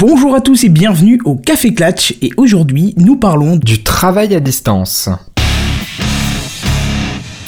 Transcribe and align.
Bonjour 0.00 0.36
à 0.36 0.40
tous 0.40 0.62
et 0.62 0.68
bienvenue 0.68 1.20
au 1.24 1.34
Café 1.34 1.74
Clatch 1.74 2.14
et 2.22 2.30
aujourd'hui 2.36 2.94
nous 2.98 3.16
parlons 3.16 3.56
du 3.56 3.82
travail 3.82 4.32
à 4.32 4.38
distance. 4.38 5.08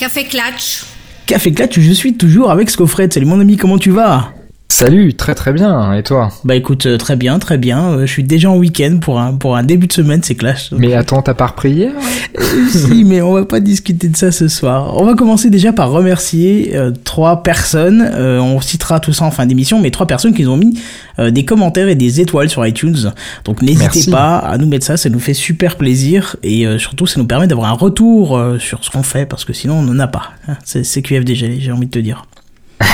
Café 0.00 0.24
Clatch. 0.24 0.82
Café 1.26 1.52
Clatch, 1.52 1.78
je 1.78 1.92
suis 1.92 2.14
toujours 2.14 2.50
avec 2.50 2.68
Scofred. 2.68 3.12
Salut 3.12 3.26
mon 3.26 3.38
ami, 3.38 3.56
comment 3.56 3.78
tu 3.78 3.90
vas? 3.90 4.32
Salut, 4.72 5.14
très 5.14 5.35
très 5.35 5.53
bien. 5.53 5.93
Et 5.95 6.03
toi 6.04 6.30
Bah 6.45 6.54
écoute, 6.54 6.87
euh, 6.87 6.96
très 6.96 7.17
bien, 7.17 7.38
très 7.41 7.59
bien. 7.59 7.91
Euh, 7.91 8.07
je 8.07 8.12
suis 8.12 8.22
déjà 8.22 8.50
en 8.50 8.57
week-end 8.57 8.98
pour 9.00 9.18
un 9.21 9.35
pour 9.35 9.57
un 9.57 9.64
début 9.64 9.89
de 9.89 9.93
semaine, 9.93 10.21
c'est 10.23 10.36
clash. 10.36 10.71
Mais 10.73 10.95
attends, 10.95 11.23
t'as 11.23 11.35
pas 11.35 11.48
repris 11.48 11.73
hier 11.73 11.93
Euh, 12.39 12.66
Si, 12.71 13.03
mais 13.04 13.21
on 13.21 13.32
va 13.35 13.45
pas 13.45 13.59
discuter 13.61 14.09
de 14.09 14.17
ça 14.17 14.30
ce 14.30 14.46
soir. 14.48 14.96
On 14.96 15.04
va 15.04 15.14
commencer 15.14 15.50
déjà 15.50 15.72
par 15.72 15.91
remercier 15.91 16.77
euh, 16.77 16.93
trois 17.04 17.43
personnes. 17.43 18.00
Euh, 18.14 18.39
on 18.41 18.61
citera 18.61 19.00
tout 19.00 19.12
ça 19.12 19.25
en 19.25 19.32
fin 19.32 19.45
d'émission, 19.45 19.80
mais 19.80 19.91
trois 19.91 20.07
personnes 20.07 20.32
qui 20.32 20.45
nous 20.45 20.50
ont 20.53 20.57
mis 20.57 20.79
euh, 21.18 21.30
des 21.32 21.45
commentaires 21.45 21.89
et 21.89 21.96
des 21.96 22.21
étoiles 22.21 22.48
sur 22.48 22.64
iTunes. 22.64 23.12
Donc 23.45 23.62
n'hésitez 23.62 24.11
pas 24.12 24.37
à 24.39 24.57
nous 24.57 24.66
mettre 24.68 24.86
ça, 24.86 24.96
ça 24.96 25.08
nous 25.11 25.21
fait 25.21 25.35
super 25.35 25.77
plaisir 25.77 26.36
et 26.44 26.66
euh, 26.66 26.79
surtout 26.79 27.07
ça 27.07 27.18
nous 27.21 27.27
permet 27.27 27.49
d'avoir 27.49 27.68
un 27.71 27.75
retour 27.75 28.39
euh, 28.39 28.58
sur 28.61 28.85
ce 28.85 28.91
qu'on 28.91 29.02
fait 29.02 29.27
parce 29.27 29.44
que 29.44 29.52
sinon 29.52 29.75
on 29.75 29.82
n'en 29.82 29.99
a 29.99 30.07
pas. 30.07 30.30
hein. 30.49 30.57
C'est 30.64 30.85
c'est 30.85 31.02
QFDG, 31.02 31.58
j'ai 31.61 31.72
envie 31.72 31.86
de 31.86 31.91
te 31.91 31.99
dire. 31.99 32.25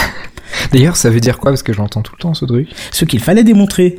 D'ailleurs, 0.72 0.96
ça 0.96 1.10
veut 1.10 1.20
dire 1.20 1.38
quoi? 1.38 1.50
Parce 1.52 1.62
que 1.62 1.72
je 1.72 1.78
l'entends 1.78 2.02
tout 2.02 2.12
le 2.16 2.22
temps 2.22 2.34
ce 2.34 2.44
truc. 2.44 2.68
Ce 2.92 3.04
qu'il 3.04 3.20
fallait 3.20 3.44
démontrer. 3.44 3.98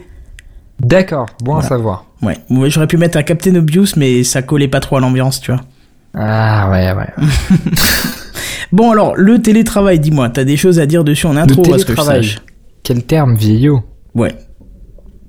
D'accord, 0.79 1.25
bon 1.43 1.55
à 1.55 1.63
savoir. 1.63 2.05
Ouais, 2.21 2.37
j'aurais 2.69 2.87
pu 2.87 2.97
mettre 2.97 3.17
un 3.17 3.23
Captain 3.23 3.55
Obvious, 3.55 3.87
mais 3.95 4.23
ça 4.23 4.41
collait 4.41 4.67
pas 4.67 4.79
trop 4.79 4.97
à 4.97 4.99
l'ambiance, 4.99 5.41
tu 5.41 5.51
vois. 5.51 5.61
Ah 6.13 6.69
ouais, 6.71 6.91
ouais. 6.93 7.25
Bon 8.73 8.91
alors, 8.91 9.15
le 9.15 9.41
télétravail, 9.41 9.97
dis-moi, 9.99 10.29
t'as 10.29 10.43
des 10.43 10.57
choses 10.57 10.77
à 10.79 10.85
dire 10.85 11.03
dessus 11.05 11.25
en 11.25 11.37
intro, 11.37 11.63
Le 11.65 11.73
à 11.75 11.77
ce 11.79 11.85
que 11.85 11.93
je 11.93 11.95
télétravail. 11.95 12.23
sache? 12.25 12.39
Quel 12.83 13.03
terme 13.03 13.35
vieillot? 13.35 13.81
Ouais. 14.13 14.35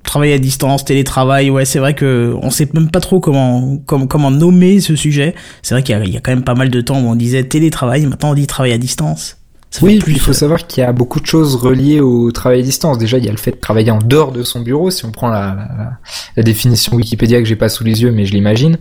Travail 0.03 0.33
à 0.33 0.39
distance, 0.39 0.83
télétravail, 0.83 1.49
ouais, 1.49 1.63
c'est 1.65 1.79
vrai 1.79 1.93
que 1.93 2.35
on 2.41 2.49
sait 2.49 2.67
même 2.73 2.89
pas 2.91 2.99
trop 2.99 3.19
comment 3.21 3.77
comment, 3.85 4.07
comment 4.07 4.31
nommer 4.31 4.81
ce 4.81 4.95
sujet. 4.95 5.35
C'est 5.61 5.73
vrai 5.73 5.83
qu'il 5.83 5.95
y 6.11 6.17
a 6.17 6.19
quand 6.19 6.31
même 6.31 6.43
pas 6.43 6.55
mal 6.55 6.69
de 6.69 6.81
temps 6.81 6.99
où 6.99 7.07
on 7.07 7.15
disait 7.15 7.43
télétravail, 7.45 8.05
maintenant 8.07 8.31
on 8.31 8.33
dit 8.33 8.45
travail 8.47 8.73
à 8.73 8.77
distance. 8.77 9.37
Ça 9.71 9.85
Oui, 9.85 9.97
plus, 9.99 10.05
puis 10.05 10.13
il 10.15 10.19
faut 10.19 10.31
euh, 10.31 10.33
savoir 10.33 10.65
qu'il 10.65 10.81
y 10.81 10.85
a 10.85 10.91
beaucoup 10.91 11.19
de 11.19 11.25
choses 11.27 11.55
reliées 11.55 11.99
au 12.01 12.31
travail 12.31 12.59
à 12.59 12.63
distance. 12.63 12.97
Déjà, 12.97 13.17
il 13.19 13.25
y 13.25 13.29
a 13.29 13.31
le 13.31 13.37
fait 13.37 13.51
de 13.51 13.57
travailler 13.57 13.91
en 13.91 13.99
dehors 13.99 14.31
de 14.31 14.41
son 14.43 14.61
bureau, 14.61 14.89
si 14.89 15.05
on 15.05 15.11
prend 15.11 15.27
la, 15.29 15.39
la, 15.55 15.55
la- 15.77 15.91
la 16.37 16.43
définition 16.43 16.95
Wikipédia 16.95 17.37
que 17.39 17.45
j'ai 17.45 17.55
pas 17.55 17.69
sous 17.69 17.83
les 17.83 18.01
yeux, 18.01 18.11
mais 18.11 18.25
je 18.25 18.33
l'imagine. 18.33 18.77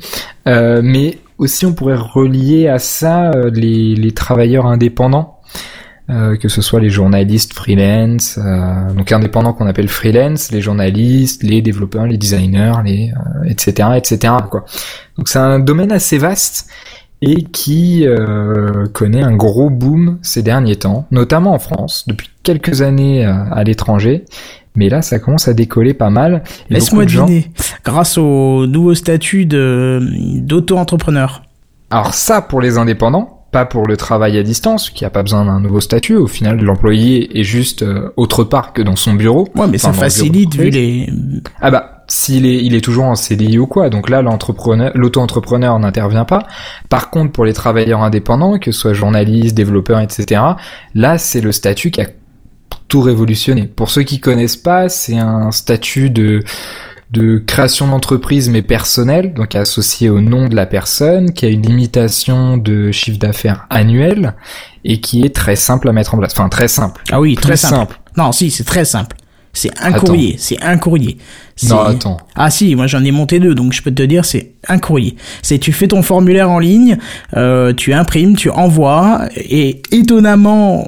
Euh, 0.46 0.80
mais 0.82 1.18
aussi, 1.36 1.66
on 1.66 1.74
pourrait 1.74 1.96
relier 1.96 2.68
à 2.68 2.78
ça 2.78 3.30
euh, 3.32 3.50
les, 3.50 3.94
les 3.94 4.12
travailleurs 4.12 4.66
indépendants. 4.66 5.34
Euh, 6.10 6.38
que 6.38 6.48
ce 6.48 6.62
soit 6.62 6.80
les 6.80 6.88
journalistes 6.88 7.52
freelance, 7.52 8.38
euh, 8.42 8.94
donc 8.94 9.12
indépendants 9.12 9.52
qu'on 9.52 9.66
appelle 9.66 9.88
freelance, 9.88 10.50
les 10.50 10.62
journalistes, 10.62 11.42
les 11.42 11.60
développeurs, 11.60 12.06
les 12.06 12.16
designers, 12.16 12.72
les 12.82 13.12
euh, 13.44 13.44
etc 13.46 13.90
etc 13.96 14.32
quoi. 14.50 14.64
Donc 15.18 15.28
c'est 15.28 15.38
un 15.38 15.58
domaine 15.58 15.92
assez 15.92 16.16
vaste 16.16 16.66
et 17.20 17.42
qui 17.42 18.06
euh, 18.06 18.86
connaît 18.92 19.22
un 19.22 19.34
gros 19.34 19.70
boom 19.70 20.18
ces 20.22 20.42
derniers 20.42 20.76
temps, 20.76 21.06
notamment 21.10 21.52
en 21.52 21.58
France, 21.58 22.04
depuis 22.06 22.30
quelques 22.42 22.82
années 22.82 23.26
euh, 23.26 23.32
à 23.50 23.64
l'étranger. 23.64 24.24
Mais 24.76 24.88
là, 24.88 25.02
ça 25.02 25.18
commence 25.18 25.48
à 25.48 25.54
décoller 25.54 25.94
pas 25.94 26.10
mal. 26.10 26.44
Laisse-moi 26.70 27.02
beaucoup 27.02 27.12
de 27.12 27.16
gens- 27.18 27.24
deviner. 27.26 27.50
Grâce 27.84 28.16
au 28.18 28.66
nouveau 28.66 28.94
statut 28.94 29.44
d'auto-entrepreneur. 29.46 31.42
Alors 31.90 32.14
ça, 32.14 32.42
pour 32.42 32.60
les 32.60 32.78
indépendants, 32.78 33.46
pas 33.50 33.64
pour 33.64 33.86
le 33.86 33.96
travail 33.96 34.36
à 34.38 34.42
distance, 34.42 34.90
qui 34.90 35.04
a 35.04 35.10
pas 35.10 35.22
besoin 35.22 35.44
d'un 35.46 35.58
nouveau 35.60 35.80
statut. 35.80 36.16
Au 36.16 36.26
final, 36.26 36.60
l'employé 36.60 37.38
est 37.40 37.44
juste 37.44 37.82
euh, 37.82 38.10
autre 38.16 38.44
part 38.44 38.72
que 38.72 38.82
dans 38.82 38.94
son 38.96 39.14
bureau. 39.14 39.48
Ouais, 39.56 39.66
mais 39.66 39.78
ça 39.78 39.88
Enfin, 39.88 40.02
facilite 40.02 40.54
vu 40.54 40.68
les. 40.70 41.10
Ah 41.60 41.70
bah, 41.70 41.97
s'il 42.08 42.46
est, 42.46 42.64
il 42.64 42.74
est 42.74 42.80
toujours 42.80 43.04
en 43.04 43.14
CDI 43.14 43.58
ou 43.58 43.66
quoi. 43.66 43.90
Donc 43.90 44.08
là, 44.08 44.22
l'entrepreneur, 44.22 44.90
l'auto-entrepreneur 44.94 45.78
n'intervient 45.78 46.24
pas. 46.24 46.46
Par 46.88 47.10
contre, 47.10 47.32
pour 47.32 47.44
les 47.44 47.52
travailleurs 47.52 48.02
indépendants, 48.02 48.58
que 48.58 48.72
ce 48.72 48.80
soit 48.80 48.94
journalistes, 48.94 49.54
développeurs, 49.54 50.00
etc., 50.00 50.40
là, 50.94 51.18
c'est 51.18 51.42
le 51.42 51.52
statut 51.52 51.90
qui 51.90 52.00
a 52.00 52.06
tout 52.88 53.02
révolutionné. 53.02 53.66
Pour 53.66 53.90
ceux 53.90 54.02
qui 54.02 54.18
connaissent 54.18 54.56
pas, 54.56 54.88
c'est 54.88 55.18
un 55.18 55.50
statut 55.52 56.10
de 56.10 56.42
de 57.10 57.38
création 57.38 57.88
d'entreprise 57.88 58.50
mais 58.50 58.60
personnelle, 58.60 59.32
donc 59.32 59.54
associé 59.54 60.10
au 60.10 60.20
nom 60.20 60.46
de 60.46 60.54
la 60.54 60.66
personne, 60.66 61.32
qui 61.32 61.46
a 61.46 61.48
une 61.48 61.62
limitation 61.62 62.58
de 62.58 62.92
chiffre 62.92 63.18
d'affaires 63.18 63.66
annuel 63.70 64.34
et 64.84 65.00
qui 65.00 65.24
est 65.24 65.34
très 65.34 65.56
simple 65.56 65.88
à 65.88 65.92
mettre 65.92 66.14
en 66.14 66.18
place. 66.18 66.32
Enfin, 66.32 66.48
très 66.48 66.68
simple. 66.68 67.02
Ah 67.10 67.20
oui, 67.20 67.34
très 67.34 67.56
simple. 67.56 67.98
Non, 68.16 68.32
si, 68.32 68.50
c'est 68.50 68.64
très 68.64 68.84
simple. 68.84 69.16
C'est 69.58 69.70
un 69.80 69.92
Attends. 69.92 70.06
courrier, 70.06 70.36
c'est 70.38 70.62
un 70.62 70.78
courrier. 70.78 71.18
Non, 71.68 71.80
attends. 71.80 72.16
Ah 72.36 72.48
si, 72.50 72.76
moi 72.76 72.86
j'en 72.86 73.02
ai 73.02 73.10
monté 73.10 73.40
deux, 73.40 73.54
donc 73.56 73.72
je 73.72 73.82
peux 73.82 73.90
te 73.90 74.02
dire 74.04 74.24
c'est 74.24 74.52
un 74.68 74.78
courrier. 74.78 75.16
C'est 75.42 75.58
tu 75.58 75.72
fais 75.72 75.88
ton 75.88 76.02
formulaire 76.02 76.48
en 76.50 76.60
ligne, 76.60 76.96
euh, 77.36 77.72
tu 77.74 77.92
imprimes, 77.92 78.36
tu 78.36 78.50
envoies, 78.50 79.22
et 79.34 79.82
étonnamment, 79.90 80.86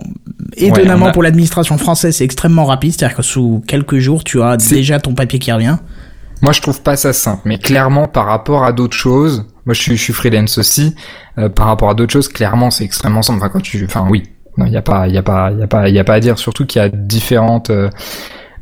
étonnamment 0.57 1.07
a- 1.07 1.13
pour 1.13 1.25
l'administration 1.25 1.79
française, 1.79 2.15
c'est 2.17 2.25
extrêmement 2.25 2.65
rapide, 2.65 2.93
c'est-à-dire 2.97 3.17
que 3.17 3.23
sous 3.23 3.63
quelques 3.67 3.99
jours, 3.99 4.23
tu 4.23 4.41
as 4.41 4.57
déjà 4.57 5.01
ton 5.01 5.15
papier 5.15 5.41
qui 5.41 5.51
revient. 5.51 5.79
Moi, 6.43 6.53
je 6.53 6.61
trouve 6.63 6.81
pas 6.81 6.97
ça 6.97 7.13
simple, 7.13 7.43
mais 7.45 7.59
clairement, 7.59 8.07
par 8.07 8.27
rapport 8.27 8.65
à 8.65 8.73
d'autres 8.73 8.97
choses, 8.97 9.47
moi, 9.67 9.75
je 9.75 9.81
suis, 9.83 9.97
je 9.97 10.03
suis 10.03 10.13
freelance 10.13 10.57
aussi, 10.59 10.95
euh, 11.39 11.49
par 11.49 11.67
rapport 11.67 11.91
à 11.91 11.95
d'autres 11.95 12.13
choses, 12.13 12.29
clairement, 12.29 12.71
c'est 12.71 12.85
extrêmement 12.85 13.23
simple. 13.23 13.41
Enfin, 13.41 13.51
quand 13.53 13.61
tu, 13.61 13.85
enfin, 13.85 14.07
oui, 14.09 14.23
non, 14.57 14.65
il 14.67 14.73
y 14.73 14.77
a 14.77 14.83
pas, 14.83 15.07
il 15.09 15.15
y 15.15 15.19
a 15.19 15.23
pas, 15.23 15.51
il 15.53 15.59
y 15.59 15.63
a 15.63 15.67
pas, 15.67 15.89
il 15.89 15.95
y 15.95 15.99
a 15.99 16.05
pas 16.05 16.15
à 16.15 16.21
dire. 16.21 16.39
Surtout 16.39 16.65
qu'il 16.65 16.81
y 16.81 16.85
a 16.85 16.89
différentes, 16.89 17.69
euh, 17.71 17.91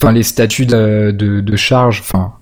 enfin, 0.00 0.12
les 0.12 0.22
statuts 0.22 0.66
de, 0.66 1.10
de, 1.10 1.40
de 1.40 1.56
charge, 1.56 2.00
enfin. 2.00 2.34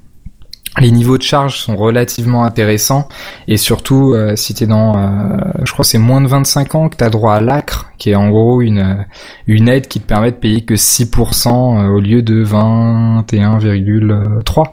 Les 0.78 0.91
niveaux 0.91 1.17
de 1.17 1.22
charge 1.22 1.59
sont 1.59 1.75
relativement 1.75 2.44
intéressants 2.44 3.09
et 3.49 3.56
surtout 3.56 4.12
euh, 4.12 4.37
si 4.37 4.53
t'es 4.53 4.67
dans, 4.67 4.99
euh, 4.99 5.39
je 5.65 5.72
crois 5.72 5.87
c'est 5.87 5.97
moins 5.97 6.21
de 6.21 6.28
25 6.28 6.75
ans 6.75 6.91
que 6.91 6.97
t'as 6.97 7.09
droit 7.09 7.33
à 7.33 7.41
l'ACRE, 7.41 7.91
qui 7.97 8.11
est 8.11 8.15
en 8.15 8.28
gros 8.28 8.61
une 8.61 8.81
euh, 8.81 9.03
une 9.47 9.69
aide 9.69 9.89
qui 9.89 10.00
te 10.00 10.06
permet 10.06 10.33
de 10.33 10.37
payer 10.37 10.66
que 10.66 10.75
6% 10.75 11.49
euh, 11.49 11.89
au 11.89 11.99
lieu 11.99 12.21
de 12.21 12.45
21,3. 12.45 14.65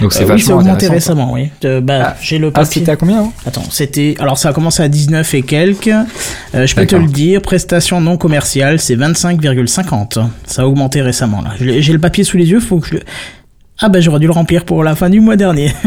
Donc 0.00 0.12
c'est 0.12 0.20
Euh, 0.20 0.22
oui, 0.24 0.28
vachement 0.30 0.46
c'est 0.46 0.52
augmenté 0.52 0.88
récemment, 0.88 1.32
oui. 1.32 1.50
Bah, 1.82 2.00
Ah. 2.08 2.16
j'ai 2.20 2.38
le 2.38 2.48
Ah, 2.48 2.50
papier. 2.60 2.80
c'était 2.80 2.90
à 2.92 2.96
combien 2.96 3.20
hein? 3.22 3.32
Attends, 3.46 3.64
c'était. 3.70 4.14
Alors, 4.18 4.38
ça 4.38 4.48
a 4.48 4.52
commencé 4.52 4.82
à 4.82 4.88
19 4.88 5.32
et 5.34 5.42
quelques. 5.42 5.88
Euh, 5.88 6.66
je 6.66 6.74
peux 6.74 6.86
te 6.86 6.96
le 6.96 7.06
dire, 7.06 7.40
prestation 7.42 8.00
non 8.00 8.16
commerciale, 8.16 8.80
c'est 8.80 8.96
25,50. 8.96 10.18
Ça 10.46 10.62
a 10.62 10.66
augmenté 10.66 11.02
récemment, 11.02 11.42
là. 11.42 11.50
J'ai 11.60 11.92
le 11.92 11.98
papier 12.00 12.24
sous 12.24 12.36
les 12.36 12.50
yeux, 12.50 12.60
faut 12.60 12.78
que 12.80 12.88
je. 12.88 12.96
Ah, 13.80 13.88
bah, 13.88 14.00
j'aurais 14.00 14.20
dû 14.20 14.26
le 14.26 14.32
remplir 14.32 14.64
pour 14.64 14.84
la 14.84 14.94
fin 14.94 15.10
du 15.10 15.20
mois 15.20 15.36
dernier. 15.36 15.72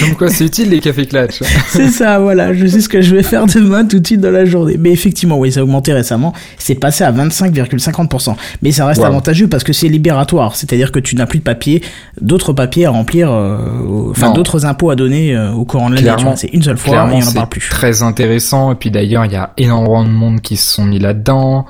Comme 0.00 0.16
quoi 0.16 0.28
c'est 0.28 0.44
utile 0.46 0.70
les 0.70 0.80
cafés 0.80 1.06
clutch. 1.06 1.40
C'est 1.68 1.88
ça, 1.88 2.18
voilà. 2.18 2.52
Je 2.52 2.66
sais 2.66 2.80
ce 2.80 2.88
que 2.88 3.00
je 3.00 3.14
vais 3.14 3.22
faire 3.22 3.46
demain 3.46 3.84
tout 3.84 4.00
de 4.00 4.06
suite 4.06 4.20
dans 4.20 4.30
la 4.30 4.44
journée. 4.44 4.76
Mais 4.78 4.90
effectivement, 4.90 5.38
oui, 5.38 5.52
ça 5.52 5.60
a 5.60 5.62
augmenté 5.62 5.92
récemment. 5.92 6.32
C'est 6.58 6.74
passé 6.74 7.04
à 7.04 7.12
25,50%. 7.12 8.34
Mais 8.62 8.72
ça 8.72 8.86
reste 8.86 9.00
Wow. 9.00 9.06
avantageux 9.06 9.46
parce 9.46 9.62
que 9.62 9.72
c'est 9.72 9.88
libératoire. 9.88 10.56
C'est-à-dire 10.56 10.90
que 10.90 10.98
tu 10.98 11.14
n'as 11.14 11.26
plus 11.26 11.38
de 11.38 11.44
papier, 11.44 11.80
d'autres 12.20 12.52
papiers 12.52 12.86
à 12.86 12.90
remplir, 12.90 13.30
euh, 13.30 14.10
enfin, 14.10 14.32
d'autres 14.32 14.66
impôts 14.66 14.90
à 14.90 14.96
donner 14.96 15.34
euh, 15.36 15.52
au 15.52 15.64
courant 15.64 15.90
de 15.90 15.94
l'année. 15.94 16.08
C'est 16.36 16.48
une 16.48 16.62
seule 16.62 16.76
fois 16.78 16.96
et 17.12 17.14
on 17.14 17.20
n'en 17.20 17.32
parle 17.32 17.48
plus. 17.48 17.68
très 17.70 18.02
intéressant. 18.02 18.72
Et 18.72 18.74
puis 18.74 18.90
d'ailleurs, 18.90 19.24
il 19.26 19.32
y 19.32 19.36
a 19.36 19.52
énormément 19.58 20.02
de 20.04 20.08
monde 20.10 20.40
qui 20.40 20.56
se 20.56 20.74
sont 20.74 20.84
mis 20.84 20.98
là-dedans. 20.98 21.66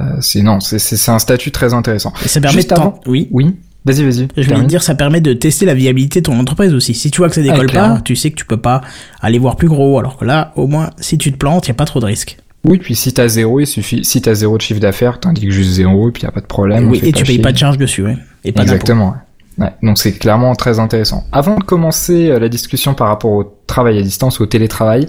Euh, 0.00 0.04
c'est 0.20 0.42
non, 0.42 0.60
c'est 0.60 1.08
un 1.10 1.18
statut 1.18 1.50
très 1.50 1.74
intéressant. 1.74 2.12
Et 2.24 2.28
ça 2.28 2.40
permet 2.40 2.56
Juste 2.58 2.72
avant- 2.72 3.00
Oui. 3.06 3.28
Oui. 3.32 3.56
Vas-y, 3.84 4.04
vas-y. 4.04 4.28
Je 4.36 4.48
voulais 4.48 4.66
dire, 4.66 4.82
ça 4.82 4.94
permet 4.94 5.20
de 5.20 5.32
tester 5.32 5.64
la 5.64 5.72
viabilité 5.74 6.20
de 6.20 6.26
ton 6.26 6.38
entreprise 6.38 6.74
aussi. 6.74 6.92
Si 6.94 7.10
tu 7.10 7.18
vois 7.18 7.28
que 7.28 7.34
ça 7.34 7.42
décolle 7.42 7.70
pas, 7.72 8.00
tu 8.04 8.16
sais 8.16 8.30
que 8.30 8.36
tu 8.36 8.44
peux 8.44 8.56
pas 8.58 8.82
aller 9.22 9.38
voir 9.38 9.56
plus 9.56 9.68
gros. 9.68 9.98
Alors 9.98 10.16
que 10.18 10.24
là, 10.26 10.52
au 10.56 10.66
moins, 10.66 10.90
si 10.98 11.16
tu 11.16 11.32
te 11.32 11.38
plantes, 11.38 11.68
y 11.68 11.70
a 11.70 11.74
pas 11.74 11.86
trop 11.86 12.00
de 12.00 12.04
risques. 12.06 12.36
Oui, 12.64 12.78
puis 12.78 12.94
si 12.94 13.14
t'as 13.14 13.28
zéro, 13.28 13.60
il 13.60 13.66
suffit. 13.66 14.04
Si 14.04 14.20
t'as 14.20 14.34
zéro 14.34 14.56
de 14.58 14.62
chiffre 14.62 14.80
d'affaires, 14.80 15.20
t'indiques 15.20 15.52
juste 15.52 15.70
zéro, 15.70 16.08
et 16.08 16.12
puis 16.12 16.24
y 16.24 16.26
a 16.26 16.32
pas 16.32 16.40
de 16.40 16.46
problème. 16.46 16.90
Oui, 16.90 17.00
et 17.02 17.12
tu 17.12 17.24
payes 17.24 17.38
pas 17.38 17.52
de 17.52 17.56
charge 17.56 17.78
dessus, 17.78 18.02
ouais. 18.02 18.16
Et 18.44 18.52
pas. 18.52 18.62
Exactement. 18.62 19.14
Ouais. 19.56 19.70
Donc 19.82 19.98
c'est 19.98 20.12
clairement 20.12 20.54
très 20.54 20.78
intéressant. 20.80 21.24
Avant 21.32 21.56
de 21.56 21.64
commencer 21.64 22.28
euh, 22.28 22.38
la 22.38 22.48
discussion 22.48 22.94
par 22.94 23.08
rapport 23.08 23.30
au 23.30 23.44
travail 23.66 23.98
à 23.98 24.02
distance, 24.02 24.40
au 24.40 24.46
télétravail, 24.46 25.08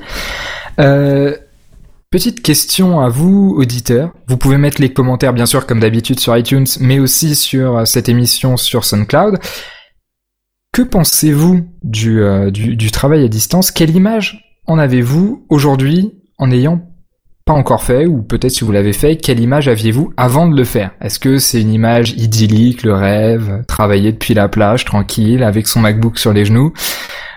euh, 0.79 1.35
petite 2.11 2.41
question 2.41 2.99
à 3.01 3.09
vous, 3.09 3.55
auditeurs. 3.57 4.11
Vous 4.27 4.37
pouvez 4.37 4.57
mettre 4.57 4.81
les 4.81 4.91
commentaires, 4.91 5.33
bien 5.33 5.45
sûr, 5.45 5.65
comme 5.67 5.79
d'habitude 5.79 6.19
sur 6.19 6.35
iTunes, 6.35 6.65
mais 6.79 6.99
aussi 6.99 7.35
sur 7.35 7.77
euh, 7.77 7.85
cette 7.85 8.09
émission 8.09 8.57
sur 8.57 8.85
SoundCloud. 8.85 9.39
Que 10.71 10.81
pensez-vous 10.81 11.67
du, 11.83 12.21
euh, 12.21 12.51
du, 12.51 12.91
travail 12.91 13.23
à 13.23 13.27
distance? 13.27 13.71
Quelle 13.71 13.95
image 13.95 14.59
en 14.67 14.77
avez-vous 14.77 15.45
aujourd'hui 15.49 16.13
en 16.37 16.47
n'ayant 16.47 16.81
pas 17.45 17.53
encore 17.53 17.83
fait, 17.83 18.05
ou 18.05 18.21
peut-être 18.21 18.51
si 18.51 18.63
vous 18.63 18.71
l'avez 18.71 18.93
fait, 18.93 19.15
quelle 19.15 19.39
image 19.39 19.67
aviez-vous 19.67 20.13
avant 20.17 20.47
de 20.47 20.55
le 20.55 20.63
faire? 20.63 20.91
Est-ce 21.01 21.17
que 21.17 21.39
c'est 21.39 21.59
une 21.59 21.73
image 21.73 22.11
idyllique, 22.11 22.83
le 22.83 22.93
rêve, 22.93 23.63
travailler 23.67 24.11
depuis 24.11 24.35
la 24.35 24.47
plage, 24.47 24.85
tranquille, 24.85 25.41
avec 25.41 25.67
son 25.67 25.79
MacBook 25.79 26.19
sur 26.19 26.31
les 26.31 26.45
genoux? 26.45 26.73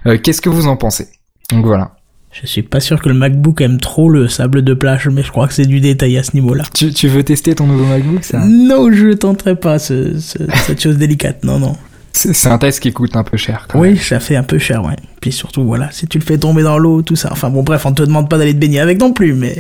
Euh, 0.07 0.19
Qu'est-ce 0.23 0.43
que 0.43 0.51
vous 0.51 0.67
en 0.67 0.77
pensez? 0.77 1.09
Donc 1.51 1.65
voilà. 1.65 1.97
Je 2.33 2.47
suis 2.47 2.63
pas 2.63 2.81
sûr 2.81 3.01
que 3.01 3.09
le 3.11 3.15
MacBook 3.15 3.61
aime 3.61 3.79
trop 3.79 4.09
le 4.09 4.27
sable 4.27 4.63
de 4.63 4.73
plage, 4.73 5.07
mais 5.09 5.23
je 5.23 5.31
crois 5.31 5.47
que 5.47 5.53
c'est 5.55 5.67
du 5.67 5.81
détail 5.81 6.17
à 6.17 6.23
ce 6.23 6.31
niveau-là. 6.35 6.65
Tu, 6.75 6.91
tu 6.93 7.07
veux 7.09 7.23
tester 7.23 7.55
ton 7.55 7.67
nouveau 7.67 7.85
MacBook, 7.85 8.25
ça? 8.25 8.43
Non, 8.47 8.91
je 8.91 9.13
tenterai 9.13 9.55
pas 9.55 9.79
ce, 9.79 10.19
ce, 10.19 10.39
cette 10.67 10.83
chose 10.83 10.97
délicate. 10.97 11.45
Non, 11.45 11.59
non. 11.59 11.77
C'est 12.15 12.49
un 12.49 12.59
test 12.59 12.81
qui 12.81 12.93
coûte 12.93 13.17
un 13.17 13.25
peu 13.25 13.37
cher. 13.37 13.67
Quand 13.69 13.81
oui, 13.81 13.89
même. 13.89 13.97
ça 13.99 14.21
fait 14.21 14.37
un 14.37 14.43
peu 14.43 14.59
cher, 14.59 14.85
ouais. 14.85 14.97
Puis 15.21 15.33
surtout, 15.33 15.65
voilà, 15.65 15.91
si 15.93 16.07
tu 16.07 16.19
le 16.19 16.25
fais 16.25 16.39
tomber 16.39 16.63
dans 16.63 16.79
l'eau, 16.79 17.03
tout 17.03 17.17
ça. 17.17 17.29
Enfin 17.33 17.51
bon, 17.51 17.63
bref, 17.63 17.85
on 17.87 17.93
te 17.93 18.03
demande 18.03 18.29
pas 18.29 18.39
d'aller 18.39 18.55
te 18.55 18.59
baigner 18.59 18.81
avec 18.81 18.99
non 18.99 19.13
plus, 19.13 19.35
mais. 19.35 19.57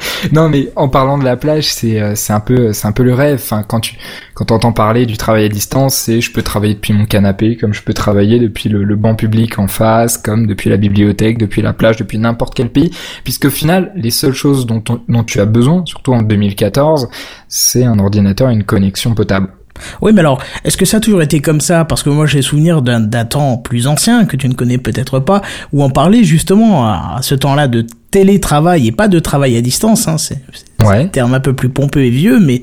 non, 0.32 0.48
mais 0.48 0.70
en 0.76 0.88
parlant 0.88 1.18
de 1.18 1.24
la 1.24 1.36
plage, 1.36 1.72
c'est 1.72 2.00
euh, 2.00 2.14
c'est 2.14 2.32
un 2.32 2.40
peu 2.40 2.72
c'est 2.72 2.86
un 2.86 2.92
peu 2.92 3.02
le 3.02 3.14
rêve. 3.14 3.40
Enfin, 3.42 3.62
quand 3.62 3.80
tu 3.80 3.96
quand 4.34 4.50
entends 4.50 4.72
parler 4.72 5.06
du 5.06 5.16
travail 5.16 5.44
à 5.44 5.48
distance, 5.48 5.94
c'est 5.94 6.20
je 6.20 6.32
peux 6.32 6.42
travailler 6.42 6.74
depuis 6.74 6.92
mon 6.92 7.04
canapé, 7.04 7.56
comme 7.56 7.72
je 7.74 7.82
peux 7.82 7.94
travailler 7.94 8.38
depuis 8.38 8.68
le, 8.68 8.84
le, 8.84 8.96
banc 8.96 9.14
public 9.14 9.58
en 9.58 9.68
face, 9.68 10.18
comme 10.18 10.46
depuis 10.46 10.70
la 10.70 10.76
bibliothèque, 10.76 11.38
depuis 11.38 11.62
la 11.62 11.72
plage, 11.72 11.96
depuis 11.96 12.18
n'importe 12.18 12.54
quel 12.54 12.70
pays. 12.70 12.90
Puisque 13.24 13.46
au 13.46 13.50
final, 13.50 13.92
les 13.94 14.10
seules 14.10 14.34
choses 14.34 14.66
dont, 14.66 14.82
dont 15.08 15.24
tu 15.24 15.40
as 15.40 15.46
besoin, 15.46 15.82
surtout 15.86 16.12
en 16.12 16.22
2014, 16.22 17.08
c'est 17.48 17.84
un 17.84 17.98
ordinateur 17.98 18.50
et 18.50 18.54
une 18.54 18.64
connexion 18.64 19.14
potable. 19.14 19.48
Oui, 20.00 20.12
mais 20.12 20.20
alors, 20.20 20.42
est-ce 20.64 20.76
que 20.76 20.84
ça 20.84 20.98
a 20.98 21.00
toujours 21.00 21.22
été 21.22 21.40
comme 21.40 21.60
ça? 21.60 21.84
Parce 21.84 22.02
que 22.02 22.10
moi, 22.10 22.26
j'ai 22.26 22.42
souvenir 22.42 22.82
d'un 22.82 23.24
temps 23.24 23.56
plus 23.56 23.86
ancien, 23.86 24.24
que 24.24 24.36
tu 24.36 24.48
ne 24.48 24.54
connais 24.54 24.78
peut-être 24.78 25.18
pas, 25.18 25.42
où 25.72 25.82
on 25.82 25.90
parlait 25.90 26.24
justement 26.24 26.86
à, 26.86 27.18
ce 27.22 27.34
temps-là 27.34 27.68
de 27.68 27.86
télétravail 28.12 28.86
et 28.86 28.92
pas 28.92 29.08
de 29.08 29.18
travail 29.18 29.56
à 29.56 29.60
distance. 29.60 30.06
Hein, 30.06 30.18
c'est 30.18 30.38
ouais. 30.84 31.02
un 31.02 31.06
terme 31.06 31.34
un 31.34 31.40
peu 31.40 31.54
plus 31.54 31.68
pompeux 31.68 32.04
et 32.04 32.10
vieux, 32.10 32.38
mais 32.38 32.62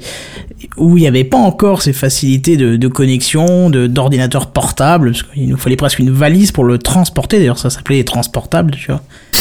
où 0.78 0.98
il 0.98 1.02
n'y 1.02 1.08
avait 1.08 1.26
pas 1.26 1.38
encore 1.38 1.82
ces 1.82 1.92
facilités 1.92 2.56
de, 2.56 2.78
de 2.78 2.88
connexion, 2.88 3.70
d'ordinateur 3.70 4.52
portable, 4.52 5.12
parce 5.12 5.24
qu'il 5.24 5.50
nous 5.50 5.58
fallait 5.58 5.76
presque 5.76 6.00
une 6.00 6.12
valise 6.12 6.52
pour 6.52 6.64
le 6.64 6.78
transporter. 6.78 7.40
D'ailleurs, 7.40 7.60
ça 7.60 7.70
s'appelait 7.70 7.98
les 7.98 8.06
transportables, 8.06 8.72
tu 8.72 8.92
vois. 8.92 9.02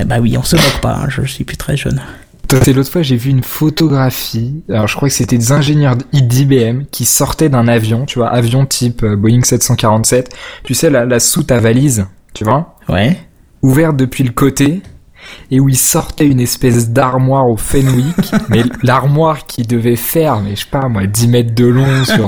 Eh 0.00 0.04
bah 0.04 0.16
oui, 0.20 0.36
on 0.36 0.42
se 0.42 0.56
moque 0.56 0.80
pas, 0.80 0.94
hein, 0.94 1.06
je 1.10 1.22
suis 1.22 1.44
plus 1.44 1.58
très 1.58 1.76
jeune. 1.76 2.00
L'autre 2.74 2.90
fois, 2.90 3.02
j'ai 3.02 3.16
vu 3.16 3.30
une 3.30 3.42
photographie. 3.42 4.62
Alors, 4.68 4.88
je 4.88 4.96
crois 4.96 5.08
que 5.08 5.14
c'était 5.14 5.38
des 5.38 5.52
ingénieurs 5.52 5.96
d'IBM 6.12 6.84
qui 6.90 7.04
sortaient 7.04 7.48
d'un 7.48 7.68
avion, 7.68 8.04
tu 8.04 8.18
vois, 8.18 8.30
avion 8.30 8.66
type 8.66 9.04
euh, 9.04 9.16
Boeing 9.16 9.42
747. 9.42 10.34
Tu 10.64 10.74
sais, 10.74 10.90
la, 10.90 11.04
la 11.04 11.20
soute 11.20 11.52
à 11.52 11.60
valise, 11.60 12.06
tu 12.34 12.44
vois? 12.44 12.76
Ouais. 12.88 13.18
Ouverte 13.62 13.96
depuis 13.96 14.24
le 14.24 14.32
côté 14.32 14.82
et 15.50 15.60
où 15.60 15.68
ils 15.68 15.78
sortaient 15.78 16.26
une 16.26 16.40
espèce 16.40 16.90
d'armoire 16.90 17.48
au 17.48 17.56
Fenwick, 17.56 18.32
mais 18.48 18.64
l'armoire 18.82 19.46
qui 19.46 19.62
devait 19.62 19.96
faire, 19.96 20.40
mais 20.40 20.56
je 20.56 20.60
sais 20.60 20.70
pas 20.70 20.88
moi, 20.88 21.06
10 21.06 21.28
mètres 21.28 21.54
de 21.54 21.66
long 21.66 22.04
sur 22.04 22.26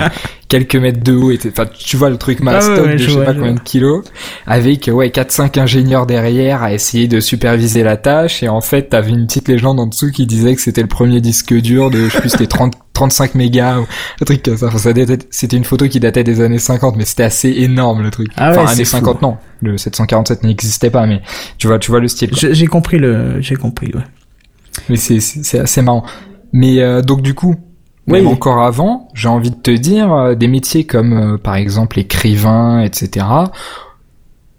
quelques 0.55 0.77
mètres 0.77 1.03
de 1.03 1.15
haut, 1.15 1.33
enfin 1.49 1.67
tu 1.77 1.97
vois 1.97 2.11
le 2.11 2.17
truc 2.17 2.39
mastoc 2.41 2.75
Ah 2.79 2.83
ouais, 2.83 2.87
ouais, 2.89 2.93
de 2.93 2.99
je 2.99 3.05
je 3.05 3.09
sais 3.11 3.17
vois, 3.17 3.25
pas 3.25 3.33
je 3.33 3.39
combien 3.39 3.53
vois. 3.53 3.61
de 3.61 3.65
kilos, 3.65 4.05
avec 4.47 4.89
ouais 4.93 5.09
4-5 5.09 5.59
ingénieurs 5.59 6.07
derrière 6.07 6.63
à 6.63 6.73
essayer 6.73 7.09
de 7.09 7.19
superviser 7.19 7.83
la 7.83 7.97
tâche, 7.97 8.43
et 8.45 8.49
en 8.49 8.61
fait 8.61 8.91
t'avais 8.91 9.11
une 9.11 9.27
petite 9.27 9.49
légende 9.49 9.81
en 9.81 9.87
dessous 9.87 10.13
qui 10.13 10.27
disait 10.27 10.55
que 10.55 10.61
c'était 10.61 10.83
le 10.83 10.87
premier 10.89 11.21
disque 11.21 11.53
dur 11.55 11.91
de, 11.91 12.05
je 12.07 12.11
sais 12.13 12.21
plus, 12.21 12.29
c'était 12.31 12.47
30 12.47 12.75
35 12.93 13.35
mégas 13.35 13.81
ou 13.81 13.87
un 14.21 14.25
truc 14.25 14.43
comme 14.45 14.57
ça. 14.57 14.67
Enfin, 14.69 14.79
ça 14.79 14.93
datait- 14.93 15.27
c'était 15.31 15.57
une 15.57 15.65
photo 15.65 15.89
qui 15.89 15.99
datait 15.99 16.23
des 16.23 16.41
années 16.41 16.61
50, 16.61 16.95
mais 16.97 17.05
c'était 17.05 17.25
assez 17.25 17.49
énorme 17.51 18.03
le 18.05 18.11
truc. 18.13 18.29
Ah 18.37 18.53
ouais, 18.53 18.59
enfin, 18.59 18.73
années 18.73 18.85
fou. 18.85 18.91
50 18.93 19.23
non, 19.23 19.37
le 19.63 19.77
747 19.77 20.45
n'existait 20.45 20.91
pas, 20.91 21.05
mais 21.07 21.21
tu 21.59 21.67
vois, 21.67 21.81
tu 21.81 21.91
vois 21.91 21.99
le 21.99 22.07
style. 22.07 22.31
J'ai 22.33 22.67
compris 22.69 22.99
le, 22.99 23.41
j'ai 23.41 23.57
compris, 23.57 23.91
ouais. 23.95 24.05
Mais 24.89 24.97
c'est 24.97 25.59
assez 25.59 25.83
marrant. 25.83 26.05
Mais 26.53 26.81
euh, 26.81 27.03
donc 27.03 27.21
du 27.23 27.35
coup, 27.35 27.57
Oui. 28.07 28.15
même 28.15 28.27
encore 28.27 28.63
avant, 28.63 29.09
j'ai 29.15 29.29
envie 29.29 29.51
de 29.51 29.57
te 29.57 29.71
dire 29.71 30.13
euh, 30.13 30.35
des 30.35 30.49
métiers 30.49 30.85
comme 30.85 31.13
euh, 31.13 31.39
par 31.39 31.55
exemple 31.55 31.99
écrivain, 31.99 32.81
etc. 32.81 33.27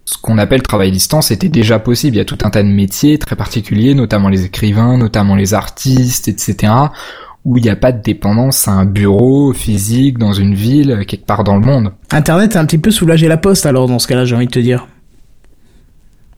Ce 0.05 0.17
qu'on 0.19 0.37
appelle 0.37 0.61
travail 0.61 0.91
distance 0.91 1.31
était 1.31 1.49
déjà 1.49 1.79
possible. 1.79 2.15
Il 2.15 2.19
y 2.19 2.21
a 2.21 2.25
tout 2.25 2.37
un 2.43 2.49
tas 2.49 2.63
de 2.63 2.67
métiers 2.67 3.17
très 3.17 3.35
particuliers, 3.35 3.93
notamment 3.93 4.29
les 4.29 4.45
écrivains, 4.45 4.97
notamment 4.97 5.35
les 5.35 5.53
artistes, 5.53 6.27
etc. 6.27 6.73
Où 7.43 7.57
il 7.57 7.63
n'y 7.63 7.69
a 7.69 7.75
pas 7.75 7.91
de 7.91 8.01
dépendance 8.01 8.67
à 8.67 8.71
un 8.71 8.85
bureau 8.85 9.53
physique 9.53 10.17
dans 10.17 10.33
une 10.33 10.55
ville 10.55 10.91
euh, 10.91 11.03
quelque 11.03 11.25
part 11.25 11.43
dans 11.43 11.55
le 11.55 11.65
monde. 11.65 11.91
Internet 12.11 12.55
a 12.55 12.59
un 12.59 12.65
petit 12.65 12.79
peu 12.79 12.89
soulagé 12.89 13.27
la 13.27 13.37
poste, 13.37 13.67
alors, 13.67 13.87
dans 13.87 13.99
ce 13.99 14.07
cas-là, 14.07 14.25
j'ai 14.25 14.35
envie 14.35 14.47
de 14.47 14.51
te 14.51 14.59
dire. 14.59 14.87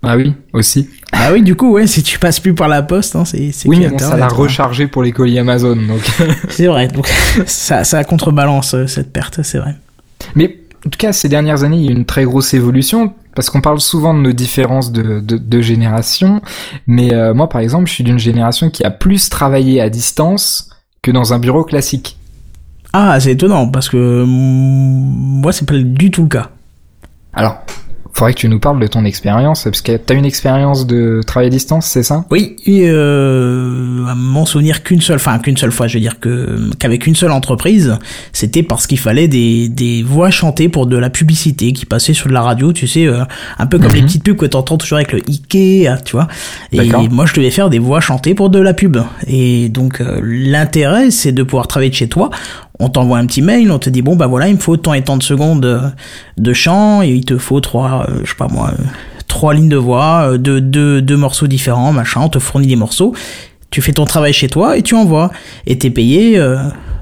Ah 0.03 0.15
oui, 0.15 0.33
aussi. 0.53 0.89
Ah 1.11 1.31
oui, 1.33 1.41
du 1.41 1.55
coup, 1.55 1.71
ouais, 1.71 1.87
si 1.87 2.03
tu 2.03 2.19
passes 2.19 2.39
plus 2.39 2.53
par 2.53 2.67
la 2.67 2.83
poste, 2.83 3.15
hein, 3.15 3.25
c'est 3.25 3.51
c'est 3.51 3.67
Oui, 3.67 3.79
mais 3.79 3.89
bon, 3.89 3.97
ça 3.97 4.15
l'a 4.15 4.25
hein. 4.25 4.29
rechargé 4.29 4.87
pour 4.87 5.01
les 5.01 5.11
colis 5.11 5.39
Amazon, 5.39 5.75
donc. 5.75 6.01
C'est 6.49 6.67
vrai, 6.67 6.87
donc 6.87 7.07
ça, 7.45 7.83
ça 7.83 8.03
contrebalance 8.03 8.73
euh, 8.75 8.87
cette 8.87 9.11
perte, 9.11 9.41
c'est 9.43 9.57
vrai. 9.57 9.75
Mais 10.35 10.59
en 10.85 10.89
tout 10.89 10.97
cas, 10.97 11.13
ces 11.13 11.29
dernières 11.29 11.63
années, 11.63 11.77
il 11.77 11.85
y 11.85 11.87
a 11.89 11.91
eu 11.91 11.95
une 11.95 12.05
très 12.05 12.25
grosse 12.25 12.53
évolution 12.53 13.13
parce 13.35 13.49
qu'on 13.49 13.61
parle 13.61 13.79
souvent 13.79 14.13
de 14.13 14.19
nos 14.19 14.33
différences 14.33 14.91
de, 14.91 15.19
de, 15.19 15.37
de 15.37 15.61
génération. 15.61 16.41
Mais 16.85 17.13
euh, 17.13 17.33
moi, 17.33 17.49
par 17.49 17.61
exemple, 17.61 17.87
je 17.87 17.93
suis 17.93 18.03
d'une 18.03 18.19
génération 18.19 18.69
qui 18.69 18.83
a 18.83 18.91
plus 18.91 19.29
travaillé 19.29 19.81
à 19.81 19.89
distance 19.89 20.69
que 21.01 21.11
dans 21.11 21.33
un 21.33 21.39
bureau 21.39 21.63
classique. 21.63 22.17
Ah, 22.93 23.19
c'est 23.19 23.31
étonnant, 23.31 23.67
parce 23.67 23.89
que 23.89 24.23
mm, 24.25 25.41
moi, 25.41 25.51
c'est 25.51 25.67
pas 25.67 25.77
du 25.77 26.09
tout 26.09 26.23
le 26.23 26.29
cas. 26.29 26.49
Alors, 27.33 27.57
faudrait 28.17 28.33
que 28.33 28.39
tu 28.39 28.49
nous 28.49 28.59
parles 28.59 28.79
de 28.79 28.87
ton 28.87 29.05
expérience 29.05 29.63
parce 29.65 29.81
que 29.81 29.95
t'as 29.95 30.15
une 30.15 30.25
expérience 30.25 30.87
de 30.87 31.21
travail 31.25 31.47
à 31.47 31.49
distance, 31.51 31.85
c'est 31.85 32.03
ça? 32.03 32.25
Oui, 32.31 32.55
et 32.65 32.85
euh, 32.89 34.05
à 34.07 34.15
mon 34.15 34.45
souvenir 34.45 34.81
qu'une 34.83 35.01
seule, 35.01 35.17
enfin 35.17 35.37
qu'une 35.39 35.55
seule 35.57 35.71
fois, 35.71 35.87
je 35.87 35.95
veux 35.95 35.99
dire 35.99 36.19
que 36.19 36.69
qu'avec 36.79 37.05
une 37.05 37.15
seule 37.15 37.31
entreprise, 37.31 37.97
c'était 38.33 38.63
parce 38.63 38.87
qu'il 38.87 38.97
fallait 38.99 39.27
des, 39.27 39.69
des 39.69 40.01
voix 40.03 40.31
chantées 40.31 40.67
pour 40.69 40.87
de 40.87 40.97
la 40.97 41.09
publicité 41.09 41.73
qui 41.73 41.85
passait 41.85 42.13
sur 42.13 42.27
de 42.27 42.33
la 42.33 42.41
radio, 42.41 42.73
tu 42.73 42.87
sais, 42.87 43.05
euh, 43.05 43.23
un 43.59 43.67
peu 43.67 43.77
comme 43.77 43.91
les 43.93 44.01
Mhm. 44.01 44.07
petites 44.07 44.23
pubs 44.23 44.37
que 44.37 44.45
t'entends 44.45 44.77
toujours 44.77 44.97
avec 44.97 45.11
le 45.11 45.19
Ikea, 45.27 46.01
tu 46.03 46.13
vois. 46.13 46.27
Et 46.71 46.89
moi, 47.11 47.25
je 47.25 47.33
devais 47.33 47.51
faire 47.51 47.69
des 47.69 47.79
voix 47.79 47.99
chantées 47.99 48.33
pour 48.33 48.49
de 48.49 48.59
la 48.59 48.73
pub. 48.73 48.97
Et 49.27 49.69
donc 49.69 50.01
euh, 50.01 50.19
l'intérêt, 50.23 51.11
c'est 51.11 51.31
de 51.31 51.43
pouvoir 51.43 51.67
travailler 51.67 51.89
de 51.91 51.95
chez 51.95 52.07
toi. 52.09 52.29
On 52.79 52.89
t'envoie 52.89 53.17
un 53.17 53.25
petit 53.25 53.41
mail, 53.41 53.71
on 53.71 53.79
te 53.79 53.89
dit 53.89 54.01
bon 54.01 54.15
bah 54.15 54.27
voilà, 54.27 54.47
il 54.47 54.55
me 54.55 54.59
faut 54.59 54.77
tant 54.77 54.93
et 54.93 55.03
tant 55.03 55.17
de 55.17 55.23
secondes 55.23 55.93
de 56.37 56.53
chant 56.53 57.01
et 57.01 57.09
il 57.09 57.25
te 57.25 57.37
faut 57.37 57.59
trois, 57.59 58.05
euh, 58.09 58.19
je 58.23 58.29
sais 58.29 58.35
pas 58.37 58.47
moi. 58.47 58.71
euh, 58.77 58.83
trois 59.27 59.53
lignes 59.53 59.69
de 59.69 59.77
voix, 59.77 60.29
euh, 60.31 60.37
deux, 60.37 60.61
deux, 60.61 61.01
deux 61.01 61.17
morceaux 61.17 61.47
différents, 61.47 61.91
machin, 61.91 62.21
on 62.23 62.29
te 62.29 62.39
fournit 62.39 62.67
des 62.67 62.75
morceaux, 62.75 63.13
tu 63.71 63.81
fais 63.81 63.91
ton 63.91 64.05
travail 64.05 64.31
chez 64.31 64.47
toi 64.47 64.77
et 64.77 64.81
tu 64.83 64.95
envoies. 64.95 65.31
Et 65.65 65.77
t'es 65.77 65.89
payé 65.89 66.37
euh, 66.39 66.57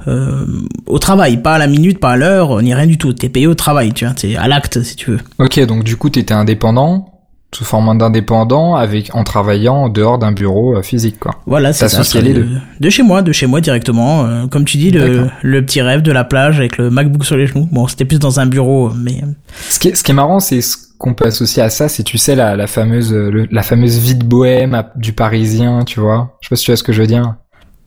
euh, 0.07 0.45
au 0.87 0.97
travail, 0.97 1.37
pas 1.37 1.53
à 1.55 1.57
la 1.59 1.67
minute, 1.67 1.99
pas 1.99 2.11
à 2.11 2.17
l'heure, 2.17 2.61
ni 2.61 2.73
rien 2.73 2.87
du 2.87 2.97
tout. 2.97 3.13
T'es 3.13 3.29
payé 3.29 3.45
au 3.47 3.53
travail, 3.53 3.93
tu 3.93 4.05
vois, 4.05 4.13
c'est 4.17 4.35
à 4.35 4.47
l'acte 4.47 4.81
si 4.81 4.95
tu 4.95 5.11
veux. 5.11 5.19
Ok, 5.39 5.59
donc 5.67 5.83
du 5.83 5.97
coup, 5.97 6.09
t'étais 6.09 6.33
indépendant, 6.33 7.14
sous 7.55 7.63
forme 7.65 7.97
d'indépendant, 7.97 8.75
avec 8.75 9.15
en 9.15 9.23
travaillant 9.23 9.75
en 9.75 9.89
dehors 9.89 10.19
d'un 10.19 10.31
bureau 10.31 10.75
euh, 10.75 10.81
physique, 10.81 11.19
quoi. 11.19 11.35
Voilà, 11.45 11.71
c'est 11.73 11.87
ça. 11.87 12.03
Ça, 12.03 12.21
les 12.21 12.33
de, 12.33 12.41
deux. 12.43 12.49
de 12.79 12.89
chez 12.89 13.03
moi, 13.03 13.21
de 13.21 13.31
chez 13.31 13.47
moi 13.47 13.61
directement. 13.61 14.25
euh, 14.25 14.47
comme 14.47 14.65
tu 14.65 14.77
dis, 14.77 14.91
le, 14.91 15.27
le 15.41 15.65
petit 15.65 15.81
rêve 15.81 16.01
de 16.01 16.11
la 16.11 16.23
plage 16.23 16.59
avec 16.59 16.77
le 16.77 16.89
MacBook 16.89 17.23
sur 17.25 17.37
les 17.37 17.47
genoux. 17.47 17.67
Bon, 17.71 17.87
c'était 17.87 18.05
plus 18.05 18.19
dans 18.19 18.39
un 18.39 18.45
bureau, 18.45 18.91
mais 18.95 19.21
Ce 19.69 19.79
qui 19.79 19.87
est, 19.89 19.95
ce 19.95 20.03
qui 20.03 20.11
est 20.11 20.15
marrant, 20.15 20.39
c'est 20.39 20.61
ce 20.61 20.75
qu'on 20.97 21.13
peut 21.13 21.25
associer 21.25 21.61
à 21.63 21.69
ça, 21.69 21.87
c'est 21.89 22.03
tu 22.03 22.17
sais 22.17 22.35
la, 22.35 22.55
la 22.55 22.67
fameuse 22.67 23.13
euh, 23.13 23.29
le- 23.31 23.47
la 23.51 23.63
fameuse 23.63 23.97
vie 23.99 24.15
de 24.15 24.25
bohème 24.25 24.73
à- 24.73 24.91
du 24.95 25.13
Parisien, 25.13 25.83
tu 25.85 25.99
vois. 25.99 26.37
Je 26.41 26.47
sais 26.47 26.49
pas 26.49 26.55
si 26.57 26.65
tu 26.65 26.71
vois 26.71 26.77
ce 26.77 26.83
que 26.83 26.93
je 26.93 27.01
veux 27.01 27.07
dire. 27.07 27.35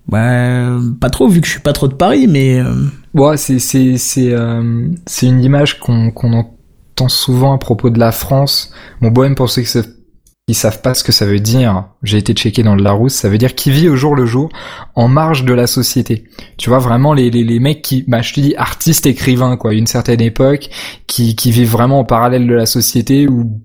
bah, 0.08 0.78
pas 1.00 1.10
trop 1.10 1.28
vu 1.28 1.40
que 1.40 1.46
je 1.46 1.52
suis 1.52 1.60
pas 1.60 1.72
trop 1.72 1.88
de 1.88 1.94
Paris, 1.94 2.26
mais 2.28 2.60
euh, 2.60 2.72
Ouais, 3.14 3.36
c'est 3.36 3.58
c'est 3.58 3.96
c'est 3.96 4.32
euh, 4.32 4.86
c'est 5.06 5.26
une 5.26 5.42
image 5.42 5.78
qu'on 5.80 6.10
qu'on 6.10 6.44
souvent 7.06 7.54
à 7.54 7.58
propos 7.58 7.90
de 7.90 8.00
la 8.00 8.10
France. 8.10 8.72
Bon, 9.00 9.12
bohème 9.12 9.36
pour 9.36 9.48
ceux 9.48 9.62
qui 9.62 9.78
qui 10.48 10.54
savent 10.54 10.80
pas 10.80 10.94
ce 10.94 11.04
que 11.04 11.12
ça 11.12 11.26
veut 11.26 11.40
dire. 11.40 11.84
J'ai 12.02 12.16
été 12.16 12.32
checké 12.32 12.62
dans 12.62 12.74
le 12.74 12.82
Larousse, 12.82 13.12
ça 13.12 13.28
veut 13.28 13.36
dire 13.36 13.54
qui 13.54 13.70
vit 13.70 13.88
au 13.88 13.96
jour 13.96 14.16
le 14.16 14.24
jour 14.24 14.48
en 14.94 15.06
marge 15.06 15.44
de 15.44 15.52
la 15.52 15.66
société. 15.66 16.24
Tu 16.56 16.70
vois 16.70 16.78
vraiment 16.78 17.12
les 17.12 17.30
les 17.30 17.44
les 17.44 17.60
mecs 17.60 17.82
qui 17.82 18.04
bah 18.08 18.22
je 18.22 18.32
te 18.32 18.40
dis 18.40 18.56
artistes 18.56 19.04
écrivains 19.04 19.58
quoi, 19.58 19.74
une 19.74 19.86
certaine 19.86 20.22
époque 20.22 20.70
qui 21.06 21.36
qui 21.36 21.50
vivent 21.52 21.70
vraiment 21.70 22.00
en 22.00 22.04
parallèle 22.04 22.46
de 22.46 22.54
la 22.54 22.64
société 22.64 23.28
ou 23.28 23.60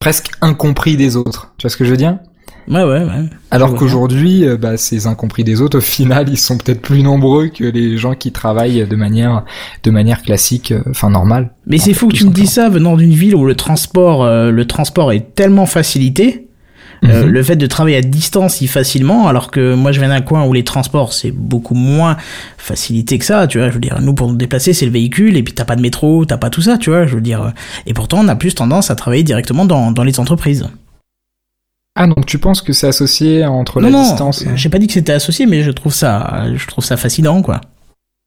presque 0.00 0.32
incompris 0.40 0.96
des 0.96 1.16
autres. 1.16 1.54
Tu 1.56 1.62
vois 1.62 1.70
ce 1.70 1.76
que 1.76 1.84
je 1.84 1.90
veux 1.92 1.96
dire? 1.96 2.18
Ouais, 2.68 2.82
ouais, 2.82 3.04
ouais. 3.04 3.24
alors 3.50 3.74
qu'aujourd'hui, 3.74 4.44
euh, 4.44 4.56
bah, 4.56 4.76
ces 4.76 5.06
incompris 5.06 5.44
des 5.44 5.60
autres, 5.60 5.78
au 5.78 5.82
final, 5.82 6.28
ils 6.28 6.38
sont 6.38 6.58
peut-être 6.58 6.82
plus 6.82 7.02
nombreux 7.02 7.48
que 7.48 7.64
les 7.64 7.96
gens 7.96 8.14
qui 8.14 8.32
travaillent 8.32 8.86
de 8.86 8.96
manière, 8.96 9.44
de 9.82 9.90
manière 9.90 10.22
classique, 10.22 10.72
euh, 10.72 10.82
enfin 10.90 11.10
normale. 11.10 11.50
Mais 11.66 11.78
c'est 11.78 11.94
fou 11.94 12.08
que 12.08 12.14
tu 12.14 12.24
me 12.24 12.30
dis 12.32 12.46
ça 12.46 12.68
venant 12.68 12.96
d'une 12.96 13.12
ville 13.12 13.34
où 13.36 13.44
le 13.44 13.54
transport, 13.54 14.24
euh, 14.24 14.50
le 14.50 14.66
transport 14.66 15.12
est 15.12 15.34
tellement 15.34 15.66
facilité. 15.66 16.42
Euh, 17.04 17.24
Mhm. 17.24 17.28
le 17.30 17.42
fait 17.42 17.56
de 17.56 17.66
travailler 17.66 17.98
à 17.98 18.00
distance 18.00 18.54
si 18.54 18.66
facilement, 18.66 19.28
alors 19.28 19.50
que 19.50 19.74
moi 19.74 19.92
je 19.92 20.00
viens 20.00 20.08
d'un 20.08 20.22
coin 20.22 20.46
où 20.46 20.54
les 20.54 20.64
transports 20.64 21.12
c'est 21.12 21.30
beaucoup 21.30 21.74
moins 21.74 22.16
facilité 22.56 23.18
que 23.18 23.24
ça, 23.26 23.46
tu 23.46 23.58
vois. 23.58 23.68
Je 23.68 23.74
veux 23.74 23.80
dire, 23.80 23.98
nous 24.00 24.14
pour 24.14 24.28
nous 24.30 24.36
déplacer 24.36 24.72
c'est 24.72 24.86
le 24.86 24.92
véhicule 24.92 25.36
et 25.36 25.42
puis 25.42 25.52
t'as 25.52 25.66
pas 25.66 25.76
de 25.76 25.82
métro, 25.82 26.24
t'as 26.24 26.38
pas 26.38 26.48
tout 26.48 26.62
ça, 26.62 26.78
tu 26.78 26.88
vois. 26.88 27.06
Je 27.06 27.14
veux 27.14 27.20
dire, 27.20 27.52
et 27.86 27.92
pourtant 27.92 28.20
on 28.24 28.28
a 28.28 28.34
plus 28.34 28.54
tendance 28.54 28.90
à 28.90 28.94
travailler 28.94 29.24
directement 29.24 29.66
dans, 29.66 29.90
dans 29.92 30.04
les 30.04 30.18
entreprises. 30.18 30.66
Ah 31.96 32.06
donc 32.06 32.26
tu 32.26 32.38
penses 32.38 32.60
que 32.62 32.72
c'est 32.72 32.86
associé 32.86 33.44
entre 33.46 33.80
non, 33.80 33.86
la 33.88 33.92
non, 33.92 34.02
distance 34.02 34.44
j'ai 34.54 34.68
pas 34.68 34.78
dit 34.78 34.86
que 34.86 34.92
c'était 34.92 35.12
associé, 35.12 35.46
mais 35.46 35.62
je 35.62 35.70
trouve 35.70 35.94
ça, 35.94 36.44
je 36.54 36.66
trouve 36.66 36.84
ça 36.84 36.96
fascinant, 36.96 37.42
quoi. 37.42 37.60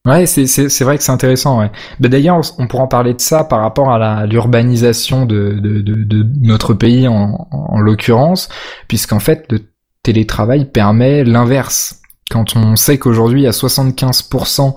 Ouais, 0.06 0.26
c'est 0.26 0.48
c'est 0.48 0.84
vrai 0.84 0.98
que 0.98 1.04
c'est 1.04 1.12
intéressant. 1.12 1.60
Ouais. 1.60 1.72
Bah, 2.00 2.08
D'ailleurs, 2.08 2.40
on 2.58 2.68
pourra 2.68 2.84
en 2.84 2.88
parler 2.88 3.14
de 3.14 3.22
ça 3.22 3.44
par 3.44 3.60
rapport 3.60 3.92
à 3.92 4.00
la 4.00 4.26
l'urbanisation 4.26 5.26
de, 5.26 5.60
de, 5.62 5.82
de, 5.82 6.04
de 6.04 6.26
notre 6.42 6.74
pays 6.74 7.08
en, 7.08 7.48
en 7.52 7.80
l'occurrence, 7.80 8.50
puisqu'en 8.88 9.20
fait 9.20 9.46
le 9.52 9.60
télétravail 10.04 10.66
permet 10.66 11.24
l'inverse. 11.24 12.02
Quand 12.32 12.56
on 12.56 12.76
sait 12.76 12.98
qu'aujourd'hui 12.98 13.42
il 13.42 13.46
y 13.46 13.48
a 13.48 13.52
75% 13.52 14.76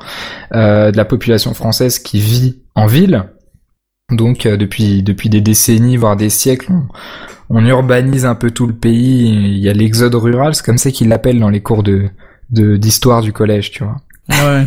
euh, 0.54 0.90
de 0.90 0.96
la 0.96 1.04
population 1.04 1.54
française 1.54 1.98
qui 1.98 2.18
vit 2.18 2.62
en 2.74 2.86
ville, 2.86 3.24
donc 4.10 4.46
euh, 4.46 4.56
depuis 4.56 5.02
depuis 5.02 5.28
des 5.28 5.40
décennies 5.40 5.96
voire 5.96 6.16
des 6.16 6.30
siècles, 6.30 6.72
on, 6.72 6.88
on 7.52 7.64
urbanise 7.66 8.24
un 8.24 8.34
peu 8.34 8.50
tout 8.50 8.66
le 8.66 8.72
pays. 8.72 9.28
Il 9.28 9.58
y 9.58 9.68
a 9.68 9.74
l'exode 9.74 10.14
rural, 10.14 10.54
c'est 10.54 10.64
comme 10.64 10.78
ça 10.78 10.90
qu'ils 10.90 11.08
l'appellent 11.08 11.38
dans 11.38 11.50
les 11.50 11.60
cours 11.60 11.82
de 11.82 12.10
d'histoire 12.50 13.22
du 13.22 13.32
collège, 13.32 13.70
tu 13.70 13.84
vois. 13.84 13.96
Ouais. 14.28 14.66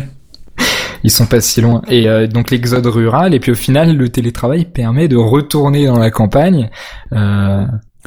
Ils 1.04 1.10
sont 1.10 1.26
pas 1.26 1.40
si 1.40 1.60
loin. 1.60 1.82
Et 1.88 2.08
euh, 2.08 2.26
donc 2.26 2.50
l'exode 2.50 2.86
rural, 2.86 3.32
et 3.32 3.38
puis 3.38 3.52
au 3.52 3.56
final, 3.56 3.96
le 3.96 4.08
télétravail 4.08 4.64
permet 4.64 5.06
de 5.06 5.16
retourner 5.16 5.86
dans 5.86 5.98
la 5.98 6.10
campagne. 6.10 6.68
Euh... 7.12 7.64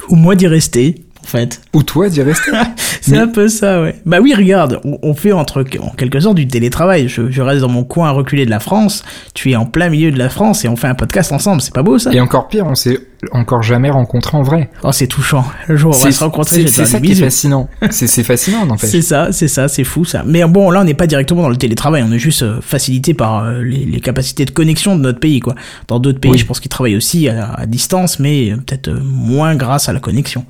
Ou 0.08 0.16
moi 0.16 0.34
d'y 0.34 0.46
rester 0.46 1.06
en 1.22 1.26
fait. 1.26 1.60
Ou 1.74 1.82
toi 1.82 2.08
d'y 2.08 2.22
rester. 2.22 2.50
c'est 3.00 3.16
un 3.16 3.28
peu 3.28 3.48
ça, 3.48 3.82
ouais. 3.82 3.96
Bah 4.06 4.18
oui, 4.20 4.34
regarde, 4.34 4.80
on, 4.84 5.14
fait 5.14 5.32
entre, 5.32 5.64
en 5.80 5.90
quelque 5.90 6.20
sorte 6.20 6.36
du 6.36 6.48
télétravail. 6.48 7.08
Je, 7.08 7.30
je, 7.30 7.42
reste 7.42 7.60
dans 7.60 7.68
mon 7.68 7.84
coin 7.84 8.10
reculé 8.10 8.44
de 8.44 8.50
la 8.50 8.60
France, 8.60 9.04
tu 9.34 9.50
es 9.50 9.56
en 9.56 9.66
plein 9.66 9.88
milieu 9.88 10.10
de 10.10 10.18
la 10.18 10.28
France 10.28 10.64
et 10.64 10.68
on 10.68 10.76
fait 10.76 10.88
un 10.88 10.94
podcast 10.94 11.32
ensemble, 11.32 11.60
c'est 11.60 11.74
pas 11.74 11.82
beau 11.82 11.98
ça? 11.98 12.12
Et 12.12 12.20
encore 12.20 12.48
pire, 12.48 12.66
on 12.66 12.74
s'est 12.74 12.98
encore 13.32 13.62
jamais 13.62 13.90
rencontré 13.90 14.36
en 14.36 14.42
vrai. 14.42 14.70
Oh, 14.82 14.92
c'est 14.92 15.06
touchant. 15.06 15.44
Le 15.68 15.76
jour 15.76 15.92
où 15.92 15.96
on 15.96 16.04
va 16.04 16.12
se 16.12 16.24
rencontrer, 16.24 16.66
c'est 16.66 16.86
ça 16.86 17.00
qui 17.00 17.12
est 17.12 17.16
fascinant. 17.16 17.68
c'est 17.90 18.22
fascinant, 18.22 18.66
en 18.70 18.76
fait. 18.76 18.86
C'est 18.86 19.02
ça, 19.02 19.32
c'est 19.32 19.48
ça, 19.48 19.68
c'est 19.68 19.84
fou 19.84 20.04
ça. 20.04 20.22
Mais 20.26 20.44
bon, 20.44 20.70
là, 20.70 20.80
on 20.80 20.84
n'est 20.84 20.94
pas 20.94 21.06
directement 21.06 21.42
dans 21.42 21.48
le 21.48 21.56
télétravail, 21.56 22.02
on 22.06 22.12
est 22.12 22.18
juste 22.18 22.42
euh, 22.42 22.60
facilité 22.60 23.14
par 23.14 23.44
euh, 23.44 23.62
les, 23.62 23.84
les, 23.84 24.00
capacités 24.00 24.44
de 24.44 24.50
connexion 24.50 24.96
de 24.96 25.02
notre 25.02 25.20
pays, 25.20 25.40
quoi. 25.40 25.54
Dans 25.88 25.98
d'autres 25.98 26.20
pays, 26.20 26.38
je 26.38 26.46
pense 26.46 26.60
qu'ils 26.60 26.70
travaillent 26.70 26.96
aussi 26.96 27.28
à, 27.28 27.52
à 27.52 27.66
distance, 27.66 28.18
mais 28.18 28.52
peut-être 28.66 28.88
euh, 28.88 29.00
moins 29.02 29.54
grâce 29.54 29.88
à 29.88 29.92
la 29.92 30.00
connexion. 30.00 30.44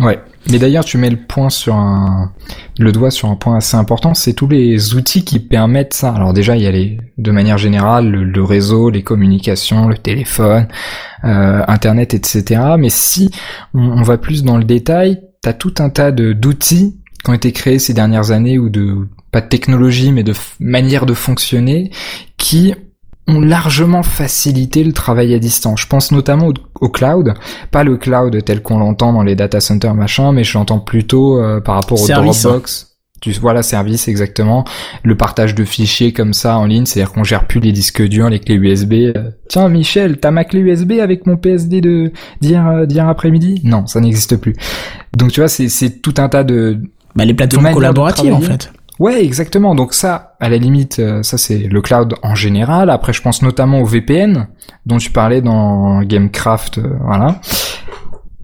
Ouais. 0.00 0.18
Mais 0.50 0.58
d'ailleurs, 0.58 0.84
tu 0.84 0.96
mets 0.96 1.10
le 1.10 1.18
point 1.18 1.50
sur 1.50 1.74
un, 1.74 2.32
le 2.78 2.90
doigt 2.90 3.10
sur 3.10 3.28
un 3.28 3.36
point 3.36 3.56
assez 3.56 3.76
important, 3.76 4.14
c'est 4.14 4.32
tous 4.32 4.48
les 4.48 4.94
outils 4.94 5.22
qui 5.24 5.38
permettent 5.38 5.92
ça. 5.92 6.12
Alors 6.12 6.32
déjà, 6.32 6.56
il 6.56 6.62
y 6.62 6.66
a 6.66 6.70
les, 6.70 6.98
de 7.18 7.30
manière 7.30 7.58
générale, 7.58 8.10
le, 8.10 8.42
réseau, 8.42 8.88
les 8.88 9.02
communications, 9.02 9.86
le 9.86 9.98
téléphone, 9.98 10.66
euh, 11.24 11.62
Internet, 11.68 12.14
etc. 12.14 12.62
Mais 12.78 12.88
si 12.88 13.30
on, 13.74 13.80
on, 13.80 14.02
va 14.02 14.16
plus 14.16 14.42
dans 14.42 14.56
le 14.56 14.64
détail, 14.64 15.20
t'as 15.42 15.52
tout 15.52 15.74
un 15.78 15.90
tas 15.90 16.10
de 16.10 16.32
d'outils 16.32 16.96
qui 17.22 17.30
ont 17.30 17.34
été 17.34 17.52
créés 17.52 17.78
ces 17.78 17.92
dernières 17.92 18.30
années 18.30 18.58
ou 18.58 18.70
de 18.70 19.06
pas 19.30 19.42
de 19.42 19.48
technologie, 19.48 20.10
mais 20.10 20.22
de 20.22 20.32
manière 20.58 21.04
de 21.04 21.14
fonctionner, 21.14 21.90
qui 22.38 22.74
ont 23.30 23.40
largement 23.40 24.02
facilité 24.02 24.84
le 24.84 24.92
travail 24.92 25.34
à 25.34 25.38
distance. 25.38 25.80
Je 25.82 25.86
pense 25.86 26.12
notamment 26.12 26.52
au, 26.80 26.88
cloud, 26.88 27.34
pas 27.70 27.84
le 27.84 27.96
cloud 27.96 28.44
tel 28.44 28.62
qu'on 28.62 28.78
l'entend 28.78 29.12
dans 29.12 29.22
les 29.22 29.36
data 29.36 29.60
centers 29.60 29.94
machin, 29.94 30.32
mais 30.32 30.44
je 30.44 30.56
l'entends 30.56 30.80
plutôt 30.80 31.40
euh, 31.40 31.60
par 31.60 31.76
rapport 31.76 32.00
au 32.00 32.04
service, 32.04 32.44
hein. 32.44 32.50
Dropbox. 32.50 32.86
Tu 33.20 33.32
vois 33.32 33.52
la 33.52 33.62
service 33.62 34.08
exactement, 34.08 34.64
le 35.02 35.14
partage 35.14 35.54
de 35.54 35.62
fichiers 35.64 36.12
comme 36.12 36.32
ça 36.32 36.56
en 36.56 36.64
ligne, 36.64 36.86
c'est-à-dire 36.86 37.12
qu'on 37.12 37.22
gère 37.22 37.46
plus 37.46 37.60
les 37.60 37.70
disques 37.70 38.02
durs, 38.02 38.30
les 38.30 38.38
clés 38.38 38.54
USB. 38.54 38.92
Euh, 38.94 39.30
Tiens 39.46 39.68
Michel, 39.68 40.16
t'as 40.18 40.30
ma 40.30 40.44
clé 40.44 40.60
USB 40.60 40.92
avec 40.92 41.26
mon 41.26 41.36
PSD 41.36 41.82
de 41.82 42.12
d'hier 42.40 42.66
euh, 42.66 42.86
d'hier 42.86 43.06
après-midi? 43.06 43.60
Non, 43.62 43.86
ça 43.86 44.00
n'existe 44.00 44.36
plus. 44.36 44.56
Donc 45.14 45.32
tu 45.32 45.40
vois, 45.40 45.48
c'est 45.48 45.68
c'est 45.68 46.00
tout 46.00 46.14
un 46.16 46.30
tas 46.30 46.44
de 46.44 46.78
bah, 47.14 47.26
les 47.26 47.34
plateformes 47.34 47.70
collaboratives 47.72 48.32
en 48.32 48.40
fait. 48.40 48.72
Ouais, 49.00 49.24
exactement. 49.24 49.74
Donc 49.74 49.94
ça, 49.94 50.34
à 50.40 50.50
la 50.50 50.58
limite, 50.58 50.98
euh, 50.98 51.22
ça 51.22 51.38
c'est 51.38 51.58
le 51.58 51.80
cloud 51.80 52.16
en 52.22 52.34
général. 52.34 52.90
Après, 52.90 53.14
je 53.14 53.22
pense 53.22 53.40
notamment 53.40 53.80
au 53.80 53.86
VPN 53.86 54.46
dont 54.84 54.98
tu 54.98 55.10
parlais 55.10 55.40
dans 55.40 56.02
Gamecraft, 56.02 56.78
euh, 56.78 56.98
voilà. 57.00 57.40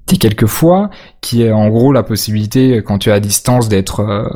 T'es 0.06 0.16
quelques 0.16 0.46
fois, 0.46 0.88
qui 1.20 1.42
est 1.42 1.52
en 1.52 1.68
gros 1.68 1.92
la 1.92 2.02
possibilité 2.02 2.82
quand 2.82 2.98
tu 2.98 3.10
es 3.10 3.12
à 3.12 3.20
distance 3.20 3.68
d'être, 3.68 4.00
euh, 4.00 4.26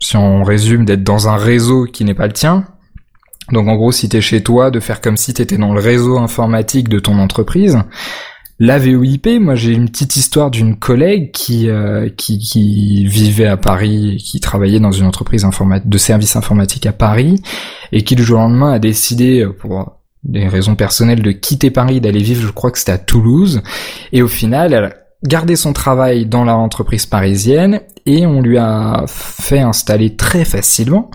si 0.00 0.16
on 0.16 0.42
résume, 0.42 0.84
d'être 0.84 1.04
dans 1.04 1.28
un 1.28 1.36
réseau 1.36 1.84
qui 1.84 2.04
n'est 2.04 2.14
pas 2.14 2.26
le 2.26 2.32
tien. 2.32 2.64
Donc 3.52 3.68
en 3.68 3.76
gros, 3.76 3.92
si 3.92 4.08
t'es 4.08 4.20
chez 4.20 4.42
toi, 4.42 4.72
de 4.72 4.80
faire 4.80 5.00
comme 5.00 5.16
si 5.16 5.32
t'étais 5.32 5.58
dans 5.58 5.72
le 5.72 5.80
réseau 5.80 6.18
informatique 6.18 6.88
de 6.88 6.98
ton 6.98 7.20
entreprise. 7.20 7.78
La 8.60 8.78
VOIP, 8.78 9.28
moi 9.38 9.54
j'ai 9.54 9.72
une 9.72 9.88
petite 9.88 10.16
histoire 10.16 10.50
d'une 10.50 10.76
collègue 10.76 11.30
qui, 11.30 11.70
euh, 11.70 12.08
qui, 12.08 12.38
qui 12.40 13.06
vivait 13.06 13.46
à 13.46 13.56
Paris, 13.56 14.16
qui 14.16 14.40
travaillait 14.40 14.80
dans 14.80 14.90
une 14.90 15.06
entreprise 15.06 15.46
de 15.84 15.98
services 15.98 16.34
informatiques 16.34 16.86
à 16.86 16.92
Paris, 16.92 17.40
et 17.92 18.02
qui 18.02 18.16
le 18.16 18.24
jour 18.24 18.38
au 18.38 18.42
lendemain 18.42 18.72
a 18.72 18.80
décidé, 18.80 19.42
euh, 19.42 19.52
pour 19.52 20.00
des 20.24 20.48
raisons 20.48 20.74
personnelles, 20.74 21.22
de 21.22 21.30
quitter 21.30 21.70
Paris, 21.70 22.00
d'aller 22.00 22.20
vivre, 22.20 22.44
je 22.44 22.50
crois 22.50 22.72
que 22.72 22.78
c'était 22.78 22.90
à 22.90 22.98
Toulouse, 22.98 23.62
et 24.12 24.22
au 24.22 24.28
final, 24.28 24.72
elle 24.72 24.96
gardé 25.24 25.56
son 25.56 25.72
travail 25.72 26.26
dans 26.26 26.44
la 26.44 26.56
entreprise 26.56 27.06
parisienne, 27.06 27.80
et 28.06 28.24
on 28.26 28.40
lui 28.40 28.56
a 28.56 29.04
fait 29.06 29.58
installer 29.58 30.16
très 30.16 30.44
facilement 30.44 31.10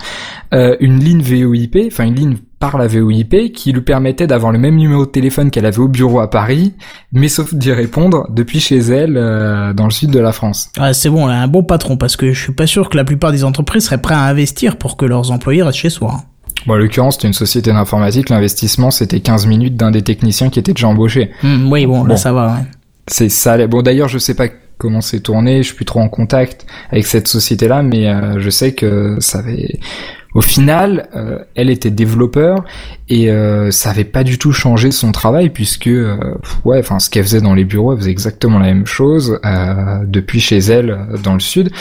euh, 0.54 0.76
une 0.80 1.00
ligne 1.00 1.22
VOIP, 1.22 1.78
enfin 1.88 2.06
une 2.06 2.16
ligne 2.16 2.38
par 2.60 2.78
la 2.78 2.88
VOIP 2.88 3.52
qui 3.52 3.74
lui 3.74 3.82
permettait 3.82 4.28
d'avoir 4.28 4.52
le 4.52 4.60
même 4.60 4.76
numéro 4.76 5.06
de 5.06 5.12
téléphone 5.12 5.52
qu'elle 5.52 5.66
avait 5.66 5.80
au 5.80 5.88
bureau 5.88 6.20
à 6.20 6.30
Paris, 6.30 6.74
mais 7.12 7.28
sauf 7.28 7.54
d'y 7.54 7.72
répondre 7.72 8.28
depuis 8.30 8.60
chez 8.60 8.78
elle 8.78 9.18
euh, 9.18 9.74
dans 9.74 9.86
le 9.86 9.92
sud 9.92 10.12
de 10.12 10.20
la 10.20 10.32
France. 10.32 10.70
Ah, 10.78 10.94
c'est 10.94 11.10
bon, 11.10 11.28
elle 11.28 11.36
a 11.36 11.42
un 11.42 11.48
bon 11.48 11.64
patron 11.64 11.98
parce 11.98 12.16
que 12.16 12.32
je 12.32 12.42
suis 12.42 12.54
pas 12.54 12.68
sûr 12.68 12.90
que 12.90 12.96
la 12.96 13.04
plupart 13.04 13.32
des 13.32 13.44
entreprises 13.44 13.86
seraient 13.86 14.02
prêts 14.02 14.16
à 14.16 14.24
investir 14.24 14.78
pour 14.78 14.96
que 14.96 15.06
leurs 15.06 15.32
employés 15.32 15.64
restent 15.64 15.80
chez 15.80 15.90
soi. 15.90 16.22
Bon, 16.68 16.74
en 16.74 16.78
l'occurrence, 16.78 17.16
c'était 17.16 17.28
une 17.28 17.34
société 17.34 17.74
d'informatique, 17.74 18.30
l'investissement 18.30 18.92
c'était 18.92 19.20
15 19.20 19.48
minutes 19.48 19.76
d'un 19.76 19.92
des 19.92 20.02
techniciens 20.02 20.50
qui 20.50 20.60
était 20.60 20.74
déjà 20.74 20.88
embauché. 20.88 21.32
Hmm, 21.42 21.72
oui, 21.72 21.86
bon, 21.86 22.06
là 22.06 22.16
ça 22.16 22.32
va. 22.32 22.54
Ouais. 22.54 22.62
C'est 23.08 23.30
ça. 23.30 23.68
Bon, 23.68 23.82
d'ailleurs, 23.82 24.08
je 24.08 24.18
sais 24.18 24.34
pas 24.34 24.48
comment 24.78 25.02
c'est 25.02 25.22
tourné, 25.22 25.58
je 25.58 25.68
suis 25.68 25.76
plus 25.76 25.86
trop 25.86 26.00
en 26.00 26.10
contact 26.10 26.66
avec 26.92 27.06
cette 27.06 27.28
société-là, 27.28 27.84
mais 27.84 28.08
euh, 28.08 28.40
je 28.40 28.50
sais 28.50 28.74
que 28.74 29.18
ça 29.20 29.40
avait 29.40 29.80
au 30.34 30.42
final, 30.42 31.10
euh, 31.16 31.40
elle 31.56 31.70
était 31.70 31.92
développeur 31.92 32.64
et 33.08 33.30
euh, 33.30 33.70
ça 33.70 33.92
avait 33.92 34.04
pas 34.04 34.24
du 34.24 34.40
tout 34.40 34.52
changé 34.52 34.90
son 34.92 35.12
travail 35.12 35.50
puisque 35.52 35.88
euh, 35.88 36.18
ouais, 36.66 36.80
enfin 36.80 37.00
ce 37.00 37.10
qu'elle 37.10 37.24
faisait 37.24 37.42
dans 37.42 37.54
les 37.54 37.66
bureaux, 37.66 37.94
elle 37.94 38.00
faisait 38.00 38.12
exactement 38.12 38.58
la 38.58 38.66
même 38.66 38.88
chose 38.88 39.40
depuis 40.06 40.40
chez 40.40 40.58
elle 40.58 40.98
dans 41.24 41.34
le 41.34 41.40
sud. 41.40 41.72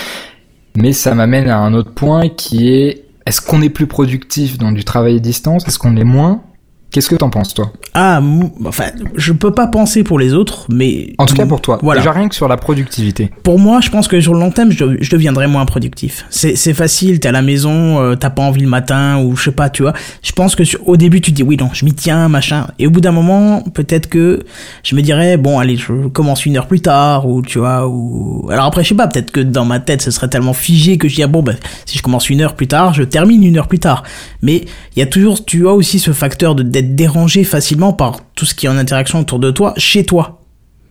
Mais 0.76 0.92
ça 0.92 1.14
m'amène 1.14 1.48
à 1.48 1.58
un 1.58 1.72
autre 1.74 1.92
point 1.92 2.28
qui 2.28 2.72
est 2.72 3.04
est-ce 3.24 3.40
qu'on 3.40 3.62
est 3.62 3.70
plus 3.70 3.86
productif 3.86 4.58
dans 4.58 4.72
du 4.72 4.84
travail 4.84 5.16
à 5.16 5.18
distance? 5.20 5.66
Est-ce 5.66 5.78
qu'on 5.78 5.96
est 5.96 6.04
moins 6.04 6.42
Qu'est-ce 6.92 7.08
que 7.08 7.16
t'en 7.16 7.30
penses, 7.30 7.54
toi 7.54 7.72
Ah, 7.94 8.20
enfin, 8.66 8.84
je 9.16 9.32
peux 9.32 9.50
pas 9.50 9.66
penser 9.66 10.04
pour 10.04 10.18
les 10.18 10.34
autres, 10.34 10.66
mais... 10.68 11.14
En 11.16 11.24
tout 11.24 11.34
cas 11.34 11.46
pour 11.46 11.62
toi, 11.62 11.78
voilà. 11.82 12.02
déjà 12.02 12.12
rien 12.12 12.28
que 12.28 12.34
sur 12.34 12.48
la 12.48 12.58
productivité. 12.58 13.30
Pour 13.42 13.58
moi, 13.58 13.80
je 13.80 13.88
pense 13.88 14.08
que 14.08 14.20
sur 14.20 14.34
le 14.34 14.40
long 14.40 14.50
terme, 14.50 14.70
je, 14.70 14.98
je 15.00 15.10
deviendrai 15.10 15.46
moins 15.46 15.64
productif. 15.64 16.26
C'est 16.28 16.74
facile, 16.74 17.18
t'es 17.18 17.28
à 17.28 17.32
la 17.32 17.40
maison, 17.40 17.98
euh, 17.98 18.14
t'as 18.14 18.28
pas 18.28 18.42
envie 18.42 18.60
le 18.60 18.68
matin, 18.68 19.22
ou 19.22 19.36
je 19.36 19.44
sais 19.44 19.52
pas, 19.52 19.70
tu 19.70 19.82
vois. 19.82 19.94
Je 20.22 20.32
pense 20.32 20.54
que 20.54 20.62
au 20.84 20.98
début, 20.98 21.22
tu 21.22 21.30
te 21.30 21.36
dis, 21.36 21.42
oui, 21.42 21.56
non, 21.56 21.70
je 21.72 21.86
m'y 21.86 21.94
tiens, 21.94 22.28
machin. 22.28 22.66
Et 22.78 22.86
au 22.86 22.90
bout 22.90 23.00
d'un 23.00 23.12
moment, 23.12 23.62
peut-être 23.72 24.08
que 24.08 24.40
je 24.82 24.94
me 24.94 25.00
dirais, 25.00 25.38
bon, 25.38 25.58
allez, 25.58 25.76
je 25.76 26.08
commence 26.08 26.44
une 26.44 26.58
heure 26.58 26.66
plus 26.66 26.82
tard, 26.82 27.26
ou 27.26 27.40
tu 27.40 27.58
vois, 27.58 27.88
ou... 27.88 28.48
Alors 28.50 28.66
après, 28.66 28.84
je 28.84 28.90
sais 28.90 28.94
pas, 28.94 29.08
peut-être 29.08 29.30
que 29.30 29.40
dans 29.40 29.64
ma 29.64 29.80
tête, 29.80 30.02
ce 30.02 30.10
serait 30.10 30.28
tellement 30.28 30.52
figé 30.52 30.98
que 30.98 31.08
je 31.08 31.14
dis, 31.14 31.22
ah, 31.22 31.26
bon, 31.26 31.42
ben, 31.42 31.56
si 31.86 31.96
je 31.96 32.02
commence 32.02 32.28
une 32.28 32.42
heure 32.42 32.54
plus 32.54 32.66
tard, 32.66 32.92
je 32.92 33.02
termine 33.02 33.42
une 33.42 33.56
heure 33.56 33.68
plus 33.68 33.78
tard. 33.78 34.02
Mais 34.42 34.66
il 34.96 35.00
y 35.00 35.02
a 35.02 35.06
toujours, 35.06 35.44
tu 35.44 35.66
as 35.66 35.72
aussi 35.72 35.98
ce 35.98 36.12
facteur 36.12 36.54
de 36.54 36.62
dérangé 36.62 37.44
facilement 37.44 37.92
par 37.92 38.20
tout 38.34 38.44
ce 38.44 38.54
qui 38.54 38.66
est 38.66 38.68
en 38.68 38.76
interaction 38.76 39.20
autour 39.20 39.38
de 39.38 39.50
toi, 39.50 39.72
chez 39.76 40.04
toi. 40.04 40.40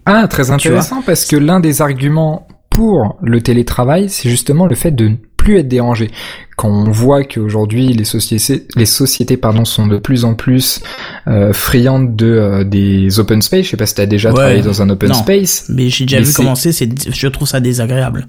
Ah, 0.05 0.27
très 0.27 0.49
intéressant 0.49 1.03
parce 1.05 1.25
que 1.25 1.35
l'un 1.35 1.59
des 1.59 1.81
arguments 1.81 2.47
pour 2.71 3.17
le 3.21 3.41
télétravail, 3.41 4.09
c'est 4.09 4.29
justement 4.29 4.65
le 4.65 4.75
fait 4.75 4.91
de 4.91 5.09
ne 5.09 5.15
plus 5.37 5.57
être 5.57 5.67
dérangé. 5.67 6.09
Quand 6.55 6.69
on 6.69 6.89
voit 6.91 7.23
qu'aujourd'hui 7.23 7.87
les 7.89 8.03
sociétés, 8.03 8.65
les 8.75 8.85
sociétés 8.85 9.37
pardon, 9.37 9.65
sont 9.65 9.87
de 9.87 9.97
plus 9.97 10.25
en 10.25 10.33
plus 10.33 10.81
euh, 11.27 11.53
friandes 11.53 12.15
de 12.15 12.27
euh, 12.27 12.63
des 12.63 13.19
open 13.19 13.41
space, 13.41 13.65
je 13.65 13.69
sais 13.71 13.77
pas 13.77 13.85
si 13.85 13.95
t'as 13.95 14.05
déjà 14.05 14.31
travaillé 14.31 14.61
dans 14.61 14.81
un 14.81 14.89
open 14.89 15.13
space. 15.13 15.65
Mais 15.69 15.89
j'ai 15.89 16.05
déjà 16.05 16.21
vu 16.21 16.33
commencer, 16.33 16.71
je 16.71 17.27
trouve 17.27 17.47
ça 17.47 17.59
désagréable 17.59 18.27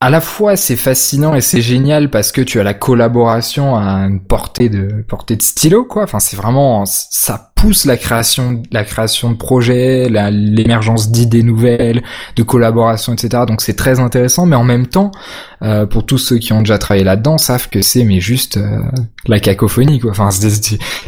à 0.00 0.10
la 0.10 0.20
fois 0.20 0.56
c'est 0.56 0.76
fascinant 0.76 1.34
et 1.34 1.40
c'est 1.40 1.60
génial 1.60 2.10
parce 2.10 2.30
que 2.30 2.40
tu 2.40 2.60
as 2.60 2.62
la 2.62 2.74
collaboration 2.74 3.76
à 3.76 4.06
une 4.06 4.20
portée 4.20 4.68
de 4.68 5.02
portée 5.02 5.36
de 5.36 5.42
stylo 5.42 5.84
quoi. 5.84 6.04
Enfin 6.04 6.20
c'est 6.20 6.36
vraiment 6.36 6.84
ça 6.86 7.47
pousse 7.58 7.84
la 7.86 7.96
création 7.96 8.62
la 8.70 8.84
création 8.84 9.30
de 9.32 9.36
projets, 9.36 10.08
l'émergence 10.08 11.10
d'idées 11.10 11.42
nouvelles, 11.42 12.02
de 12.36 12.42
collaboration 12.42 13.12
etc. 13.12 13.42
Donc 13.46 13.60
c'est 13.60 13.74
très 13.74 13.98
intéressant 13.98 14.46
mais 14.46 14.56
en 14.56 14.64
même 14.64 14.86
temps 14.86 15.10
euh, 15.62 15.84
pour 15.84 16.06
tous 16.06 16.18
ceux 16.18 16.38
qui 16.38 16.52
ont 16.52 16.60
déjà 16.60 16.78
travaillé 16.78 17.04
là-dedans 17.04 17.36
savent 17.36 17.68
que 17.68 17.82
c'est 17.82 18.04
mais 18.04 18.20
juste 18.20 18.58
euh, 18.58 18.78
la 19.26 19.40
cacophonie 19.40 19.98
quoi. 19.98 20.12
Enfin 20.12 20.28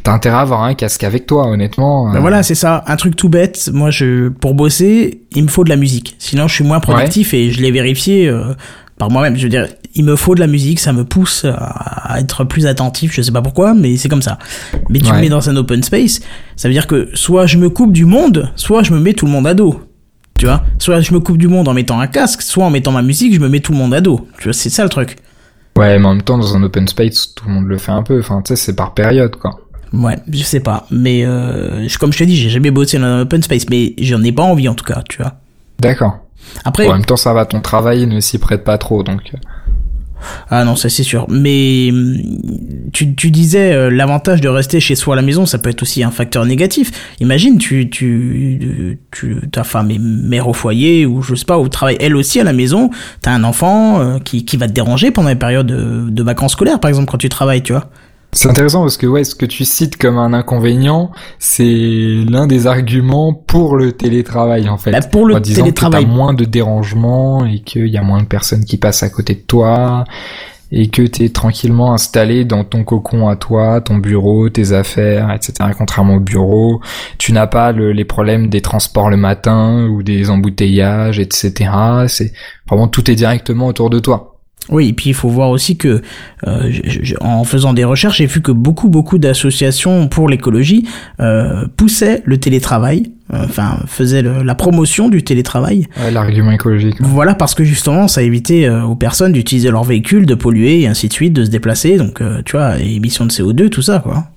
t'as 0.03 0.13
intérêt 0.13 0.37
à 0.37 0.41
avoir 0.41 0.65
un 0.65 0.75
casque 0.75 1.05
avec 1.05 1.27
toi 1.27 1.47
honnêtement. 1.47 2.13
Ben 2.13 2.21
voilà 2.21 2.43
c'est 2.43 2.57
ça 2.57 2.83
un 2.87 2.97
truc 2.97 3.15
tout 3.15 3.29
bête. 3.29 3.71
Moi 3.73 3.91
je 3.91 4.29
pour 4.29 4.55
bosser 4.55 5.23
il 5.37 5.45
me 5.45 5.49
faut 5.49 5.63
de 5.63 5.71
la 5.71 5.77
musique 5.77 6.17
sinon 6.19 6.49
je 6.49 6.55
suis 6.55 6.65
moins 6.65 6.81
productif 6.81 7.33
et 7.33 7.53
je 7.53 7.63
l'ai 7.63 7.71
vérifié 7.71 8.29
par 9.01 9.11
moi-même. 9.11 9.37
Je 9.37 9.43
veux 9.43 9.49
dire, 9.49 9.67
il 9.95 10.05
me 10.05 10.15
faut 10.15 10.35
de 10.37 10.41
la 10.41 10.47
musique, 10.47 10.79
ça 10.79 10.93
me 10.93 11.05
pousse 11.05 11.45
à 11.45 12.21
être 12.21 12.45
plus 12.45 12.67
attentif, 12.67 13.13
je 13.13 13.23
sais 13.23 13.33
pas 13.33 13.43
pourquoi, 13.43 13.75
mais 13.75 13.97
c'est 13.97 14.11
comme 14.11 14.23
ça. 14.23 14.39
Mais 14.91 15.01
tu 15.01 15.11
me 15.11 15.19
mets 15.19 15.31
dans 15.31 15.49
un 15.49 15.57
open 15.57 15.83
space, 15.83 16.21
ça 16.55 16.69
veut 16.69 16.75
dire 16.75 16.87
que 16.87 17.09
soit 17.15 17.47
je 17.47 17.57
me 17.57 17.71
coupe 17.71 17.93
du 17.93 18.05
monde, 18.05 18.53
soit 18.55 18.83
je 18.83 18.93
me 18.93 19.01
mets 19.01 19.15
tout 19.15 19.27
le 19.27 19.33
monde 19.33 19.47
à 19.47 19.55
dos. 19.55 19.81
Tu 20.39 20.47
vois? 20.47 20.63
Soit 20.79 21.01
je 21.01 21.13
me 21.13 21.21
coupe 21.21 21.39
du 21.39 21.49
monde 21.49 21.67
en 21.69 21.75
mettant 21.75 21.99
un 21.99 22.07
casque, 22.07 22.43
soit 22.43 22.65
en 22.65 22.71
mettant 22.71 22.93
ma 22.93 23.03
musique, 23.03 23.35
je 23.35 23.41
me 23.41 23.49
mets 23.49 23.61
tout 23.61 23.73
le 23.73 23.79
monde 23.79 23.93
à 23.93 24.01
dos. 24.01 24.29
Tu 24.39 24.45
vois, 24.45 24.53
c'est 24.53 24.71
ça 24.71 24.85
le 24.85 24.89
truc. 24.89 25.17
Ouais, 25.77 25.99
mais 25.99 26.07
en 26.07 26.15
même 26.15 26.23
temps, 26.23 26.39
dans 26.39 26.57
un 26.57 26.63
open 26.63 26.87
space, 26.89 27.35
tout 27.35 27.47
le 27.47 27.55
monde 27.55 27.67
le 27.67 27.79
fait 27.79 27.93
un 27.93 28.03
peu. 28.03 28.19
Enfin, 28.19 28.43
tu 28.43 28.49
sais, 28.49 28.57
c'est 28.57 28.77
par 28.77 28.95
période, 28.95 29.37
quoi. 29.37 29.61
Ouais, 29.93 30.17
je 30.31 30.43
sais 30.43 30.61
pas. 30.61 30.87
Mais 30.91 31.25
euh, 31.25 31.87
comme 31.99 32.13
je 32.13 32.19
te 32.19 32.25
dis, 32.25 32.37
j'ai 32.37 32.49
jamais 32.49 32.71
bossé 32.71 32.99
dans 32.99 33.05
un 33.05 33.21
open 33.23 33.43
space, 33.43 33.69
mais 33.71 33.95
j'en 33.99 34.23
ai 34.23 34.33
pas 34.33 34.43
envie 34.43 34.69
en 34.69 34.75
tout 34.75 34.85
cas, 34.85 35.03
tu 35.09 35.19
vois. 35.19 35.35
D'accord. 35.79 36.19
Après. 36.65 36.89
en 36.89 36.95
même 36.95 37.05
temps, 37.05 37.17
ça 37.17 37.33
va, 37.33 37.45
ton 37.47 37.61
travail 37.61 38.07
ne 38.07 38.21
s'y 38.21 38.39
prête 38.39 38.65
pas 38.65 38.79
trop, 38.79 39.03
donc. 39.03 39.21
Euh. 39.35 39.39
Ah 40.51 40.65
non, 40.65 40.77
ça 40.77 40.89
c'est 40.89 41.03
sûr. 41.03 41.27
Mais 41.31 41.89
hum, 41.91 42.19
tu, 42.93 43.15
tu 43.15 43.31
disais 43.31 43.73
euh, 43.73 43.91
l'avantage 43.91 44.41
de 44.41 44.49
rester 44.49 44.81
chez 44.81 44.95
soi 44.95 45.15
à 45.15 45.17
la 45.17 45.23
maison, 45.23 45.47
ça 45.47 45.59
peut 45.59 45.71
être 45.71 45.83
aussi 45.83 46.03
un 46.03 46.11
facteur 46.11 46.45
négatif. 46.45 46.91
Imagine, 47.21 47.59
tu, 47.59 47.89
tu, 47.89 48.99
tu 49.11 49.41
ta 49.51 49.65
femme 49.65 49.91
est 49.91 49.99
mère 49.99 50.49
au 50.49 50.53
foyer 50.53 51.07
ou 51.07 51.23
je 51.23 51.35
sais 51.35 51.45
pas, 51.45 51.59
ou 51.59 51.69
travaille 51.69 51.97
elle 52.01 52.17
aussi 52.17 52.41
à 52.41 52.45
la 52.45 52.53
maison. 52.53 52.91
T'as 53.23 53.33
un 53.33 53.45
enfant 53.45 54.01
euh, 54.01 54.19
qui, 54.19 54.45
qui 54.45 54.57
va 54.57 54.67
te 54.67 54.73
déranger 54.73 55.11
pendant 55.11 55.29
les 55.29 55.37
périodes 55.37 55.67
de, 55.67 56.11
de 56.11 56.23
vacances 56.23 56.53
scolaires, 56.53 56.81
par 56.81 56.89
exemple, 56.89 57.11
quand 57.11 57.19
tu 57.19 57.29
travailles, 57.29 57.63
tu 57.63 57.73
vois. 57.73 57.91
C'est 58.33 58.49
intéressant 58.49 58.83
parce 58.83 58.97
que 58.97 59.07
ouais, 59.07 59.25
ce 59.25 59.35
que 59.35 59.47
tu 59.47 59.65
cites 59.65 59.97
comme 59.97 60.17
un 60.17 60.33
inconvénient, 60.33 61.11
c'est 61.39 62.25
l'un 62.29 62.47
des 62.47 62.67
arguments 62.67 63.35
pour 63.35 63.77
le 63.77 63.93
télétravail 63.93 64.69
en 64.69 64.77
fait. 64.77 64.93
Bah, 64.93 65.01
pour 65.01 65.27
le 65.27 65.35
en 65.35 65.41
disant 65.41 65.63
télétravail, 65.63 66.05
que 66.05 66.11
moins 66.11 66.33
de 66.33 66.45
dérangements 66.45 67.45
et 67.45 67.61
qu'il 67.61 67.89
y 67.89 67.97
a 67.97 68.03
moins 68.03 68.21
de 68.21 68.27
personnes 68.27 68.65
qui 68.65 68.77
passent 68.77 69.03
à 69.03 69.11
côté 69.11 69.35
de 69.35 69.41
toi 69.41 70.05
et 70.73 70.89
que 70.89 71.03
t'es 71.03 71.31
tranquillement 71.31 71.93
installé 71.93 72.45
dans 72.45 72.63
ton 72.63 72.85
cocon 72.85 73.29
à 73.29 73.35
toi, 73.35 73.81
ton 73.81 73.97
bureau, 73.97 74.49
tes 74.49 74.73
affaires, 74.73 75.33
etc. 75.33 75.53
Contrairement 75.77 76.15
au 76.15 76.21
bureau, 76.21 76.81
tu 77.19 77.33
n'as 77.33 77.49
pas 77.49 77.73
les 77.73 78.05
problèmes 78.05 78.49
des 78.49 78.61
transports 78.61 79.11
le 79.11 79.17
matin 79.17 79.89
ou 79.89 80.05
des 80.05 80.31
embouteillages, 80.31 81.19
etc. 81.19 81.71
C'est 82.07 82.33
vraiment 82.69 82.87
tout 82.87 83.11
est 83.11 83.17
directement 83.17 83.67
autour 83.67 83.91
de 83.91 83.99
toi. 83.99 84.30
Oui, 84.71 84.89
et 84.89 84.93
puis 84.93 85.11
il 85.11 85.15
faut 85.15 85.29
voir 85.29 85.51
aussi 85.51 85.77
que 85.77 86.01
euh, 86.47 86.73
en 87.21 87.45
faisant 87.45 87.73
des 87.73 87.85
recherches, 87.85 88.19
j'ai 88.19 88.27
vu 88.27 88.41
que 88.41 88.53
beaucoup 88.53 88.89
beaucoup 88.89 89.19
d'associations 89.19 90.09
pour 90.09 90.29
l'écologie 90.29 90.87
euh, 91.21 91.67
poussaient 91.77 92.23
le 92.25 92.39
télétravail, 92.39 93.11
euh, 93.33 93.45
enfin 93.45 93.79
faisaient 93.87 94.23
la 94.23 94.55
promotion 94.55 95.09
du 95.09 95.23
télétravail. 95.23 95.87
L'argument 96.13 96.53
écologique. 96.53 96.97
Voilà 97.01 97.35
parce 97.35 97.55
que 97.55 97.65
justement 97.65 98.07
ça 98.09 98.23
évitait 98.23 98.67
euh, 98.67 98.83
aux 98.83 98.97
personnes 98.97 99.33
d'utiliser 99.33 99.71
leur 99.71 99.85
véhicule, 99.85 100.25
de 100.25 100.35
polluer 100.35 100.83
et 100.83 100.87
ainsi 100.87 101.09
de 101.09 101.13
suite, 101.13 101.33
de 101.33 101.45
se 101.45 101.51
déplacer. 101.51 101.97
Donc 101.97 102.21
euh, 102.21 102.43
tu 102.45 102.57
vois, 102.57 102.79
émissions 102.79 103.27
de 103.27 103.33
CO2, 103.33 103.69
tout 103.69 103.83
ça 103.83 103.99
quoi. 103.99 104.29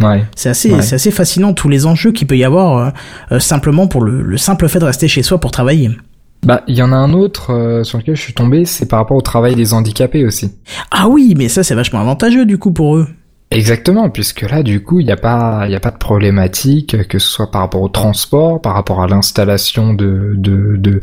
Ouais. 0.00 0.24
C'est 0.34 0.48
assez, 0.48 0.80
c'est 0.80 0.94
assez 0.94 1.10
fascinant 1.10 1.52
tous 1.52 1.68
les 1.68 1.84
enjeux 1.84 2.12
qu'il 2.12 2.26
peut 2.26 2.36
y 2.36 2.44
avoir 2.44 2.94
simplement 3.38 3.86
pour 3.88 4.00
le, 4.02 4.22
le 4.22 4.38
simple 4.38 4.66
fait 4.66 4.78
de 4.78 4.86
rester 4.86 5.06
chez 5.06 5.22
soi 5.22 5.38
pour 5.38 5.50
travailler. 5.50 5.90
Bah, 6.44 6.62
il 6.66 6.74
y 6.74 6.82
en 6.82 6.92
a 6.92 6.96
un 6.96 7.12
autre 7.12 7.52
euh, 7.52 7.84
sur 7.84 7.98
lequel 7.98 8.16
je 8.16 8.22
suis 8.22 8.34
tombé, 8.34 8.64
c'est 8.64 8.86
par 8.86 8.98
rapport 8.98 9.16
au 9.16 9.22
travail 9.22 9.54
des 9.54 9.74
handicapés 9.74 10.24
aussi. 10.24 10.52
Ah 10.90 11.08
oui, 11.08 11.34
mais 11.36 11.48
ça 11.48 11.62
c'est 11.62 11.74
vachement 11.74 12.00
avantageux 12.00 12.44
du 12.44 12.58
coup 12.58 12.72
pour 12.72 12.96
eux. 12.96 13.06
Exactement, 13.52 14.08
puisque 14.08 14.40
là 14.40 14.62
du 14.62 14.82
coup 14.82 14.98
il 14.98 15.06
n'y 15.06 15.12
a 15.12 15.16
pas 15.16 15.66
il 15.68 15.74
a 15.74 15.80
pas 15.80 15.90
de 15.90 15.98
problématique 15.98 17.06
que 17.06 17.18
ce 17.18 17.28
soit 17.28 17.50
par 17.50 17.60
rapport 17.60 17.82
au 17.82 17.88
transport, 17.88 18.60
par 18.60 18.74
rapport 18.74 19.02
à 19.02 19.06
l'installation 19.06 19.92
de 19.92 20.32
de 20.36 20.76
de 20.78 21.00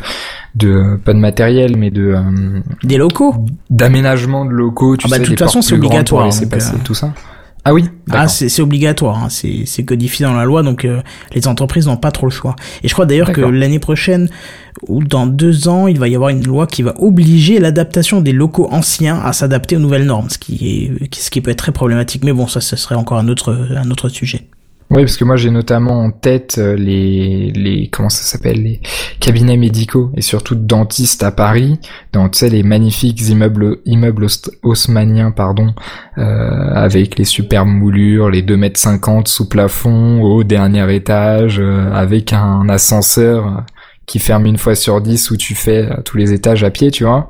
de 0.56 1.00
pas 1.06 1.14
de 1.14 1.20
matériel 1.20 1.78
mais 1.78 1.92
de 1.92 2.16
euh, 2.16 2.60
des 2.84 2.98
locaux, 2.98 3.36
d'aménagement 3.70 4.46
de 4.46 4.52
locaux. 4.52 4.98
Tu 4.98 5.06
ah 5.08 5.12
bah, 5.12 5.20
de 5.20 5.26
toute 5.26 5.40
façon 5.40 5.62
c'est 5.62 5.76
obligatoire. 5.76 6.34
C'est 6.34 6.50
passé 6.50 6.74
euh, 6.74 6.84
tout 6.84 6.96
ça. 6.96 7.14
Ah 7.66 7.74
oui 7.74 7.86
Ah, 8.12 8.28
c'est 8.28 8.62
obligatoire, 8.62 9.24
hein. 9.24 9.28
c'est 9.30 9.84
codifié 9.84 10.26
dans 10.26 10.34
la 10.34 10.46
loi, 10.46 10.64
donc 10.64 10.86
euh, 10.86 11.02
les 11.34 11.48
entreprises 11.48 11.88
n'ont 11.88 11.98
pas 11.98 12.12
trop 12.12 12.26
le 12.26 12.32
choix. 12.32 12.56
Et 12.84 12.88
je 12.88 12.94
crois 12.94 13.06
d'ailleurs 13.06 13.32
que 13.32 13.42
l'année 13.42 13.80
prochaine, 13.80 14.30
ou 14.88 15.04
dans 15.04 15.28
deux 15.28 15.68
ans, 15.68 15.88
il 15.88 16.00
va 16.00 16.08
y 16.08 16.16
avoir 16.16 16.30
une 16.30 16.46
loi 16.46 16.68
qui 16.68 16.84
va 16.84 16.94
obliger 17.00 17.60
l'adaptation 17.60 18.22
des 18.22 18.32
locaux 18.32 18.70
anciens 18.72 19.20
à 19.20 19.34
s'adapter 19.34 19.76
aux 19.76 19.80
nouvelles 19.80 20.06
normes, 20.06 20.30
ce 20.30 20.38
qui, 20.38 20.94
est, 21.02 21.16
ce 21.16 21.30
qui 21.30 21.42
peut 21.42 21.52
être 21.52 21.58
très 21.58 21.72
problématique. 21.72 22.24
Mais 22.24 22.34
bon, 22.34 22.48
ça, 22.48 22.62
ce 22.62 22.76
serait 22.76 22.96
encore 22.96 23.18
un 23.18 23.28
autre, 23.28 23.68
un 23.76 23.92
autre 23.92 24.10
sujet. 24.10 24.48
Oui, 24.92 25.04
parce 25.04 25.18
que 25.18 25.24
moi 25.24 25.36
j'ai 25.36 25.52
notamment 25.52 26.02
en 26.04 26.10
tête 26.10 26.56
euh, 26.58 26.76
les 26.76 27.52
les 27.52 27.90
comment 27.90 28.10
ça 28.10 28.24
s'appelle 28.24 28.64
les 28.64 28.82
cabinets 29.20 29.56
médicaux 29.56 30.12
et 30.18 30.22
surtout 30.22 30.56
dentistes 30.56 31.22
à 31.22 31.30
Paris, 31.30 31.80
dans 32.12 32.28
tu 32.28 32.40
sais 32.40 32.50
les 32.50 32.64
magnifiques 32.64 33.22
immeubles 33.30 33.82
immeubles 33.86 34.26
haussmanniens 34.64 35.30
pardon, 35.30 35.76
euh, 36.18 36.74
avec 36.74 37.20
les 37.20 37.26
superbes 37.26 37.68
moulures, 37.68 38.32
les 38.32 38.42
2 38.42 38.58
mètres 38.58 38.80
50 38.80 39.28
sous 39.28 39.48
plafond 39.48 40.24
au 40.24 40.44
dernier 40.44 40.92
étage, 40.96 41.60
euh, 41.60 41.92
avec 41.94 42.34
un 42.34 42.68
ascenseur 42.68 43.66
qui 44.08 44.18
ferme 44.18 44.48
une 44.48 44.58
fois 44.58 44.74
sur 44.74 45.02
dix 45.02 45.30
où 45.30 45.38
tu 45.38 45.54
fais 45.54 45.88
tous 46.04 46.18
les 46.18 46.34
étages 46.34 46.64
à 46.64 46.72
pied, 46.72 46.90
tu 46.90 47.04
vois. 47.04 47.30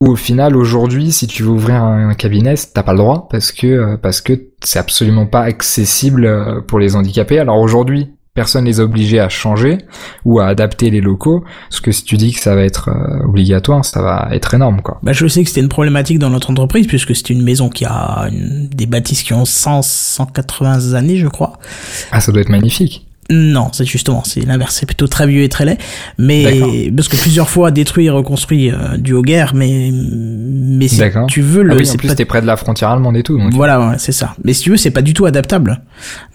Ou 0.00 0.10
au 0.12 0.16
final, 0.16 0.54
aujourd'hui, 0.54 1.10
si 1.10 1.26
tu 1.26 1.42
veux 1.42 1.48
ouvrir 1.48 1.82
un 1.82 2.14
cabinet, 2.14 2.54
t'as 2.72 2.84
pas 2.84 2.92
le 2.92 2.98
droit 2.98 3.26
parce 3.32 3.50
que 3.50 3.66
euh, 3.66 3.96
parce 3.96 4.20
que 4.20 4.32
c'est 4.62 4.78
absolument 4.78 5.26
pas 5.26 5.40
accessible 5.40 6.24
euh, 6.24 6.60
pour 6.60 6.78
les 6.78 6.94
handicapés. 6.94 7.40
Alors 7.40 7.58
aujourd'hui, 7.58 8.06
personne 8.32 8.66
les 8.66 8.78
a 8.78 8.84
obligés 8.84 9.18
à 9.18 9.28
changer 9.28 9.78
ou 10.24 10.38
à 10.38 10.46
adapter 10.46 10.90
les 10.90 11.00
locaux. 11.00 11.42
Parce 11.68 11.80
que 11.80 11.90
si 11.90 12.04
tu 12.04 12.16
dis 12.16 12.32
que 12.32 12.38
ça 12.38 12.54
va 12.54 12.62
être 12.62 12.90
euh, 12.90 13.26
obligatoire, 13.26 13.84
ça 13.84 14.00
va 14.00 14.28
être 14.30 14.54
énorme, 14.54 14.82
quoi. 14.82 15.00
Bah, 15.02 15.12
je 15.12 15.26
sais 15.26 15.42
que 15.42 15.48
c'était 15.48 15.62
une 15.62 15.68
problématique 15.68 16.20
dans 16.20 16.30
notre 16.30 16.50
entreprise 16.50 16.86
puisque 16.86 17.16
c'est 17.16 17.30
une 17.30 17.42
maison 17.42 17.68
qui 17.68 17.84
a 17.84 18.28
des 18.30 18.86
bâtisses 18.86 19.24
qui 19.24 19.32
ont 19.32 19.44
100, 19.44 19.82
180 19.82 20.94
années, 20.94 21.16
je 21.16 21.26
crois. 21.26 21.54
Ah, 22.12 22.20
ça 22.20 22.30
doit 22.30 22.42
être 22.42 22.50
magnifique. 22.50 23.07
Non, 23.30 23.68
c'est 23.72 23.84
justement, 23.84 24.22
c'est 24.24 24.40
l'inverse, 24.40 24.74
c'est 24.74 24.86
plutôt 24.86 25.06
très 25.06 25.26
vieux 25.26 25.42
et 25.42 25.50
très 25.50 25.66
laid. 25.66 25.76
Mais 26.16 26.90
parce 26.96 27.08
que 27.08 27.16
plusieurs 27.16 27.50
fois 27.50 27.70
détruit 27.70 28.06
et 28.06 28.10
reconstruit 28.10 28.70
euh, 28.70 28.96
du 28.96 29.12
haut 29.12 29.22
guerre, 29.22 29.54
mais 29.54 29.90
mais 29.92 30.88
si 30.88 31.02
tu 31.28 31.42
veux 31.42 31.62
le, 31.62 31.72
ah 31.72 31.76
oui, 31.76 31.90
en 31.90 31.96
plus 31.96 32.14
t'es 32.14 32.24
près 32.24 32.40
de 32.40 32.46
la 32.46 32.56
frontière 32.56 32.88
allemande 32.88 33.16
et 33.18 33.22
tout. 33.22 33.38
Donc... 33.38 33.52
Voilà, 33.52 33.96
c'est 33.98 34.12
ça. 34.12 34.34
Mais 34.44 34.54
si 34.54 34.62
tu 34.62 34.70
veux, 34.70 34.78
c'est 34.78 34.90
pas 34.90 35.02
du 35.02 35.12
tout 35.12 35.26
adaptable. 35.26 35.82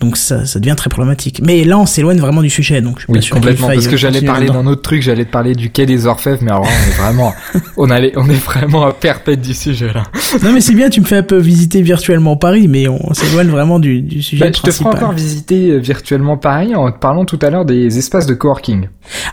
Donc 0.02 0.18
ça, 0.18 0.46
ça 0.46 0.60
devient 0.60 0.76
très 0.76 0.90
problématique. 0.90 1.42
Mais 1.44 1.64
là, 1.64 1.80
on 1.80 1.88
s'éloigne 1.88 2.20
vraiment 2.20 2.44
du 2.44 2.50
sujet, 2.52 2.82
donc 2.82 3.00
je 3.00 3.06
suis 3.06 3.12
oui, 3.12 3.18
pas 3.18 3.22
sûr 3.24 3.36
complètement. 3.38 3.68
Parce 3.70 3.88
que 3.88 3.98
j'allais 3.98 4.22
parler 4.22 4.48
d'un 4.48 4.68
autre 4.68 4.84
truc, 4.84 5.02
j'allais 5.02 5.26
te 5.26 5.32
parler 5.32 5.56
du 5.56 5.72
quai 5.72 5.88
des 5.88 6.06
Orfèvres, 6.06 6.44
mais 6.44 6.52
alors 6.52 6.68
on 6.68 6.92
est 6.92 6.96
vraiment, 6.96 7.34
on 7.78 7.90
allait, 7.90 8.14
on 8.18 8.30
est 8.30 8.34
vraiment 8.34 8.86
à 8.86 8.94
perpète 8.94 9.42
du 9.42 9.56
sujet 9.56 9.92
là. 9.94 10.04
non 10.44 10.54
mais 10.54 10.62
c'est 10.62 10.76
bien, 10.76 10.90
tu 10.90 11.02
me 11.02 11.06
fais 11.06 11.18
un 11.18 11.24
peu 11.24 11.38
visiter 11.38 11.82
virtuellement 11.82 12.36
Paris, 12.36 12.68
mais 12.68 12.88
on 12.88 13.14
s'éloigne 13.14 13.48
vraiment 13.48 13.80
du, 13.80 14.02
du 14.02 14.22
sujet 14.22 14.46
bah, 14.46 14.52
Je 14.56 14.62
te 14.62 14.72
ferai 14.72 14.90
encore 14.90 15.14
visiter 15.14 15.72
euh, 15.72 15.78
virtuellement 15.78 16.38
Paris 16.38 16.76
en 16.76 16.83
parlant 16.92 17.26
tout 17.26 17.40
à 17.42 17.50
l'heure 17.50 17.66
des 17.66 17.98
espaces 17.98 18.26
de 18.26 18.34
coworking. 18.34 18.90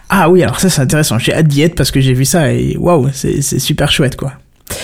Ah 0.09 0.31
oui, 0.31 0.43
alors 0.43 0.61
ça 0.61 0.71
c'est 0.71 0.83
intéressant. 0.83 1.19
J'ai 1.19 1.35
hâte 1.35 1.49
d'y 1.49 1.63
être 1.63 1.75
parce 1.75 1.91
que 1.91 2.01
j'ai 2.01 2.13
vu 2.13 2.25
ça 2.25 2.53
et 2.53 2.77
waouh, 2.79 3.09
c'est 3.13 3.41
super 3.59 3.91
chouette 3.91 4.17
quoi. 4.17 4.33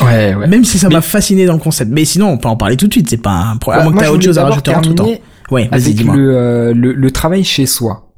Ouais, 0.03 0.35
ouais. 0.35 0.49
Même 0.49 0.65
si 0.65 0.79
ça 0.79 0.89
m'a 0.89 1.01
fasciné 1.01 1.47
dans 1.47 1.53
le 1.53 1.61
concept. 1.61 1.93
Mais 1.93 2.05
sinon, 2.05 2.29
on 2.31 2.39
peut 2.39 2.49
en 2.49 2.57
parler 2.57 2.77
tout 2.77 2.89
de 2.89 2.93
suite. 2.93 3.09
C'est 3.09 3.23
pas 3.23 3.31
un 3.31 3.57
problème. 3.57 3.93
Bah, 3.95 4.11
autre 4.11 4.25
chose 4.25 4.37
à 4.37 4.45
rajouter 4.45 4.75
en 4.75 4.81
tout 4.81 4.95
temps. 4.95 5.09
Ouais. 5.51 5.71
Le, 5.73 6.37
euh, 6.37 6.75
le, 6.75 6.93
le 6.93 7.11
travail 7.13 7.45
chez 7.45 7.67
soi. 7.67 8.11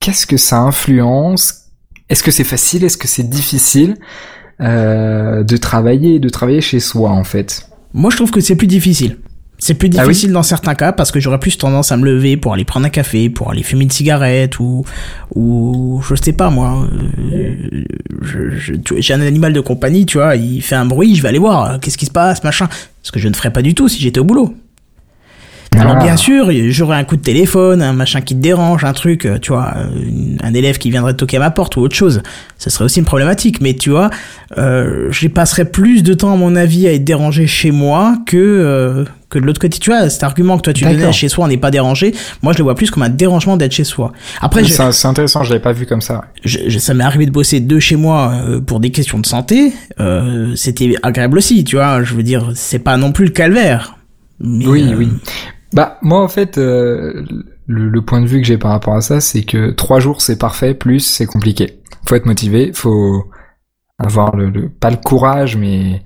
Qu'est-ce 0.00 0.26
que 0.26 0.36
ça 0.36 0.58
influence? 0.58 1.62
Est-ce 2.10 2.22
que 2.22 2.30
c'est 2.30 2.44
facile? 2.44 2.84
Est-ce 2.84 2.98
que 2.98 3.08
c'est 3.08 3.28
difficile 3.28 3.96
euh, 4.60 5.42
de 5.42 5.56
travailler, 5.56 6.18
de 6.18 6.28
travailler 6.28 6.60
chez 6.60 6.78
soi 6.78 7.10
en 7.10 7.24
fait? 7.24 7.70
Moi, 7.94 8.10
je 8.10 8.16
trouve 8.16 8.30
que 8.30 8.40
c'est 8.40 8.56
plus 8.56 8.66
difficile. 8.66 9.16
C'est 9.58 9.74
plus 9.74 9.90
ah 9.96 10.02
difficile 10.02 10.32
dans 10.32 10.42
certains 10.42 10.74
cas 10.74 10.92
parce 10.92 11.10
que 11.10 11.18
j'aurais 11.18 11.38
plus 11.38 11.56
tendance 11.56 11.90
à 11.90 11.96
me 11.96 12.04
lever 12.04 12.36
pour 12.36 12.52
aller 12.52 12.64
prendre 12.64 12.86
un 12.86 12.90
café, 12.90 13.30
pour 13.30 13.50
aller 13.50 13.62
fumer 13.62 13.84
une 13.84 13.90
cigarette 13.90 14.60
ou 14.60 14.84
ou 15.34 16.02
je 16.06 16.14
sais 16.14 16.32
pas 16.32 16.50
moi. 16.50 16.86
Euh, 17.32 17.84
j'ai 18.98 19.14
un 19.14 19.20
animal 19.20 19.52
de 19.52 19.60
compagnie, 19.60 20.04
tu 20.04 20.18
vois, 20.18 20.36
il 20.36 20.60
fait 20.60 20.74
un 20.74 20.86
bruit, 20.86 21.16
je 21.16 21.22
vais 21.22 21.28
aller 21.28 21.38
voir, 21.38 21.80
qu'est-ce 21.80 21.98
qui 21.98 22.06
se 22.06 22.10
passe, 22.10 22.44
machin. 22.44 22.68
Ce 23.02 23.12
que 23.12 23.18
je 23.18 23.28
ne 23.28 23.34
ferais 23.34 23.52
pas 23.52 23.62
du 23.62 23.74
tout 23.74 23.88
si 23.88 24.00
j'étais 24.00 24.20
au 24.20 24.24
boulot. 24.24 24.54
Alors 25.78 25.96
bien 25.96 26.16
sûr, 26.16 26.50
j'aurais 26.70 26.96
un 26.96 27.04
coup 27.04 27.16
de 27.16 27.22
téléphone, 27.22 27.82
un 27.82 27.92
machin 27.92 28.20
qui 28.20 28.34
te 28.34 28.40
dérange, 28.40 28.84
un 28.84 28.92
truc, 28.92 29.26
euh, 29.26 29.38
tu 29.38 29.52
vois, 29.52 29.74
un 30.42 30.54
élève 30.54 30.78
qui 30.78 30.90
viendrait 30.90 31.14
toquer 31.14 31.36
à 31.36 31.40
ma 31.40 31.50
porte 31.50 31.76
ou 31.76 31.80
autre 31.80 31.94
chose. 31.94 32.22
Ce 32.58 32.70
serait 32.70 32.84
aussi 32.84 33.00
une 33.00 33.04
problématique. 33.04 33.60
Mais 33.60 33.74
tu 33.74 33.90
vois, 33.90 34.10
euh, 34.58 35.08
je 35.10 35.28
passerais 35.28 35.66
plus 35.66 36.02
de 36.02 36.14
temps 36.14 36.32
à 36.32 36.36
mon 36.36 36.56
avis 36.56 36.88
à 36.88 36.92
être 36.92 37.04
dérangé 37.04 37.46
chez 37.46 37.70
moi 37.70 38.16
que 38.26 38.36
euh, 38.36 39.04
que 39.36 39.42
de 39.42 39.46
l'autre 39.46 39.60
côté. 39.60 39.78
Tu 39.78 39.90
vois, 39.90 40.08
cet 40.08 40.22
argument 40.22 40.56
que 40.56 40.62
toi 40.62 40.72
tu 40.72 40.84
donnais 40.84 41.12
chez 41.12 41.28
soi, 41.28 41.44
on 41.44 41.48
n'est 41.48 41.56
pas 41.56 41.70
dérangé. 41.70 42.14
Moi, 42.42 42.52
je 42.52 42.58
le 42.58 42.64
vois 42.64 42.74
plus 42.74 42.90
comme 42.90 43.02
un 43.02 43.08
dérangement 43.08 43.56
d'être 43.56 43.72
chez 43.72 43.84
soi. 43.84 44.12
Après, 44.40 44.64
c'est 44.64 45.06
intéressant, 45.06 45.42
je 45.42 45.50
l'avais 45.50 45.62
pas 45.62 45.72
vu 45.72 45.86
comme 45.86 46.00
ça. 46.00 46.24
Je, 46.44 46.78
ça 46.78 46.94
m'est 46.94 47.04
arrivé 47.04 47.26
de 47.26 47.30
bosser 47.30 47.60
de 47.60 47.78
chez 47.78 47.96
moi 47.96 48.32
euh, 48.34 48.60
pour 48.60 48.80
des 48.80 48.90
questions 48.90 49.18
de 49.18 49.26
santé. 49.26 49.72
Euh, 50.00 50.54
C'était 50.56 50.94
agréable 51.02 51.38
aussi, 51.38 51.64
tu 51.64 51.76
vois. 51.76 52.02
Je 52.02 52.14
veux 52.14 52.22
dire, 52.22 52.52
c'est 52.54 52.78
pas 52.78 52.96
non 52.96 53.12
plus 53.12 53.26
le 53.26 53.32
calvaire. 53.32 53.96
oui, 54.40 54.92
oui. 54.96 55.08
Bah 55.72 55.98
moi 56.00 56.22
en 56.22 56.28
fait 56.28 56.58
euh, 56.58 57.26
le, 57.66 58.00
point 58.00 58.22
de 58.22 58.26
vue 58.26 58.40
que 58.40 58.46
j'ai 58.46 58.56
par 58.56 58.70
rapport 58.70 58.94
à 58.94 59.00
ça 59.00 59.20
c'est 59.20 59.42
que 59.42 59.72
trois 59.72 59.98
jours 59.98 60.22
c'est 60.22 60.38
parfait 60.38 60.74
plus 60.74 61.00
c'est 61.00 61.26
compliqué. 61.26 61.80
Faut 62.08 62.14
être 62.14 62.24
motivé, 62.24 62.70
faut 62.72 63.24
avoir 63.98 64.36
le, 64.36 64.48
le 64.48 64.68
pas 64.68 64.90
le 64.90 64.96
courage, 64.96 65.56
mais 65.56 66.02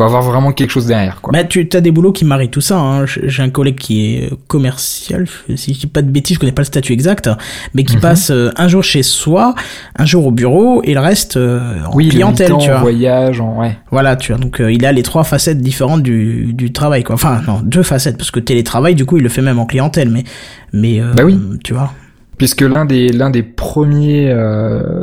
faut 0.00 0.06
avoir 0.06 0.22
vraiment 0.22 0.52
quelque 0.52 0.70
chose 0.70 0.86
derrière. 0.86 1.20
Quoi. 1.20 1.32
Bah, 1.32 1.44
tu 1.44 1.68
as 1.72 1.80
des 1.80 1.90
boulots 1.90 2.12
qui 2.12 2.24
marient 2.24 2.48
tout 2.48 2.62
ça. 2.62 2.78
Hein. 2.78 3.04
J'ai 3.06 3.42
un 3.42 3.50
collègue 3.50 3.76
qui 3.76 4.14
est 4.14 4.30
commercial, 4.46 5.26
si 5.56 5.74
je 5.74 5.80
dis 5.80 5.86
pas 5.86 6.00
de 6.00 6.10
bêtises, 6.10 6.36
je 6.36 6.40
connais 6.40 6.52
pas 6.52 6.62
le 6.62 6.66
statut 6.66 6.92
exact, 6.92 7.28
mais 7.74 7.84
qui 7.84 7.96
mhm. 7.96 8.02
passe 8.02 8.30
euh, 8.30 8.50
un 8.56 8.66
jour 8.66 8.82
chez 8.82 9.02
soi, 9.02 9.54
un 9.96 10.06
jour 10.06 10.26
au 10.26 10.30
bureau 10.30 10.82
et 10.84 10.94
le 10.94 11.00
reste 11.00 11.36
euh, 11.36 11.84
en 11.84 11.94
oui, 11.94 12.08
clientèle, 12.08 12.52
tu 12.58 12.68
vois. 12.68 12.78
voyage, 12.78 13.40
en... 13.40 13.60
ouais. 13.60 13.76
Voilà, 13.90 14.16
tu 14.16 14.32
vois. 14.32 14.40
Donc 14.40 14.60
euh, 14.60 14.72
il 14.72 14.86
a 14.86 14.92
les 14.92 15.02
trois 15.02 15.24
facettes 15.24 15.60
différentes 15.60 16.02
du, 16.02 16.54
du 16.54 16.72
travail, 16.72 17.04
quoi. 17.04 17.16
Enfin 17.16 17.42
non, 17.46 17.60
deux 17.62 17.82
facettes 17.82 18.16
parce 18.16 18.30
que 18.30 18.40
télétravail, 18.40 18.94
du 18.94 19.04
coup, 19.04 19.18
il 19.18 19.22
le 19.22 19.28
fait 19.28 19.42
même 19.42 19.58
en 19.58 19.66
clientèle, 19.66 20.08
mais 20.08 20.24
mais 20.72 21.00
bah 21.14 21.24
oui. 21.24 21.38
tu 21.62 21.74
vois. 21.74 21.92
Puisque 22.38 22.62
l'un 22.62 22.86
des 22.86 23.08
l'un 23.08 23.28
des 23.28 23.42
premiers 23.42 24.34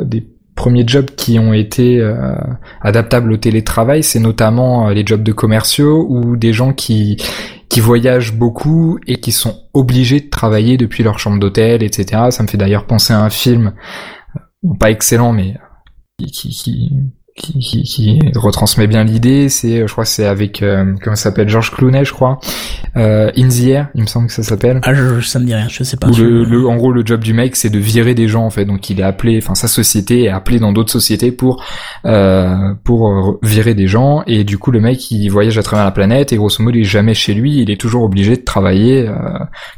des 0.04 0.26
premiers 0.58 0.82
jobs 0.84 1.10
qui 1.16 1.38
ont 1.38 1.52
été 1.52 2.00
euh, 2.00 2.34
adaptables 2.80 3.32
au 3.32 3.36
télétravail, 3.36 4.02
c'est 4.02 4.18
notamment 4.18 4.88
euh, 4.88 4.92
les 4.92 5.06
jobs 5.06 5.22
de 5.22 5.30
commerciaux 5.30 6.04
ou 6.10 6.36
des 6.36 6.52
gens 6.52 6.72
qui 6.72 7.16
qui 7.68 7.80
voyagent 7.80 8.34
beaucoup 8.34 8.98
et 9.06 9.20
qui 9.20 9.30
sont 9.30 9.60
obligés 9.72 10.20
de 10.20 10.28
travailler 10.28 10.76
depuis 10.76 11.04
leur 11.04 11.20
chambre 11.20 11.38
d'hôtel, 11.38 11.84
etc. 11.84 12.24
Ça 12.30 12.42
me 12.42 12.48
fait 12.48 12.56
d'ailleurs 12.58 12.86
penser 12.86 13.12
à 13.12 13.20
un 13.20 13.30
film, 13.30 13.72
euh, 14.36 14.74
pas 14.80 14.90
excellent, 14.90 15.32
mais 15.32 15.54
qui, 16.18 16.48
qui, 16.48 16.90
qui, 17.38 17.58
qui, 17.58 17.82
qui, 17.82 18.20
retransmet 18.34 18.86
bien 18.86 19.04
l'idée. 19.04 19.48
C'est, 19.48 19.86
je 19.86 19.92
crois, 19.92 20.04
c'est 20.04 20.26
avec 20.26 20.62
euh, 20.62 20.94
comment 21.02 21.16
ça 21.16 21.24
s'appelle, 21.24 21.48
Georges 21.48 21.70
Clooney, 21.70 22.04
je 22.04 22.12
crois. 22.12 22.38
Euh, 22.96 23.30
In 23.36 23.48
the 23.48 23.66
Air, 23.66 23.88
il 23.94 24.02
me 24.02 24.06
semble 24.06 24.26
que 24.26 24.32
ça 24.32 24.42
s'appelle. 24.42 24.80
Ah, 24.82 24.94
je, 24.94 25.20
ça 25.20 25.38
me 25.38 25.46
dit 25.46 25.54
rien, 25.54 25.68
je 25.68 25.82
sais 25.84 25.96
pas. 25.96 26.08
le, 26.08 26.44
le, 26.44 26.66
en 26.66 26.76
gros, 26.76 26.92
le 26.92 27.04
job 27.04 27.22
du 27.22 27.32
mec, 27.32 27.56
c'est 27.56 27.70
de 27.70 27.78
virer 27.78 28.14
des 28.14 28.28
gens 28.28 28.44
en 28.44 28.50
fait. 28.50 28.64
Donc, 28.64 28.90
il 28.90 29.00
est 29.00 29.04
appelé, 29.04 29.38
enfin, 29.42 29.54
sa 29.54 29.68
société 29.68 30.24
est 30.24 30.28
appelée 30.28 30.58
dans 30.58 30.72
d'autres 30.72 30.92
sociétés 30.92 31.32
pour 31.32 31.64
euh, 32.04 32.74
pour 32.84 33.38
virer 33.42 33.74
des 33.74 33.86
gens. 33.86 34.22
Et 34.26 34.44
du 34.44 34.58
coup, 34.58 34.70
le 34.70 34.80
mec, 34.80 35.10
il 35.10 35.28
voyage 35.28 35.58
à 35.58 35.62
travers 35.62 35.84
la 35.84 35.92
planète 35.92 36.32
et 36.32 36.36
grosso 36.36 36.62
modo, 36.62 36.76
il 36.76 36.82
est 36.82 36.84
jamais 36.84 37.14
chez 37.14 37.34
lui. 37.34 37.62
Il 37.62 37.70
est 37.70 37.80
toujours 37.80 38.02
obligé 38.02 38.36
de 38.36 38.42
travailler, 38.42 39.08
euh, 39.08 39.14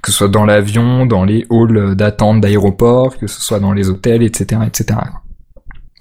que 0.02 0.10
ce 0.10 0.18
soit 0.18 0.28
dans 0.28 0.44
l'avion, 0.44 1.06
dans 1.06 1.24
les 1.24 1.46
halls 1.50 1.94
d'attente 1.94 2.40
d'aéroport, 2.40 3.18
que 3.18 3.26
ce 3.26 3.40
soit 3.40 3.60
dans 3.60 3.72
les 3.72 3.88
hôtels, 3.90 4.22
etc., 4.22 4.62
etc 4.66 4.98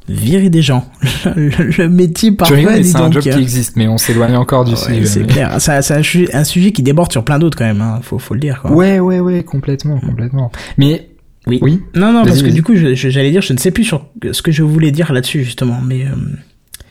virer 0.09 0.49
des 0.49 0.61
gens. 0.61 0.85
le, 1.35 1.87
métier 1.87 2.31
parfait. 2.31 2.83
C'est 2.83 2.97
un 2.97 3.11
job 3.11 3.21
qui 3.21 3.29
existe, 3.29 3.75
mais 3.75 3.87
on 3.87 3.97
s'éloigne 3.97 4.35
encore 4.35 4.65
du 4.65 4.75
sujet. 4.75 5.05
C'est 5.05 5.25
clair. 5.25 5.55
C'est 5.59 5.91
un, 6.33 6.43
sujet 6.43 6.71
qui 6.71 6.83
déborde 6.83 7.11
sur 7.11 7.23
plein 7.23 7.39
d'autres 7.39 7.57
quand 7.57 7.65
même. 7.65 7.81
Hein. 7.81 7.99
Faut, 8.01 8.19
faut 8.19 8.33
le 8.33 8.39
dire. 8.39 8.61
Quoi. 8.61 8.71
Ouais, 8.71 8.99
ouais, 8.99 9.19
ouais, 9.19 9.43
complètement, 9.43 9.99
complètement. 9.99 10.51
Mais 10.77 11.09
oui. 11.47 11.59
oui. 11.61 11.81
Non, 11.95 12.11
non, 12.11 12.25
parce 12.25 12.41
que 12.41 12.49
du 12.49 12.63
coup, 12.63 12.73
j'allais 12.75 13.31
dire, 13.31 13.41
je 13.41 13.53
ne 13.53 13.57
sais 13.57 13.71
plus 13.71 13.83
sur 13.83 14.05
ce 14.31 14.41
que 14.41 14.51
je 14.51 14.63
voulais 14.63 14.91
dire 14.91 15.13
là-dessus 15.13 15.43
justement, 15.43 15.79
mais. 15.85 16.05
Euh, 16.05 16.15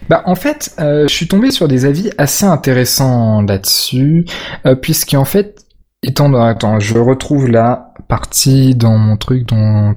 bah 0.09 0.23
en 0.25 0.35
fait, 0.35 0.75
euh, 0.81 1.07
je 1.07 1.15
suis 1.15 1.29
tombé 1.29 1.51
sur 1.51 1.69
des 1.69 1.85
avis 1.85 2.11
assez 2.17 2.47
intéressants 2.47 3.43
là-dessus, 3.43 4.25
euh, 4.65 4.75
puisqu'en 4.75 5.27
fait, 5.27 5.67
étant 6.03 6.31
dans... 6.31 6.43
Attends, 6.43 6.81
je 6.81 6.97
retrouve 6.99 7.49
la 7.49 7.93
partie 8.09 8.75
dans 8.75 8.97
mon 8.97 9.17
truc 9.17 9.47
dont... 9.47 9.95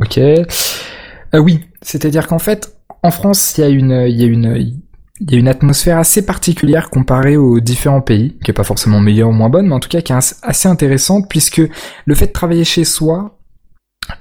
Ok. 0.00 0.18
Euh, 0.18 1.38
oui, 1.38 1.60
c'est-à-dire 1.82 2.26
qu'en 2.26 2.38
fait, 2.38 2.76
en 3.02 3.10
France, 3.10 3.54
il 3.56 3.60
y 3.60 3.64
a 3.64 3.68
une, 3.68 4.04
il 4.08 4.20
y 4.20 4.24
a 4.24 4.26
une, 4.26 4.80
il 5.20 5.30
y 5.30 5.34
a 5.36 5.38
une 5.38 5.48
atmosphère 5.48 5.98
assez 5.98 6.24
particulière 6.24 6.90
comparée 6.90 7.36
aux 7.36 7.60
différents 7.60 8.00
pays, 8.00 8.36
qui 8.44 8.50
est 8.50 8.54
pas 8.54 8.64
forcément 8.64 9.00
meilleure 9.00 9.28
ou 9.28 9.32
moins 9.32 9.50
bonne, 9.50 9.66
mais 9.68 9.74
en 9.74 9.80
tout 9.80 9.88
cas 9.88 10.00
qui 10.00 10.12
est 10.12 10.36
assez 10.42 10.68
intéressante 10.68 11.26
puisque 11.28 11.62
le 12.04 12.14
fait 12.14 12.26
de 12.26 12.32
travailler 12.32 12.64
chez 12.64 12.84
soi 12.84 13.38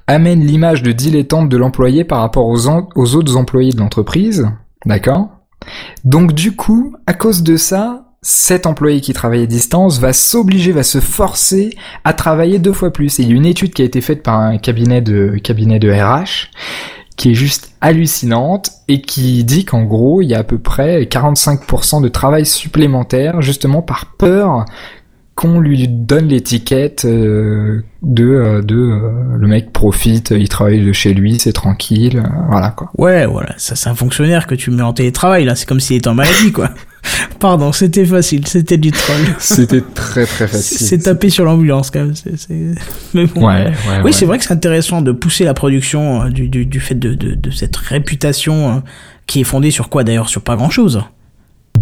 amène 0.08 0.46
l'image 0.46 0.84
de 0.84 0.92
dilettante 0.92 1.50
de 1.50 1.58
l'employé 1.58 2.04
par 2.04 2.20
rapport 2.20 2.48
aux, 2.48 2.68
aux 2.68 3.16
autres 3.16 3.36
employés 3.36 3.72
de 3.72 3.80
l'entreprise, 3.80 4.48
d'accord? 4.86 5.30
Donc 6.04 6.34
du 6.34 6.56
coup, 6.56 6.96
à 7.08 7.14
cause 7.14 7.44
de 7.44 7.58
ça, 7.58 8.08
cet 8.22 8.68
employé 8.68 9.02
qui 9.02 9.14
travaille 9.14 9.44
à 9.44 9.48
distance 9.48 10.00
va 10.00 10.14
s'obliger, 10.14 10.72
va 10.72 10.84
se 10.84 11.00
forcer 11.00 11.72
à 12.04 12.14
travailler 12.14 12.60
deux 12.60 12.74
fois 12.74 12.94
plus. 12.94 13.20
Et 13.20 13.24
il 13.24 13.30
y 13.30 13.32
a 13.32 13.36
une 13.36 13.46
étude 13.48 13.74
qui 13.74 13.82
a 13.82 13.86
été 13.86 14.02
faite 14.02 14.22
par 14.22 14.40
un 14.40 14.60
cabinet 14.60 15.02
de 15.02 15.38
cabinet 15.44 15.80
de 15.80 15.92
RH 15.92 16.52
qui 17.18 17.32
est 17.32 17.36
juste 17.36 17.72
hallucinante 17.82 18.72
et 18.88 19.02
qui 19.02 19.44
dit 19.44 19.66
qu'en 19.66 19.84
gros, 19.84 20.22
il 20.22 20.28
y 20.28 20.34
a 20.34 20.40
à 20.40 20.44
peu 20.44 20.58
près 20.58 21.04
45% 21.04 22.02
de 22.02 22.08
travail 22.08 22.46
supplémentaire 22.46 23.42
justement 23.42 23.82
par 23.82 24.14
peur 24.18 24.66
qu'on 25.36 25.60
lui 25.60 25.88
donne 25.88 26.28
l'étiquette 26.28 27.06
euh, 27.06 27.84
de 28.02 28.26
euh, 28.26 28.62
de 28.62 28.76
euh, 28.76 29.38
le 29.38 29.48
mec 29.48 29.72
profite, 29.72 30.32
il 30.32 30.50
travaille 30.50 30.86
de 30.86 30.92
chez 30.92 31.14
lui, 31.14 31.40
c'est 31.40 31.54
tranquille, 31.54 32.22
voilà 32.50 32.70
quoi. 32.72 32.92
Ouais, 32.98 33.26
voilà, 33.26 33.54
ça 33.58 33.76
c'est 33.76 33.90
un 33.90 33.96
fonctionnaire 33.96 34.46
que 34.46 34.56
tu 34.56 34.72
mets 34.72 34.84
en 34.84 34.94
télétravail 34.94 35.46
là, 35.46 35.56
c'est 35.56 35.68
comme 35.68 35.80
s'il 35.80 35.98
était 35.98 36.10
en 36.10 36.16
maladie 36.16 36.52
quoi. 36.52 36.70
Pardon, 37.40 37.72
c'était 37.72 38.06
facile, 38.06 38.48
c'était 38.48 38.78
du 38.78 38.92
troll. 38.92 39.22
C'était 39.40 39.82
très 39.82 40.26
très 40.26 40.48
facile. 40.48 40.78
C'est 40.78 41.00
tapé 41.00 41.30
sur 41.30 41.44
l'ambulance 41.44 41.90
quand 41.90 42.06
même. 42.06 42.14
Mais 43.14 43.26
bon. 43.26 43.48
Ouais, 43.48 43.66
ouais, 43.66 44.02
oui, 44.04 44.14
c'est 44.14 44.26
vrai 44.26 44.38
que 44.38 44.44
c'est 44.44 44.54
intéressant 44.54 45.02
de 45.02 45.12
pousser 45.12 45.44
la 45.44 45.54
production 45.54 46.30
du, 46.30 46.48
du, 46.50 46.66
du 46.66 46.80
fait 46.80 46.96
de, 46.96 47.16
de, 47.16 47.34
de 47.34 47.52
cette 47.52 47.76
réputation 47.76 48.84
qui 49.26 49.42
est 49.42 49.46
fondée 49.46 49.72
sur 49.72 49.90
quoi 49.90 50.04
d'ailleurs 50.04 50.30
Sur 50.30 50.42
pas 50.42 50.56
grand 50.56 50.70
chose. 50.70 51.04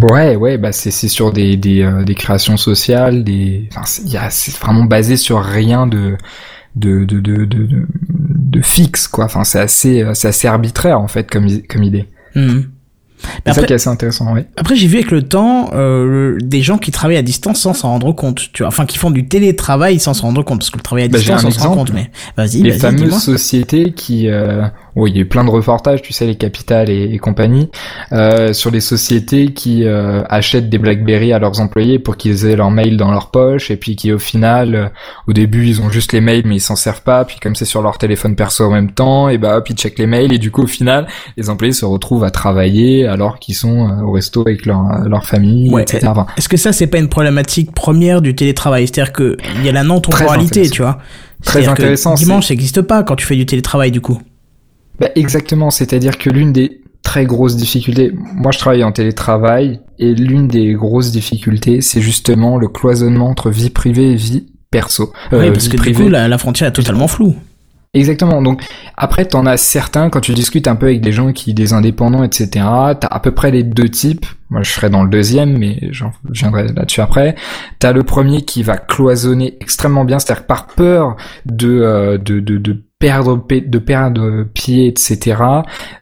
Ouais, 0.01 0.35
ouais, 0.35 0.57
bah 0.57 0.71
c'est 0.71 0.91
c'est 0.91 1.07
sur 1.09 1.33
des 1.33 1.57
des, 1.57 1.81
euh, 1.81 2.03
des 2.03 2.15
créations 2.15 2.57
sociales, 2.57 3.23
des, 3.23 3.67
enfin 3.71 3.81
c'est 4.29 4.55
vraiment 4.57 4.85
basé 4.85 5.17
sur 5.17 5.43
rien 5.43 5.87
de 5.87 6.15
de 6.75 7.03
de 7.03 7.19
de 7.19 7.45
de, 7.45 7.85
de 8.07 8.61
fixe 8.61 9.07
quoi. 9.07 9.25
Enfin 9.25 9.43
c'est 9.43 9.59
assez 9.59 10.05
c'est 10.13 10.29
assez 10.29 10.47
arbitraire 10.47 11.01
en 11.01 11.07
fait 11.07 11.29
comme 11.29 11.47
comme 11.67 11.83
idée. 11.83 12.07
Mmh. 12.35 12.59
C'est 13.45 13.53
ça 13.53 13.63
qui 13.63 13.73
est 13.73 13.75
assez 13.75 13.89
intéressant, 13.89 14.33
oui. 14.33 14.41
Après, 14.57 14.75
j'ai 14.75 14.87
vu 14.87 14.97
avec 14.97 15.11
le 15.11 15.23
temps 15.23 15.69
euh, 15.73 16.37
des 16.41 16.61
gens 16.61 16.77
qui 16.77 16.91
travaillent 16.91 17.17
à 17.17 17.21
distance 17.21 17.59
sans 17.61 17.73
s'en 17.73 17.89
rendre 17.89 18.11
compte, 18.13 18.51
tu 18.53 18.63
vois. 18.63 18.67
Enfin, 18.67 18.85
qui 18.85 18.97
font 18.97 19.11
du 19.11 19.27
télétravail 19.27 19.99
sans 19.99 20.13
s'en 20.13 20.27
rendre 20.27 20.43
compte, 20.43 20.59
parce 20.59 20.69
que 20.69 20.77
le 20.77 20.83
travail 20.83 21.05
à 21.05 21.07
bah, 21.07 21.17
distance, 21.17 21.43
on 21.43 21.51
s'en 21.51 21.69
rend 21.69 21.75
compte. 21.75 21.93
Mais 21.93 22.11
vas-y, 22.37 22.61
les 22.61 22.71
fameuses 22.71 23.21
sociétés 23.21 23.91
qui, 23.91 24.27
euh, 24.27 24.67
oui, 24.95 25.11
il 25.11 25.15
y 25.15 25.19
a 25.19 25.21
eu 25.21 25.27
plein 25.27 25.43
de 25.43 25.49
reportages, 25.49 26.01
tu 26.01 26.13
sais, 26.13 26.25
les 26.25 26.35
capitales 26.35 26.89
et, 26.89 27.17
compagnie, 27.19 27.69
euh, 28.11 28.53
sur 28.53 28.71
les 28.71 28.81
sociétés 28.81 29.53
qui 29.53 29.85
euh, 29.85 30.23
achètent 30.29 30.69
des 30.69 30.77
BlackBerry 30.77 31.31
à 31.31 31.39
leurs 31.39 31.59
employés 31.61 31.99
pour 31.99 32.17
qu'ils 32.17 32.45
aient 32.45 32.55
leur 32.55 32.71
mail 32.71 32.97
dans 32.97 33.11
leur 33.11 33.31
poche, 33.31 33.71
et 33.71 33.77
puis 33.77 33.95
qui, 33.95 34.11
au 34.11 34.19
final, 34.19 34.75
euh, 34.75 34.87
au 35.27 35.33
début, 35.33 35.65
ils 35.67 35.81
ont 35.81 35.89
juste 35.89 36.13
les 36.13 36.21
mails, 36.21 36.43
mais 36.45 36.57
ils 36.57 36.61
s'en 36.61 36.75
servent 36.75 37.03
pas. 37.03 37.23
Puis 37.25 37.37
comme 37.39 37.55
c'est 37.55 37.65
sur 37.65 37.81
leur 37.81 37.97
téléphone 37.97 38.35
perso 38.35 38.65
en 38.65 38.71
même 38.71 38.91
temps, 38.91 39.29
et 39.29 39.37
bah 39.37 39.57
hop, 39.57 39.69
ils 39.69 39.75
checkent 39.75 39.99
les 39.99 40.07
mails, 40.07 40.33
et 40.33 40.37
du 40.37 40.51
coup, 40.51 40.63
au 40.63 40.67
final, 40.67 41.07
les 41.37 41.49
employés 41.49 41.73
se 41.73 41.85
retrouvent 41.85 42.23
à 42.23 42.31
travailler 42.31 43.07
alors 43.09 43.39
qu'ils 43.39 43.55
sont 43.55 43.89
euh, 43.89 44.03
au 44.03 44.11
resto 44.11 44.41
avec 44.41 44.65
leur, 44.65 45.07
leur 45.07 45.25
famille, 45.25 45.73
etc. 45.79 46.11
Est-ce 46.37 46.49
que 46.49 46.57
ça, 46.57 46.71
c'est 46.71 46.87
pas 46.87 46.99
une 46.99 47.09
problématique 47.09 47.73
première 47.73 48.21
du 48.21 48.35
télétravail? 48.35 48.87
C'est-à-dire 48.87 49.13
que 49.13 49.37
il 49.55 49.65
y 49.65 49.69
a 49.69 49.71
la 49.71 49.83
non-temporalité, 49.83 50.69
tu 50.69 50.81
vois 50.81 50.99
Très 51.43 51.67
intéressant. 51.67 52.15
dimanche, 52.15 52.47
ça 52.47 52.53
n'existe 52.53 52.81
pas 52.81 53.03
quand 53.03 53.15
tu 53.15 53.25
fais 53.25 53.35
du 53.35 53.45
télétravail, 53.45 53.91
du 53.91 54.01
coup. 54.01 54.21
Bah, 54.99 55.09
exactement, 55.15 55.69
c'est-à-dire 55.69 56.17
que 56.17 56.29
l'une 56.29 56.51
des 56.51 56.81
très 57.03 57.25
grosses 57.25 57.55
difficultés, 57.55 58.11
moi 58.35 58.51
je 58.51 58.59
travaille 58.59 58.83
en 58.83 58.91
télétravail, 58.91 59.79
et 59.97 60.13
l'une 60.13 60.47
des 60.47 60.73
grosses 60.73 61.11
difficultés, 61.11 61.81
c'est 61.81 62.01
justement 62.01 62.57
le 62.57 62.67
cloisonnement 62.67 63.29
entre 63.29 63.49
vie 63.49 63.69
privée 63.69 64.11
et 64.11 64.15
vie 64.15 64.47
perso. 64.69 65.11
Euh, 65.33 65.41
oui, 65.41 65.51
parce 65.51 65.67
que 65.67 65.77
du 65.77 65.93
coup, 65.93 66.09
la, 66.09 66.37
frontière 66.37 66.67
est 66.67 66.73
totalement 66.73 67.07
floue. 67.07 67.35
Exactement. 67.95 68.43
Donc 68.43 68.63
après, 68.97 69.25
t'en 69.25 69.47
as 69.47 69.57
certains 69.57 70.11
quand 70.11 70.21
tu 70.21 70.33
discutes 70.33 70.67
un 70.67 70.75
peu 70.75 70.85
avec 70.87 71.01
des 71.01 71.11
gens 71.11 71.33
qui, 71.33 71.55
des 71.55 71.73
indépendants, 71.73 72.23
etc. 72.23 72.49
T'as 72.53 73.07
à 73.09 73.19
peu 73.19 73.31
près 73.31 73.49
les 73.49 73.63
deux 73.63 73.89
types. 73.89 74.27
Moi, 74.51 74.61
je 74.61 74.71
serais 74.71 74.91
dans 74.91 75.03
le 75.03 75.09
deuxième, 75.09 75.57
mais 75.57 75.79
j'en 75.89 76.11
viendrai 76.29 76.67
là-dessus 76.67 77.01
après. 77.01 77.35
T'as 77.79 77.91
le 77.91 78.03
premier 78.03 78.43
qui 78.43 78.61
va 78.61 78.77
cloisonner 78.77 79.57
extrêmement 79.59 80.05
bien, 80.05 80.19
c'est-à-dire 80.19 80.45
par 80.45 80.67
peur 80.67 81.17
de, 81.45 81.81
euh, 81.81 82.17
de, 82.19 82.39
de, 82.39 82.57
de 82.59 82.83
perdre 82.99 83.43
de 83.49 83.79
perdre 83.79 84.43
pied, 84.53 84.87
etc. 84.87 85.37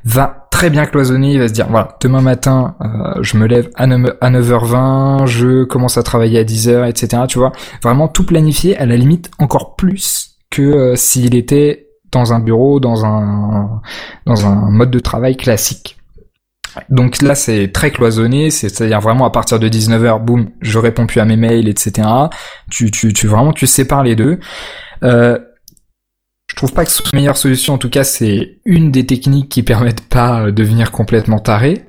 va 0.04 0.48
très 0.52 0.70
bien 0.70 0.86
cloisonner. 0.86 1.34
Il 1.34 1.40
va 1.40 1.48
se 1.48 1.54
dire 1.54 1.68
voilà, 1.70 1.98
demain 2.02 2.22
matin, 2.22 2.76
euh, 2.82 3.22
je 3.22 3.38
me 3.38 3.48
lève 3.48 3.70
à 3.76 3.88
9h20, 3.88 5.26
je 5.26 5.64
commence 5.64 5.98
à 5.98 6.04
travailler 6.04 6.40
à 6.40 6.44
10h, 6.44 6.90
etc. 6.90 7.24
Tu 7.30 7.40
vois, 7.40 7.54
vraiment 7.82 8.10
tout 8.10 8.26
planifié 8.26 8.78
à 8.78 8.86
la 8.86 8.98
limite 8.98 9.32
encore 9.40 9.78
plus 9.78 10.37
que 10.50 10.62
euh, 10.62 10.96
s'il 10.96 11.36
était 11.36 11.88
dans 12.12 12.34
un 12.34 12.40
bureau, 12.40 12.80
dans 12.80 13.06
un 13.06 13.82
dans 14.26 14.46
un 14.46 14.70
mode 14.72 14.92
de 14.92 15.00
travail 15.00 15.36
classique. 15.36 15.98
Donc 16.90 17.22
là, 17.22 17.36
c'est 17.36 17.72
très 17.72 17.92
cloisonné, 17.92 18.50
c'est-à-dire 18.50 19.02
vraiment 19.02 19.26
à 19.26 19.30
partir 19.32 19.60
de 19.60 19.68
19h, 19.68 20.24
boum, 20.24 20.50
je 20.62 20.78
réponds 20.78 21.08
plus 21.08 21.20
à 21.20 21.26
mes 21.26 21.36
mails, 21.36 21.68
etc. 21.68 22.08
Tu, 22.70 22.92
tu, 22.92 23.14
tu 23.14 23.28
vraiment, 23.28 23.54
tu 23.54 23.66
sépares 23.68 24.04
les 24.04 24.16
deux. 24.16 24.40
Euh, 25.04 25.40
je 26.50 26.56
trouve 26.56 26.74
pas 26.74 26.86
que 26.86 26.92
ce 26.92 26.98
soit 26.98 27.10
la 27.14 27.20
meilleure 27.20 27.38
solution. 27.38 27.74
En 27.74 27.78
tout 27.78 27.90
cas, 27.90 28.04
c'est 28.04 28.60
une 28.66 28.92
des 28.92 29.06
techniques 29.06 29.50
qui 29.50 29.64
permettent 29.64 30.08
pas 30.08 30.46
de 30.46 30.52
devenir 30.52 30.92
complètement 30.92 31.40
taré. 31.40 31.86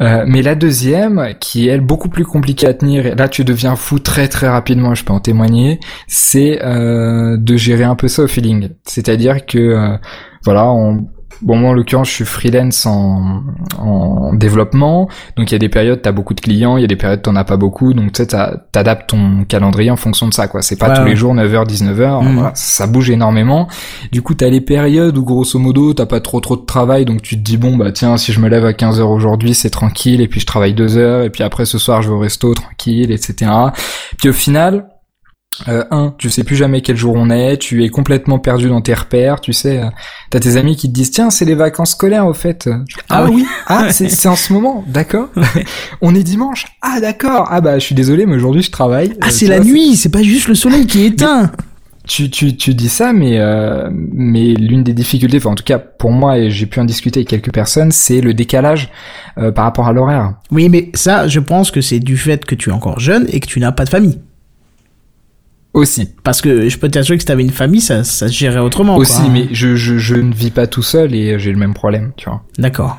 Euh, 0.00 0.24
mais 0.26 0.42
la 0.42 0.54
deuxième, 0.54 1.34
qui 1.40 1.68
est 1.68 1.72
elle 1.72 1.80
beaucoup 1.80 2.08
plus 2.08 2.24
compliquée 2.24 2.66
à 2.66 2.74
tenir, 2.74 3.06
et 3.06 3.14
là 3.14 3.28
tu 3.28 3.44
deviens 3.44 3.76
fou 3.76 3.98
très 3.98 4.28
très 4.28 4.48
rapidement, 4.48 4.94
je 4.94 5.04
peux 5.04 5.12
en 5.12 5.20
témoigner, 5.20 5.78
c'est 6.06 6.62
euh, 6.64 7.36
de 7.36 7.56
gérer 7.56 7.84
un 7.84 7.96
peu 7.96 8.08
ça 8.08 8.22
au 8.22 8.28
feeling. 8.28 8.70
C'est-à-dire 8.84 9.44
que 9.44 9.58
euh, 9.58 9.96
voilà, 10.44 10.70
on, 10.70 11.06
Bon, 11.42 11.56
moi, 11.56 11.70
en 11.70 11.72
l'occurrence, 11.72 12.08
je 12.08 12.14
suis 12.14 12.24
freelance 12.24 12.84
en, 12.84 13.42
en 13.78 14.34
développement. 14.34 15.08
Donc, 15.36 15.50
il 15.50 15.52
y 15.52 15.54
a 15.54 15.58
des 15.58 15.68
périodes, 15.68 16.02
t'as 16.02 16.12
beaucoup 16.12 16.34
de 16.34 16.40
clients, 16.40 16.76
il 16.76 16.82
y 16.82 16.84
a 16.84 16.86
des 16.86 16.96
périodes, 16.96 17.22
t'en 17.22 17.34
as 17.34 17.44
pas 17.44 17.56
beaucoup. 17.56 17.94
Donc, 17.94 18.12
tu 18.12 18.22
sais, 18.22 18.36
t'adaptes 18.72 19.10
ton 19.10 19.44
calendrier 19.44 19.90
en 19.90 19.96
fonction 19.96 20.28
de 20.28 20.34
ça, 20.34 20.48
quoi. 20.48 20.60
C'est 20.60 20.76
pas 20.76 20.90
tous 20.90 21.04
les 21.04 21.16
jours 21.16 21.34
9h, 21.34 21.66
19h. 21.66 22.22
Mhm. 22.22 22.34
Voilà, 22.34 22.52
ça 22.54 22.86
bouge 22.86 23.10
énormément. 23.10 23.68
Du 24.12 24.20
coup, 24.22 24.34
t'as 24.34 24.50
les 24.50 24.60
périodes 24.60 25.16
où, 25.16 25.24
grosso 25.24 25.58
modo, 25.58 25.94
t'as 25.94 26.06
pas 26.06 26.20
trop 26.20 26.40
trop 26.40 26.56
de 26.56 26.66
travail. 26.66 27.06
Donc, 27.06 27.22
tu 27.22 27.36
te 27.36 27.42
dis, 27.42 27.56
bon, 27.56 27.76
bah, 27.76 27.90
tiens, 27.92 28.16
si 28.18 28.32
je 28.32 28.40
me 28.40 28.48
lève 28.48 28.66
à 28.66 28.72
15h 28.72 29.00
aujourd'hui, 29.02 29.54
c'est 29.54 29.70
tranquille. 29.70 30.20
Et 30.20 30.28
puis, 30.28 30.40
je 30.40 30.46
travaille 30.46 30.74
deux 30.74 30.98
heures. 30.98 31.24
Et 31.24 31.30
puis, 31.30 31.42
après, 31.42 31.64
ce 31.64 31.78
soir, 31.78 32.02
je 32.02 32.08
vais 32.08 32.14
au 32.14 32.18
resto, 32.18 32.52
tranquille, 32.52 33.12
etc. 33.12 33.50
Puis, 34.18 34.28
au 34.28 34.34
final, 34.34 34.89
euh, 35.68 35.84
un, 35.90 36.14
tu 36.16 36.30
sais 36.30 36.44
plus 36.44 36.56
jamais 36.56 36.80
quel 36.80 36.96
jour 36.96 37.14
on 37.16 37.28
est, 37.28 37.58
tu 37.58 37.84
es 37.84 37.88
complètement 37.88 38.38
perdu 38.38 38.68
dans 38.68 38.80
tes 38.80 38.94
repères, 38.94 39.40
tu 39.40 39.52
sais, 39.52 39.78
euh, 39.78 39.86
t'as 40.30 40.38
tes 40.38 40.56
amis 40.56 40.76
qui 40.76 40.88
te 40.88 40.92
disent 40.92 41.10
tiens 41.10 41.30
c'est 41.30 41.44
les 41.44 41.56
vacances 41.56 41.90
scolaires 41.90 42.26
au 42.26 42.34
fait. 42.34 42.70
Ah, 43.08 43.24
ah 43.24 43.30
oui, 43.30 43.44
ah 43.66 43.92
c'est 43.92 44.28
en 44.28 44.36
ce 44.36 44.52
moment, 44.52 44.84
d'accord. 44.86 45.28
on 46.00 46.14
est 46.14 46.22
dimanche, 46.22 46.66
ah 46.82 47.00
d'accord, 47.00 47.48
ah 47.50 47.60
bah 47.60 47.78
je 47.78 47.84
suis 47.84 47.94
désolé 47.94 48.26
mais 48.26 48.36
aujourd'hui 48.36 48.62
je 48.62 48.70
travaille. 48.70 49.12
Ah 49.20 49.30
c'est 49.30 49.48
la 49.48 49.60
nuit, 49.60 49.96
c'est 49.96 50.08
pas 50.08 50.22
juste 50.22 50.48
le 50.48 50.54
soleil 50.54 50.86
qui 50.86 51.02
est 51.02 51.06
éteint. 51.06 51.50
Tu, 52.06 52.30
tu, 52.30 52.56
tu 52.56 52.74
dis 52.74 52.88
ça, 52.88 53.12
mais 53.12 53.38
euh, 53.38 53.88
mais 53.92 54.54
l'une 54.54 54.82
des 54.82 54.94
difficultés, 54.94 55.36
enfin 55.36 55.50
en 55.50 55.54
tout 55.54 55.64
cas 55.64 55.78
pour 55.78 56.10
moi 56.10 56.38
et 56.38 56.50
j'ai 56.50 56.66
pu 56.66 56.80
en 56.80 56.84
discuter 56.84 57.20
avec 57.20 57.28
quelques 57.28 57.52
personnes, 57.52 57.92
c'est 57.92 58.20
le 58.20 58.34
décalage 58.34 58.88
euh, 59.36 59.52
par 59.52 59.64
rapport 59.64 59.86
à 59.86 59.92
l'horaire. 59.92 60.34
Oui, 60.50 60.68
mais 60.68 60.90
ça, 60.94 61.28
je 61.28 61.40
pense 61.40 61.70
que 61.70 61.80
c'est 61.80 62.00
du 62.00 62.16
fait 62.16 62.44
que 62.44 62.54
tu 62.54 62.70
es 62.70 62.72
encore 62.72 62.98
jeune 62.98 63.26
et 63.30 63.38
que 63.40 63.46
tu 63.46 63.60
n'as 63.60 63.72
pas 63.72 63.84
de 63.84 63.90
famille. 63.90 64.18
Aussi. 65.72 66.08
Parce 66.24 66.40
que 66.40 66.68
je 66.68 66.78
peux 66.78 66.88
t'assurer 66.88 67.16
que 67.16 67.22
si 67.22 67.26
t'avais 67.26 67.44
une 67.44 67.50
famille, 67.50 67.80
ça, 67.80 68.02
ça 68.02 68.28
se 68.28 68.32
gérait 68.32 68.58
autrement. 68.58 68.96
Aussi, 68.96 69.22
mais 69.30 69.48
je, 69.52 69.76
je, 69.76 69.98
je 69.98 70.16
ne 70.16 70.34
vis 70.34 70.50
pas 70.50 70.66
tout 70.66 70.82
seul 70.82 71.14
et 71.14 71.38
j'ai 71.38 71.52
le 71.52 71.58
même 71.58 71.74
problème, 71.74 72.12
tu 72.16 72.28
vois. 72.28 72.42
D'accord. 72.58 72.98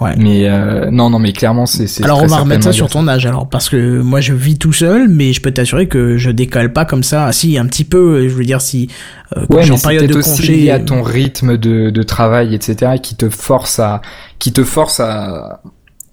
Ouais. 0.00 0.14
Mais 0.16 0.48
euh, 0.48 0.90
non, 0.92 1.10
non, 1.10 1.18
mais 1.18 1.32
clairement, 1.32 1.66
c'est. 1.66 2.04
Alors 2.04 2.22
on 2.22 2.26
va 2.26 2.38
remettre 2.38 2.64
ça 2.64 2.72
sur 2.72 2.88
ton 2.88 3.08
âge, 3.08 3.26
alors, 3.26 3.48
parce 3.48 3.68
que 3.68 4.00
moi 4.00 4.20
je 4.20 4.32
vis 4.32 4.56
tout 4.56 4.72
seul, 4.72 5.08
mais 5.08 5.32
je 5.32 5.40
peux 5.40 5.50
t'assurer 5.50 5.88
que 5.88 6.16
je 6.16 6.30
décale 6.30 6.72
pas 6.72 6.84
comme 6.84 7.02
ça. 7.02 7.26
Ah, 7.26 7.32
si, 7.32 7.58
un 7.58 7.66
petit 7.66 7.84
peu, 7.84 8.28
je 8.28 8.34
veux 8.34 8.44
dire, 8.44 8.60
si 8.60 8.88
euh, 9.36 9.44
quand 9.50 9.56
ouais, 9.56 9.70
en 9.70 9.78
période 9.78 10.06
de 10.06 10.16
aussi 10.16 10.36
congé, 10.36 10.70
à 10.70 10.78
ton 10.78 11.02
rythme 11.02 11.56
de, 11.56 11.90
de 11.90 12.02
travail, 12.04 12.54
etc., 12.54 12.92
qui 13.02 13.16
te 13.16 13.28
force 13.28 13.80
à, 13.80 14.00
qui 14.38 14.52
te 14.52 14.62
force 14.62 15.00
à, 15.00 15.62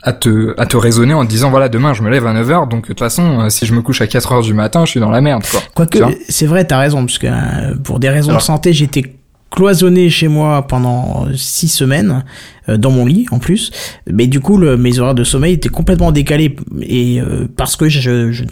à 0.06 0.14
te 0.14 0.54
à 0.60 0.68
te 0.68 0.78
raisonner 0.78 1.16
en 1.16 1.26
te 1.26 1.30
disant 1.30 1.50
voilà 1.50 1.68
demain 1.68 1.94
je 1.94 2.04
me 2.04 2.12
lève 2.12 2.26
à 2.28 2.34
9h 2.34 2.70
donc 2.70 2.84
de 2.84 2.88
toute 2.88 3.00
façon 3.00 3.42
euh, 3.42 3.50
si 3.50 3.66
je 3.66 3.74
me 3.74 3.82
couche 3.82 4.02
à 4.02 4.06
4h 4.06 4.44
du 4.44 4.54
matin 4.54 4.86
je 4.86 4.92
suis 4.92 5.00
dans 5.00 5.10
la 5.10 5.20
merde 5.20 5.44
quoi. 5.50 5.60
Quoique 5.74 5.98
c'est 6.30 6.46
vrai 6.46 6.64
t'as 6.66 6.78
raison 6.78 7.00
parce 7.00 7.18
que 7.18 7.28
euh, 7.28 7.76
pour 7.84 8.00
des 8.00 8.10
raisons 8.10 8.34
de 8.34 8.40
santé 8.40 8.72
j'étais 8.72 9.16
cloisonné 9.50 10.10
chez 10.12 10.28
moi 10.28 10.68
pendant 10.68 11.26
six 11.36 11.70
semaines 11.70 12.24
euh, 12.70 12.78
dans 12.78 12.92
mon 12.92 13.06
lit 13.06 13.26
en 13.32 13.40
plus. 13.40 13.72
Mais 14.12 14.28
du 14.28 14.40
coup 14.42 14.58
le, 14.58 14.78
mes 14.78 15.00
horaires 15.00 15.16
de 15.16 15.24
sommeil 15.24 15.54
étaient 15.54 15.70
complètement 15.70 16.12
décalés. 16.12 16.56
Et 16.82 17.22
parce 17.56 17.76
que 17.76 17.90
je, 17.90 18.32
je, 18.32 18.44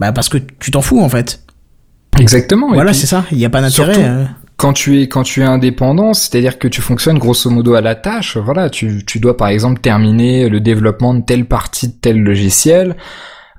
bah 0.00 0.12
parce 0.12 0.28
que 0.28 0.38
tu 0.58 0.70
t'en 0.70 0.82
fous 0.82 1.00
en 1.00 1.08
fait. 1.08 1.42
Exactement 2.18 2.72
voilà 2.72 2.94
c'est 2.94 3.06
ça. 3.06 3.24
Il 3.30 3.38
n'y 3.38 3.44
a 3.44 3.50
pas 3.50 3.60
d'intérêt 3.60 4.26
quand 4.60 4.74
tu 4.74 5.00
es 5.00 5.08
quand 5.08 5.22
tu 5.22 5.40
es 5.40 5.44
indépendant, 5.44 6.12
c'est-à-dire 6.12 6.58
que 6.58 6.68
tu 6.68 6.82
fonctionnes 6.82 7.18
grosso 7.18 7.48
modo 7.48 7.74
à 7.74 7.80
la 7.80 7.94
tâche. 7.94 8.36
Voilà, 8.36 8.68
tu, 8.68 9.06
tu 9.06 9.18
dois 9.18 9.34
par 9.34 9.48
exemple 9.48 9.80
terminer 9.80 10.50
le 10.50 10.60
développement 10.60 11.14
de 11.14 11.22
telle 11.22 11.46
partie 11.46 11.88
de 11.88 11.94
tel 11.94 12.20
logiciel. 12.20 12.94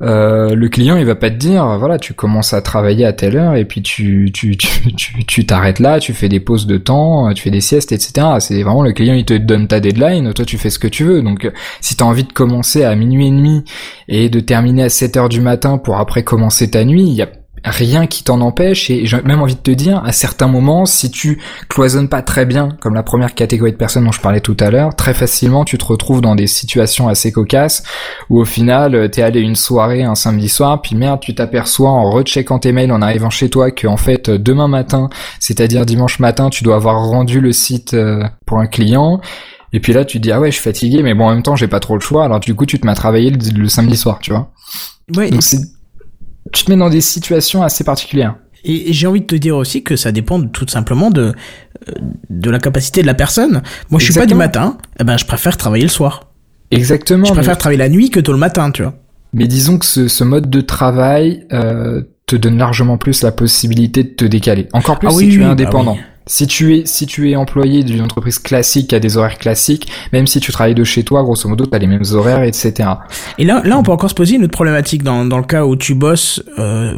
Euh, 0.03 0.53
le 0.53 0.69
client 0.69 0.97
il 0.97 1.05
va 1.05 1.13
pas 1.13 1.29
te 1.29 1.35
dire 1.35 1.77
voilà 1.77 1.99
tu 1.99 2.15
commences 2.15 2.53
à 2.55 2.61
travailler 2.63 3.05
à 3.05 3.13
telle 3.13 3.37
heure 3.37 3.55
et 3.55 3.65
puis 3.65 3.83
tu 3.83 4.31
tu 4.33 4.57
tu 4.57 5.25
tu 5.25 5.45
t'arrêtes 5.45 5.77
là 5.77 5.99
tu 5.99 6.13
fais 6.13 6.27
des 6.27 6.39
pauses 6.39 6.65
de 6.65 6.77
temps 6.77 7.31
tu 7.35 7.43
fais 7.43 7.51
des 7.51 7.61
siestes 7.61 7.91
etc 7.91 8.25
c'est 8.39 8.63
vraiment 8.63 8.81
le 8.81 8.93
client 8.93 9.13
il 9.13 9.25
te 9.25 9.35
donne 9.35 9.67
ta 9.67 9.79
deadline 9.79 10.33
toi 10.33 10.43
tu 10.43 10.57
fais 10.57 10.71
ce 10.71 10.79
que 10.79 10.87
tu 10.87 11.03
veux 11.03 11.21
donc 11.21 11.47
si 11.81 11.95
t'as 11.95 12.05
envie 12.05 12.23
de 12.23 12.33
commencer 12.33 12.83
à 12.83 12.95
minuit 12.95 13.27
et 13.27 13.31
demi 13.31 13.63
et 14.07 14.29
de 14.29 14.39
terminer 14.39 14.85
à 14.85 14.89
7 14.89 15.17
heures 15.17 15.29
du 15.29 15.39
matin 15.39 15.77
pour 15.77 15.97
après 15.97 16.23
commencer 16.23 16.71
ta 16.71 16.83
nuit 16.83 17.03
il 17.03 17.13
y 17.13 17.21
a 17.21 17.29
rien 17.63 18.07
qui 18.07 18.23
t'en 18.23 18.41
empêche. 18.41 18.89
Et 18.89 19.05
j'ai 19.05 19.21
même 19.21 19.41
envie 19.41 19.55
de 19.55 19.59
te 19.59 19.71
dire 19.71 20.01
à 20.03 20.11
certains 20.11 20.47
moments 20.47 20.85
si 20.85 21.11
tu 21.11 21.39
cloisonnes 21.69 22.09
pas 22.09 22.21
très 22.21 22.45
bien 22.45 22.69
comme 22.81 22.93
la 22.93 23.03
première 23.03 23.35
catégorie 23.35 23.71
de 23.71 23.77
personnes 23.77 24.05
dont 24.05 24.11
je 24.11 24.21
parlais 24.21 24.41
tout 24.41 24.57
à 24.59 24.69
l'heure 24.71 24.95
très 24.95 25.13
facilement 25.13 25.65
tu 25.65 25.77
te 25.77 25.85
retrouves 25.85 26.21
dans 26.21 26.35
des 26.35 26.47
situations 26.47 27.07
assez 27.07 27.31
cocasses 27.31 27.83
où 28.29 28.39
au 28.39 28.45
final 28.45 28.95
euh, 28.95 29.07
t'es 29.07 29.21
allé 29.21 29.39
une 29.39 29.55
soirée 29.55 30.03
un 30.03 30.15
samedi 30.15 30.49
soir 30.49 30.81
puis 30.81 30.95
merde 30.95 31.19
tu 31.21 31.35
t'aperçois 31.35 31.89
en 31.89 32.09
recheckant 32.09 32.59
tes 32.59 32.71
mails 32.71 32.91
en 32.91 33.01
arrivant 33.01 33.29
chez 33.29 33.49
toi 33.49 33.71
que 33.71 33.87
en 33.87 33.97
fait 33.97 34.29
euh, 34.29 34.37
demain 34.37 34.67
matin 34.67 35.09
c'est-à-dire 35.39 35.85
dimanche 35.85 36.19
matin 36.19 36.49
tu 36.49 36.63
dois 36.63 36.75
avoir 36.75 37.05
rendu 37.05 37.39
le 37.39 37.51
site 37.51 37.93
euh, 37.93 38.23
pour 38.45 38.59
un 38.59 38.67
client. 38.67 39.21
Et 39.73 39.79
puis 39.79 39.93
là 39.93 40.03
tu 40.03 40.17
te 40.17 40.23
dis 40.23 40.31
ah 40.31 40.39
ouais 40.39 40.51
je 40.51 40.55
suis 40.55 40.63
fatigué 40.63 41.01
mais 41.01 41.13
bon 41.13 41.27
en 41.27 41.33
même 41.33 41.43
temps 41.43 41.55
j'ai 41.55 41.67
pas 41.67 41.79
trop 41.79 41.95
le 41.95 42.01
choix. 42.01 42.25
Alors 42.25 42.39
du 42.39 42.55
coup 42.55 42.65
tu 42.65 42.79
te 42.79 42.85
mets 42.85 42.91
à 42.91 42.95
travailler 42.95 43.31
le, 43.31 43.67
samedi 43.69 43.95
soir 43.95 44.19
tu 44.19 44.31
vois. 44.31 44.51
Oui, 45.15 45.29
donc 45.31 45.43
c'est 45.43 45.59
tu 46.51 46.65
te 46.65 46.71
mets 46.71 46.77
dans 46.77 46.89
des 46.89 47.01
situations 47.01 47.63
assez 47.63 47.83
particulières. 47.83 48.35
Et 48.63 48.93
j'ai 48.93 49.07
envie 49.07 49.21
de 49.21 49.25
te 49.25 49.35
dire 49.35 49.57
aussi 49.57 49.83
que 49.83 49.95
ça 49.95 50.11
dépend 50.11 50.41
tout 50.41 50.67
simplement 50.67 51.09
de 51.09 51.33
euh, 51.89 51.93
de 52.29 52.49
la 52.49 52.59
capacité 52.59 53.01
de 53.01 53.07
la 53.07 53.15
personne. 53.15 53.63
Moi, 53.89 53.99
je 53.99 54.05
suis 54.05 54.13
pas 54.13 54.27
du 54.27 54.35
matin. 54.35 54.77
Eh 54.99 55.03
ben, 55.03 55.17
je 55.17 55.25
préfère 55.25 55.57
travailler 55.57 55.83
le 55.83 55.89
soir. 55.89 56.31
Exactement. 56.69 57.25
Je 57.25 57.33
préfère 57.33 57.57
travailler 57.57 57.79
la 57.79 57.89
nuit 57.89 58.09
que 58.09 58.19
tôt 58.19 58.31
le 58.31 58.37
matin, 58.37 58.71
tu 58.71 58.83
vois. 58.83 58.93
Mais 59.33 59.47
disons 59.47 59.77
que 59.77 59.85
ce, 59.85 60.07
ce 60.07 60.23
mode 60.23 60.49
de 60.49 60.61
travail 60.61 61.45
euh, 61.53 62.03
te 62.27 62.35
donne 62.35 62.57
largement 62.57 62.97
plus 62.97 63.23
la 63.23 63.31
possibilité 63.31 64.03
de 64.03 64.09
te 64.09 64.25
décaler. 64.25 64.67
Encore 64.73 64.99
plus 64.99 65.09
ah 65.09 65.17
si 65.17 65.29
tu 65.29 65.41
es 65.41 65.45
bah 65.45 65.51
indépendant. 65.51 65.97
Si 66.27 66.47
tu 66.47 66.75
es 66.75 66.85
si 66.85 67.07
tu 67.07 67.31
es 67.31 67.35
employé 67.35 67.83
d'une 67.83 68.01
entreprise 68.01 68.39
classique 68.39 68.89
qui 68.89 68.95
a 68.95 68.99
des 68.99 69.17
horaires 69.17 69.37
classiques, 69.37 69.91
même 70.13 70.27
si 70.27 70.39
tu 70.39 70.51
travailles 70.51 70.75
de 70.75 70.83
chez 70.83 71.03
toi, 71.03 71.23
grosso 71.23 71.49
modo, 71.49 71.65
tu 71.65 71.75
as 71.75 71.79
les 71.79 71.87
mêmes 71.87 72.05
horaires, 72.13 72.43
etc. 72.43 72.89
Et 73.37 73.45
là, 73.45 73.61
là, 73.65 73.77
on 73.77 73.83
peut 73.83 73.91
encore 73.91 74.09
se 74.09 74.15
poser 74.15 74.35
une 74.35 74.43
autre 74.43 74.53
problématique 74.53 75.03
dans, 75.03 75.25
dans 75.25 75.39
le 75.39 75.43
cas 75.43 75.65
où 75.65 75.75
tu 75.75 75.95
bosses 75.95 76.43
euh, 76.59 76.97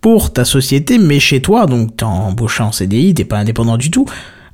pour 0.00 0.32
ta 0.32 0.44
société, 0.44 0.98
mais 0.98 1.20
chez 1.20 1.42
toi, 1.42 1.66
donc 1.66 1.96
t'es 1.96 2.04
embauché 2.04 2.62
en 2.62 2.72
CDI, 2.72 3.14
t'es 3.14 3.24
pas 3.24 3.38
indépendant 3.38 3.76
du 3.76 3.90
tout. 3.90 4.06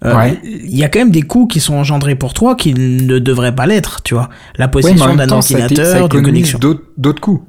Euh, 0.05 0.31
il 0.45 0.77
y 0.77 0.85
a 0.85 0.89
quand 0.89 1.01
même 1.01 1.11
des 1.11 1.23
coûts 1.23 1.47
qui 1.47 1.59
sont 1.59 1.75
engendrés 1.75 2.15
pour 2.15 2.33
toi 2.33 2.55
qui 2.55 2.73
ne 2.73 3.19
devraient 3.19 3.55
pas 3.55 3.67
l'être, 3.67 4.03
tu 4.03 4.15
vois. 4.15 4.29
La 4.57 4.69
possession 4.69 5.17
d'un 5.17 5.29
ordinateur, 5.29 6.09
de 6.09 6.21
connexion. 6.21 6.61
D'autres 6.97 7.21
coûts. 7.21 7.43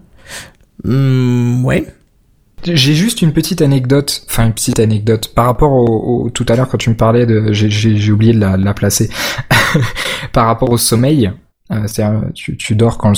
Mmh, 0.84 1.66
ouais. 1.66 1.86
J'ai 2.64 2.94
juste 2.94 3.22
une 3.22 3.32
petite 3.34 3.62
anecdote, 3.62 4.24
enfin 4.30 4.46
une 4.46 4.54
petite 4.54 4.80
anecdote 4.80 5.32
par 5.34 5.46
rapport 5.46 5.72
au, 5.72 6.30
tout 6.30 6.46
à 6.50 6.56
l'heure 6.56 6.68
quand 6.68 6.78
tu 6.78 6.90
me 6.90 6.96
parlais 6.96 7.26
de, 7.26 7.54
j'ai 7.54 8.12
oublié 8.12 8.34
de 8.34 8.40
la, 8.40 8.58
la 8.58 8.74
placer, 8.74 9.10
par 10.34 10.46
rapport 10.46 10.70
au 10.70 10.78
sommeil. 10.78 11.32
Euh, 11.72 11.84
c'est-à-dire 11.86 12.24
tu, 12.34 12.58
tu, 12.58 12.74
dors 12.76 12.98
quand 12.98 13.14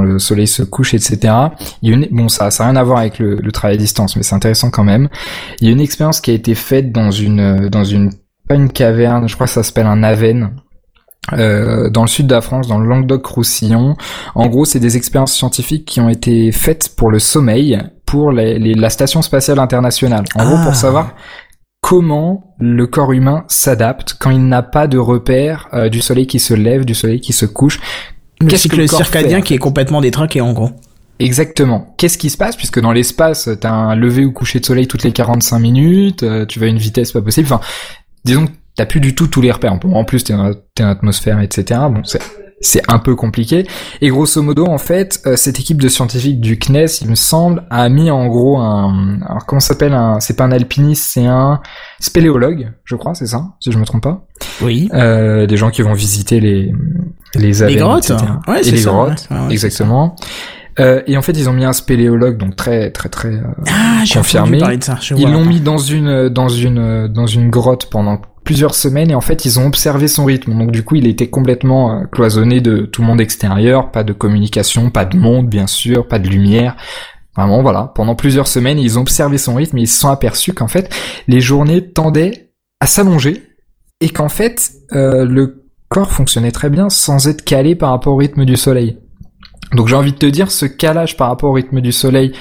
le, 0.00 0.18
soleil 0.18 0.46
se 0.46 0.62
couche, 0.62 0.92
etc. 0.92 1.34
Il 1.80 1.88
y 1.88 1.92
a 1.92 1.96
une, 1.96 2.08
bon, 2.10 2.28
ça, 2.28 2.50
ça 2.50 2.64
n'a 2.64 2.70
rien 2.70 2.80
à 2.80 2.84
voir 2.84 2.98
avec 2.98 3.18
le, 3.18 3.36
le 3.36 3.52
travail 3.52 3.76
à 3.76 3.78
distance, 3.78 4.14
mais 4.16 4.22
c'est 4.22 4.34
intéressant 4.34 4.70
quand 4.70 4.84
même. 4.84 5.08
Il 5.60 5.66
y 5.66 5.70
a 5.70 5.72
une 5.72 5.80
expérience 5.80 6.20
qui 6.20 6.30
a 6.30 6.34
été 6.34 6.54
faite 6.54 6.92
dans 6.92 7.10
une, 7.10 7.70
dans 7.70 7.84
une, 7.84 8.10
pas 8.46 8.56
une 8.56 8.70
caverne, 8.70 9.26
je 9.26 9.34
crois 9.34 9.46
que 9.46 9.52
ça 9.54 9.62
s'appelle 9.62 9.86
un 9.86 10.02
Aven, 10.02 10.50
euh, 11.32 11.90
dans 11.90 12.02
le 12.02 12.08
sud 12.08 12.26
de 12.26 12.34
la 12.34 12.40
France, 12.40 12.68
dans 12.68 12.78
le 12.78 12.88
Languedoc-Roussillon. 12.88 13.96
En 14.34 14.46
gros, 14.48 14.64
c'est 14.64 14.80
des 14.80 14.96
expériences 14.96 15.32
scientifiques 15.32 15.86
qui 15.86 16.00
ont 16.00 16.08
été 16.08 16.52
faites 16.52 16.94
pour 16.96 17.10
le 17.10 17.18
sommeil, 17.18 17.78
pour 18.04 18.32
les, 18.32 18.58
la 18.58 18.90
station 18.90 19.22
spatiale 19.22 19.58
internationale. 19.58 20.24
En 20.34 20.44
gros, 20.44 20.56
pour 20.56 20.72
ah. 20.72 20.74
savoir 20.74 21.14
comment 21.80 22.54
le 22.58 22.86
corps 22.86 23.12
humain 23.12 23.44
s'adapte 23.48 24.16
quand 24.18 24.30
il 24.30 24.46
n'a 24.46 24.62
pas 24.62 24.86
de 24.86 24.98
repère 24.98 25.68
euh, 25.72 25.88
du 25.88 26.00
soleil 26.00 26.26
qui 26.26 26.38
se 26.38 26.54
lève, 26.54 26.84
du 26.84 26.94
soleil 26.94 27.20
qui 27.20 27.32
se 27.32 27.46
couche. 27.46 27.80
Qu'est-ce 28.46 28.68
que 28.68 28.76
le 28.76 28.86
circadien 28.86 29.40
qui 29.40 29.54
est 29.54 29.58
complètement 29.58 30.00
détraqué 30.00 30.40
en 30.40 30.52
gros. 30.52 30.70
Exactement. 31.18 31.94
Qu'est-ce 31.96 32.18
qui 32.18 32.30
se 32.30 32.36
passe? 32.36 32.56
Puisque 32.56 32.80
dans 32.80 32.92
l'espace, 32.92 33.48
t'as 33.60 33.70
un 33.70 33.94
lever 33.94 34.24
ou 34.24 34.32
coucher 34.32 34.60
de 34.60 34.66
soleil 34.66 34.88
toutes 34.88 35.04
les 35.04 35.12
45 35.12 35.58
minutes, 35.58 36.22
euh, 36.22 36.44
tu 36.44 36.58
vas 36.58 36.66
à 36.66 36.68
une 36.68 36.78
vitesse 36.78 37.12
pas 37.12 37.22
possible. 37.22 37.46
Enfin, 37.46 37.60
disons 38.24 38.46
t'as 38.76 38.86
plus 38.86 39.00
du 39.00 39.14
tout 39.14 39.26
tous 39.26 39.40
les 39.40 39.50
repères. 39.50 39.78
En 39.84 40.04
plus, 40.04 40.24
t'es 40.24 40.34
dans, 40.34 40.52
atmosphère, 40.78 41.40
etc. 41.40 41.80
Bon, 41.90 42.02
c'est 42.04 42.20
c'est 42.60 42.82
un 42.90 42.98
peu 42.98 43.14
compliqué. 43.14 43.66
Et 44.00 44.08
grosso 44.08 44.40
modo, 44.42 44.66
en 44.66 44.78
fait, 44.78 45.20
euh, 45.26 45.36
cette 45.36 45.60
équipe 45.60 45.80
de 45.80 45.88
scientifiques 45.88 46.40
du 46.40 46.58
CNES, 46.58 46.86
il 47.02 47.10
me 47.10 47.14
semble, 47.14 47.64
a 47.70 47.88
mis 47.88 48.10
en 48.10 48.26
gros 48.26 48.58
un, 48.58 49.20
alors 49.22 49.44
comment 49.46 49.60
s'appelle 49.60 49.92
un, 49.92 50.20
c'est 50.20 50.36
pas 50.36 50.44
un 50.44 50.52
alpiniste, 50.52 51.04
c'est 51.12 51.26
un 51.26 51.60
spéléologue, 52.00 52.72
je 52.84 52.96
crois, 52.96 53.14
c'est 53.14 53.26
ça, 53.26 53.44
si 53.60 53.70
je 53.70 53.78
me 53.78 53.84
trompe 53.84 54.02
pas. 54.02 54.26
Oui. 54.62 54.88
Euh, 54.94 55.46
des 55.46 55.56
gens 55.56 55.70
qui 55.70 55.82
vont 55.82 55.92
visiter 55.92 56.40
les 56.40 56.72
les, 57.34 57.52
les 57.52 57.76
grottes, 57.76 58.12
Ouais, 58.48 58.60
et 58.66 58.70
les 58.70 58.82
grottes, 58.82 59.28
exactement. 59.50 60.16
Euh, 60.80 61.02
et 61.06 61.16
en 61.16 61.22
fait, 61.22 61.32
ils 61.32 61.48
ont 61.48 61.52
mis 61.52 61.64
un 61.64 61.72
spéléologue, 61.72 62.36
donc 62.36 62.56
très 62.56 62.90
très 62.90 63.08
très 63.08 63.34
euh, 63.34 63.42
ah, 63.68 64.02
confirmé. 64.12 64.58
De 64.58 64.82
ça, 64.82 64.98
ils 65.16 65.30
l'ont 65.30 65.44
mis 65.44 65.60
dans 65.60 65.78
une 65.78 66.28
dans 66.28 66.48
une 66.48 67.08
dans 67.08 67.26
une 67.26 67.50
grotte 67.50 67.88
pendant 67.90 68.20
plusieurs 68.44 68.74
semaines 68.74 69.10
et 69.10 69.14
en 69.14 69.20
fait 69.20 69.44
ils 69.44 69.58
ont 69.58 69.66
observé 69.66 70.06
son 70.06 70.24
rythme. 70.24 70.56
Donc 70.56 70.70
du 70.70 70.84
coup 70.84 70.96
il 70.96 71.06
était 71.06 71.28
complètement 71.28 72.00
euh, 72.00 72.04
cloisonné 72.04 72.60
de 72.60 72.82
tout 72.82 73.00
le 73.00 73.08
monde 73.08 73.20
extérieur, 73.20 73.90
pas 73.90 74.04
de 74.04 74.12
communication, 74.12 74.90
pas 74.90 75.06
de 75.06 75.16
monde 75.16 75.48
bien 75.48 75.66
sûr, 75.66 76.06
pas 76.06 76.18
de 76.18 76.28
lumière. 76.28 76.76
Vraiment 77.36 77.62
voilà, 77.62 77.92
pendant 77.94 78.14
plusieurs 78.14 78.46
semaines 78.46 78.78
ils 78.78 78.98
ont 78.98 79.02
observé 79.02 79.38
son 79.38 79.54
rythme 79.54 79.78
et 79.78 79.82
ils 79.82 79.88
se 79.88 79.98
sont 79.98 80.10
aperçus 80.10 80.52
qu'en 80.52 80.68
fait 80.68 80.94
les 81.26 81.40
journées 81.40 81.90
tendaient 81.90 82.52
à 82.80 82.86
s'allonger 82.86 83.42
et 84.00 84.10
qu'en 84.10 84.28
fait 84.28 84.70
euh, 84.92 85.24
le 85.24 85.64
corps 85.88 86.12
fonctionnait 86.12 86.52
très 86.52 86.70
bien 86.70 86.90
sans 86.90 87.26
être 87.28 87.44
calé 87.44 87.74
par 87.74 87.90
rapport 87.90 88.12
au 88.12 88.18
rythme 88.18 88.44
du 88.44 88.56
soleil. 88.56 88.98
Donc 89.74 89.88
j'ai 89.88 89.96
envie 89.96 90.12
de 90.12 90.18
te 90.18 90.26
dire, 90.26 90.50
ce 90.50 90.66
calage 90.66 91.16
par 91.16 91.28
rapport 91.28 91.50
au 91.50 91.54
rythme 91.54 91.80
du 91.80 91.92
soleil 91.92 92.32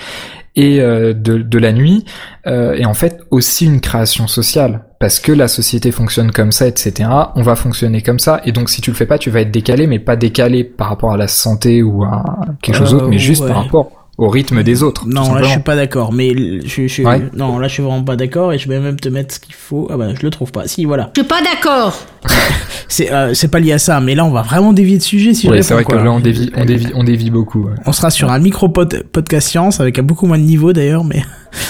et 0.55 0.79
euh, 0.81 1.13
de, 1.13 1.39
de, 1.39 1.57
la 1.57 1.73
nuit 1.73 2.05
euh, 2.45 2.75
est 2.75 2.85
en 2.85 2.93
fait 2.93 3.21
aussi 3.31 3.65
une 3.65 3.81
création 3.81 4.27
sociale. 4.27 4.85
Parce 4.99 5.19
que 5.19 5.31
la 5.31 5.47
société 5.47 5.91
fonctionne 5.91 6.31
comme 6.31 6.51
ça, 6.51 6.67
etc. 6.67 7.09
On 7.35 7.41
va 7.41 7.55
fonctionner 7.55 8.01
comme 8.01 8.19
ça. 8.19 8.41
Et 8.45 8.51
donc 8.51 8.69
si 8.69 8.79
tu 8.81 8.91
le 8.91 8.95
fais 8.95 9.05
pas, 9.05 9.17
tu 9.17 9.29
vas 9.29 9.41
être 9.41 9.51
décalé, 9.51 9.87
mais 9.87 9.99
pas 9.99 10.15
décalé 10.15 10.63
par 10.63 10.89
rapport 10.89 11.11
à 11.11 11.17
la 11.17 11.27
santé 11.27 11.81
ou 11.81 12.03
à 12.03 12.23
quelque 12.61 12.77
chose 12.77 12.91
d'autre, 12.91 13.07
mais 13.07 13.17
juste 13.17 13.45
par 13.45 13.63
rapport 13.63 14.02
au 14.17 14.29
rythme 14.29 14.61
des 14.63 14.83
autres. 14.83 15.05
Non, 15.07 15.33
là 15.33 15.43
je 15.43 15.49
suis 15.49 15.59
pas 15.59 15.75
d'accord, 15.75 16.13
mais 16.13 16.33
je, 16.65 16.87
je 16.87 17.01
non, 17.35 17.57
là 17.57 17.67
je 17.67 17.73
suis 17.73 17.83
vraiment 17.83 18.03
pas 18.03 18.15
d'accord 18.15 18.53
et 18.53 18.59
je 18.59 18.69
vais 18.69 18.79
même 18.79 18.99
te 18.99 19.09
mettre 19.09 19.35
ce 19.35 19.39
qu'il 19.39 19.55
faut. 19.55 19.87
Ah 19.91 19.97
bah 19.97 20.09
je 20.13 20.21
le 20.21 20.29
trouve 20.29 20.51
pas. 20.51 20.67
Si 20.67 20.85
voilà. 20.85 21.09
Je 21.15 21.21
suis 21.21 21.27
pas 21.27 21.41
d'accord. 21.41 21.97
c'est 22.87 23.11
euh, 23.11 23.33
c'est 23.33 23.47
pas 23.47 23.59
lié 23.59 23.73
à 23.73 23.79
ça, 23.79 23.99
mais 23.99 24.13
là 24.13 24.23
on 24.25 24.31
va 24.31 24.43
vraiment 24.43 24.71
dévier 24.71 24.97
de 24.97 25.03
sujet 25.03 25.33
si 25.33 25.49
ouais, 25.49 25.63
c'est 25.63 25.73
vrai 25.73 25.83
que 25.83 25.95
là 25.95 26.11
on 26.11 26.19
dévie 26.19 26.51
on 26.55 26.65
dévie 26.65 26.91
on 26.93 27.03
dévie 27.03 27.31
beaucoup. 27.31 27.67
On 27.85 27.91
sera 27.91 28.11
sur 28.11 28.31
un 28.31 28.39
micro 28.39 28.69
podcast 28.69 29.47
science 29.47 29.79
avec 29.79 29.99
beaucoup 30.01 30.27
moins 30.27 30.37
de 30.37 30.43
niveau 30.43 30.73
d'ailleurs, 30.73 31.03
mais 31.03 31.23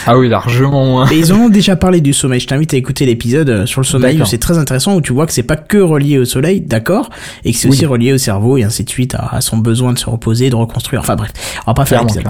ah 0.05 0.17
oui, 0.17 0.29
largement 0.29 0.85
moins. 0.85 1.09
Et 1.09 1.17
ils 1.17 1.33
ont 1.33 1.49
déjà 1.49 1.75
parlé 1.75 2.01
du 2.01 2.13
sommeil. 2.13 2.39
Je 2.39 2.47
t'invite 2.47 2.73
à 2.73 2.77
écouter 2.77 3.05
l'épisode 3.05 3.49
euh, 3.49 3.65
sur 3.65 3.81
le 3.81 3.85
sommeil 3.85 4.21
c'est 4.25 4.37
très 4.37 4.57
intéressant 4.57 4.95
où 4.95 5.01
tu 5.01 5.13
vois 5.13 5.25
que 5.25 5.33
c'est 5.33 5.43
pas 5.43 5.55
que 5.55 5.77
relié 5.77 6.17
au 6.17 6.25
soleil, 6.25 6.61
d'accord, 6.61 7.09
et 7.43 7.51
que 7.51 7.57
c'est 7.57 7.67
aussi 7.67 7.85
relié 7.85 8.13
au 8.13 8.17
cerveau 8.17 8.57
et 8.57 8.63
ainsi 8.63 8.83
de 8.83 8.89
suite 8.89 9.15
à, 9.15 9.41
son 9.41 9.57
besoin 9.57 9.93
de 9.93 9.99
se 9.99 10.09
reposer, 10.09 10.49
de 10.49 10.55
reconstruire. 10.55 11.01
Enfin 11.01 11.15
bref, 11.15 11.31
on 11.65 11.71
va 11.71 11.73
pas 11.73 11.85
faire 11.85 12.01
l'épisode. 12.01 12.23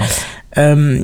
Euh, 0.58 1.00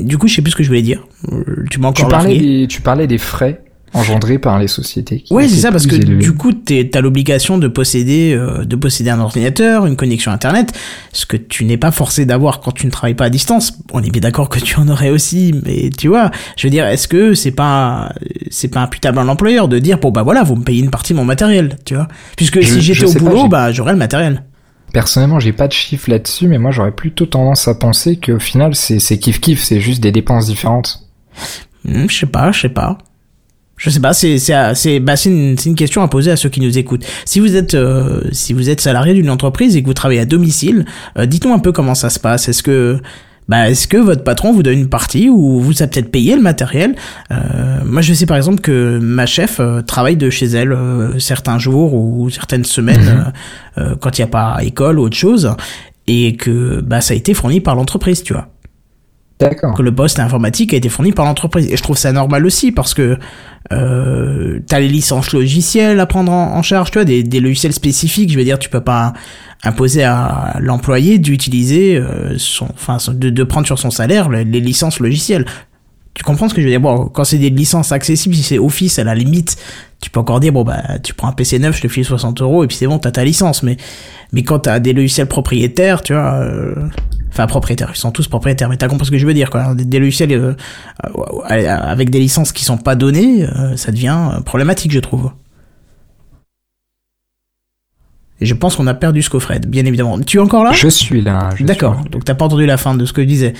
du 0.00 0.18
coup, 0.18 0.28
je 0.28 0.34
sais 0.34 0.42
plus 0.42 0.52
ce 0.52 0.56
que 0.56 0.62
je 0.62 0.68
voulais 0.68 0.82
dire. 0.82 1.06
Euh, 1.32 1.64
tu 1.70 1.80
m'as 1.80 1.88
encore 1.88 2.06
tu 2.06 2.10
parlais, 2.10 2.38
des, 2.38 2.66
tu 2.66 2.80
parlais 2.80 3.06
des 3.06 3.18
frais 3.18 3.60
engendré 3.94 4.38
par 4.38 4.58
les 4.58 4.66
sociétés. 4.66 5.24
Ouais, 5.30 5.48
c'est 5.48 5.60
ça, 5.60 5.70
parce 5.70 5.86
que 5.86 5.94
du 5.96 6.32
coup, 6.32 6.52
t'as 6.52 7.00
l'obligation 7.00 7.58
de 7.58 7.68
posséder, 7.68 8.34
euh, 8.34 8.64
de 8.64 8.76
posséder 8.76 9.10
un 9.10 9.20
ordinateur, 9.20 9.86
une 9.86 9.94
connexion 9.94 10.32
internet, 10.32 10.72
ce 11.12 11.26
que 11.26 11.36
tu 11.36 11.64
n'es 11.64 11.76
pas 11.76 11.92
forcé 11.92 12.26
d'avoir 12.26 12.60
quand 12.60 12.72
tu 12.72 12.86
ne 12.86 12.90
travailles 12.90 13.14
pas 13.14 13.26
à 13.26 13.30
distance. 13.30 13.78
On 13.92 14.02
est 14.02 14.10
bien 14.10 14.20
d'accord 14.20 14.48
que 14.48 14.58
tu 14.58 14.76
en 14.78 14.88
aurais 14.88 15.10
aussi, 15.10 15.54
mais 15.64 15.90
tu 15.96 16.08
vois, 16.08 16.32
je 16.56 16.66
veux 16.66 16.72
dire, 16.72 16.86
est-ce 16.86 17.06
que 17.06 17.34
c'est 17.34 17.52
pas, 17.52 18.12
c'est 18.50 18.68
pas 18.68 18.80
imputable 18.80 19.20
à 19.20 19.24
l'employeur 19.24 19.68
de 19.68 19.78
dire, 19.78 19.98
bon 19.98 20.10
bah 20.10 20.24
voilà, 20.24 20.42
vous 20.42 20.56
me 20.56 20.64
payez 20.64 20.82
une 20.82 20.90
partie 20.90 21.12
de 21.12 21.18
mon 21.18 21.24
matériel, 21.24 21.76
tu 21.84 21.94
vois, 21.94 22.08
puisque 22.36 22.62
si 22.64 22.80
j'étais 22.80 23.04
au 23.04 23.12
boulot, 23.12 23.46
bah 23.48 23.70
j'aurais 23.70 23.92
le 23.92 23.98
matériel. 23.98 24.42
Personnellement, 24.94 25.40
j'ai 25.40 25.52
pas 25.52 25.66
de 25.66 25.72
chiffre 25.72 26.08
là-dessus, 26.08 26.46
mais 26.46 26.56
moi 26.56 26.70
j'aurais 26.70 26.92
plutôt 26.92 27.26
tendance 27.26 27.66
à 27.66 27.74
penser 27.74 28.16
qu'au 28.16 28.38
final, 28.38 28.76
c'est 28.76 29.18
kiff 29.18 29.40
kiff, 29.40 29.60
c'est 29.60 29.80
juste 29.80 30.00
des 30.00 30.12
dépenses 30.12 30.46
différentes. 30.46 31.00
Hmm, 31.84 32.06
je 32.08 32.16
sais 32.16 32.26
pas, 32.26 32.52
je 32.52 32.60
sais 32.60 32.68
pas. 32.68 32.98
Je 33.76 33.90
sais 33.90 33.98
pas, 33.98 34.12
c'est 34.12 34.38
c'est 34.38 35.00
bah 35.00 35.16
c'est 35.16 35.30
une, 35.30 35.56
une 35.66 35.74
question 35.74 36.00
à 36.02 36.06
poser 36.06 36.30
à 36.30 36.36
ceux 36.36 36.48
qui 36.48 36.60
nous 36.60 36.78
écoutent. 36.78 37.04
Si 37.24 37.40
vous 37.40 37.56
êtes 37.56 37.74
euh, 37.74 38.22
si 38.30 38.52
vous 38.52 38.70
êtes 38.70 38.80
salarié 38.80 39.14
d'une 39.14 39.30
entreprise 39.30 39.74
et 39.74 39.82
que 39.82 39.88
vous 39.88 39.94
travaillez 39.94 40.20
à 40.20 40.26
domicile, 40.26 40.86
euh, 41.18 41.26
dites-nous 41.26 41.52
un 41.52 41.58
peu 41.58 41.72
comment 41.72 41.96
ça 41.96 42.08
se 42.08 42.20
passe. 42.20 42.48
Est-ce 42.48 42.62
que 42.62 43.00
bah 43.48 43.68
est-ce 43.68 43.86
que 43.86 43.96
votre 43.96 44.24
patron 44.24 44.52
vous 44.52 44.62
donne 44.62 44.78
une 44.78 44.88
partie 44.88 45.28
ou 45.28 45.60
vous 45.60 45.82
a 45.82 45.86
peut-être 45.86 46.10
payé 46.10 46.34
le 46.34 46.42
matériel 46.42 46.94
euh, 47.30 47.80
Moi, 47.84 48.00
je 48.00 48.14
sais 48.14 48.26
par 48.26 48.36
exemple 48.36 48.60
que 48.60 48.98
ma 48.98 49.26
chef 49.26 49.60
euh, 49.60 49.82
travaille 49.82 50.16
de 50.16 50.30
chez 50.30 50.46
elle 50.46 50.76
certains 51.18 51.58
jours 51.58 51.94
ou 51.94 52.30
certaines 52.30 52.64
semaines 52.64 53.32
mhm. 53.76 53.96
quand 54.00 54.18
il 54.18 54.22
n'y 54.22 54.24
a 54.24 54.28
pas 54.28 54.58
école 54.62 54.98
ou 54.98 55.02
autre 55.02 55.16
chose, 55.16 55.54
et 56.06 56.36
que 56.36 56.80
bah 56.80 57.00
ça 57.00 57.14
a 57.14 57.16
été 57.16 57.34
fourni 57.34 57.60
par 57.60 57.74
l'entreprise, 57.74 58.22
tu 58.22 58.32
vois. 58.32 58.48
D'accord. 59.40 59.74
Que 59.74 59.82
le 59.82 59.92
poste 59.92 60.20
informatique 60.20 60.72
a 60.74 60.76
été 60.76 60.88
fourni 60.88 61.12
par 61.12 61.24
l'entreprise. 61.24 61.70
Et 61.70 61.76
je 61.76 61.82
trouve 61.82 61.98
ça 61.98 62.12
normal 62.12 62.46
aussi 62.46 62.70
parce 62.70 62.94
que 62.94 63.18
euh, 63.72 64.60
t'as 64.68 64.78
les 64.78 64.88
licences 64.88 65.32
logicielles 65.32 65.98
à 65.98 66.06
prendre 66.06 66.30
en, 66.30 66.62
charge, 66.62 66.92
tu 66.92 66.98
vois, 66.98 67.04
des, 67.04 67.24
des, 67.24 67.40
logiciels 67.40 67.72
spécifiques. 67.72 68.30
Je 68.30 68.38
veux 68.38 68.44
dire, 68.44 68.60
tu 68.60 68.68
peux 68.68 68.82
pas 68.82 69.12
imposer 69.64 70.04
à 70.04 70.56
l'employé 70.60 71.18
d'utiliser 71.18 71.96
euh, 71.96 72.34
son, 72.38 72.66
enfin, 72.74 72.98
de, 73.12 73.30
de, 73.30 73.44
prendre 73.44 73.66
sur 73.66 73.78
son 73.78 73.90
salaire 73.90 74.28
les, 74.28 74.44
licences 74.44 75.00
logicielles. 75.00 75.46
Tu 76.14 76.22
comprends 76.22 76.48
ce 76.48 76.54
que 76.54 76.60
je 76.60 76.66
veux 76.66 76.70
dire? 76.70 76.80
Bon, 76.80 77.06
quand 77.06 77.24
c'est 77.24 77.38
des 77.38 77.50
licences 77.50 77.90
accessibles, 77.90 78.34
si 78.34 78.42
c'est 78.42 78.58
Office, 78.58 78.98
à 78.98 79.04
la 79.04 79.14
limite, 79.14 79.56
tu 80.00 80.10
peux 80.10 80.20
encore 80.20 80.38
dire 80.38 80.52
bon 80.52 80.62
bah 80.62 80.82
tu 81.02 81.14
prends 81.14 81.28
un 81.28 81.32
PC 81.32 81.58
neuf, 81.58 81.76
je 81.76 81.82
te 81.82 81.88
file 81.88 82.04
60 82.04 82.40
euros 82.40 82.62
et 82.62 82.68
puis 82.68 82.76
c'est 82.76 82.86
bon, 82.86 82.98
t'as 82.98 83.10
ta 83.10 83.24
licence. 83.24 83.62
Mais 83.62 83.76
mais 84.32 84.42
quand 84.42 84.60
t'as 84.60 84.78
des 84.78 84.92
logiciels 84.92 85.26
propriétaires, 85.26 86.02
tu 86.02 86.12
vois. 86.12 86.34
Euh, 86.34 86.74
enfin 87.34 87.46
propriétaires, 87.48 87.90
ils 87.92 87.98
sont 87.98 88.12
tous 88.12 88.28
propriétaires, 88.28 88.68
mais 88.68 88.76
t'as 88.76 88.88
compris 88.88 89.06
ce 89.06 89.10
que 89.10 89.18
je 89.18 89.26
veux 89.26 89.34
dire, 89.34 89.50
quoi. 89.50 89.74
Des, 89.74 89.98
logiciels 89.98 90.32
euh, 90.32 90.54
euh, 91.50 91.76
avec 91.76 92.10
des 92.10 92.20
licences 92.20 92.52
qui 92.52 92.64
sont 92.64 92.78
pas 92.78 92.94
données, 92.94 93.44
euh, 93.44 93.76
ça 93.76 93.90
devient 93.90 94.40
problématique, 94.44 94.92
je 94.92 95.00
trouve. 95.00 95.30
Et 98.44 98.46
je 98.46 98.54
pense 98.54 98.76
qu'on 98.76 98.86
a 98.86 98.92
perdu 98.92 99.22
Scofred, 99.22 99.66
bien 99.66 99.86
évidemment. 99.86 100.20
Tu 100.20 100.36
es 100.36 100.40
encore 100.40 100.64
là? 100.64 100.72
Je 100.72 100.88
suis 100.88 101.22
là. 101.22 101.48
D'accord. 101.60 102.04
Donc 102.10 102.24
t'as 102.24 102.34
pas 102.34 102.44
entendu 102.44 102.66
la 102.66 102.76
fin 102.76 102.94
de 102.94 103.06
ce 103.06 103.14
que 103.14 103.22
je 103.22 103.26
disais. 103.26 103.54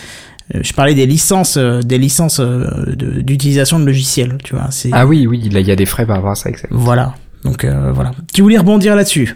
Je 0.52 0.72
parlais 0.74 0.94
des 0.94 1.06
licences, 1.06 1.56
des 1.56 1.96
licences 1.96 2.38
d'utilisation 2.38 3.80
de, 3.80 3.86
logiciels, 3.86 4.36
tu 4.44 4.54
vois. 4.54 4.68
Ah 4.92 5.06
oui, 5.06 5.26
oui, 5.26 5.40
il 5.42 5.58
y 5.58 5.70
a 5.70 5.76
des 5.76 5.86
frais 5.86 6.04
par 6.04 6.16
rapport 6.16 6.32
à 6.32 6.34
ça, 6.34 6.50
exactement. 6.50 6.80
Voilà. 6.80 7.14
Donc 7.44 7.64
voilà. 7.64 8.10
Tu 8.34 8.42
voulais 8.42 8.58
rebondir 8.58 8.94
là-dessus? 8.94 9.34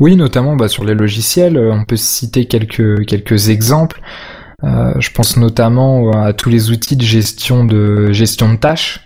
Oui, 0.00 0.16
notamment 0.16 0.56
bah, 0.56 0.68
sur 0.68 0.84
les 0.84 0.94
logiciels, 0.94 1.58
euh, 1.58 1.72
on 1.72 1.84
peut 1.84 1.96
citer 1.96 2.46
quelques 2.46 3.04
quelques 3.06 3.50
exemples. 3.50 4.00
Euh, 4.64 4.94
je 4.98 5.10
pense 5.10 5.36
notamment 5.36 6.10
à 6.12 6.32
tous 6.32 6.48
les 6.48 6.70
outils 6.70 6.96
de 6.96 7.02
gestion 7.02 7.64
de 7.64 8.10
gestion 8.12 8.52
de 8.52 8.56
tâches 8.56 9.00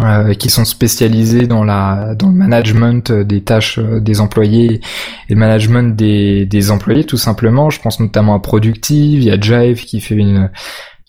euh, 0.00 0.34
qui 0.34 0.50
sont 0.50 0.64
spécialisés 0.64 1.46
dans 1.46 1.64
la 1.64 2.14
dans 2.14 2.28
le 2.28 2.34
management 2.34 3.12
des 3.12 3.42
tâches 3.42 3.78
des 3.78 4.20
employés 4.20 4.80
et 5.28 5.34
le 5.34 5.36
management 5.36 5.96
des 5.96 6.46
des 6.46 6.70
employés 6.70 7.04
tout 7.04 7.16
simplement. 7.16 7.70
Je 7.70 7.80
pense 7.80 8.00
notamment 8.00 8.34
à 8.34 8.40
Productive, 8.40 9.20
il 9.20 9.24
y 9.24 9.30
a 9.30 9.40
Jive 9.40 9.84
qui 9.84 10.00
fait 10.00 10.16
une 10.16 10.50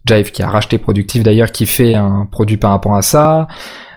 Jive 0.05 0.31
qui 0.31 0.41
a 0.41 0.49
racheté 0.49 0.77
Productive 0.77 1.23
d'ailleurs 1.23 1.51
qui 1.51 1.65
fait 1.65 1.95
un 1.95 2.27
produit 2.31 2.57
par 2.57 2.71
rapport 2.71 2.95
à 2.95 3.01
ça. 3.01 3.47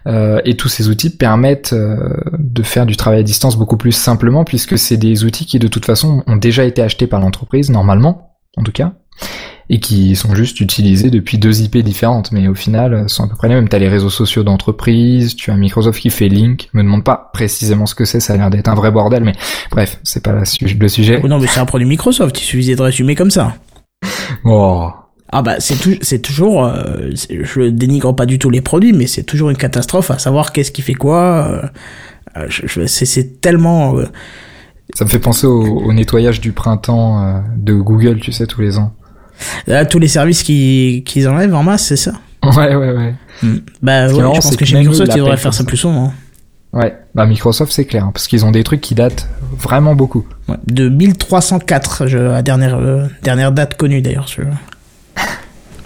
Euh, 0.06 0.40
et 0.46 0.56
tous 0.56 0.68
ces 0.68 0.88
outils 0.88 1.14
permettent 1.14 1.74
euh, 1.74 2.16
de 2.38 2.62
faire 2.62 2.86
du 2.86 2.96
travail 2.96 3.20
à 3.20 3.22
distance 3.22 3.56
beaucoup 3.56 3.76
plus 3.76 3.92
simplement 3.92 4.44
puisque 4.44 4.78
c'est 4.78 4.96
des 4.96 5.24
outils 5.24 5.44
qui 5.44 5.58
de 5.58 5.68
toute 5.68 5.84
façon 5.84 6.22
ont 6.26 6.36
déjà 6.36 6.64
été 6.64 6.80
achetés 6.80 7.06
par 7.06 7.20
l'entreprise, 7.20 7.70
normalement 7.70 8.30
en 8.56 8.62
tout 8.62 8.72
cas, 8.72 8.94
et 9.72 9.78
qui 9.78 10.16
sont 10.16 10.34
juste 10.34 10.60
utilisés 10.60 11.10
depuis 11.10 11.38
deux 11.38 11.62
IP 11.62 11.78
différentes, 11.78 12.32
mais 12.32 12.48
au 12.48 12.54
final 12.54 13.08
sont 13.08 13.24
à 13.24 13.28
peu 13.28 13.36
près 13.36 13.48
les 13.48 13.54
mêmes. 13.54 13.68
T'as 13.68 13.78
les 13.78 13.88
réseaux 13.88 14.10
sociaux 14.10 14.42
d'entreprise, 14.42 15.36
tu 15.36 15.52
as 15.52 15.56
Microsoft 15.56 16.00
qui 16.00 16.10
fait 16.10 16.28
Link, 16.28 16.68
me 16.72 16.82
demande 16.82 17.04
pas 17.04 17.30
précisément 17.32 17.86
ce 17.86 17.94
que 17.94 18.04
c'est, 18.04 18.18
ça 18.18 18.32
a 18.32 18.36
l'air 18.36 18.50
d'être 18.50 18.68
un 18.68 18.74
vrai 18.74 18.90
bordel, 18.90 19.22
mais 19.22 19.32
bref, 19.70 20.00
c'est 20.02 20.24
pas 20.24 20.32
le 20.32 20.88
sujet. 20.88 21.20
Oh 21.22 21.28
non 21.28 21.38
mais 21.38 21.46
c'est 21.46 21.60
un 21.60 21.66
produit 21.66 21.86
Microsoft, 21.86 22.38
il 22.40 22.44
suffisait 22.44 22.74
de 22.74 22.82
résumer 22.82 23.14
comme 23.14 23.30
ça. 23.30 23.54
Oh, 24.44 24.90
ah 25.32 25.42
bah 25.42 25.60
c'est 25.60 26.02
c'est 26.02 26.20
toujours 26.20 26.64
euh, 26.64 27.10
je 27.14 27.68
dénigre 27.68 28.14
pas 28.14 28.26
du 28.26 28.40
tout 28.40 28.50
les 28.50 28.62
produits 28.62 28.92
mais 28.92 29.06
c'est 29.06 29.22
toujours 29.22 29.50
une 29.50 29.56
catastrophe 29.56 30.10
à 30.10 30.18
savoir 30.18 30.52
qu'est-ce 30.52 30.72
qui 30.72 30.82
fait 30.82 30.94
quoi 30.94 31.70
euh, 32.36 32.46
je, 32.48 32.86
c'est 32.86 33.40
tellement 33.40 33.96
euh, 33.96 34.06
ça 34.94 35.04
me 35.04 35.10
fait 35.10 35.20
penser 35.20 35.46
au, 35.46 35.92
nettoyage 35.92 36.40
du 36.40 36.50
printemps 36.50 37.44
de 37.56 37.74
Google 37.74 38.18
tu 38.18 38.32
sais 38.32 38.46
tous 38.46 38.60
les 38.60 38.78
ans 38.78 38.92
Là, 39.66 39.84
tous 39.84 39.98
les 39.98 40.08
services 40.08 40.42
qui 40.42 41.02
qu'ils 41.06 41.28
enlèvent 41.28 41.54
en 41.54 41.62
masse 41.62 41.86
c'est 41.86 41.96
ça 41.96 42.12
ouais 42.42 42.74
ouais 42.74 42.92
ouais 42.92 43.14
hmm. 43.42 43.58
bah 43.82 44.06
ouais, 44.06 44.14
je 44.14 44.20
pense 44.20 44.56
que, 44.56 44.64
chez 44.64 44.78
Microsoft 44.78 45.12
ils 45.14 45.18
devraient 45.18 45.36
faire 45.36 45.54
ça 45.54 45.64
plus 45.64 45.76
souvent 45.76 46.12
Ouais, 46.72 46.96
bah 47.16 47.26
Microsoft 47.26 47.72
c'est 47.72 47.84
clair, 47.84 48.04
hein, 48.04 48.10
parce 48.14 48.28
qu'ils 48.28 48.44
ont 48.44 48.52
des 48.52 48.62
trucs 48.62 48.80
qui 48.80 48.94
datent 48.94 49.28
vraiment 49.58 49.96
beaucoup. 49.96 50.24
Ouais, 50.48 50.54
de 50.68 50.88
1304, 50.88 52.06
je, 52.06 52.16
la 52.16 52.42
dernière, 52.42 52.78
dernière 53.24 53.50
date 53.50 53.76
connue 53.76 54.02
d'ailleurs. 54.02 54.26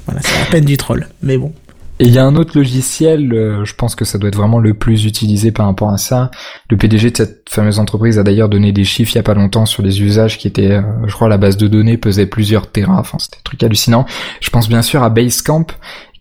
Voilà, 0.06 0.20
c'est 0.22 0.42
à 0.42 0.50
peine 0.50 0.66
du 0.66 0.76
troll, 0.76 1.06
mais 1.22 1.38
bon. 1.38 1.54
Et 2.00 2.07
il 2.07 2.12
y 2.12 2.18
a 2.18 2.24
un 2.24 2.35
autre 2.35 2.59
logiciel, 2.59 3.33
euh, 3.33 3.64
je 3.64 3.72
pense 3.76 3.94
que 3.94 4.04
ça 4.04 4.18
doit 4.18 4.28
être 4.28 4.37
vraiment 4.37 4.59
le 4.59 4.74
plus 4.74 5.04
utilisé 5.04 5.52
par 5.52 5.66
rapport 5.66 5.90
à 5.90 5.96
ça. 5.96 6.33
Le 6.68 6.76
PDG 6.76 7.12
de 7.12 7.16
cette 7.16 7.48
fameuse 7.48 7.78
entreprise 7.78 8.18
a 8.18 8.24
d'ailleurs 8.24 8.48
donné 8.48 8.72
des 8.72 8.83
chiffres 8.83 9.12
il 9.12 9.16
y 9.16 9.18
a 9.20 9.22
pas 9.22 9.35
longtemps 9.35 9.64
sur 9.64 9.83
les 9.85 10.02
usages 10.02 10.37
qui 10.37 10.48
étaient, 10.48 10.72
euh, 10.72 10.83
je 11.07 11.12
crois, 11.14 11.28
la 11.28 11.38
base 11.38 11.57
de 11.57 11.68
données 11.68 11.96
pesait 11.96 12.26
plusieurs 12.26 12.66
terras. 12.66 12.98
Enfin, 12.98 13.18
c'était 13.20 13.37
un 13.37 13.44
truc 13.44 13.62
hallucinant. 13.62 14.07
Je 14.40 14.50
pense 14.50 14.68
bien 14.68 14.83
sûr 14.83 15.04
à 15.04 15.11
Basecamp 15.11 15.66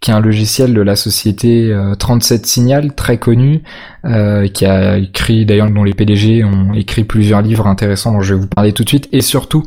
qui 0.04 0.12
est 0.12 0.14
un 0.14 0.20
logiciel 0.20 0.74
de 0.74 0.82
la 0.82 0.98
société 0.98 1.74
37 1.98 2.42
euh, 2.42 2.46
Signal, 2.46 2.94
très 2.94 3.18
connu, 3.18 3.64
euh, 4.04 4.50
qui 4.50 4.66
a 4.66 4.98
écrit, 4.98 5.46
d'ailleurs 5.46 5.72
dont 5.72 5.86
les 5.86 5.94
PDG 5.94 6.44
ont 6.44 6.74
écrit 6.74 7.06
plusieurs 7.06 7.42
livres 7.42 7.68
intéressants 7.68 8.12
dont 8.12 8.20
je 8.20 8.34
vais 8.34 8.42
vous 8.42 8.48
parler 8.48 8.74
tout 8.74 8.84
de 8.84 8.90
suite, 8.90 9.08
et 9.14 9.22
surtout, 9.22 9.64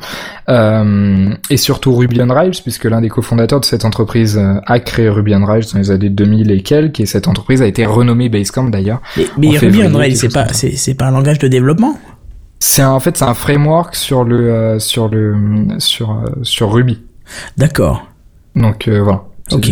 euh, 0.51 1.35
et 1.49 1.57
surtout 1.57 1.97
Ruby 1.97 2.21
on 2.21 2.29
Rails, 2.29 2.61
puisque 2.63 2.85
l'un 2.85 3.01
des 3.01 3.09
cofondateurs 3.09 3.61
de 3.61 3.65
cette 3.65 3.87
entreprise 3.87 4.39
a 4.67 4.79
créé 4.79 5.09
Ruby 5.09 5.35
on 5.35 5.47
Rails 5.47 5.65
dans 5.73 5.79
les 5.79 5.91
années 5.91 6.11
2000 6.11 6.51
et 6.51 6.61
quelques, 6.61 7.01
et 7.01 7.07
cette 7.07 7.29
entreprise 7.29 7.63
a 7.63 7.67
été 7.67 7.87
renommée 7.87 8.29
Basecamp 8.29 8.69
d'ailleurs. 8.69 9.01
Mais, 9.39 9.57
Ruby 9.57 9.85
on 9.85 9.97
Rails, 9.97 10.17
c'est 10.17 10.33
pas, 10.33 10.49
c'est, 10.53 10.95
pas 10.95 11.07
un 11.07 11.13
langage 11.13 11.39
de 11.39 11.49
développement? 11.49 11.99
C'est 12.59 12.85
en 12.85 13.01
fait 13.01 13.17
c'est 13.17 13.25
un 13.25 13.35
framework 13.35 13.95
sur 13.95 14.25
le 14.25 14.79
sur 14.81 15.09
le 15.09 15.35
sur 15.79 16.23
sur 16.43 16.73
Ruby. 16.73 17.01
D'accord. 17.57 18.07
Donc 18.55 18.87
voilà. 18.89 19.25
Ok. 19.53 19.71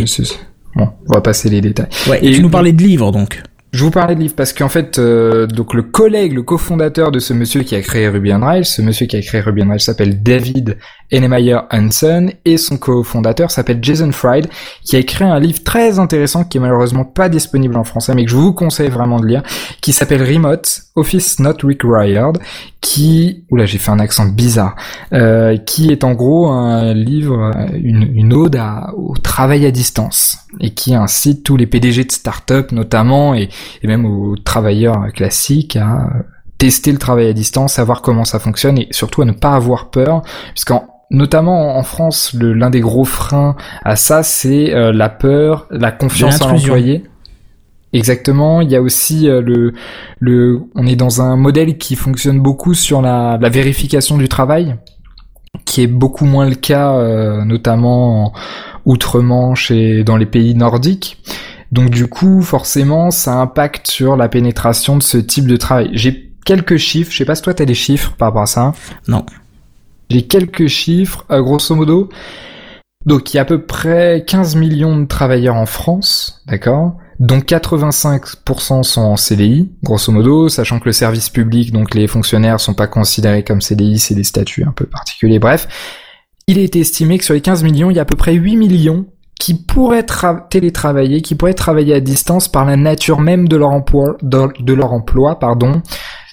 Bon, 0.75 0.89
on 1.07 1.13
va 1.13 1.21
passer 1.21 1.49
les 1.49 1.61
détails. 1.61 1.87
Ouais, 2.09 2.19
et 2.23 2.31
tu 2.31 2.41
nous 2.41 2.49
parlais 2.49 2.73
de 2.73 2.81
livres 2.81 3.11
donc. 3.11 3.41
je 3.71 3.83
vous 3.83 3.91
parlais 3.91 4.15
de 4.15 4.19
livre 4.19 4.35
parce 4.35 4.53
qu'en 4.53 4.69
fait, 4.69 4.99
euh, 4.99 5.47
donc 5.47 5.73
le 5.73 5.83
collègue, 5.83 6.33
le 6.33 6.43
cofondateur 6.43 7.11
de 7.11 7.19
ce 7.19 7.33
monsieur 7.33 7.63
qui 7.63 7.75
a 7.75 7.81
créé 7.81 8.07
Ruby 8.07 8.33
on 8.33 8.39
Rails, 8.41 8.65
ce 8.65 8.81
monsieur 8.81 9.05
qui 9.05 9.15
a 9.15 9.21
créé 9.21 9.41
Ruby 9.41 9.63
on 9.63 9.69
Rails 9.69 9.81
s'appelle 9.81 10.21
David 10.21 10.77
Enemeyer 11.13 11.59
Hansen 11.71 12.33
et 12.45 12.57
son 12.57 12.77
cofondateur 12.77 13.51
s'appelle 13.51 13.79
Jason 13.81 14.11
Fried, 14.11 14.47
qui 14.83 14.95
a 14.95 14.99
écrit 14.99 15.23
un 15.23 15.39
livre 15.39 15.63
très 15.63 15.99
intéressant 15.99 16.43
qui 16.43 16.57
est 16.57 16.61
malheureusement 16.61 17.05
pas 17.05 17.29
disponible 17.29 17.77
en 17.77 17.83
français, 17.83 18.13
mais 18.15 18.25
que 18.25 18.31
je 18.31 18.35
vous 18.35 18.53
conseille 18.53 18.89
vraiment 18.89 19.19
de 19.19 19.27
lire, 19.27 19.43
qui 19.81 19.93
s'appelle 19.93 20.23
Remote 20.23 20.81
Office 20.95 21.39
Not 21.39 21.57
Required, 21.63 22.37
qui, 22.81 23.43
oula, 23.49 23.65
j'ai 23.65 23.77
fait 23.77 23.91
un 23.91 23.99
accent 23.99 24.25
bizarre, 24.25 24.75
euh, 25.13 25.57
qui 25.57 25.91
est 25.91 26.03
en 26.03 26.13
gros 26.13 26.47
un 26.47 26.93
livre, 26.93 27.51
une, 27.73 28.03
une 28.15 28.33
ode 28.33 28.59
au 28.95 29.15
travail 29.17 29.65
à 29.65 29.71
distance 29.71 30.37
et 30.59 30.71
qui 30.71 30.95
incite 30.95 31.43
tous 31.43 31.57
les 31.57 31.67
PDG 31.67 32.05
de 32.05 32.11
start-up 32.11 32.71
notamment 32.71 33.33
et 33.35 33.49
et 33.81 33.87
même 33.87 34.05
aux 34.05 34.35
travailleurs 34.37 35.11
classiques 35.13 35.75
à 35.75 36.09
tester 36.57 36.91
le 36.91 36.97
travail 36.97 37.27
à 37.27 37.33
distance, 37.33 37.73
savoir 37.73 38.01
comment 38.01 38.25
ça 38.25 38.39
fonctionne 38.39 38.77
et 38.77 38.87
surtout 38.91 39.21
à 39.21 39.25
ne 39.25 39.33
pas 39.33 39.53
avoir 39.53 39.89
peur, 39.89 40.21
puisqu'en 40.53 40.94
notamment 41.11 41.77
en 41.77 41.83
France, 41.83 42.35
l'un 42.39 42.69
des 42.69 42.81
gros 42.81 43.05
freins 43.05 43.55
à 43.83 43.95
ça, 43.95 44.23
c'est 44.23 44.73
euh, 44.73 44.91
la 44.91 45.09
peur, 45.09 45.67
la 45.69 45.91
confiance 45.91 46.41
en 46.41 46.49
l'employé. 46.49 47.03
Exactement. 47.93 48.61
Il 48.61 48.69
y 48.69 48.75
a 48.75 48.81
aussi 48.81 49.29
euh, 49.29 49.41
le, 49.41 49.73
le, 50.19 50.61
on 50.75 50.85
est 50.85 50.95
dans 50.97 51.21
un 51.21 51.37
modèle 51.37 51.77
qui 51.77 51.95
fonctionne 51.95 52.39
beaucoup 52.39 52.73
sur 52.73 53.01
la, 53.01 53.37
la 53.39 53.49
vérification 53.49 54.17
du 54.17 54.27
travail, 54.27 54.75
qui 55.63 55.81
est 55.81 55.87
beaucoup 55.87 56.25
moins 56.25 56.49
le 56.49 56.55
cas, 56.55 56.93
euh, 56.95 57.45
notamment 57.45 58.33
outre-Manche 58.85 59.71
et 59.71 60.03
dans 60.03 60.17
les 60.17 60.25
pays 60.25 60.55
nordiques. 60.55 61.17
Donc 61.71 61.89
du 61.89 62.07
coup, 62.07 62.41
forcément, 62.41 63.11
ça 63.11 63.35
impacte 63.35 63.87
sur 63.87 64.17
la 64.17 64.27
pénétration 64.27 64.97
de 64.97 65.03
ce 65.03 65.17
type 65.17 65.47
de 65.47 65.57
travail. 65.57 65.89
J'ai 65.93 66.31
quelques 66.45 66.77
chiffres, 66.77 67.11
je 67.11 67.17
sais 67.17 67.25
pas 67.25 67.35
si 67.35 67.41
toi 67.41 67.53
t'as 67.53 67.65
des 67.65 67.73
chiffres 67.73 68.13
par 68.17 68.29
rapport 68.29 68.43
à 68.43 68.47
ça. 68.47 68.73
Non. 69.07 69.25
J'ai 70.09 70.27
quelques 70.27 70.67
chiffres, 70.67 71.25
grosso 71.29 71.75
modo. 71.75 72.09
Donc 73.05 73.33
il 73.33 73.37
y 73.37 73.39
a 73.39 73.43
à 73.43 73.45
peu 73.45 73.61
près 73.65 74.23
15 74.25 74.55
millions 74.55 74.97
de 74.97 75.05
travailleurs 75.05 75.55
en 75.55 75.65
France, 75.65 76.41
d'accord? 76.47 76.97
Dont 77.19 77.39
85% 77.39 78.83
sont 78.83 79.01
en 79.01 79.15
CDI, 79.15 79.71
grosso 79.83 80.11
modo, 80.11 80.49
sachant 80.49 80.79
que 80.79 80.85
le 80.85 80.91
service 80.91 81.29
public, 81.29 81.71
donc 81.71 81.93
les 81.93 82.07
fonctionnaires, 82.07 82.59
sont 82.59 82.73
pas 82.73 82.87
considérés 82.87 83.43
comme 83.43 83.61
CDI, 83.61 83.99
c'est 83.99 84.15
des 84.15 84.23
statuts 84.23 84.63
un 84.63 84.71
peu 84.71 84.85
particuliers, 84.85 85.39
bref. 85.39 85.67
Il 86.47 86.59
a 86.59 86.61
été 86.61 86.79
estimé 86.79 87.17
que 87.17 87.23
sur 87.23 87.33
les 87.33 87.41
15 87.41 87.63
millions, 87.63 87.89
il 87.89 87.95
y 87.95 87.99
a 87.99 88.03
à 88.03 88.05
peu 88.05 88.17
près 88.17 88.33
8 88.33 88.57
millions 88.57 89.05
qui 89.39 89.53
pourraient 89.53 90.05
télétravailler, 90.49 91.21
qui 91.21 91.35
pourraient 91.35 91.53
travailler 91.53 91.93
à 91.93 91.99
distance 91.99 92.47
par 92.47 92.65
la 92.65 92.77
nature 92.77 93.19
même 93.19 93.47
de 93.47 93.57
leur 93.57 93.69
emploi, 93.69 94.17
de, 94.21 94.73
leur 94.73 94.93
emploi, 94.93 95.39
pardon, 95.39 95.81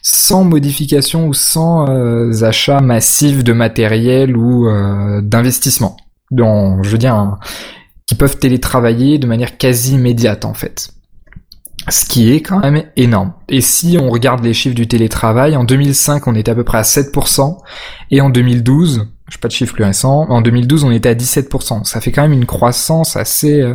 sans 0.02 0.42
modification 0.44 1.28
ou 1.28 1.34
sans 1.34 1.88
euh, 1.88 2.42
achat 2.42 2.80
massif 2.80 3.44
de 3.44 3.52
matériel 3.52 4.36
ou 4.36 4.68
euh, 4.68 5.20
d'investissement. 5.22 5.96
Donc, 6.30 6.84
je 6.84 6.90
veux 6.90 6.98
dire, 6.98 7.38
qui 8.06 8.16
peuvent 8.16 8.38
télétravailler 8.38 9.18
de 9.18 9.26
manière 9.26 9.56
quasi 9.56 9.94
immédiate 9.94 10.44
en 10.44 10.54
fait. 10.54 10.90
Ce 11.88 12.04
qui 12.04 12.32
est 12.32 12.42
quand 12.42 12.60
même 12.60 12.84
énorme. 12.96 13.32
Et 13.48 13.60
si 13.60 13.96
on 14.00 14.08
regarde 14.08 14.44
les 14.44 14.54
chiffres 14.54 14.74
du 14.74 14.86
télétravail, 14.86 15.56
en 15.56 15.64
2005 15.64 16.26
on 16.26 16.34
était 16.34 16.50
à 16.50 16.54
peu 16.54 16.64
près 16.64 16.78
à 16.78 16.82
7%, 16.82 17.58
et 18.10 18.20
en 18.20 18.30
2012, 18.30 19.08
je 19.32 19.38
pas 19.38 19.48
de 19.48 19.52
chiffre 19.52 19.72
plus 19.72 19.84
récent. 19.84 20.26
En 20.28 20.42
2012, 20.42 20.84
on 20.84 20.90
était 20.90 21.08
à 21.08 21.14
17%. 21.14 21.84
Ça 21.84 22.02
fait 22.02 22.12
quand 22.12 22.20
même 22.20 22.34
une 22.34 22.44
croissance 22.44 23.16
assez, 23.16 23.62
euh, 23.62 23.72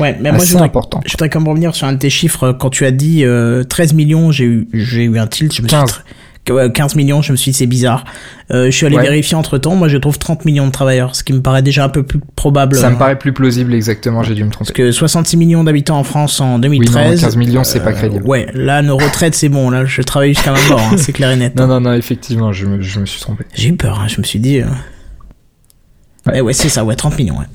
ouais, 0.00 0.16
mais 0.20 0.32
moi, 0.32 0.42
je 0.42 0.50
voudrais, 0.50 0.66
importante. 0.66 1.04
Je 1.06 1.12
voudrais 1.12 1.28
quand 1.28 1.38
même 1.38 1.48
revenir 1.48 1.72
sur 1.76 1.86
un 1.86 1.92
de 1.92 1.98
tes 1.98 2.10
chiffres. 2.10 2.50
Quand 2.52 2.68
tu 2.68 2.84
as 2.84 2.90
dit 2.90 3.24
euh, 3.24 3.62
13 3.62 3.94
millions, 3.94 4.32
j'ai 4.32 4.44
eu, 4.44 4.68
j'ai 4.72 5.04
eu 5.04 5.18
un 5.20 5.28
tilt. 5.28 5.54
Je 5.54 5.62
me 5.62 5.68
15. 5.68 5.88
Suis 5.88 6.02
15 6.48 6.94
millions, 6.96 7.22
je 7.22 7.32
me 7.32 7.36
suis 7.36 7.52
dit 7.52 7.56
c'est 7.58 7.66
bizarre. 7.66 8.04
Euh, 8.50 8.66
je 8.66 8.70
suis 8.70 8.86
allé 8.86 8.98
vérifier 8.98 9.36
entre 9.36 9.58
temps, 9.58 9.74
moi 9.74 9.88
je 9.88 9.96
trouve 9.96 10.18
30 10.18 10.44
millions 10.44 10.66
de 10.66 10.72
travailleurs, 10.72 11.14
ce 11.14 11.22
qui 11.22 11.32
me 11.32 11.40
paraît 11.40 11.62
déjà 11.62 11.84
un 11.84 11.88
peu 11.88 12.02
plus 12.02 12.20
probable. 12.36 12.76
Ça 12.76 12.90
me 12.90 12.96
paraît 12.96 13.18
plus 13.18 13.32
plausible 13.32 13.74
exactement, 13.74 14.22
j'ai 14.22 14.34
dû 14.34 14.44
me 14.44 14.50
tromper. 14.50 14.72
Parce 14.72 14.76
que 14.76 14.90
66 14.92 15.36
millions 15.36 15.64
d'habitants 15.64 15.98
en 15.98 16.04
France 16.04 16.40
en 16.40 16.58
2013. 16.58 17.14
Oui, 17.16 17.20
15 17.20 17.36
millions 17.36 17.64
c'est 17.64 17.80
pas 17.80 17.90
euh, 17.90 17.94
crédible. 17.94 18.26
Ouais, 18.26 18.46
là 18.54 18.82
nos 18.82 18.96
retraites 18.96 19.34
c'est 19.34 19.48
bon, 19.48 19.70
là 19.70 19.84
je 19.84 20.02
travaille 20.02 20.34
jusqu'à 20.34 20.52
ma 20.52 20.60
mort, 20.68 20.80
hein, 20.80 20.96
c'est 20.96 21.12
clair 21.12 21.30
et 21.30 21.36
net. 21.36 21.54
Non, 21.56 21.66
non, 21.66 21.80
non, 21.80 21.92
effectivement, 21.92 22.52
je 22.52 22.66
me, 22.66 22.80
je 22.80 23.00
me 23.00 23.06
suis 23.06 23.20
trompé. 23.20 23.44
J'ai 23.54 23.68
eu 23.68 23.76
peur, 23.76 24.00
hein, 24.00 24.08
je 24.08 24.18
me 24.20 24.24
suis 24.24 24.40
dit... 24.40 24.60
Euh, 24.60 24.66
Ouais, 26.26 26.40
ouais, 26.40 26.52
c'est 26.52 26.68
ça, 26.68 26.84
ouais, 26.84 26.94
30 26.96 27.18
millions, 27.18 27.38
ouais. 27.38 27.46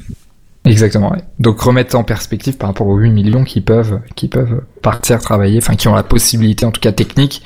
Exactement, 0.65 1.11
ouais. 1.11 1.21
Donc 1.39 1.59
remettre 1.59 1.95
en 1.97 2.05
perspective 2.05 2.55
par 2.55 2.69
rapport 2.69 2.87
aux 2.87 2.97
8 2.97 3.11
millions 3.11 3.43
qui 3.43 3.59
peuvent, 3.59 3.99
qui 4.15 4.29
peuvent 4.29 4.61
partir 4.81 5.19
travailler, 5.19 5.57
enfin 5.57 5.75
qui 5.75 5.89
ont 5.89 5.95
la 5.95 6.03
possibilité, 6.03 6.65
en 6.65 6.71
tout 6.71 6.79
cas 6.79 6.93
technique. 6.93 7.43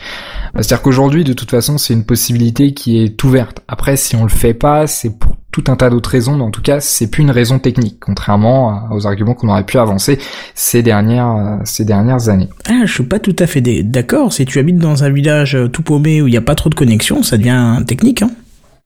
C'est-à-dire 0.53 0.83
qu'aujourd'hui, 0.83 1.23
de 1.23 1.33
toute 1.33 1.49
façon, 1.49 1.79
c'est 1.79 1.93
une 1.93 2.05
possibilité 2.05 2.73
qui 2.73 3.03
est 3.03 3.23
ouverte. 3.23 3.61
Après, 3.67 3.97
si 3.97 4.15
on 4.15 4.23
le 4.23 4.29
fait 4.29 4.53
pas, 4.53 4.85
c'est 4.85 5.17
pour 5.17 5.35
tout 5.51 5.63
un 5.67 5.75
tas 5.75 5.89
d'autres 5.89 6.11
raisons, 6.11 6.37
mais 6.37 6.43
en 6.43 6.51
tout 6.51 6.61
cas, 6.61 6.79
c'est 6.79 7.09
plus 7.09 7.23
une 7.23 7.31
raison 7.31 7.57
technique, 7.57 7.99
contrairement 7.99 8.87
aux 8.91 9.07
arguments 9.07 9.33
qu'on 9.33 9.49
aurait 9.49 9.65
pu 9.65 9.79
avancer 9.79 10.19
ces 10.53 10.83
dernières, 10.83 11.59
ces 11.63 11.85
dernières 11.85 12.29
années. 12.29 12.49
Ah, 12.69 12.83
je 12.85 12.93
suis 12.93 13.03
pas 13.03 13.17
tout 13.17 13.35
à 13.39 13.47
fait 13.47 13.61
d'accord. 13.61 14.31
Si 14.31 14.45
tu 14.45 14.59
habites 14.59 14.77
dans 14.77 15.03
un 15.03 15.09
village 15.09 15.57
tout 15.73 15.81
paumé 15.81 16.21
où 16.21 16.27
il 16.27 16.31
n'y 16.31 16.37
a 16.37 16.41
pas 16.41 16.53
trop 16.53 16.69
de 16.69 16.75
connexion, 16.75 17.23
ça 17.23 17.37
devient 17.37 17.83
technique, 17.87 18.21
hein. 18.21 18.29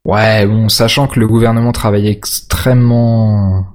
Ouais, 0.05 0.47
bon, 0.47 0.67
sachant 0.69 1.05
que 1.07 1.19
le 1.19 1.27
gouvernement 1.27 1.73
travaille 1.73 2.07
extrêmement 2.07 3.65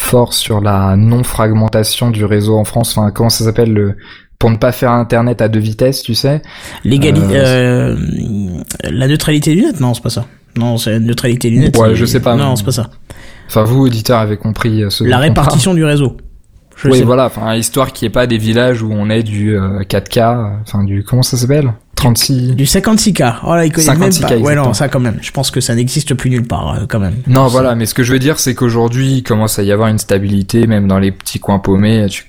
fort 0.00 0.32
sur 0.32 0.60
la 0.60 0.96
non-fragmentation 0.96 2.10
du 2.10 2.24
réseau 2.24 2.56
en 2.56 2.64
France, 2.64 2.96
enfin, 2.96 3.10
comment 3.10 3.28
ça 3.28 3.44
s'appelle 3.44 3.72
le 3.72 3.96
pour 4.38 4.50
ne 4.50 4.56
pas 4.56 4.72
faire 4.72 4.90
internet 4.90 5.42
à 5.42 5.48
deux 5.48 5.60
vitesses, 5.60 6.02
tu 6.02 6.14
sais. 6.14 6.40
L'égalité, 6.82 7.36
euh, 7.36 7.94
euh, 7.94 8.62
la 8.84 9.06
neutralité 9.06 9.54
du 9.54 9.60
net, 9.60 9.80
non, 9.80 9.92
c'est 9.92 10.02
pas 10.02 10.08
ça. 10.08 10.24
Non, 10.56 10.78
c'est 10.78 10.92
la 10.92 10.98
neutralité 10.98 11.50
du 11.50 11.58
net. 11.58 11.76
Ouais, 11.76 11.94
je 11.94 12.06
sais 12.06 12.20
pas. 12.20 12.34
Non, 12.36 12.56
c'est 12.56 12.64
pas 12.64 12.72
ça. 12.72 12.88
Enfin, 13.46 13.64
vous, 13.64 13.82
auditeurs, 13.82 14.18
avez 14.18 14.38
compris 14.38 14.82
euh, 14.82 14.88
ce. 14.88 15.04
La 15.04 15.18
répartition 15.18 15.74
du 15.74 15.84
réseau. 15.84 16.16
Oui, 16.84 17.02
voilà. 17.02 17.26
Enfin, 17.26 17.54
histoire 17.54 17.92
qu'il 17.92 18.06
n'y 18.06 18.10
ait 18.10 18.12
pas 18.12 18.26
des 18.26 18.38
villages 18.38 18.82
où 18.82 18.90
on 18.92 19.10
est 19.10 19.22
du 19.22 19.56
4K, 19.56 20.60
enfin 20.62 20.84
du 20.84 21.04
comment 21.04 21.22
ça 21.22 21.36
s'appelle? 21.36 21.72
36. 22.00 22.54
Du 22.56 22.64
56K. 22.64 23.40
Oh 23.44 23.54
là, 23.54 23.66
il 23.66 23.72
connaît 23.72 23.94
même 23.94 24.10
pas. 24.10 24.36
Ouais, 24.38 24.54
non, 24.54 24.72
ça 24.72 24.88
quand 24.88 25.00
même. 25.00 25.18
Je 25.20 25.30
pense 25.32 25.50
que 25.50 25.60
ça 25.60 25.74
n'existe 25.74 26.14
plus 26.14 26.30
nulle 26.30 26.46
part, 26.46 26.74
euh, 26.74 26.86
quand 26.88 26.98
même. 26.98 27.16
Non, 27.26 27.46
voilà, 27.46 27.74
mais 27.74 27.84
ce 27.84 27.92
que 27.92 28.02
je 28.02 28.12
veux 28.12 28.18
dire, 28.18 28.38
c'est 28.38 28.54
qu'aujourd'hui, 28.54 29.16
il 29.18 29.22
commence 29.22 29.58
à 29.58 29.62
y 29.62 29.70
avoir 29.70 29.88
une 29.88 29.98
stabilité, 29.98 30.66
même 30.66 30.88
dans 30.88 30.98
les 30.98 31.12
petits 31.12 31.38
coins 31.38 31.58
paumés, 31.58 32.06
tu 32.08 32.24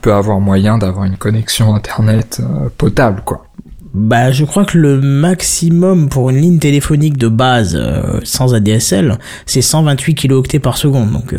peux 0.00 0.12
avoir 0.12 0.40
moyen 0.40 0.76
d'avoir 0.76 1.04
une 1.04 1.16
connexion 1.16 1.72
internet 1.72 2.40
euh, 2.40 2.68
potable, 2.76 3.22
quoi. 3.24 3.46
Bah, 3.94 4.32
je 4.32 4.44
crois 4.44 4.64
que 4.64 4.78
le 4.78 5.00
maximum 5.00 6.08
pour 6.08 6.30
une 6.30 6.38
ligne 6.38 6.58
téléphonique 6.58 7.16
de 7.16 7.28
base 7.28 7.78
euh, 7.78 8.18
sans 8.24 8.54
ADSL, 8.54 9.18
c'est 9.46 9.62
128 9.62 10.14
kilooctets 10.14 10.58
par 10.58 10.78
seconde, 10.78 11.12
donc 11.12 11.34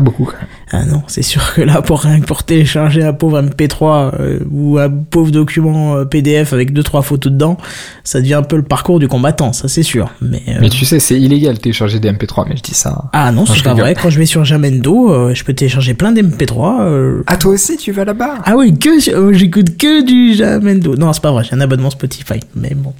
beaucoup. 0.00 0.30
Ah 0.70 0.84
non, 0.84 1.02
c'est 1.06 1.22
sûr 1.22 1.54
que 1.54 1.62
là, 1.62 1.82
pour, 1.82 2.04
pour 2.26 2.42
télécharger 2.42 3.02
un 3.02 3.12
pauvre 3.12 3.40
MP3 3.40 4.10
euh, 4.18 4.38
ou 4.50 4.78
un 4.78 4.90
pauvre 4.90 5.30
document 5.30 5.96
euh, 5.96 6.04
PDF 6.04 6.52
avec 6.52 6.72
deux 6.72 6.82
trois 6.82 7.02
photos 7.02 7.32
dedans, 7.32 7.56
ça 8.04 8.20
devient 8.20 8.34
un 8.34 8.42
peu 8.42 8.56
le 8.56 8.62
parcours 8.62 8.98
du 8.98 9.08
combattant, 9.08 9.52
ça 9.52 9.68
c'est 9.68 9.82
sûr. 9.82 10.10
Mais, 10.20 10.42
euh, 10.48 10.58
mais 10.60 10.68
tu 10.68 10.84
sais, 10.84 10.98
c'est 10.98 11.20
illégal 11.20 11.54
de 11.54 11.60
télécharger 11.60 12.00
des 12.00 12.10
MP3, 12.10 12.46
mais 12.48 12.56
je 12.56 12.62
dis 12.62 12.74
ça. 12.74 13.04
Ah 13.12 13.32
non, 13.32 13.46
c'est 13.46 13.62
pas 13.62 13.74
vrai. 13.74 13.94
Quand 13.94 14.10
je 14.10 14.18
vais 14.18 14.26
sur 14.26 14.44
Jamendo, 14.44 15.32
je 15.34 15.44
peux 15.44 15.52
télécharger 15.52 15.94
plein 15.94 16.12
d'MP3. 16.12 17.22
Ah 17.26 17.36
toi 17.36 17.52
aussi, 17.52 17.76
tu 17.76 17.92
vas 17.92 18.04
là-bas? 18.04 18.38
Ah 18.44 18.56
oui, 18.56 18.78
que 18.78 18.98
j'écoute 19.32 19.76
que 19.76 20.04
du 20.04 20.34
Jamendo. 20.34 20.96
Non, 20.96 21.12
c'est 21.12 21.22
pas 21.22 21.32
vrai. 21.32 21.44
J'ai 21.44 21.54
un 21.54 21.60
abonnement 21.60 21.90
Spotify, 21.90 22.40
mais 22.54 22.74
bon. 22.74 22.92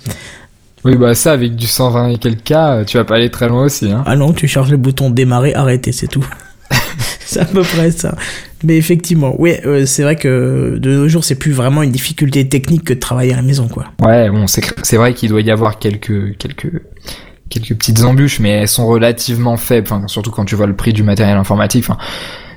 Oui, 0.87 0.95
bah 0.97 1.17
ça, 1.17 1.33
avec 1.33 1.57
du 1.57 1.67
120 1.67 2.11
et 2.11 2.19
quelques 2.19 2.45
cas, 2.45 2.85
tu 2.85 2.97
vas 2.97 3.05
pas 3.05 3.17
aller 3.17 3.29
très 3.29 3.49
loin 3.49 3.65
aussi. 3.65 3.91
Hein. 3.91 4.05
Ah 4.07 4.15
non, 4.15 4.33
tu 4.33 4.47
charges 4.47 4.71
le 4.71 4.77
bouton 4.77 5.11
démarrer, 5.11 5.53
arrêter, 5.53 5.91
c'est 5.91 6.07
tout. 6.07 6.25
c'est 7.25 7.41
à 7.41 7.45
peu 7.45 7.63
près 7.63 7.91
ça. 7.91 8.17
Mais 8.65 8.77
effectivement, 8.77 9.35
oui, 9.39 9.55
euh, 9.65 9.87
c'est 9.87 10.03
vrai 10.03 10.17
que 10.17 10.79
de 10.81 10.91
nos 10.91 11.09
jours, 11.09 11.25
c'est 11.25 11.35
plus 11.35 11.53
vraiment 11.53 11.83
une 11.83 11.93
difficulté 11.93 12.49
technique 12.49 12.85
que 12.85 12.95
de 12.95 12.99
travailler 12.99 13.33
à 13.33 13.37
la 13.37 13.43
maison, 13.43 13.69
quoi. 13.69 13.87
Ouais, 14.01 14.31
bon, 14.31 14.47
c'est 14.47 14.97
vrai 14.97 15.15
qu'il 15.15 15.29
doit 15.29 15.43
y 15.43 15.51
avoir 15.51 15.79
quelques 15.79 16.37
quelques 16.39 16.83
quelques 17.49 17.75
petites 17.75 18.03
embûches, 18.03 18.41
mais 18.41 18.51
elles 18.51 18.69
sont 18.69 18.87
relativement 18.87 19.57
faibles. 19.57 19.87
Enfin, 19.91 20.07
surtout 20.09 20.31
quand 20.31 20.45
tu 20.45 20.55
vois 20.55 20.67
le 20.67 20.77
prix 20.77 20.93
du 20.93 21.03
matériel 21.03 21.37
informatique. 21.37 21.85
Enfin, 21.89 21.99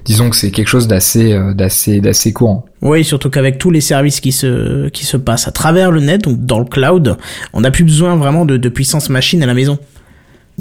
disons 0.06 0.30
que 0.30 0.36
c'est 0.36 0.52
quelque 0.52 0.68
chose 0.68 0.88
d'assez 0.88 1.34
euh, 1.34 1.54
d'assez 1.54 2.02
d'assez 2.02 2.34
courant. 2.34 2.66
Oui, 2.82 3.04
surtout 3.04 3.30
qu'avec 3.30 3.58
tous 3.58 3.72
les 3.72 3.82
services 3.82 4.22
qui 4.22 4.32
se 4.32 4.90
qui 4.90 5.06
se 5.06 5.18
passent 5.18 5.48
à 5.48 5.52
travers 5.52 5.92
le 5.92 6.00
net, 6.00 6.22
donc 6.22 6.46
dans 6.46 6.60
le 6.60 6.66
cloud, 6.66 7.18
on 7.54 7.62
n'a 7.62 7.72
plus 7.72 7.84
besoin 7.84 8.16
vraiment 8.16 8.46
de, 8.46 8.58
de 8.58 8.70
puissance 8.70 9.10
machine 9.10 9.44
à 9.44 9.46
la 9.46 9.54
maison. 9.54 9.80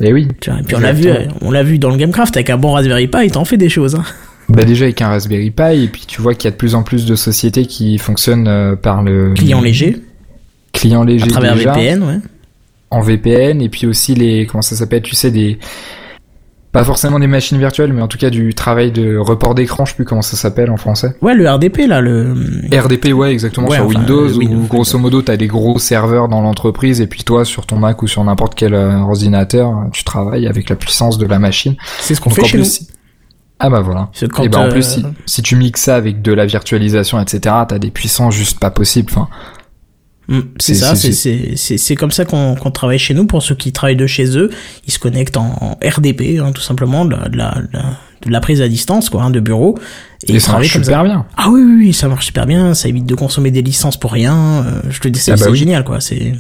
Et 0.01 0.09
eh 0.09 0.12
oui. 0.12 0.28
et 0.30 0.62
puis 0.62 0.76
on 0.76 0.80
l'a 0.80 0.92
vu, 0.92 1.09
on 1.40 1.51
l'a 1.51 1.62
vu 1.62 1.78
dans 1.78 1.90
le 1.90 1.96
Gamecraft 1.96 2.36
avec 2.36 2.51
un 2.51 2.57
bon 2.57 2.72
Raspberry 2.72 3.09
Pi, 3.09 3.30
t'en 3.30 3.44
fais 3.44 3.57
des 3.57 3.68
choses. 3.68 3.96
Hein. 3.96 4.05
Bah 4.49 4.64
déjà 4.64 4.84
avec 4.84 5.03
un 5.03 5.09
Raspberry 5.09 5.51
Pi, 5.51 5.84
et 5.84 5.88
puis 5.88 6.05
tu 6.07 6.22
vois 6.22 6.34
qu'il 6.34 6.44
y 6.44 6.49
a 6.49 6.51
de 6.53 6.57
plus 6.57 6.74
en 6.74 6.82
plus 6.82 7.05
de 7.05 7.14
sociétés 7.14 7.66
qui 7.66 7.99
fonctionnent 7.99 8.49
euh, 8.49 8.76
par 8.76 9.03
le 9.03 9.34
client 9.34 9.61
léger. 9.61 9.96
Client 10.72 11.03
léger. 11.03 11.24
À 11.24 11.28
travers 11.28 11.57
VPN, 11.57 12.03
ouais. 12.03 12.18
En 12.90 13.01
VPN, 13.01 13.61
et 13.61 13.68
puis 13.68 13.86
aussi 13.86 14.14
les 14.14 14.46
comment 14.46 14.62
ça 14.62 14.76
s'appelle, 14.76 15.03
tu 15.03 15.14
sais 15.14 15.30
des 15.30 15.59
pas 16.78 16.84
forcément 16.84 17.18
des 17.18 17.26
machines 17.26 17.58
virtuelles, 17.58 17.92
mais 17.92 18.02
en 18.02 18.08
tout 18.08 18.18
cas 18.18 18.30
du 18.30 18.54
travail 18.54 18.92
de 18.92 19.16
report 19.16 19.54
d'écran, 19.54 19.84
je 19.84 19.90
sais 19.90 19.96
plus 19.96 20.04
comment 20.04 20.22
ça 20.22 20.36
s'appelle 20.36 20.70
en 20.70 20.76
français. 20.76 21.16
Ouais, 21.22 21.34
le 21.34 21.48
RDP 21.50 21.86
là, 21.88 22.00
le 22.00 22.34
RDP, 22.72 23.12
ouais, 23.12 23.32
exactement 23.32 23.70
sur 23.70 23.86
Windows, 23.86 24.30
où 24.38 24.66
grosso 24.66 24.98
modo 24.98 25.22
t'as 25.22 25.36
des 25.36 25.48
gros 25.48 25.78
serveurs 25.78 26.28
dans 26.28 26.40
l'entreprise 26.40 27.00
et 27.00 27.06
puis 27.06 27.24
toi 27.24 27.44
sur 27.44 27.66
ton 27.66 27.76
Mac 27.76 28.02
ou 28.02 28.06
sur 28.06 28.22
n'importe 28.24 28.54
quel 28.54 28.74
euh, 28.74 28.96
ordinateur, 28.98 29.72
tu 29.92 30.04
travailles 30.04 30.46
avec 30.46 30.68
la 30.68 30.76
puissance 30.76 31.18
de 31.18 31.26
la 31.26 31.38
machine. 31.38 31.76
C'est 32.00 32.14
ce 32.14 32.20
qu'on 32.20 32.30
fait 32.30 32.44
chez 32.44 32.58
nous. 32.58 32.64
Ah 33.60 33.70
bah 33.70 33.80
voilà. 33.80 34.10
et 34.40 34.48
bah 34.48 34.60
en 34.60 34.68
plus 34.68 34.84
si, 34.84 35.04
si, 35.26 35.42
tu 35.42 35.56
mixes 35.56 35.82
ça 35.82 35.96
avec 35.96 36.22
de 36.22 36.32
la 36.32 36.46
virtualisation, 36.46 37.20
etc., 37.20 37.56
t'as 37.68 37.78
des 37.80 37.90
puissances 37.90 38.34
juste 38.34 38.60
pas 38.60 38.70
possibles. 38.70 39.10
Enfin, 39.10 39.28
Mm, 40.28 40.40
c'est 40.58 40.74
ça, 40.74 40.94
c'est 40.94 41.94
comme 41.96 42.10
ça 42.10 42.24
qu'on 42.24 42.70
travaille 42.70 42.98
chez 42.98 43.14
nous. 43.14 43.26
Pour 43.26 43.42
ceux 43.42 43.54
qui 43.54 43.72
travaillent 43.72 43.96
de 43.96 44.06
chez 44.06 44.36
eux, 44.36 44.50
ils 44.86 44.92
se 44.92 44.98
connectent 44.98 45.36
en, 45.36 45.78
RDP, 45.82 46.38
hein, 46.40 46.52
tout 46.52 46.60
simplement, 46.60 47.04
de 47.04 47.14
la, 47.14 47.28
de 47.28 48.30
la, 48.30 48.40
prise 48.40 48.60
à 48.60 48.68
distance, 48.68 49.08
quoi, 49.08 49.22
hein, 49.22 49.30
de 49.30 49.40
bureau. 49.40 49.78
Et, 50.26 50.38
ça 50.38 50.52
marche 50.52 50.72
super 50.72 51.04
bien. 51.04 51.26
Ah 51.36 51.48
oui, 51.50 51.62
oui, 51.62 51.74
oui, 51.78 51.92
ça 51.92 52.08
marche 52.08 52.26
super 52.26 52.46
bien. 52.46 52.74
Ça 52.74 52.88
évite 52.88 53.06
de 53.06 53.14
consommer 53.14 53.50
des 53.50 53.62
licences 53.62 53.96
pour 53.96 54.12
rien. 54.12 54.36
Euh, 54.36 54.80
je 54.90 55.00
te 55.00 55.08
dis, 55.08 55.18
c'est 55.18 55.32
ah 55.32 55.36
bah 55.36 55.54
génial, 55.54 55.84
quoi. 55.84 56.00
C'est 56.00 56.34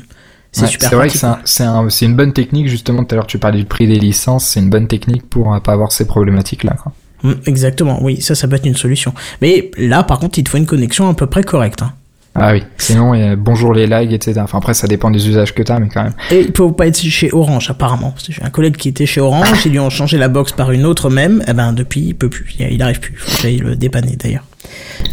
c'est 0.52 0.66
super. 0.66 0.88
C'est 0.88 0.96
vrai 0.96 1.08
que 1.08 1.18
c'est 1.44 1.64
un, 1.64 1.88
une 1.88 2.16
bonne 2.16 2.32
technique, 2.32 2.68
justement. 2.68 3.04
Tout 3.04 3.14
à 3.14 3.16
l'heure, 3.16 3.26
tu 3.26 3.38
parlais 3.38 3.58
du 3.58 3.64
prix 3.64 3.86
des 3.86 3.98
licences. 3.98 4.46
C'est 4.46 4.60
une 4.60 4.70
bonne 4.70 4.88
technique 4.88 5.28
pour 5.28 5.54
euh, 5.54 5.60
pas 5.60 5.72
avoir 5.72 5.92
ces 5.92 6.06
problématiques-là, 6.06 6.76
quoi. 6.82 6.92
Mm, 7.22 7.32
exactement, 7.46 7.98
oui, 8.02 8.20
ça, 8.20 8.34
ça 8.34 8.46
peut 8.46 8.54
être 8.54 8.66
une 8.66 8.76
solution. 8.76 9.12
Mais 9.42 9.70
là, 9.76 10.02
par 10.04 10.18
contre, 10.18 10.38
il 10.38 10.44
te 10.44 10.50
faut 10.50 10.58
une 10.58 10.66
connexion 10.66 11.08
à 11.08 11.14
peu 11.14 11.26
près 11.26 11.42
correcte. 11.42 11.82
Hein. 11.82 11.92
Ah 12.40 12.52
oui, 12.52 12.62
sinon, 12.78 13.12
a 13.12 13.36
bonjour 13.36 13.72
les 13.72 13.86
lags, 13.86 14.12
etc. 14.12 14.40
Enfin, 14.42 14.58
après, 14.58 14.74
ça 14.74 14.86
dépend 14.86 15.10
des 15.10 15.28
usages 15.28 15.54
que 15.54 15.62
t'as, 15.62 15.78
mais 15.78 15.88
quand 15.88 16.02
même. 16.02 16.14
Et 16.30 16.40
il 16.40 16.52
faut 16.56 16.72
pas 16.72 16.86
être 16.86 16.98
chez 16.98 17.30
Orange, 17.32 17.70
apparemment. 17.70 18.14
J'ai 18.28 18.42
un 18.42 18.50
collègue 18.50 18.76
qui 18.76 18.88
était 18.88 19.06
chez 19.06 19.20
Orange, 19.20 19.48
ils 19.64 19.72
lui 19.72 19.80
ont 19.80 19.90
changé 19.90 20.18
la 20.18 20.28
box 20.28 20.52
par 20.52 20.72
une 20.72 20.84
autre 20.84 21.10
même, 21.10 21.40
et 21.46 21.50
eh 21.50 21.52
ben, 21.52 21.72
depuis, 21.72 22.00
il 22.00 22.14
peut 22.14 22.30
plus. 22.30 22.54
Il 22.58 22.82
arrive 22.82 23.00
plus. 23.00 23.14
Faut 23.16 23.42
que 23.42 23.62
le 23.62 23.76
dépanner, 23.76 24.16
d'ailleurs. 24.16 24.44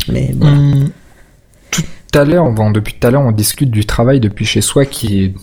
Mais 0.08 0.32
bon. 0.34 0.48
Hum, 0.48 0.90
tout 1.72 1.84
à 2.14 2.24
l'heure, 2.24 2.50
bon, 2.52 2.72
depuis 2.72 2.94
tout 3.00 3.08
à 3.08 3.12
l'heure, 3.12 3.22
on 3.22 3.32
discute 3.32 3.72
du 3.72 3.86
travail 3.86 4.20
depuis 4.20 4.46
chez 4.46 4.62
soi 4.62 4.86
qui 4.86 5.24
est 5.24 5.34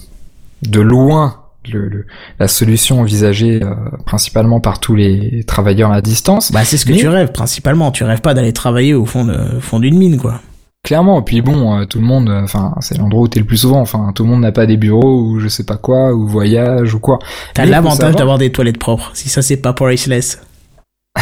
de 0.63 0.81
loin 0.81 1.43
le, 1.71 2.07
la 2.39 2.49
solution 2.49 3.01
envisagée 3.01 3.61
euh, 3.63 3.75
principalement 4.05 4.61
par 4.61 4.81
tous 4.81 4.95
les 4.95 5.45
travailleurs 5.45 5.93
à 5.93 6.01
distance. 6.01 6.51
Bah 6.53 6.65
c'est 6.65 6.77
ce 6.77 6.87
que 6.87 6.93
tu 6.93 7.09
rêves 7.09 7.33
principalement. 7.33 7.91
Tu 7.93 8.05
rêves 8.05 8.21
pas 8.21 8.35
d'aller 8.35 8.53
travailler 8.53 8.95
au 8.95 9.05
fond 9.05 9.25
de 9.25 9.61
fond 9.61 9.79
d'une 9.79 9.97
mine 9.97 10.19
quoi. 10.19 10.41
Clairement, 10.85 11.23
puis 11.23 11.43
bon, 11.43 11.79
euh, 11.79 11.85
tout 11.85 12.01
le 12.01 12.05
monde, 12.05 12.29
euh, 12.29 12.43
enfin, 12.43 12.75
c'est 12.81 12.99
l'endroit 12.99 13.23
où 13.23 13.29
t'es 13.29 13.39
le 13.39 13.47
plus 13.47 13.59
souvent. 13.59 13.81
Enfin, 13.81 14.11
tout 14.13 14.25
le 14.25 14.31
monde 14.31 14.41
n'a 14.41 14.51
pas 14.51 14.67
des 14.67 14.77
bureaux 14.77 15.23
ou 15.23 15.39
je 15.39 15.47
sais 15.47 15.63
pas 15.63 15.77
quoi, 15.77 16.13
ou 16.13 16.27
voyage 16.27 16.93
ou 16.95 16.99
quoi. 16.99 17.21
T'as 17.55 17.67
l'avantage 17.67 18.17
d'avoir 18.17 18.37
des 18.37 18.51
toilettes 18.51 18.79
propres. 18.79 19.13
Si 19.15 19.29
ça 19.29 19.43
c'est 19.43 19.59
pas 19.59 19.73
priceless. 19.75 20.43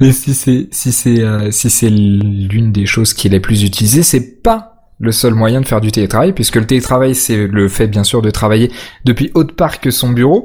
Mais 0.00 0.12
si 0.12 0.32
c'est 0.32 0.68
si 0.70 0.92
c'est 0.92 1.20
euh, 1.20 1.50
si 1.50 1.70
c'est 1.70 1.90
l'une 1.90 2.70
des 2.70 2.86
choses 2.86 3.14
qui 3.14 3.26
est 3.26 3.30
la 3.30 3.40
plus 3.40 3.64
utilisée, 3.64 4.04
c'est 4.04 4.40
pas 4.40 4.92
le 5.00 5.10
seul 5.10 5.34
moyen 5.34 5.60
de 5.60 5.66
faire 5.66 5.80
du 5.80 5.90
télétravail, 5.90 6.32
puisque 6.32 6.54
le 6.54 6.66
télétravail 6.66 7.16
c'est 7.16 7.48
le 7.48 7.66
fait 7.66 7.88
bien 7.88 8.04
sûr 8.04 8.22
de 8.22 8.30
travailler 8.30 8.70
depuis 9.04 9.32
autre 9.34 9.56
part 9.56 9.80
que 9.80 9.90
son 9.90 10.10
bureau. 10.10 10.44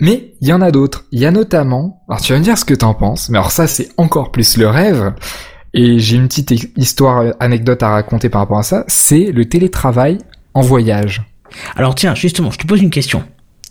Mais 0.00 0.32
il 0.40 0.48
y 0.48 0.54
en 0.54 0.62
a 0.62 0.70
d'autres. 0.70 1.04
Il 1.12 1.20
y 1.20 1.26
a 1.26 1.30
notamment, 1.30 2.02
alors 2.08 2.22
tu 2.22 2.32
vas 2.32 2.38
me 2.38 2.44
dire 2.44 2.56
ce 2.56 2.64
que 2.64 2.72
t'en 2.72 2.94
penses, 2.94 3.28
mais 3.28 3.36
alors 3.36 3.50
ça 3.50 3.66
c'est 3.66 3.90
encore 3.98 4.32
plus 4.32 4.56
le 4.56 4.68
rêve. 4.68 5.12
Et 5.74 5.98
j'ai 5.98 6.16
une 6.16 6.28
petite 6.28 6.52
histoire, 6.76 7.34
anecdote 7.40 7.82
à 7.82 7.90
raconter 7.90 8.28
par 8.28 8.42
rapport 8.42 8.58
à 8.58 8.62
ça. 8.62 8.84
C'est 8.88 9.32
le 9.32 9.46
télétravail 9.46 10.18
en 10.54 10.60
voyage. 10.60 11.22
Alors 11.76 11.94
tiens, 11.94 12.14
justement, 12.14 12.50
je 12.50 12.58
te 12.58 12.66
pose 12.66 12.82
une 12.82 12.90
question. 12.90 13.22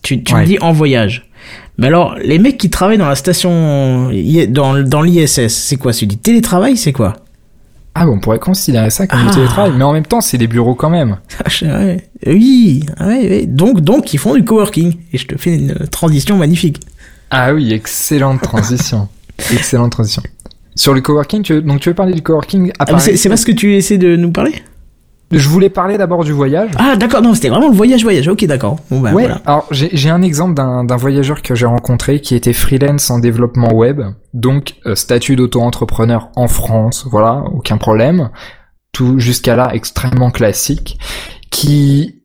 Tu, 0.02 0.24
tu 0.24 0.34
me 0.34 0.46
dis 0.46 0.58
en 0.62 0.72
voyage. 0.72 1.30
Mais 1.78 1.88
alors, 1.88 2.16
les 2.16 2.40
mecs 2.40 2.58
qui 2.58 2.70
travaillent 2.70 2.98
dans 2.98 3.08
la 3.08 3.16
station, 3.16 4.12
dans, 4.50 4.84
dans 4.84 5.02
l'ISS, 5.02 5.48
c'est 5.48 5.78
quoi? 5.78 5.94
C'est 5.94 6.06
du 6.06 6.18
télétravail, 6.18 6.78
c'est 6.78 6.92
quoi? 6.92 7.16
Ah, 7.94 8.06
bon, 8.06 8.14
on 8.14 8.20
pourrait 8.20 8.40
considérer 8.40 8.90
ça 8.90 9.06
comme 9.06 9.22
du 9.22 9.28
ah. 9.30 9.34
télétravail, 9.34 9.74
mais 9.76 9.84
en 9.84 9.94
même 9.94 10.06
temps, 10.06 10.22
c'est 10.22 10.38
des 10.38 10.48
bureaux 10.48 10.76
quand 10.76 10.90
même. 10.90 11.18
oui, 12.26 12.86
oui, 13.00 13.48
donc, 13.48 13.82
donc, 13.82 14.14
ils 14.14 14.18
font 14.18 14.34
du 14.34 14.44
coworking. 14.44 14.96
Et 15.12 15.18
je 15.18 15.28
te 15.28 15.38
fais 15.38 15.56
une 15.56 15.88
transition 15.88 16.38
magnifique. 16.38 16.80
Ah 17.30 17.54
oui, 17.54 17.74
excellente 17.74 18.42
transition. 18.42 19.08
excellente 19.52 19.92
transition. 19.92 20.24
Sur 20.76 20.94
le 20.94 21.02
coworking, 21.02 21.44
tu 21.44 21.54
veux, 21.54 21.62
donc 21.62 21.80
tu 21.80 21.90
veux 21.90 21.96
parler 21.96 22.14
du 22.14 22.22
coworking 22.22 22.72
à 22.80 22.86
ah, 22.88 23.00
C'est 23.00 23.30
pas 23.30 23.38
ce 23.38 23.46
que 23.46 23.52
tu 23.52 23.76
essaies 23.76 23.98
de 23.98 24.16
nous 24.16 24.32
parler? 24.32 24.54
Je 25.32 25.48
voulais 25.48 25.70
parler 25.70 25.98
d'abord 25.98 26.26
du 26.26 26.34
voyage. 26.34 26.72
Ah 26.78 26.96
d'accord, 26.98 27.22
non, 27.22 27.34
c'était 27.34 27.50
vraiment 27.50 27.70
le 27.70 27.76
voyage 27.76 28.04
voyage. 28.04 28.28
Ok, 28.28 28.44
d'accord. 28.46 28.78
Bon, 28.90 29.00
bah, 29.00 29.14
ouais. 29.14 29.30
Alors 29.46 29.66
j'ai 29.72 30.10
un 30.10 30.22
exemple 30.22 30.56
d'un 30.56 30.98
voyageur 30.98 31.42
que 31.42 31.56
j'ai 31.56 31.66
rencontré 31.66 32.20
qui 32.20 32.36
était 32.36 32.54
freelance 32.54 33.10
en 33.10 33.20
développement 33.20 33.74
web, 33.74 34.02
donc 34.34 34.76
euh, 34.86 34.96
statut 34.96 35.38
d'auto-entrepreneur 35.38 36.30
en 36.36 36.48
France, 36.48 37.08
voilà, 37.10 37.44
aucun 37.54 37.78
problème. 37.78 38.30
Tout 38.92 39.20
jusqu'à 39.20 39.56
là 39.56 39.72
extrêmement 39.74 40.32
classique, 40.32 41.00
qui 41.50 42.21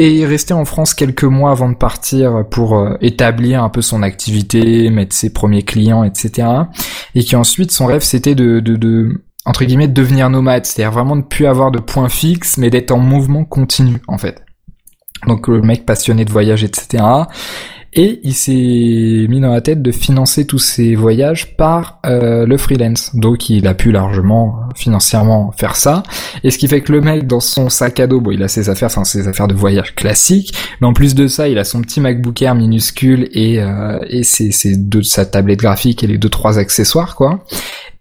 et 0.00 0.24
resté 0.24 0.54
en 0.54 0.64
France 0.64 0.94
quelques 0.94 1.24
mois 1.24 1.50
avant 1.50 1.68
de 1.68 1.74
partir 1.74 2.44
pour 2.50 2.78
euh, 2.78 2.96
établir 3.02 3.62
un 3.62 3.68
peu 3.68 3.82
son 3.82 4.02
activité, 4.02 4.88
mettre 4.88 5.14
ses 5.14 5.30
premiers 5.30 5.62
clients, 5.62 6.04
etc. 6.04 6.48
Et 7.14 7.22
qui 7.22 7.36
ensuite 7.36 7.70
son 7.70 7.84
rêve 7.84 8.02
c'était 8.02 8.34
de, 8.34 8.60
de, 8.60 8.76
de 8.76 9.22
entre 9.44 9.64
guillemets 9.64 9.88
de 9.88 9.92
devenir 9.92 10.30
nomade, 10.30 10.64
c'est-à-dire 10.64 10.92
vraiment 10.92 11.16
de 11.16 11.22
plus 11.22 11.46
avoir 11.46 11.70
de 11.70 11.78
points 11.78 12.08
fixes, 12.08 12.56
mais 12.56 12.70
d'être 12.70 12.92
en 12.92 12.98
mouvement 12.98 13.44
continu 13.44 13.98
en 14.08 14.16
fait. 14.16 14.42
Donc 15.26 15.48
le 15.48 15.60
mec 15.60 15.84
passionné 15.84 16.24
de 16.24 16.32
voyage, 16.32 16.64
etc. 16.64 17.04
Et 17.92 18.20
il 18.22 18.34
s'est 18.34 19.26
mis 19.28 19.40
dans 19.40 19.50
la 19.50 19.60
tête 19.60 19.82
de 19.82 19.90
financer 19.90 20.46
tous 20.46 20.60
ses 20.60 20.94
voyages 20.94 21.56
par 21.56 21.98
euh, 22.06 22.46
le 22.46 22.56
freelance. 22.56 23.16
Donc 23.16 23.50
il 23.50 23.66
a 23.66 23.74
pu 23.74 23.90
largement 23.90 24.60
financièrement 24.76 25.52
faire 25.56 25.74
ça. 25.74 26.04
Et 26.44 26.52
ce 26.52 26.58
qui 26.58 26.68
fait 26.68 26.82
que 26.82 26.92
le 26.92 27.00
mec 27.00 27.26
dans 27.26 27.40
son 27.40 27.68
sac 27.68 27.98
à 27.98 28.06
dos, 28.06 28.20
bon 28.20 28.30
il 28.30 28.42
a 28.44 28.48
ses 28.48 28.68
affaires, 28.70 28.86
enfin 28.86 29.02
ses 29.02 29.26
affaires 29.26 29.48
de 29.48 29.54
voyage 29.54 29.94
classiques, 29.96 30.54
mais 30.80 30.86
en 30.86 30.92
plus 30.92 31.16
de 31.16 31.26
ça 31.26 31.48
il 31.48 31.58
a 31.58 31.64
son 31.64 31.82
petit 31.82 32.00
MacBook 32.00 32.40
Air 32.42 32.54
minuscule 32.54 33.28
et, 33.32 33.60
euh, 33.60 33.98
et 34.08 34.22
ses, 34.22 34.52
ses 34.52 34.76
deux, 34.76 35.02
sa 35.02 35.26
tablette 35.26 35.58
graphique 35.58 36.04
et 36.04 36.06
les 36.06 36.18
deux 36.18 36.28
trois 36.28 36.58
accessoires 36.58 37.16
quoi. 37.16 37.44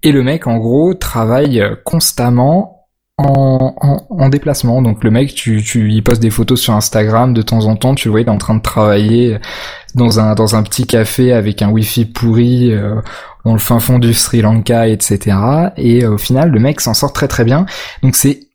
Et 0.04 0.12
le 0.12 0.22
mec 0.24 0.46
en 0.46 0.58
gros 0.58 0.94
travaille 0.94 1.64
constamment 1.84 2.79
en, 3.20 4.06
en, 4.10 4.30
déplacement. 4.30 4.82
Donc 4.82 5.04
le 5.04 5.12
mec, 5.12 5.34
tu, 5.34 5.62
tu, 5.62 5.92
il 5.92 6.04
poste 6.04 6.22
des 6.22 6.30
photos 6.30 6.60
sur 6.62 6.74
Instagram 6.74 7.34
de 7.34 7.42
temps 7.42 7.66
en 7.66 7.76
temps, 7.76 7.94
tu 7.96 8.10
vois, 8.10 8.22
il 8.22 8.28
est 8.28 8.32
en 8.32 8.38
train 8.38 8.56
de 8.56 8.62
travailler 8.62 9.38
dans 9.96 10.20
un 10.20 10.36
dans 10.36 10.56
un 10.56 10.64
petit 10.64 10.86
café 10.86 11.34
avec 11.34 11.62
un 11.62 11.70
wifi 11.70 12.06
pourri 12.06 12.72
euh, 12.72 12.96
dans 13.44 13.54
le 13.54 13.60
fin 13.60 13.80
fond 13.80 14.00
du 14.00 14.14
Sri 14.14 14.42
Lanka, 14.42 14.88
etc. 14.88 15.38
Et 15.78 16.04
euh, 16.04 16.14
au 16.14 16.18
final, 16.18 16.50
le 16.50 16.60
mec 16.60 16.80
s'en 16.80 16.94
sort 16.94 17.12
très 17.12 17.28
très 17.28 17.44
bien. 17.44 17.66
Donc 18.04 18.16
c'est 18.16 18.49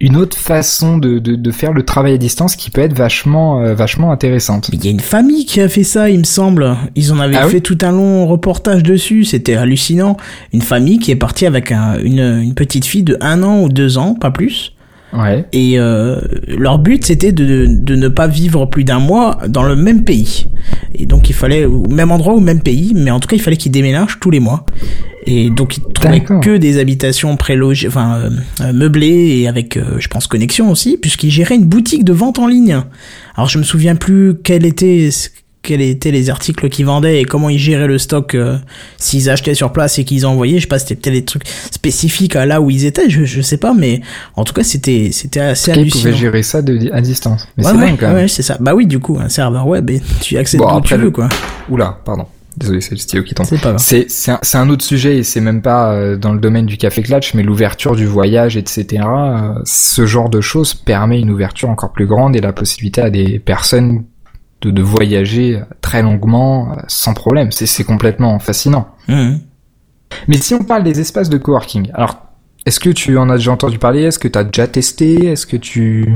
une 0.00 0.16
autre 0.16 0.36
façon 0.36 0.96
de, 0.96 1.18
de, 1.18 1.36
de, 1.36 1.50
faire 1.50 1.72
le 1.72 1.82
travail 1.84 2.14
à 2.14 2.16
distance 2.16 2.56
qui 2.56 2.70
peut 2.70 2.80
être 2.80 2.94
vachement 2.94 3.60
euh, 3.60 3.74
vachement 3.74 4.10
intéressante. 4.12 4.70
Il 4.72 4.82
y 4.84 4.88
a 4.88 4.90
une 4.90 5.00
famille 5.00 5.44
qui 5.44 5.60
a 5.60 5.68
fait 5.68 5.84
ça, 5.84 6.08
il 6.08 6.18
me 6.18 6.24
semble. 6.24 6.76
Ils 6.96 7.12
en 7.12 7.20
avaient 7.20 7.36
ah 7.36 7.48
fait 7.48 7.60
tout 7.60 7.78
un 7.82 7.92
long 7.92 8.26
reportage 8.26 8.82
dessus, 8.82 9.24
c'était 9.24 9.56
hallucinant. 9.56 10.16
Une 10.52 10.62
famille 10.62 10.98
qui 10.98 11.10
est 11.10 11.16
partie 11.16 11.44
avec 11.44 11.70
un, 11.70 11.98
une, 11.98 12.40
une 12.42 12.54
petite 12.54 12.86
fille 12.86 13.02
de 13.02 13.18
un 13.20 13.42
an 13.42 13.60
ou 13.62 13.68
deux 13.68 13.98
ans, 13.98 14.14
pas 14.14 14.30
plus. 14.30 14.72
Ouais. 15.12 15.44
Et 15.52 15.78
euh, 15.78 16.20
leur 16.46 16.78
but 16.78 17.04
c'était 17.04 17.32
de, 17.32 17.66
de 17.68 17.96
ne 17.96 18.08
pas 18.08 18.28
vivre 18.28 18.66
plus 18.66 18.84
d'un 18.84 19.00
mois 19.00 19.38
dans 19.48 19.62
le 19.62 19.76
même 19.76 20.04
pays. 20.04 20.46
Et 20.94 21.06
donc 21.06 21.28
il 21.28 21.34
fallait 21.34 21.64
au 21.64 21.88
même 21.88 22.10
endroit 22.10 22.34
au 22.34 22.40
même 22.40 22.62
pays, 22.62 22.92
mais 22.94 23.10
en 23.10 23.20
tout 23.20 23.28
cas 23.28 23.36
il 23.36 23.42
fallait 23.42 23.56
qu'ils 23.56 23.72
déménagent 23.72 24.20
tous 24.20 24.30
les 24.30 24.40
mois. 24.40 24.66
Et 25.26 25.50
donc 25.50 25.76
ils 25.76 25.92
trouvaient 25.92 26.20
que 26.20 26.56
des 26.56 26.78
habitations 26.78 27.36
prélogées, 27.36 27.88
enfin 27.88 28.16
euh, 28.16 28.30
euh, 28.62 28.72
meublées 28.72 29.40
et 29.40 29.48
avec, 29.48 29.76
euh, 29.76 29.96
je 29.98 30.08
pense, 30.08 30.26
connexion 30.26 30.70
aussi, 30.70 30.96
puisqu'ils 30.96 31.30
géraient 31.30 31.56
une 31.56 31.66
boutique 31.66 32.04
de 32.04 32.12
vente 32.12 32.38
en 32.38 32.46
ligne. 32.46 32.80
Alors 33.36 33.48
je 33.48 33.58
me 33.58 33.62
souviens 33.62 33.96
plus 33.96 34.34
quel 34.42 34.64
était 34.64 35.10
quels 35.62 35.82
étaient 35.82 36.10
les 36.10 36.30
articles 36.30 36.68
qu'ils 36.68 36.86
vendaient 36.86 37.20
et 37.20 37.24
comment 37.24 37.48
ils 37.48 37.58
géraient 37.58 37.86
le 37.86 37.98
stock 37.98 38.34
euh, 38.34 38.58
s'ils 38.96 39.28
achetaient 39.28 39.54
sur 39.54 39.72
place 39.72 39.98
et 39.98 40.04
qu'ils 40.04 40.26
envoyaient. 40.26 40.56
Je 40.56 40.62
sais 40.62 40.68
pas 40.68 40.78
c'était 40.78 40.96
peut-être 40.96 41.14
des 41.14 41.24
trucs 41.24 41.44
spécifiques 41.70 42.36
à 42.36 42.46
là 42.46 42.60
où 42.60 42.70
ils 42.70 42.86
étaient 42.86 43.10
je, 43.10 43.24
je 43.24 43.40
sais 43.40 43.58
pas 43.58 43.74
mais 43.74 44.00
en 44.36 44.44
tout 44.44 44.54
cas 44.54 44.64
c'était 44.64 45.10
c'était 45.12 45.40
assez 45.40 45.72
hallucinant 45.72 46.00
ils 46.00 46.02
pouvaient 46.02 46.20
gérer 46.20 46.42
ça 46.42 46.62
de, 46.62 46.90
à 46.92 47.00
distance. 47.00 47.46
Mais 47.56 47.64
c'est 47.64 47.72
ouais, 47.74 48.14
ouais 48.14 48.28
c'est 48.28 48.42
ça. 48.42 48.56
Bah 48.60 48.74
oui 48.74 48.86
du 48.86 48.98
coup 48.98 49.18
un 49.20 49.28
serveur 49.28 49.66
web 49.66 49.90
et 49.90 50.00
tu 50.20 50.36
accèdes 50.36 50.60
bon, 50.60 50.78
où 50.78 50.80
tu 50.80 50.94
veux 50.96 51.10
quoi. 51.10 51.28
Oula 51.68 51.98
pardon. 52.04 52.26
Désolé, 52.56 52.80
c'est 52.80 52.92
le 52.92 52.96
stylo 52.98 53.22
qui 53.22 53.34
tombe. 53.34 53.46
C'est 53.78 54.10
c'est 54.10 54.30
un, 54.30 54.40
un, 54.54 54.70
autre 54.70 54.84
sujet 54.84 55.18
et 55.18 55.22
c'est 55.22 55.40
même 55.40 55.62
pas 55.62 55.92
euh, 55.92 56.16
dans 56.16 56.32
le 56.32 56.40
domaine 56.40 56.66
du 56.66 56.76
café 56.76 57.02
clutch, 57.02 57.34
mais 57.34 57.42
l'ouverture 57.42 57.94
du 57.94 58.06
voyage, 58.06 58.56
etc. 58.56 59.04
Euh, 59.06 59.54
ce 59.64 60.04
genre 60.04 60.28
de 60.28 60.40
choses 60.40 60.74
permet 60.74 61.20
une 61.20 61.30
ouverture 61.30 61.70
encore 61.70 61.92
plus 61.92 62.06
grande 62.06 62.34
et 62.36 62.40
la 62.40 62.52
possibilité 62.52 63.00
à 63.00 63.10
des 63.10 63.38
personnes 63.38 64.04
de, 64.60 64.70
de 64.70 64.82
voyager 64.82 65.60
très 65.80 66.02
longuement 66.02 66.72
euh, 66.72 66.80
sans 66.88 67.14
problème. 67.14 67.50
C'est 67.52 67.84
complètement 67.84 68.38
fascinant. 68.38 68.88
Mmh. 69.08 69.36
Mais 70.28 70.36
si 70.36 70.54
on 70.54 70.64
parle 70.64 70.82
des 70.82 71.00
espaces 71.00 71.28
de 71.28 71.38
coworking, 71.38 71.90
alors 71.94 72.16
est-ce 72.66 72.80
que 72.80 72.90
tu 72.90 73.16
en 73.16 73.30
as 73.30 73.36
déjà 73.36 73.52
entendu 73.52 73.78
parler? 73.78 74.02
Est-ce 74.02 74.18
que 74.18 74.28
tu 74.28 74.38
as 74.38 74.44
déjà 74.44 74.66
testé? 74.66 75.26
Est-ce 75.26 75.46
que 75.46 75.56
tu 75.56 76.14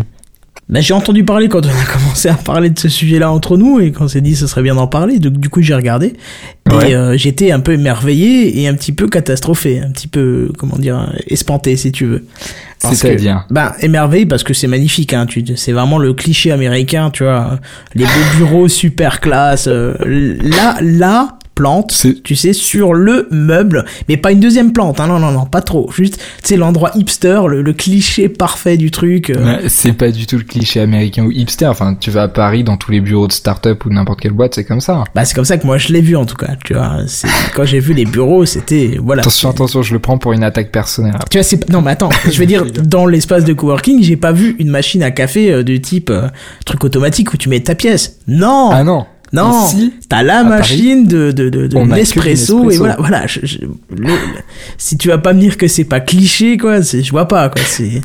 Bah, 0.69 0.81
j'ai 0.81 0.93
entendu 0.93 1.25
parler 1.25 1.49
quand 1.49 1.65
on 1.65 1.69
a 1.69 1.93
commencé 1.93 2.29
à 2.29 2.35
parler 2.35 2.71
de 2.71 2.79
ce 2.79 2.89
sujet-là 2.89 3.31
entre 3.33 3.57
nous 3.57 3.81
et 3.81 3.93
quand 3.93 4.05
on 4.05 4.09
s'est 4.09 4.21
dit 4.21 4.37
ce 4.37 4.47
serait 4.47 4.63
bien 4.63 4.75
d'en 4.75 4.87
parler. 4.87 5.19
Donc, 5.19 5.35
du 5.39 5.49
coup, 5.49 5.63
j'ai 5.63 5.75
regardé 5.75 6.15
et 6.71 6.95
euh, 6.95 7.17
j'étais 7.17 7.51
un 7.51 7.61
peu 7.61 7.73
émerveillé 7.73 8.61
et 8.61 8.69
un 8.69 8.75
petit 8.75 8.93
peu 8.93 9.09
catastrophé, 9.09 9.81
un 9.81 9.91
petit 9.91 10.09
peu, 10.09 10.53
comment 10.59 10.77
dire, 10.77 11.15
espanté 11.29 11.77
si 11.77 11.93
tu 11.93 12.05
veux. 12.05 12.27
C'est-à-dire 12.93 13.47
Bah, 13.51 13.75
émerveillé 13.81 14.27
parce 14.27 14.43
que 14.43 14.55
c'est 14.55 14.67
magnifique. 14.67 15.13
Hein, 15.13 15.27
tu, 15.27 15.45
c'est 15.57 15.73
vraiment 15.73 15.99
le 15.99 16.13
cliché 16.15 16.53
américain, 16.53 17.11
tu 17.11 17.25
vois. 17.25 17.59
Les 17.95 18.05
beaux 18.05 18.37
bureaux 18.37 18.69
super 18.69 19.21
classe. 19.21 19.67
Euh, 19.69 19.95
là, 20.43 20.77
là, 20.81 21.39
plante, 21.55 22.07
tu 22.25 22.37
sais, 22.37 22.53
sur 22.53 22.95
le 22.95 23.29
meuble, 23.31 23.85
mais 24.09 24.17
pas 24.17 24.33
une 24.33 24.41
deuxième 24.41 24.73
plante, 24.73 25.01
hein, 25.01 25.07
non, 25.07 25.19
non, 25.19 25.31
non, 25.31 25.47
pas 25.47 25.61
trop, 25.61 25.91
juste, 25.93 26.21
c'est 26.43 26.57
l'endroit 26.57 26.91
hipster, 26.95 27.43
le, 27.49 27.73
cliché 27.73 28.29
parfait 28.29 28.77
du 28.77 28.91
truc. 28.91 29.31
Euh. 29.31 29.59
c'est 29.69 29.93
pas 29.93 30.11
du 30.11 30.27
tout 30.27 30.37
le 30.37 30.45
cliché 30.45 30.81
américain 30.81 31.25
ou 31.25 31.31
hipster, 31.31 31.67
enfin, 31.67 31.97
tu 31.99 32.11
vas 32.11 32.23
à 32.23 32.29
Paris, 32.29 32.65
dans 32.65 32.77
tous 32.77 32.93
les 32.93 33.01
bureaux 33.01 33.27
de 33.27 33.33
start-up 33.33 33.85
ou 33.85 33.91
n'importe 33.91 34.21
quelle 34.21 34.33
boîte, 34.33 34.55
c'est 34.55 34.65
comme 34.65 34.81
ça. 34.81 35.05
Bah, 35.15 35.25
c'est 35.25 35.35
comme 35.35 35.45
ça 35.45 35.59
que 35.59 35.67
moi 35.67 35.79
je 35.79 35.93
l'ai 35.93 36.01
vu 36.01 36.17
en 36.17 36.25
tout 36.25 36.37
cas, 36.37 36.53
tu 36.65 36.75
vois, 36.75 36.99
quand 37.55 37.65
j'ai 37.65 37.81
vu 37.81 37.95
les 37.95 38.05
bureaux, 38.05 38.45
c'était, 38.47 38.99
voilà. 39.03 39.23
Attention, 39.23 39.51
attention, 39.51 39.83
je 39.83 39.93
le 39.93 39.99
prends 39.99 40.19
pour 40.19 40.33
une 40.33 40.45
attaque 40.45 40.71
personnelle. 40.71 41.15
Tu 41.31 41.39
vois, 41.39 41.45
c'est, 41.45 41.69
non, 41.71 41.83
mais 41.83 41.93
attends, 41.93 42.11
je 42.31 42.39
veux 42.39 42.47
dire, 42.47 42.65
dans 42.65 43.07
l'espace 43.07 43.45
de 43.45 43.53
coworking, 43.53 44.03
j'ai 44.03 44.17
pas 44.17 44.33
vu 44.33 44.57
une 44.59 44.69
machine 44.69 45.03
à 45.03 45.11
café 45.11 45.51
euh, 45.51 45.63
de 45.63 45.77
type 45.77 46.11
euh, 46.11 46.29
truc 46.67 46.85
automatique 46.85 47.33
où 47.33 47.37
tu 47.37 47.49
mets 47.49 47.61
ta 47.61 47.75
pièce. 47.75 48.19
Non! 48.27 48.71
Ah 48.73 48.85
non! 48.85 49.07
Non, 49.35 49.67
t'as 50.09 50.23
la 50.23 50.45
machine 50.45 51.07
de, 51.07 51.33
de, 51.33 51.49
de, 51.49 51.67
de 51.67 51.79
Nespresso, 51.79 52.71
et 52.71 52.77
voilà, 52.77 52.97
voilà. 52.99 53.27
si 54.79 54.97
tu 54.97 55.09
vas 55.09 55.19
pas 55.19 55.33
me 55.33 55.41
dire 55.41 55.57
que 55.57 55.69
c'est 55.69 55.85
pas 55.85 56.01
cliché, 56.01 56.57
quoi, 56.57 56.81
je 56.81 57.11
vois 57.11 57.29
pas, 57.29 57.49
quoi. 57.49 57.63
C'est. 57.67 58.01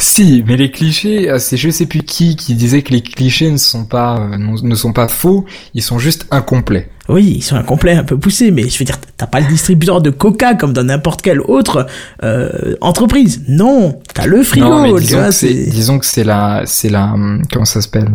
Si, 0.00 0.42
mais 0.46 0.56
les 0.56 0.70
clichés, 0.70 1.30
euh, 1.30 1.38
c'est 1.38 1.58
je 1.58 1.68
sais 1.68 1.84
plus 1.84 2.02
qui 2.02 2.34
qui 2.34 2.54
disait 2.54 2.80
que 2.80 2.90
les 2.90 3.02
clichés 3.02 3.50
ne 3.50 3.58
sont 3.58 3.84
pas 3.84 4.18
euh, 4.18 4.38
ne 4.38 4.74
sont 4.74 4.94
pas 4.94 5.08
faux, 5.08 5.44
ils 5.74 5.82
sont 5.82 5.98
juste 5.98 6.26
incomplets. 6.30 6.88
Oui, 7.10 7.34
ils 7.36 7.42
sont 7.42 7.56
incomplets, 7.56 7.92
un 7.92 8.04
peu 8.04 8.16
poussés, 8.16 8.50
mais 8.50 8.68
je 8.68 8.78
veux 8.78 8.84
dire, 8.86 8.98
t'as 9.16 9.26
pas 9.26 9.40
le 9.40 9.46
distributeur 9.46 10.00
de 10.00 10.08
Coca 10.08 10.54
comme 10.54 10.72
dans 10.72 10.84
n'importe 10.84 11.20
quelle 11.20 11.40
autre 11.40 11.86
euh, 12.22 12.76
entreprise. 12.80 13.42
Non, 13.48 14.00
t'as 14.14 14.26
le 14.26 14.42
frigo. 14.42 14.98
disons, 14.98 15.24
que 15.24 15.30
c'est, 15.32 15.52
disons 15.52 15.98
que 15.98 16.06
c'est 16.06 16.24
la, 16.24 16.62
c'est 16.64 16.88
la, 16.88 17.14
comment 17.52 17.64
ça 17.66 17.82
s'appelle, 17.82 18.08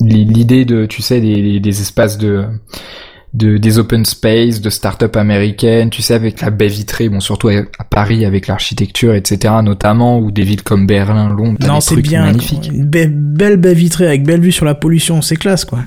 l'idée 0.00 0.64
de, 0.64 0.86
tu 0.86 1.02
sais, 1.02 1.20
des, 1.20 1.58
des 1.58 1.80
espaces 1.80 2.18
de 2.18 2.44
de 3.34 3.56
des 3.56 3.78
open 3.78 4.04
space, 4.04 4.60
de 4.60 4.68
start-up 4.68 5.16
américaines, 5.16 5.90
tu 5.90 6.02
sais, 6.02 6.14
avec 6.14 6.40
la 6.40 6.50
baie 6.50 6.68
vitrée, 6.68 7.08
bon, 7.08 7.20
surtout 7.20 7.48
à, 7.48 7.84
Paris 7.88 8.24
avec 8.24 8.46
l'architecture, 8.46 9.14
etc., 9.14 9.54
notamment, 9.62 10.18
ou 10.18 10.30
des 10.30 10.42
villes 10.42 10.62
comme 10.62 10.86
Berlin, 10.86 11.28
Londres, 11.28 11.58
non, 11.66 11.80
c'est 11.80 11.96
bien, 11.96 12.24
magnifique. 12.24 12.70
Une 12.72 12.84
belle 12.84 13.56
baie 13.56 13.74
vitrée 13.74 14.06
avec 14.06 14.24
belle 14.24 14.40
vue 14.40 14.52
sur 14.52 14.64
la 14.64 14.74
pollution, 14.74 15.22
c'est 15.22 15.36
classe, 15.36 15.64
quoi. 15.64 15.80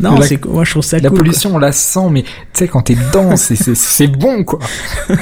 Non, 0.00 0.20
c'est 0.22 0.44
moi 0.44 0.64
je 0.64 0.70
trouve 0.70 0.84
ça 0.84 0.98
la 0.98 1.10
pollution, 1.10 1.54
on 1.54 1.58
la 1.58 1.72
sent, 1.72 2.08
mais 2.10 2.22
tu 2.22 2.28
sais 2.54 2.68
quand 2.68 2.82
t'es 2.82 2.94
dedans, 2.94 3.36
c'est 3.36 4.06
bon 4.06 4.44
quoi. 4.44 4.58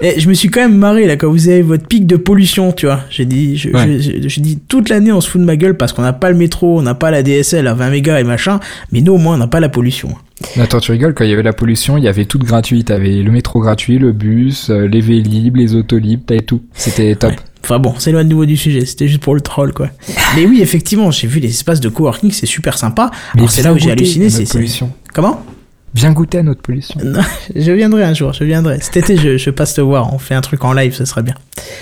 et 0.00 0.20
je 0.20 0.28
me 0.28 0.34
suis 0.34 0.48
quand 0.48 0.60
même 0.60 0.76
marré 0.76 1.06
là 1.06 1.16
quand 1.16 1.30
vous 1.30 1.48
avez 1.48 1.62
votre 1.62 1.86
pic 1.86 2.06
de 2.06 2.16
pollution, 2.16 2.72
tu 2.72 2.86
vois. 2.86 3.00
J'ai 3.10 3.24
dit, 3.24 3.56
je, 3.56 3.70
je, 3.70 4.40
dis 4.40 4.58
toute 4.68 4.88
l'année 4.88 5.12
on 5.12 5.20
se 5.20 5.28
fout 5.28 5.40
de 5.40 5.46
ma 5.46 5.56
gueule 5.56 5.76
parce 5.76 5.92
qu'on 5.92 6.02
n'a 6.02 6.12
pas 6.12 6.30
le 6.30 6.36
métro, 6.36 6.78
on 6.78 6.82
n'a 6.82 6.94
pas 6.94 7.10
la 7.10 7.22
DSL 7.22 7.66
à 7.66 7.74
20 7.74 7.90
mégas 7.90 8.20
et 8.20 8.24
machin, 8.24 8.60
mais 8.92 9.00
nous 9.00 9.14
au 9.14 9.18
moins 9.18 9.34
on 9.34 9.38
n'a 9.38 9.46
pas 9.46 9.60
la 9.60 9.68
pollution. 9.68 10.14
Attends, 10.58 10.80
tu 10.80 10.92
rigoles, 10.92 11.14
quand 11.14 11.24
il 11.24 11.30
y 11.30 11.32
avait 11.32 11.42
la 11.42 11.52
pollution, 11.54 11.96
il 11.96 12.04
y 12.04 12.08
avait 12.08 12.26
tout 12.26 12.38
gratuit. 12.38 12.84
T'avais 12.84 13.22
le 13.22 13.30
métro 13.30 13.60
gratuit, 13.60 13.98
le 13.98 14.12
bus, 14.12 14.70
euh, 14.70 14.86
les 14.86 15.00
vélib, 15.00 15.56
les 15.56 15.74
autolibres, 15.74 16.24
t'avais 16.26 16.42
tout. 16.42 16.62
C'était 16.74 17.14
top. 17.14 17.32
Enfin 17.66 17.80
bon, 17.80 17.94
c'est 17.98 18.12
loin 18.12 18.22
de 18.22 18.28
nouveau 18.28 18.46
du 18.46 18.56
sujet, 18.56 18.86
c'était 18.86 19.08
juste 19.08 19.22
pour 19.22 19.34
le 19.34 19.40
troll 19.40 19.72
quoi. 19.72 19.88
Mais 20.36 20.46
oui, 20.46 20.62
effectivement, 20.62 21.10
j'ai 21.10 21.26
vu 21.26 21.40
les 21.40 21.48
espaces 21.48 21.80
de 21.80 21.88
coworking, 21.88 22.30
c'est 22.30 22.46
super 22.46 22.78
sympa. 22.78 23.10
Alors 23.34 23.50
c'est 23.50 23.62
là 23.62 23.72
où 23.72 23.78
j'ai 23.78 23.90
halluciné, 23.90 24.30
c'est 24.30 24.48
pollution. 24.48 24.92
Comment? 25.12 25.44
Viens 25.92 26.12
goûter 26.12 26.38
à 26.38 26.42
notre 26.44 26.62
pollution. 26.62 27.00
je 27.56 27.72
viendrai 27.72 28.04
un 28.04 28.14
jour, 28.14 28.32
je 28.32 28.44
viendrai. 28.44 28.78
Cet 28.82 28.98
été, 28.98 29.16
je, 29.16 29.36
je, 29.36 29.50
passe 29.50 29.74
te 29.74 29.80
voir, 29.80 30.14
on 30.14 30.18
fait 30.18 30.34
un 30.34 30.42
truc 30.42 30.62
en 30.62 30.74
live, 30.74 30.94
ce 30.94 31.04
serait 31.06 31.24
bien. 31.24 31.34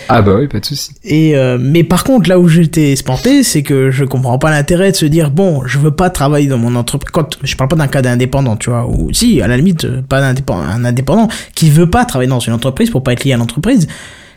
Ah 0.09 0.23
bah 0.23 0.37
oui, 0.39 0.49
pas 0.49 0.61
de 0.61 0.65
souci. 0.65 0.93
Et 1.05 1.37
euh, 1.37 1.59
mais 1.61 1.85
par 1.85 2.03
contre, 2.03 2.31
là 2.31 2.39
où 2.39 2.49
j'étais 2.49 2.93
espanté, 2.93 3.43
c'est 3.43 3.63
que 3.63 3.91
je 3.91 4.05
comprends 4.05 4.39
pas 4.39 4.51
l'intérêt 4.51 4.91
de 4.91 4.97
se 4.97 5.05
dire 5.05 5.31
bon, 5.31 5.67
je 5.67 5.79
veux 5.79 5.91
pas 5.91 6.09
travailler 6.09 6.47
dans 6.47 6.59
mon 6.59 6.77
entreprise. 6.77 7.11
Quand 7.13 7.37
je 7.43 7.57
parle 7.57 7.69
pas 7.69 7.77
d'un 7.77 7.89
cas 7.89 8.01
d'indépendant, 8.01 8.57
tu 8.57 8.71
vois, 8.71 8.87
ou 8.89 9.13
si, 9.13 9.43
à 9.43 9.49
la 9.49 9.59
limite, 9.59 9.85
euh, 9.85 10.01
pas 10.01 10.23
d'indépendant, 10.23 10.63
un 10.63 10.85
indépendant 10.87 11.29
qui 11.55 11.69
veut 11.69 11.91
pas 11.91 12.07
travailler 12.07 12.31
dans 12.31 12.41
une 12.41 12.55
entreprise 12.55 12.89
pour 12.89 13.03
pas 13.03 13.13
être 13.13 13.25
lié 13.25 13.35
à 13.35 13.37
l'entreprise, 13.37 13.87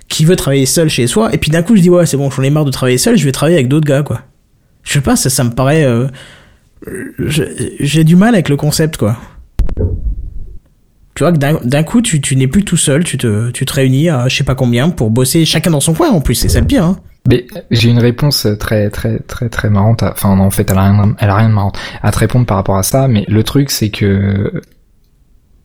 qui 0.08 0.26
veut 0.26 0.36
travailler 0.36 0.66
seul 0.66 0.90
chez 0.90 1.08
soi. 1.08 1.34
Et 1.34 1.38
puis 1.38 1.52
d'un 1.52 1.64
coup, 1.64 1.76
je 1.76 1.82
dis 1.82 1.90
ouais, 1.90 2.06
c'est 2.06 2.18
bon, 2.18 2.30
j'en 2.30 2.44
ai 2.44 2.50
marre 2.50 2.66
de 2.66 2.72
travailler 2.72 2.98
seul, 2.98 3.18
je 3.18 3.26
vais 3.26 3.32
travailler 3.32 3.58
avec 3.58 3.68
d'autres 3.68 3.88
gars, 3.88 4.04
quoi. 4.04 4.22
Je 4.84 4.94
sais 4.94 5.02
pas, 5.02 5.16
ça, 5.16 5.30
ça 5.30 5.44
me 5.44 5.52
paraît. 5.52 5.84
Euh, 5.84 6.08
j'ai 7.80 8.04
du 8.04 8.16
mal 8.16 8.36
avec 8.36 8.50
le 8.50 8.56
concept, 8.56 8.98
quoi 8.98 9.18
tu 11.18 11.24
vois 11.24 11.32
que 11.32 11.40
d'un 11.40 11.84
coup 11.84 12.04
tu, 12.04 12.22
tu 12.22 12.36
n'es 12.36 12.46
plus 12.46 12.64
tout 12.64 12.78
seul, 12.78 13.04
tu 13.04 13.18
te, 13.18 13.50
tu 13.50 13.66
te 13.66 13.74
réunis 13.74 14.08
à 14.08 14.28
je 14.28 14.38
sais 14.38 14.44
pas 14.44 14.54
combien 14.54 14.92
pour 14.92 15.10
bosser 15.10 15.46
chacun 15.46 15.72
dans 15.72 15.80
son 15.80 15.96
coin 15.96 16.12
en 16.12 16.22
plus, 16.22 16.36
c'est 16.36 16.48
ça 16.48 16.60
le 16.60 16.68
pire. 16.68 16.84
Hein. 16.84 17.00
Mais 17.28 17.48
j'ai 17.72 17.90
une 17.90 17.98
réponse 17.98 18.48
très 18.60 18.92
très 18.92 19.18
très 19.22 19.50
très 19.50 19.72
marrante. 19.72 20.04
Enfin 20.04 20.38
en 20.38 20.52
fait 20.52 20.70
elle 20.70 20.78
a 20.78 20.84
rien, 20.84 21.16
elle 21.18 21.30
a 21.32 21.36
rien 21.36 21.50
de 21.50 21.56
marrant 21.56 21.72
à 22.04 22.12
te 22.12 22.20
répondre 22.20 22.46
par 22.46 22.58
rapport 22.58 22.78
à 22.78 22.84
ça. 22.84 23.08
Mais 23.08 23.26
le 23.28 23.42
truc 23.42 23.72
c'est 23.72 23.90
que 23.90 24.62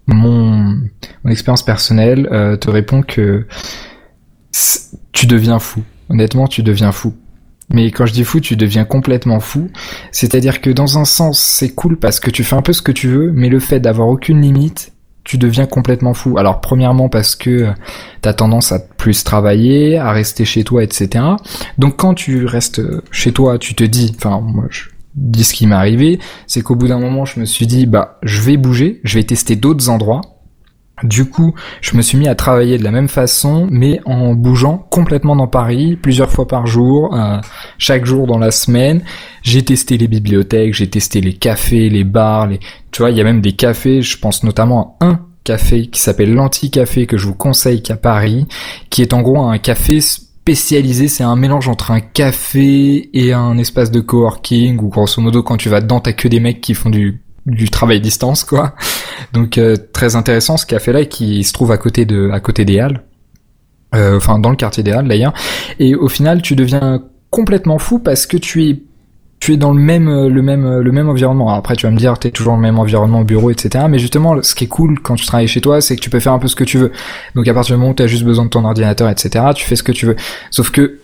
mon, 0.07 0.75
mon 1.23 1.31
expérience 1.31 1.63
personnelle 1.63 2.31
euh, 2.33 2.57
te 2.57 2.71
répond 2.71 3.03
que 3.03 3.47
tu 5.13 5.27
deviens 5.27 5.59
fou. 5.59 5.83
Honnêtement 6.09 6.47
tu 6.47 6.63
deviens 6.63 6.93
fou. 6.93 7.15
Mais 7.71 7.91
quand 7.91 8.05
je 8.05 8.13
dis 8.13 8.25
fou, 8.25 8.41
tu 8.41 8.57
deviens 8.57 8.85
complètement 8.85 9.41
fou. 9.41 9.71
C'est-à-dire 10.11 10.61
que 10.61 10.69
dans 10.69 10.99
un 10.99 11.07
sens, 11.07 11.41
c'est 11.41 11.71
cool 11.71 11.97
parce 11.97 12.21
que 12.21 12.31
tu 12.31 12.45
fais 12.45 12.57
un 12.57 12.61
peu 12.61 12.75
ce 12.75 12.83
que 12.83 12.93
tu 12.93 13.09
veux, 13.09 13.33
mais 13.33 13.49
le 13.49 13.61
fait 13.61 13.81
d'avoir 13.81 14.09
aucune 14.09 14.43
limite 14.43 14.93
tu 15.25 15.39
deviens 15.39 15.67
complètement 15.67 16.15
fou. 16.15 16.39
Alors 16.39 16.61
premièrement 16.61 17.09
parce 17.09 17.37
que 17.37 17.69
t'as 18.21 18.33
tendance 18.33 18.73
à 18.73 18.79
plus 18.79 19.25
travailler, 19.25 19.99
à 19.99 20.13
rester 20.13 20.45
chez 20.45 20.65
toi, 20.65 20.83
etc. 20.83 21.25
Donc 21.79 21.97
quand 21.97 22.15
tu 22.15 22.47
restes 22.47 22.83
chez 23.11 23.33
toi, 23.33 23.59
tu 23.59 23.75
te 23.75 23.85
dis, 23.85 24.13
enfin 24.17 24.41
moi 24.41 24.65
je 24.71 24.85
dis 25.15 25.45
ce 25.45 25.55
qui 25.55 25.67
m'est 25.67 25.75
arrivé, 25.75 26.19
c'est 26.47 26.63
qu'au 26.63 26.75
bout 26.75 26.89
d'un 26.89 26.99
moment 26.99 27.25
je 27.25 27.39
me 27.39 27.45
suis 27.45 27.67
dit 27.67 27.87
bah 27.87 28.19
je 28.23 28.41
vais 28.41 28.57
bouger, 28.57 29.01
je 29.05 29.19
vais 29.19 29.25
tester 29.25 29.57
d'autres 29.57 29.89
endroits 29.89 30.23
du 31.03 31.29
coup, 31.29 31.55
je 31.81 31.97
me 31.97 32.03
suis 32.03 32.19
mis 32.19 32.29
à 32.29 32.35
travailler 32.35 32.79
de 32.79 32.85
la 32.85 32.91
même 32.91 33.09
façon, 33.09 33.67
mais 33.71 34.01
en 34.05 34.35
bougeant 34.35 34.87
complètement 34.91 35.37
dans 35.37 35.49
Paris, 35.49 35.97
plusieurs 35.97 36.31
fois 36.31 36.47
par 36.47 36.67
jour, 36.67 37.15
euh, 37.15 37.39
chaque 37.79 38.05
jour 38.05 38.27
dans 38.27 38.39
la 38.39 38.51
semaine. 38.51 39.03
J'ai 39.43 39.63
testé 39.63 39.99
les 39.99 40.09
bibliothèques, 40.09 40.75
j'ai 40.75 40.89
testé 40.89 41.21
les 41.21 41.35
cafés, 41.35 41.89
les 41.89 42.05
bars, 42.05 42.47
les... 42.47 42.61
tu 42.91 43.03
vois, 43.03 43.11
il 43.11 43.17
y 43.17 43.21
a 43.21 43.25
même 43.25 43.41
des 43.41 43.53
cafés, 43.53 44.03
je 44.03 44.19
pense 44.19 44.45
notamment 44.45 44.97
à 45.01 45.07
un 45.07 45.21
café 45.45 45.89
qui 45.89 46.01
s'appelle 46.01 46.33
l'Anti-Café 46.35 47.07
que 47.07 47.17
je 47.17 47.27
vous 47.27 47.35
conseille 47.35 47.83
qu'à 47.83 47.97
Paris, 47.97 48.47
qui 48.91 49.03
est 49.03 49.13
en 49.13 49.23
gros 49.23 49.43
un 49.43 49.59
café 49.59 50.01
spécialisé, 50.01 51.09
c'est 51.09 51.25
un 51.25 51.37
mélange 51.37 51.69
entre 51.69 51.91
un 51.91 52.01
café 52.01 53.11
et 53.13 53.33
un 53.33 53.59
espace 53.59 53.91
de 53.91 54.01
coworking, 54.01 54.79
ou 54.81 54.89
grosso 54.89 55.21
modo 55.21 55.43
quand 55.43 55.57
tu 55.57 55.69
vas 55.69 55.81
dedans 55.81 56.01
t'as 56.01 56.13
que 56.13 56.29
des 56.29 56.41
mecs 56.41 56.61
qui 56.61 56.75
font 56.75 56.91
du 56.91 57.23
du 57.47 57.71
travail 57.71 58.01
distance 58.01 58.45
quoi. 58.45 58.75
Donc 59.33 59.59
euh, 59.59 59.77
très 59.93 60.17
intéressant 60.17 60.57
ce 60.57 60.67
café 60.67 60.93
là 60.93 61.05
qui 61.05 61.43
se 61.45 61.53
trouve 61.53 61.73
à 61.73 61.79
côté 61.79 62.05
de 62.05 62.31
à 62.31 62.41
côté 62.41 62.65
des 62.65 62.79
Halles. 62.79 63.03
Euh, 63.95 64.17
enfin 64.17 64.39
dans 64.39 64.51
le 64.51 64.57
quartier 64.57 64.83
des 64.83 64.93
Halles 64.93 65.09
d'ailleurs 65.09 65.35
et 65.79 65.95
au 65.95 66.09
final 66.09 66.41
tu 66.41 66.57
deviens 66.57 67.03
complètement 67.31 67.79
fou 67.79 67.99
parce 67.99 68.27
que 68.27 68.37
tu 68.37 68.69
es 68.69 68.83
tu 69.39 69.53
es 69.53 69.57
dans 69.57 69.73
le 69.73 69.81
même 69.81 70.09
le 70.29 70.43
même 70.43 70.79
le 70.79 70.93
même 70.93 71.09
environnement. 71.09 71.51
après 71.51 71.75
tu 71.75 71.87
vas 71.87 71.93
me 71.93 71.99
dire 71.99 72.19
tu 72.19 72.29
es 72.29 72.31
toujours 72.31 72.53
dans 72.53 72.59
le 72.59 72.63
même 72.63 72.79
environnement 72.79 73.21
au 73.21 73.25
bureau 73.25 73.51
etc. 73.51 73.87
Mais 73.89 73.99
justement 73.99 74.41
ce 74.43 74.55
qui 74.55 74.65
est 74.65 74.69
cool 74.69 75.01
quand 75.01 75.17
tu 75.17 75.27
travailles 75.27 75.49
chez 75.49 75.61
toi 75.61 75.81
c'est 75.81 75.97
que 75.97 76.01
tu 76.01 76.11
peux 76.11 76.21
faire 76.21 76.33
un 76.33 76.39
peu 76.39 76.49
ce 76.49 76.57
que 76.57 76.65
tu 76.65 76.79
veux. 76.79 76.93
Donc 77.35 77.49
à 77.49 77.55
partir 77.55 77.75
du 77.75 77.81
moment 77.81 77.91
où 77.93 77.95
tu 77.95 78.03
as 78.05 78.07
juste 78.07 78.25
besoin 78.25 78.45
de 78.45 78.51
ton 78.51 78.65
ordinateur 78.65 79.09
etc. 79.11 79.47
Tu 79.55 79.67
fais 79.67 79.77
ce 79.77 79.83
que 79.83 79.93
tu 79.93 80.07
veux. 80.07 80.17
Sauf 80.51 80.71
que 80.71 81.02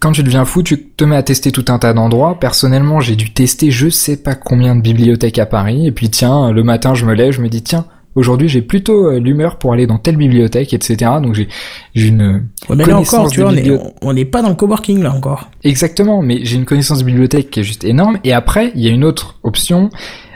quand 0.00 0.12
tu 0.12 0.22
deviens 0.22 0.44
fou, 0.44 0.62
tu 0.62 0.82
te 0.90 1.04
mets 1.04 1.16
à 1.16 1.22
tester 1.22 1.50
tout 1.50 1.64
un 1.68 1.78
tas 1.78 1.92
d'endroits. 1.92 2.38
Personnellement, 2.38 3.00
j'ai 3.00 3.16
dû 3.16 3.32
tester 3.32 3.70
je 3.70 3.88
sais 3.88 4.16
pas 4.16 4.34
combien 4.34 4.76
de 4.76 4.80
bibliothèques 4.80 5.38
à 5.38 5.46
Paris. 5.46 5.86
Et 5.86 5.92
puis 5.92 6.08
tiens, 6.08 6.52
le 6.52 6.62
matin, 6.62 6.94
je 6.94 7.04
me 7.04 7.14
lève, 7.14 7.32
je 7.32 7.40
me 7.40 7.48
dis 7.48 7.62
tiens, 7.62 7.86
aujourd'hui 8.14 8.48
j'ai 8.48 8.62
plutôt 8.62 9.06
euh, 9.06 9.18
l'humeur 9.18 9.58
pour 9.58 9.72
aller 9.72 9.86
dans 9.86 9.98
telle 9.98 10.16
bibliothèque, 10.16 10.72
etc. 10.72 11.12
Donc 11.22 11.34
j'ai 11.34 11.48
une 11.94 12.48
ouais, 12.68 12.76
mais 12.76 12.84
là 12.84 12.98
encore, 12.98 13.30
tu 13.30 13.40
vois, 13.40 13.52
on 14.02 14.12
n'est 14.12 14.24
pas 14.24 14.42
dans 14.42 14.50
le 14.50 14.54
coworking 14.54 15.02
là 15.02 15.12
encore. 15.12 15.50
Exactement, 15.64 16.22
mais 16.22 16.44
j'ai 16.44 16.56
une 16.56 16.64
connaissance 16.64 17.00
de 17.00 17.04
bibliothèque 17.04 17.50
qui 17.50 17.60
est 17.60 17.64
juste 17.64 17.84
énorme. 17.84 18.18
Et 18.24 18.32
après, 18.32 18.72
il 18.74 18.82
y 18.82 18.88
a 18.88 18.90
une 18.90 19.04
autre 19.04 19.38
option. 19.42 19.90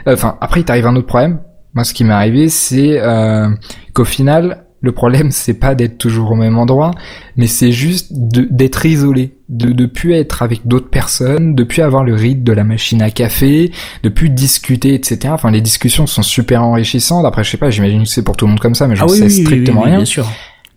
Enfin, 0.05 0.37
après, 0.41 0.61
il 0.61 0.63
t'arrive 0.65 0.87
un 0.87 0.95
autre 0.95 1.07
problème. 1.07 1.39
Moi, 1.73 1.85
ce 1.85 1.93
qui 1.93 2.03
m'est 2.03 2.13
arrivé, 2.13 2.49
c'est 2.49 2.99
euh, 2.99 3.49
qu'au 3.93 4.05
final, 4.05 4.65
le 4.83 4.91
problème, 4.91 5.31
c'est 5.31 5.53
pas 5.53 5.75
d'être 5.75 5.97
toujours 5.97 6.31
au 6.31 6.35
même 6.35 6.57
endroit, 6.57 6.91
mais 7.37 7.47
c'est 7.47 7.71
juste 7.71 8.11
d'être 8.11 8.85
isolé, 8.85 9.31
de 9.47 9.71
ne 9.71 9.85
plus 9.85 10.13
être 10.13 10.43
avec 10.43 10.67
d'autres 10.67 10.89
personnes, 10.89 11.55
de 11.55 11.63
plus 11.63 11.81
avoir 11.81 12.03
le 12.03 12.13
rythme 12.13 12.43
de 12.43 12.51
la 12.51 12.65
machine 12.65 13.01
à 13.01 13.09
café, 13.09 13.71
de 14.03 14.09
plus 14.09 14.29
discuter, 14.29 14.93
etc. 14.93 15.29
Enfin, 15.29 15.51
les 15.51 15.61
discussions 15.61 16.05
sont 16.05 16.21
super 16.21 16.63
enrichissantes. 16.63 17.25
Après, 17.25 17.45
je 17.45 17.51
sais 17.51 17.57
pas, 17.57 17.69
j'imagine 17.69 18.03
que 18.03 18.09
c'est 18.09 18.23
pour 18.23 18.35
tout 18.35 18.45
le 18.45 18.51
monde 18.51 18.59
comme 18.59 18.75
ça, 18.75 18.87
mais 18.87 18.97
je 18.97 19.03
ah 19.05 19.07
sais 19.07 19.29
strictement 19.29 19.81
rien. 19.81 19.95
Bien 19.95 20.05
sûr. 20.05 20.27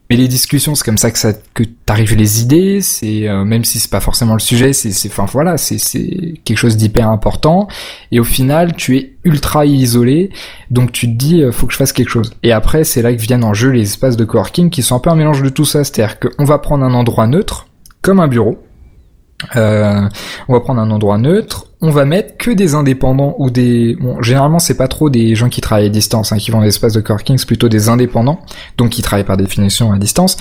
Mais 0.08 0.16
les 0.16 0.28
discussions, 0.28 0.74
c'est 0.74 0.84
comme 0.84 0.98
ça 0.98 1.10
que 1.10 1.18
ça 1.18 1.32
que 1.32 1.64
t'arrives 1.64 2.14
les 2.14 2.40
idées. 2.40 2.80
C'est 2.80 3.28
euh, 3.28 3.44
même 3.44 3.64
si 3.64 3.80
c'est 3.80 3.90
pas 3.90 4.00
forcément 4.00 4.34
le 4.34 4.40
sujet, 4.40 4.72
c'est 4.72 4.92
c'est 4.92 5.08
enfin 5.08 5.24
voilà, 5.24 5.56
c'est 5.56 5.78
c'est 5.78 6.34
quelque 6.44 6.58
chose 6.58 6.76
d'hyper 6.76 7.08
important. 7.08 7.66
Et 8.12 8.20
au 8.20 8.24
final, 8.24 8.76
tu 8.76 8.96
es 8.98 9.16
ultra 9.24 9.66
isolé, 9.66 10.30
donc 10.70 10.92
tu 10.92 11.08
te 11.08 11.12
dis 11.12 11.42
euh, 11.42 11.50
faut 11.50 11.66
que 11.66 11.72
je 11.72 11.78
fasse 11.78 11.92
quelque 11.92 12.10
chose. 12.10 12.32
Et 12.44 12.52
après, 12.52 12.84
c'est 12.84 13.02
là 13.02 13.12
que 13.12 13.20
viennent 13.20 13.44
en 13.44 13.54
jeu 13.54 13.70
les 13.70 13.82
espaces 13.82 14.16
de 14.16 14.24
coworking 14.24 14.70
qui 14.70 14.82
sont 14.82 14.94
un 14.94 15.00
peu 15.00 15.10
un 15.10 15.16
mélange 15.16 15.42
de 15.42 15.48
tout 15.48 15.64
ça. 15.64 15.82
C'est-à-dire 15.82 16.20
qu'on 16.20 16.44
va 16.44 16.58
prendre 16.58 16.84
un 16.84 16.94
endroit 16.94 17.26
neutre, 17.26 17.66
comme 18.00 18.20
un 18.20 18.28
bureau. 18.28 18.58
Euh, 19.54 20.08
on 20.48 20.54
va 20.54 20.60
prendre 20.60 20.80
un 20.80 20.90
endroit 20.90 21.18
neutre, 21.18 21.66
on 21.82 21.90
va 21.90 22.06
mettre 22.06 22.38
que 22.38 22.50
des 22.50 22.74
indépendants 22.74 23.34
ou 23.38 23.50
des 23.50 23.94
bon 24.00 24.22
généralement 24.22 24.58
c'est 24.58 24.78
pas 24.78 24.88
trop 24.88 25.10
des 25.10 25.34
gens 25.34 25.50
qui 25.50 25.60
travaillent 25.60 25.86
à 25.86 25.90
distance 25.90 26.32
hein, 26.32 26.38
qui 26.38 26.50
vont 26.50 26.58
dans 26.58 26.64
l'espace 26.64 26.94
de 26.94 27.02
coworking 27.02 27.36
c'est 27.36 27.46
plutôt 27.46 27.68
des 27.68 27.90
indépendants 27.90 28.40
donc 28.78 28.90
qui 28.90 29.02
travaillent 29.02 29.26
par 29.26 29.36
définition 29.36 29.92
à 29.92 29.98
distance. 29.98 30.38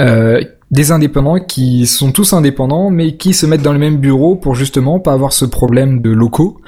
Euh, 0.00 0.40
des 0.70 0.92
indépendants 0.92 1.40
qui 1.40 1.86
sont 1.86 2.12
tous 2.12 2.34
indépendants 2.34 2.90
mais 2.90 3.16
qui 3.16 3.34
se 3.34 3.46
mettent 3.46 3.62
dans 3.62 3.72
le 3.72 3.80
même 3.80 3.96
bureau 3.96 4.36
pour 4.36 4.54
justement 4.54 5.00
pas 5.00 5.12
avoir 5.12 5.32
ce 5.32 5.44
problème 5.44 6.00
de 6.00 6.10
locaux 6.10 6.60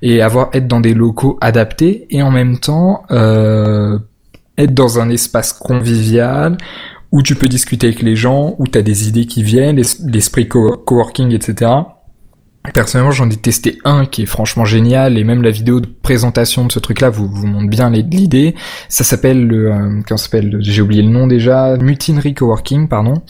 et 0.00 0.22
avoir 0.22 0.48
être 0.54 0.66
dans 0.66 0.80
des 0.80 0.94
locaux 0.94 1.36
adaptés 1.42 2.06
et 2.08 2.22
en 2.22 2.30
même 2.30 2.58
temps 2.58 3.02
euh, 3.10 3.98
être 4.56 4.72
dans 4.72 5.00
un 5.00 5.10
espace 5.10 5.52
convivial 5.52 6.56
où 7.16 7.22
tu 7.22 7.34
peux 7.34 7.48
discuter 7.48 7.86
avec 7.86 8.02
les 8.02 8.14
gens, 8.14 8.56
où 8.58 8.66
tu 8.66 8.78
as 8.78 8.82
des 8.82 9.08
idées 9.08 9.24
qui 9.24 9.42
viennent, 9.42 9.80
l'esprit 10.04 10.48
coworking, 10.48 11.32
etc. 11.32 11.70
Personnellement, 12.74 13.10
j'en 13.10 13.30
ai 13.30 13.36
testé 13.36 13.78
un 13.84 14.04
qui 14.04 14.24
est 14.24 14.26
franchement 14.26 14.66
génial 14.66 15.16
et 15.16 15.24
même 15.24 15.42
la 15.42 15.50
vidéo 15.50 15.80
de 15.80 15.86
présentation 15.86 16.66
de 16.66 16.72
ce 16.72 16.78
truc-là 16.78 17.08
vous, 17.08 17.26
montre 17.46 17.70
bien 17.70 17.88
l'idée. 17.88 18.54
Ça 18.90 19.02
s'appelle 19.02 19.46
le, 19.46 19.72
euh, 19.72 20.02
comment 20.06 20.18
s'appelle 20.18 20.58
J'ai 20.60 20.82
oublié 20.82 21.00
le 21.00 21.08
nom 21.08 21.26
déjà. 21.26 21.78
Mutinerie 21.78 22.34
Coworking, 22.34 22.86
pardon, 22.86 23.22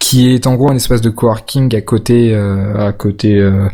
qui 0.00 0.34
est 0.34 0.48
en 0.48 0.56
gros 0.56 0.68
un 0.68 0.74
espace 0.74 1.00
de 1.00 1.10
coworking 1.10 1.72
à 1.76 1.82
côté, 1.82 2.34
euh, 2.34 2.88
à 2.88 2.92
côté, 2.92 3.36
euh, 3.36 3.68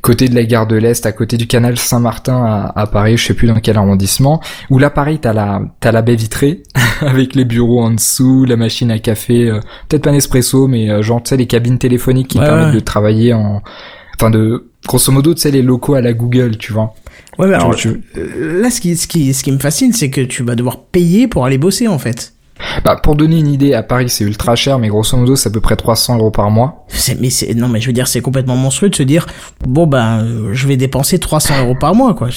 côté 0.00 0.28
de 0.28 0.34
la 0.34 0.44
gare 0.44 0.66
de 0.66 0.76
l'Est, 0.76 1.06
à 1.06 1.12
côté 1.12 1.36
du 1.36 1.46
canal 1.46 1.78
Saint-Martin 1.78 2.44
à, 2.44 2.72
à, 2.74 2.86
Paris, 2.86 3.16
je 3.16 3.26
sais 3.26 3.34
plus 3.34 3.48
dans 3.48 3.60
quel 3.60 3.76
arrondissement. 3.76 4.40
Où 4.70 4.78
là, 4.78 4.90
pareil, 4.90 5.18
t'as 5.18 5.32
la, 5.32 5.62
t'as 5.80 5.92
la 5.92 6.02
baie 6.02 6.16
vitrée 6.16 6.62
avec 7.00 7.34
les 7.34 7.44
bureaux 7.44 7.82
en 7.82 7.90
dessous, 7.90 8.44
la 8.44 8.56
machine 8.56 8.90
à 8.90 8.98
café, 8.98 9.50
peut-être 9.88 10.04
pas 10.04 10.12
Nespresso, 10.12 10.66
mais 10.68 11.02
genre 11.02 11.22
tu 11.22 11.30
sais 11.30 11.36
les 11.36 11.46
cabines 11.46 11.78
téléphoniques 11.78 12.28
qui 12.28 12.38
permettent 12.38 12.74
de 12.74 12.80
travailler 12.80 13.32
en 13.32 13.62
enfin 14.18 14.30
de 14.30 14.68
grosso 14.86 15.12
modo 15.12 15.34
tu 15.34 15.40
sais 15.40 15.50
les 15.50 15.62
locaux 15.62 15.94
à 15.94 16.00
la 16.00 16.12
Google 16.12 16.56
tu 16.56 16.72
vois 16.72 16.94
ouais 17.38 17.46
mais 17.46 17.54
alors 17.54 17.74
euh, 17.86 18.60
là 18.60 18.70
ce 18.70 18.80
qui 18.80 18.96
ce 18.96 19.06
qui 19.06 19.32
ce 19.32 19.42
qui 19.44 19.52
me 19.52 19.58
fascine 19.58 19.92
c'est 19.92 20.10
que 20.10 20.20
tu 20.20 20.42
vas 20.42 20.54
devoir 20.54 20.80
payer 20.80 21.28
pour 21.28 21.44
aller 21.46 21.58
bosser 21.58 21.88
en 21.88 21.98
fait 21.98 22.34
bah, 22.84 22.96
pour 23.02 23.14
donner 23.14 23.38
une 23.38 23.48
idée, 23.48 23.74
à 23.74 23.82
Paris 23.82 24.08
c'est 24.08 24.24
ultra 24.24 24.56
cher, 24.56 24.78
mais 24.78 24.88
grosso 24.88 25.16
modo 25.16 25.36
c'est 25.36 25.48
à 25.48 25.52
peu 25.52 25.60
près 25.60 25.76
300 25.76 26.18
euros 26.18 26.30
par 26.30 26.50
mois. 26.50 26.86
Mais 27.20 27.30
c'est 27.30 27.54
non, 27.54 27.68
mais 27.68 27.80
je 27.80 27.86
veux 27.86 27.92
dire 27.92 28.08
c'est 28.08 28.20
complètement 28.20 28.56
monstrueux 28.56 28.90
de 28.90 28.94
se 28.94 29.02
dire 29.02 29.26
bon 29.66 29.86
ben 29.86 30.52
je 30.52 30.66
vais 30.66 30.76
dépenser 30.76 31.18
300 31.18 31.64
euros 31.64 31.74
par 31.74 31.94
mois 31.94 32.14
quoi 32.14 32.28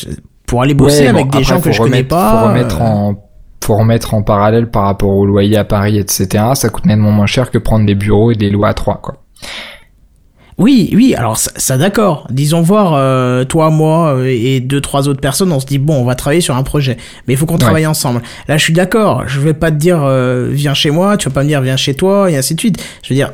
pour 0.46 0.62
aller 0.62 0.74
bosser 0.74 1.08
avec 1.08 1.30
des 1.30 1.44
gens 1.44 1.62
que 1.62 1.72
je 1.72 1.82
connais 1.82 2.04
pas. 2.04 2.42
Faut 2.42 2.48
remettre 2.48 2.82
en 2.82 3.16
faut 3.64 3.76
remettre 3.76 4.14
en 4.16 4.24
parallèle 4.24 4.70
par 4.70 4.84
rapport 4.84 5.16
au 5.16 5.26
loyer 5.26 5.56
à 5.56 5.64
Paris, 5.64 5.98
etc. 5.98 6.46
Ça 6.56 6.70
coûte 6.70 6.86
nettement 6.86 7.12
moins 7.12 7.28
cher 7.28 7.52
que 7.52 7.58
prendre 7.58 7.86
des 7.86 7.96
bureaux 7.96 8.32
et 8.32 8.36
des 8.36 8.50
lois 8.50 8.70
à 8.70 8.74
trois 8.74 9.00
quoi. 9.02 9.16
Oui, 10.62 10.92
oui, 10.94 11.16
alors 11.16 11.38
ça, 11.38 11.78
d'accord. 11.78 12.28
Disons 12.30 12.62
voir, 12.62 12.94
euh, 12.94 13.46
toi, 13.46 13.72
moi 13.72 14.14
euh, 14.14 14.26
et 14.26 14.60
deux, 14.60 14.80
trois 14.80 15.08
autres 15.08 15.20
personnes, 15.20 15.52
on 15.52 15.60
se 15.60 15.66
dit, 15.66 15.80
bon, 15.80 15.96
on 15.96 16.06
va 16.06 16.14
travailler 16.14 16.40
sur 16.40 16.56
un 16.56 16.62
projet. 16.62 16.98
Mais 17.28 17.34
il 17.34 17.38
faut 17.38 17.48
qu'on 17.48 17.58
travaille 17.58 17.88
ensemble. 17.88 18.22
Là, 18.48 18.60
je 18.60 18.64
suis 18.64 18.74
d'accord. 18.74 19.24
Je 19.28 19.40
vais 19.40 19.56
pas 19.56 19.72
te 19.72 19.78
dire, 19.78 20.04
euh, 20.04 20.50
viens 20.52 20.76
chez 20.76 20.92
moi, 20.92 21.18
tu 21.18 21.28
vas 21.30 21.34
pas 21.34 21.42
me 21.42 21.48
dire, 21.48 21.62
viens 21.62 21.78
chez 21.78 21.96
toi, 21.96 22.30
et 22.30 22.38
ainsi 22.38 22.54
de 22.54 22.60
suite. 22.60 22.78
Je 23.02 23.10
veux 23.10 23.16
dire, 23.16 23.32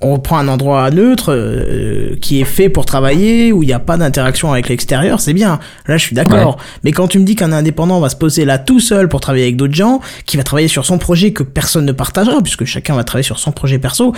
on 0.00 0.20
prend 0.20 0.38
un 0.38 0.46
endroit 0.46 0.88
neutre 0.92 2.16
qui 2.20 2.40
est 2.40 2.44
fait 2.44 2.68
pour 2.68 2.86
travailler, 2.86 3.52
où 3.52 3.64
il 3.64 3.66
n'y 3.66 3.72
a 3.72 3.80
pas 3.80 3.96
d'interaction 3.96 4.52
avec 4.52 4.68
l'extérieur, 4.68 5.20
c'est 5.20 5.32
bien. 5.34 5.58
Là, 5.88 5.96
je 5.96 6.06
suis 6.06 6.14
d'accord. 6.14 6.58
Mais 6.84 6.92
quand 6.92 7.08
tu 7.08 7.18
me 7.18 7.24
dis 7.24 7.34
qu'un 7.34 7.50
indépendant 7.50 7.98
va 7.98 8.08
se 8.08 8.16
poser 8.16 8.44
là 8.44 8.58
tout 8.58 8.78
seul 8.78 9.08
pour 9.08 9.20
travailler 9.20 9.44
avec 9.44 9.56
d'autres 9.56 9.74
gens, 9.74 10.00
qui 10.24 10.36
va 10.36 10.44
travailler 10.44 10.68
sur 10.68 10.84
son 10.84 10.98
projet 10.98 11.32
que 11.32 11.42
personne 11.42 11.84
ne 11.84 11.92
partagera, 11.92 12.40
puisque 12.42 12.64
chacun 12.64 12.94
va 12.94 13.02
travailler 13.02 13.24
sur 13.24 13.40
son 13.40 13.50
projet 13.50 13.80
perso, 13.80 14.14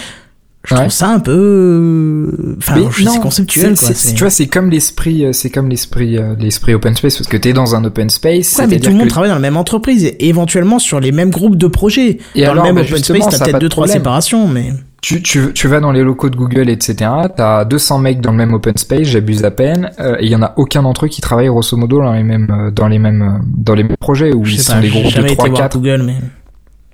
je 0.66 0.74
trouve 0.74 0.90
ça 0.90 1.08
un 1.08 1.20
peu 1.20 2.56
enfin 2.58 2.74
c'est 2.92 3.20
conceptuel 3.20 3.74
quoi 3.76 3.88
tu 3.92 4.18
vois 4.18 4.30
c'est 4.30 4.46
comme 4.46 4.70
l'esprit 4.70 5.24
euh, 5.24 5.32
c'est 5.32 5.50
comme 5.50 5.68
l'esprit 5.68 6.18
euh, 6.18 6.34
l'esprit 6.38 6.74
open 6.74 6.94
space 6.94 7.16
parce 7.16 7.28
que 7.28 7.36
t'es 7.36 7.52
dans 7.52 7.74
un 7.74 7.84
open 7.84 8.10
space 8.10 8.56
ouais, 8.58 8.66
mais 8.66 8.80
tout 8.80 8.90
le 8.90 8.96
monde 8.96 9.08
travaille 9.08 9.30
dans 9.30 9.36
la 9.36 9.40
même 9.40 9.56
entreprise 9.56 10.04
et 10.04 10.28
éventuellement 10.28 10.78
sur 10.78 11.00
les 11.00 11.12
mêmes 11.12 11.30
groupes 11.30 11.56
de 11.56 11.66
projets. 11.66 12.18
Et 12.34 12.44
dans 12.44 12.54
le 12.54 12.62
même 12.62 12.74
bah, 12.74 12.82
open 12.82 13.02
space 13.02 13.28
t'as 13.30 13.44
peut-être 13.44 13.58
deux 13.60 13.68
trois 13.68 13.88
séparations 13.88 14.48
mais 14.48 14.72
tu, 15.02 15.22
tu, 15.22 15.52
tu 15.52 15.68
vas 15.68 15.78
dans 15.78 15.92
les 15.92 16.02
locaux 16.02 16.30
de 16.30 16.36
Google, 16.36 16.68
etc. 16.68 17.10
T'as 17.36 17.64
200 17.64 17.98
mecs 17.98 18.20
dans 18.20 18.32
le 18.32 18.38
même 18.38 18.54
open 18.54 18.76
space, 18.76 19.04
j'abuse 19.04 19.44
à 19.44 19.52
peine, 19.52 19.90
euh, 20.00 20.16
et 20.18 20.24
il 20.24 20.30
y 20.30 20.34
en 20.34 20.42
a 20.42 20.52
aucun 20.56 20.82
d'entre 20.82 21.04
eux 21.04 21.08
qui 21.08 21.20
travaille 21.20 21.46
grosso 21.46 21.76
modo 21.76 22.00
dans 22.00 22.12
les 22.12 22.24
mêmes, 22.24 22.72
dans 22.74 22.88
les 22.88 22.98
mêmes, 22.98 23.42
dans 23.56 23.74
les 23.74 23.84
mêmes 23.84 23.96
projets 24.00 24.32
où 24.32 24.44
ils 24.44 24.58
sont 24.58 24.80
des 24.80 24.88
groupes 24.88 25.14
de 25.14 25.34
3 25.34 25.50
4 25.50 25.78
Google, 25.78 26.02
mais 26.04 26.16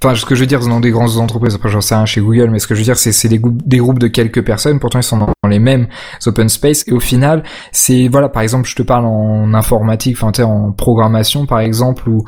Enfin, 0.04 0.16
ce 0.16 0.26
que 0.26 0.34
je 0.34 0.40
veux 0.40 0.46
dire, 0.48 0.58
dans 0.58 0.80
des 0.80 0.90
grandes 0.90 1.16
entreprises, 1.18 1.54
après 1.54 1.68
j'en 1.68 1.80
sais 1.80 1.94
rien 1.94 2.06
chez 2.06 2.20
Google, 2.20 2.50
mais 2.50 2.58
ce 2.58 2.66
que 2.66 2.74
je 2.74 2.80
veux 2.80 2.84
dire, 2.84 2.96
c'est 2.96 3.28
des, 3.28 3.40
des 3.40 3.78
groupes 3.78 4.00
de 4.00 4.08
quelques 4.08 4.44
personnes, 4.44 4.80
pourtant 4.80 4.98
ils 4.98 5.04
sont 5.04 5.16
dans, 5.16 5.28
les 5.48 5.60
mêmes 5.60 5.86
open 6.26 6.48
space, 6.48 6.82
et 6.88 6.92
au 6.92 6.98
final, 6.98 7.44
c'est, 7.70 8.08
voilà, 8.08 8.28
par 8.28 8.42
exemple, 8.42 8.68
je 8.68 8.74
te 8.74 8.82
parle 8.82 9.06
en 9.06 9.54
informatique, 9.54 10.16
enfin, 10.20 10.32
en 10.42 10.72
programmation, 10.72 11.46
par 11.46 11.60
exemple, 11.60 12.08
ou 12.08 12.24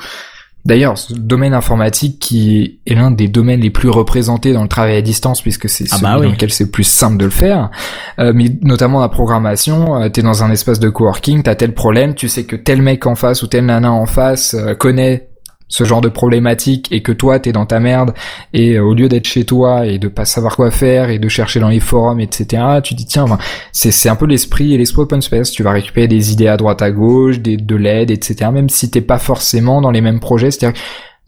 D'ailleurs, 0.65 0.97
ce 0.97 1.13
domaine 1.13 1.53
informatique 1.53 2.19
qui 2.19 2.81
est 2.87 2.95
l'un 2.95 3.11
des 3.11 3.29
domaines 3.29 3.61
les 3.61 3.69
plus 3.69 3.91
représentés 3.91 4.55
dans 4.55 4.63
le 4.63 4.69
travail 4.69 4.97
à 4.97 5.03
distance 5.03 5.43
puisque 5.43 5.69
c'est 5.69 5.85
ah 5.91 5.97
celui 5.97 6.03
bah 6.03 6.15
dans 6.15 6.31
lequel 6.31 6.51
c'est 6.51 6.65
le 6.65 6.71
plus 6.71 6.85
simple 6.85 7.19
de 7.19 7.27
le 7.27 7.31
faire, 7.31 7.71
euh, 8.19 8.33
mais 8.35 8.47
notamment 8.63 9.01
la 9.01 9.11
programmation, 9.11 9.97
euh, 9.97 10.09
t'es 10.09 10.23
dans 10.23 10.43
un 10.43 10.51
espace 10.51 10.81
de 10.81 10.89
coworking, 10.89 11.43
t'as 11.43 11.55
tel 11.55 11.75
problème, 11.75 12.15
tu 12.15 12.31
sais 12.31 12.45
que 12.45 12.57
tel 12.57 12.81
mec 12.81 13.07
en 13.07 13.15
face 13.15 13.43
ou 13.43 13.47
tel 13.47 13.67
nana 13.67 13.93
en 13.93 14.07
face 14.07 14.55
euh, 14.55 14.75
connaît 14.75 15.29
ce 15.69 15.85
genre 15.85 16.01
de 16.01 16.09
problématique 16.09 16.89
et 16.93 17.03
que 17.03 17.13
toi 17.13 17.39
t'es 17.39 17.53
dans 17.53 17.67
ta 17.67 17.81
merde 17.81 18.15
et 18.53 18.75
euh, 18.75 18.85
au 18.85 18.95
lieu 18.95 19.09
d'être 19.09 19.27
chez 19.27 19.45
toi 19.45 19.87
et 19.87 19.99
de 19.99 20.09
pas 20.09 20.25
savoir 20.25 20.57
quoi 20.57 20.71
faire 20.71 21.11
et 21.11 21.19
de 21.19 21.29
chercher 21.29 21.61
dans 21.61 21.69
les 21.69 21.81
forums 21.81 22.21
etc 22.21 22.63
tu 22.83 22.95
dis 22.95 23.07
tiens 23.07 23.27
c'est 23.73 23.91
c'est 23.91 24.09
un 24.09 24.17
peu 24.17 24.27
l'esprit 24.27 24.75
et 24.75 24.79
l'esprit 24.79 25.03
open 25.03 25.23
space 25.23 25.51
tu 25.51 25.63
vas 25.63 25.73
récupérer 25.73 26.09
des 26.09 26.33
idées 26.33 26.49
à 26.49 26.57
droite 26.57 26.83
à 26.83 26.91
gauche 26.91 27.41
des 27.41 27.57
de 27.57 27.77
l'aide 27.77 28.11
etc 28.11 28.51
même 28.53 28.69
si 28.69 28.91
t'es 28.91 29.01
pas 29.01 29.19
forcément 29.19 29.81
dans 29.81 29.91
les 29.91 30.01
mêmes 30.01 30.21
projets 30.21 30.51
c'est-à-dire 30.51 30.79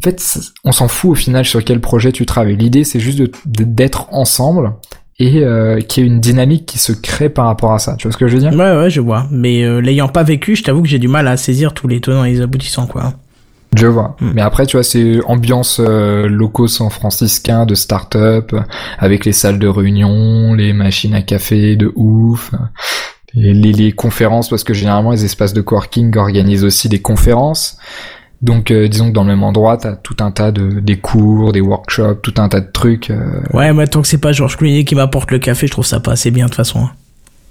en 0.01 0.05
fait 0.05 0.23
on 0.65 0.73
s'en 0.73 0.89
fout 0.89 1.13
au 1.13 1.15
final 1.15 1.45
sur 1.45 1.65
quel 1.65 1.81
projet 1.81 2.13
tu 2.13 2.27
travailles 2.27 2.57
l'idée 2.57 2.85
c'est 2.85 3.01
juste 3.01 3.23
d'être 3.47 4.09
ensemble 4.13 4.75
et 5.19 5.43
euh, 5.43 5.81
qu'il 5.81 6.03
y 6.03 6.07
ait 6.07 6.11
une 6.11 6.21
dynamique 6.21 6.67
qui 6.67 6.79
se 6.79 6.93
crée 6.93 7.29
par 7.29 7.47
rapport 7.47 7.73
à 7.73 7.79
ça. 7.79 7.97
Tu 7.97 8.07
vois 8.07 8.13
ce 8.13 8.19
que 8.19 8.29
je 8.29 8.35
veux 8.35 8.41
dire? 8.41 8.53
Ouais, 8.53 8.77
ouais, 8.77 8.91
je 8.91 9.01
vois. 9.01 9.27
Mais 9.31 9.65
euh, 9.65 9.81
l'ayant 9.81 10.09
pas 10.09 10.23
vécu, 10.23 10.57
je 10.57 10.63
t'avoue 10.63 10.83
que 10.83 10.89
j'ai 10.89 10.99
du 10.99 11.09
mal 11.09 11.27
à 11.27 11.37
saisir 11.37 11.73
tous 11.73 11.89
les 11.89 12.01
tenants 12.01 12.25
et 12.25 12.33
les 12.33 12.41
aboutissants, 12.43 12.87
quoi. 12.87 13.15
Je 13.77 13.87
vois. 13.87 14.17
Hmm. 14.21 14.33
Mais 14.35 14.43
après, 14.43 14.67
tu 14.67 14.77
vois, 14.77 14.85
c'est 14.85 15.21
ambiance 15.27 15.81
euh, 15.81 16.29
locaux 16.29 16.67
san 16.67 16.91
franciscain 16.91 17.67
de 17.67 17.75
start-up, 17.75 18.55
avec 18.99 19.25
les 19.25 19.33
salles 19.33 19.59
de 19.59 19.69
réunion, 19.69 20.55
les 20.55 20.73
machines 20.73 21.15
à 21.15 21.23
café 21.23 21.77
de 21.77 21.93
ouf, 21.95 22.53
les, 23.35 23.53
les, 23.55 23.93
conférences, 23.93 24.49
parce 24.49 24.65
que 24.65 24.73
généralement, 24.73 25.11
les 25.11 25.25
espaces 25.25 25.53
de 25.53 25.61
coworking 25.61 26.17
organisent 26.17 26.65
aussi 26.65 26.89
des 26.89 27.01
conférences. 27.01 27.77
Donc, 28.43 28.71
euh, 28.71 28.89
disons 28.89 29.09
que 29.09 29.13
dans 29.13 29.23
le 29.23 29.29
même 29.29 29.43
endroit, 29.43 29.77
t'as 29.77 29.97
tout 29.97 30.17
un 30.21 30.31
tas 30.31 30.53
de 30.53 30.81
des 30.81 30.99
cours, 30.99 31.53
des 31.53 31.61
workshops, 31.61 32.21
tout 32.23 32.35
un 32.37 32.49
tas 32.49 32.61
de 32.61 32.71
trucs. 32.71 33.11
Euh. 33.11 33.43
Ouais, 33.53 33.73
mais 33.73 33.87
tant 33.87 34.03
que 34.03 34.09
c'est 34.09 34.19
pas 34.19 34.33
Georges 34.33 34.57
Clooney 34.57 34.85
qui 34.85 34.95
m'apporte 34.95 35.31
le 35.31 35.39
café, 35.39 35.67
je 35.67 35.73
trouve 35.73 35.87
ça 35.87 36.01
pas 36.01 36.13
assez 36.13 36.31
bien 36.31 36.45
de 36.45 36.51
toute 36.51 36.57
façon. 36.57 36.87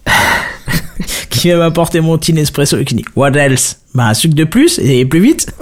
Hein. 0.08 0.12
qui 1.30 1.50
va 1.50 1.58
m'apporter 1.58 2.02
mon 2.02 2.18
petit 2.18 2.38
espresso 2.38 2.78
et 2.78 2.86
qui 2.86 2.96
dit 2.96 3.06
What 3.16 3.32
else? 3.32 3.80
Bah 3.96 4.08
un 4.08 4.14
sucre 4.14 4.36
de 4.36 4.44
plus 4.44 4.80
et 4.80 5.06
plus 5.06 5.22
vite. 5.22 5.54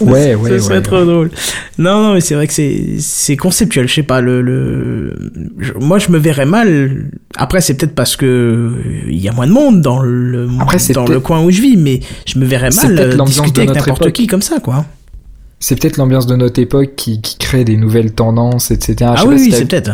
Ouais, 0.00 0.34
ouais, 0.34 0.50
ça 0.50 0.58
serait 0.58 0.82
trop 0.82 1.04
drôle. 1.04 1.30
Non, 1.78 2.02
non, 2.02 2.14
mais 2.14 2.20
c'est 2.20 2.34
vrai 2.34 2.46
que 2.46 2.52
c'est 2.52 2.96
c'est 2.98 3.36
conceptuel. 3.36 3.88
Je 3.88 3.94
sais 3.94 4.02
pas 4.02 4.20
le 4.20 4.42
le. 4.42 5.14
moi, 5.80 5.98
je 5.98 6.10
me 6.10 6.18
verrais 6.18 6.46
mal. 6.46 7.10
Après, 7.36 7.60
c'est 7.60 7.74
peut-être 7.74 7.94
parce 7.94 8.16
que 8.16 8.72
il 9.08 9.18
y 9.18 9.28
a 9.28 9.32
moins 9.32 9.46
de 9.46 9.52
monde 9.52 9.80
dans 9.80 10.00
le 10.00 10.48
Après, 10.60 10.78
dans 10.94 11.06
le 11.06 11.20
coin 11.20 11.42
où 11.42 11.50
je 11.50 11.60
vis, 11.60 11.76
mais 11.76 12.00
je 12.26 12.38
me 12.38 12.44
verrais 12.44 12.70
mal 12.70 12.98
euh, 12.98 13.24
discuter 13.24 13.62
avec 13.62 13.76
n'importe 13.76 14.12
qui 14.12 14.26
comme 14.26 14.42
ça, 14.42 14.60
quoi. 14.60 14.84
C'est 15.60 15.80
peut-être 15.80 15.96
l'ambiance 15.96 16.26
de 16.26 16.34
notre 16.34 16.60
époque 16.60 16.94
qui, 16.96 17.20
qui 17.20 17.38
crée 17.38 17.64
des 17.64 17.76
nouvelles 17.76 18.12
tendances, 18.12 18.72
etc. 18.72 19.12
ah 19.16 19.24
oui, 19.26 19.36
oui 19.38 19.52
c'est 19.52 19.66
peut-être. 19.66 19.92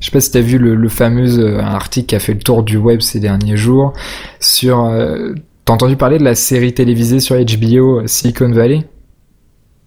Je 0.00 0.06
sais 0.06 0.12
pas 0.12 0.20
si 0.20 0.30
t'as 0.30 0.40
vu 0.40 0.58
le, 0.58 0.74
le 0.74 0.88
fameux 0.88 1.38
euh, 1.38 1.60
article 1.60 2.06
qui 2.06 2.14
a 2.14 2.18
fait 2.18 2.34
le 2.34 2.40
tour 2.40 2.62
du 2.62 2.76
web 2.76 3.00
ces 3.00 3.20
derniers 3.20 3.56
jours 3.56 3.92
sur. 4.40 4.84
Euh, 4.84 5.34
t'as 5.64 5.74
entendu 5.74 5.96
parler 5.96 6.18
de 6.18 6.24
la 6.24 6.34
série 6.34 6.74
télévisée 6.74 7.20
sur 7.20 7.36
HBO 7.36 8.06
Silicon 8.06 8.50
Valley? 8.50 8.86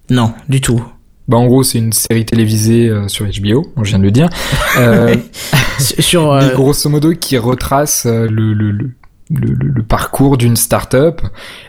Non, 0.09 0.33
du 0.49 0.61
tout. 0.61 0.83
Bah 1.27 1.35
en 1.37 1.45
gros 1.45 1.61
c'est 1.63 1.79
une 1.79 1.91
série 1.91 2.25
télévisée 2.25 2.87
euh, 2.87 3.09
sur 3.09 3.25
HBO, 3.25 3.73
je 3.81 3.89
viens 3.89 3.99
de 3.99 4.03
le 4.03 4.11
dire. 4.11 4.29
Euh, 4.77 5.15
sur 5.79 6.31
euh... 6.31 6.53
grosso 6.53 6.89
modo 6.89 7.13
qui 7.13 7.37
retrace 7.37 8.05
euh, 8.05 8.27
le, 8.29 8.53
le, 8.53 8.71
le, 8.71 8.93
le, 9.29 9.83
parcours 9.83 10.37
d'une 10.37 10.55
start-up 10.55 11.21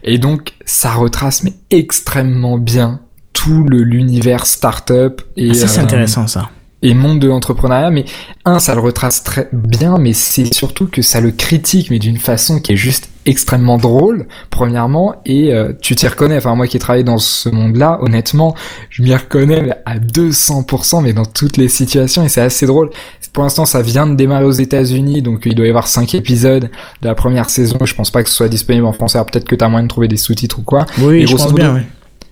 et 0.05 0.19
donc 0.19 0.53
ça 0.65 0.93
retrace 0.93 1.43
mais 1.43 1.55
extrêmement 1.71 2.57
bien 2.57 3.01
tout 3.33 3.65
l'univers 3.69 4.47
startup 4.47 5.23
et 5.37 5.51
Ah, 5.51 5.55
ça, 5.55 5.69
c'est 5.69 5.81
euh, 5.81 5.85
intéressant, 5.85 6.27
ça. 6.27 6.51
Et 6.83 6.95
monde 6.95 7.19
de 7.19 7.29
l'entrepreneuriat. 7.29 7.91
Mais 7.91 8.05
un, 8.45 8.59
ça 8.59 8.75
le 8.75 8.81
retrace 8.81 9.23
très 9.23 9.49
bien, 9.53 9.99
mais 9.99 10.13
c'est 10.13 10.53
surtout 10.53 10.87
que 10.87 11.03
ça 11.03 11.21
le 11.21 11.31
critique, 11.31 11.91
mais 11.91 11.99
d'une 11.99 12.19
façon 12.19 12.61
qui 12.61 12.73
est 12.73 12.77
juste 12.77 13.11
extrêmement 13.27 13.77
drôle, 13.77 14.27
premièrement, 14.49 15.17
et 15.27 15.53
euh, 15.53 15.73
tu 15.83 15.95
t'y 15.95 16.09
reconnais. 16.09 16.39
Enfin, 16.39 16.55
moi 16.55 16.67
qui 16.67 16.79
ai 16.79 16.81
travaillé 16.81 17.05
dans 17.05 17.19
ce 17.19 17.51
monde-là, 17.51 17.99
honnêtement, 18.01 18.55
je 18.89 19.03
m'y 19.03 19.15
reconnais 19.15 19.61
mais 19.61 19.75
à 19.85 19.99
200%, 19.99 21.03
mais 21.03 21.13
dans 21.13 21.27
toutes 21.27 21.59
les 21.59 21.69
situations, 21.69 22.25
et 22.25 22.29
c'est 22.29 22.41
assez 22.41 22.67
drôle. 22.67 22.91
Pour 23.35 23.43
l'instant, 23.43 23.67
ça 23.67 23.83
vient 23.83 24.07
de 24.07 24.15
démarrer 24.15 24.47
aux 24.47 24.51
États-Unis, 24.53 25.21
donc 25.21 25.43
il 25.45 25.55
doit 25.55 25.67
y 25.67 25.69
avoir 25.69 25.89
cinq 25.89 26.15
épisodes 26.15 26.71
de 27.03 27.07
la 27.07 27.15
première 27.15 27.51
saison. 27.51 27.79
Je 27.85 27.95
pense 27.95 28.11
pas 28.11 28.23
que 28.23 28.31
ce 28.31 28.35
soit 28.35 28.49
disponible 28.49 28.87
en 28.87 28.93
français. 28.93 29.19
Alors 29.19 29.27
peut-être 29.27 29.47
que 29.47 29.55
t'as 29.55 29.69
moyen 29.69 29.85
de 29.85 29.89
trouver 29.89 30.09
des 30.09 30.17
sous-titres 30.17 30.59
ou 30.59 30.63
quoi. 30.63 30.87
Oui, 30.99 31.19
Et 31.19 31.27
je 31.27 31.37
pense 31.37 31.53
bien, 31.53 31.75
oui. 31.75 31.83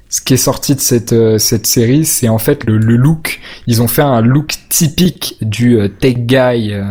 Ce 0.08 0.20
qui 0.20 0.34
est 0.34 0.38
sorti 0.38 0.74
de 0.74 0.80
cette 0.80 1.12
euh, 1.12 1.38
cette 1.38 1.66
série, 1.66 2.04
c'est 2.04 2.28
en 2.28 2.38
fait 2.38 2.64
le, 2.64 2.78
le 2.78 2.96
look. 2.96 3.40
Ils 3.66 3.82
ont 3.82 3.88
fait 3.88 4.02
un 4.02 4.20
look 4.20 4.54
typique 4.68 5.36
du 5.42 5.78
euh, 5.78 5.88
tech 5.88 6.16
guy 6.18 6.72
euh, 6.72 6.84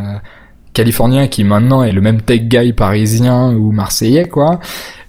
californien 0.74 1.28
qui 1.28 1.44
maintenant 1.46 1.84
est 1.84 1.94
le 1.94 2.02
même 2.02 2.22
tech 2.22 2.42
guy 2.44 2.74
parisien 2.74 3.54
ou 3.54 3.72
marseillais 3.72 4.28
quoi. 4.28 4.60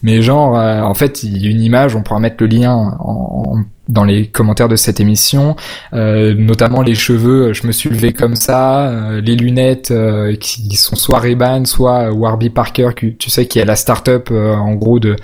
Mais 0.02 0.22
genre 0.22 0.56
euh, 0.56 0.80
en 0.82 0.94
fait, 0.94 1.22
il 1.24 1.42
y 1.42 1.48
a 1.48 1.50
une 1.50 1.60
image, 1.60 1.96
on 1.96 2.02
pourra 2.02 2.20
mettre 2.20 2.36
le 2.40 2.46
lien 2.46 2.72
en, 2.72 2.94
en- 3.00 3.56
dans 3.88 4.02
les 4.04 4.26
commentaires 4.26 4.68
de 4.68 4.74
cette 4.74 4.98
émission, 4.98 5.54
euh, 5.92 6.34
notamment 6.36 6.82
les 6.82 6.96
cheveux, 6.96 7.52
je 7.52 7.68
me 7.68 7.72
suis 7.72 7.88
levé 7.88 8.12
comme 8.12 8.34
ça, 8.34 8.88
euh, 8.88 9.20
les 9.20 9.36
lunettes 9.36 9.92
euh, 9.92 10.34
qui 10.34 10.74
sont 10.74 10.96
soit 10.96 11.20
Ray-Ban, 11.20 11.64
soit 11.66 12.10
Warby 12.12 12.50
Parker, 12.50 12.88
tu 12.96 13.30
sais 13.30 13.46
qui 13.46 13.60
est 13.60 13.64
la 13.64 13.76
start-up 13.76 14.28
euh, 14.32 14.54
en 14.56 14.74
gros 14.74 14.98
de 14.98 15.14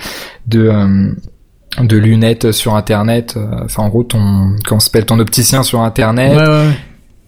de 0.47 0.71
de 1.81 1.97
lunettes 1.97 2.53
sur 2.53 2.75
internet 2.75 3.35
euh, 3.37 3.47
enfin 3.65 3.85
en 3.85 3.89
gros 3.89 4.05
ton 4.05 4.57
ça 4.69 4.79
s'appelle 4.81 5.07
ton 5.07 5.19
opticien 5.19 5.63
sur 5.63 5.81
internet. 5.81 6.33
Ouais, 6.37 6.43
ouais, 6.43 6.49
ouais. 6.49 6.73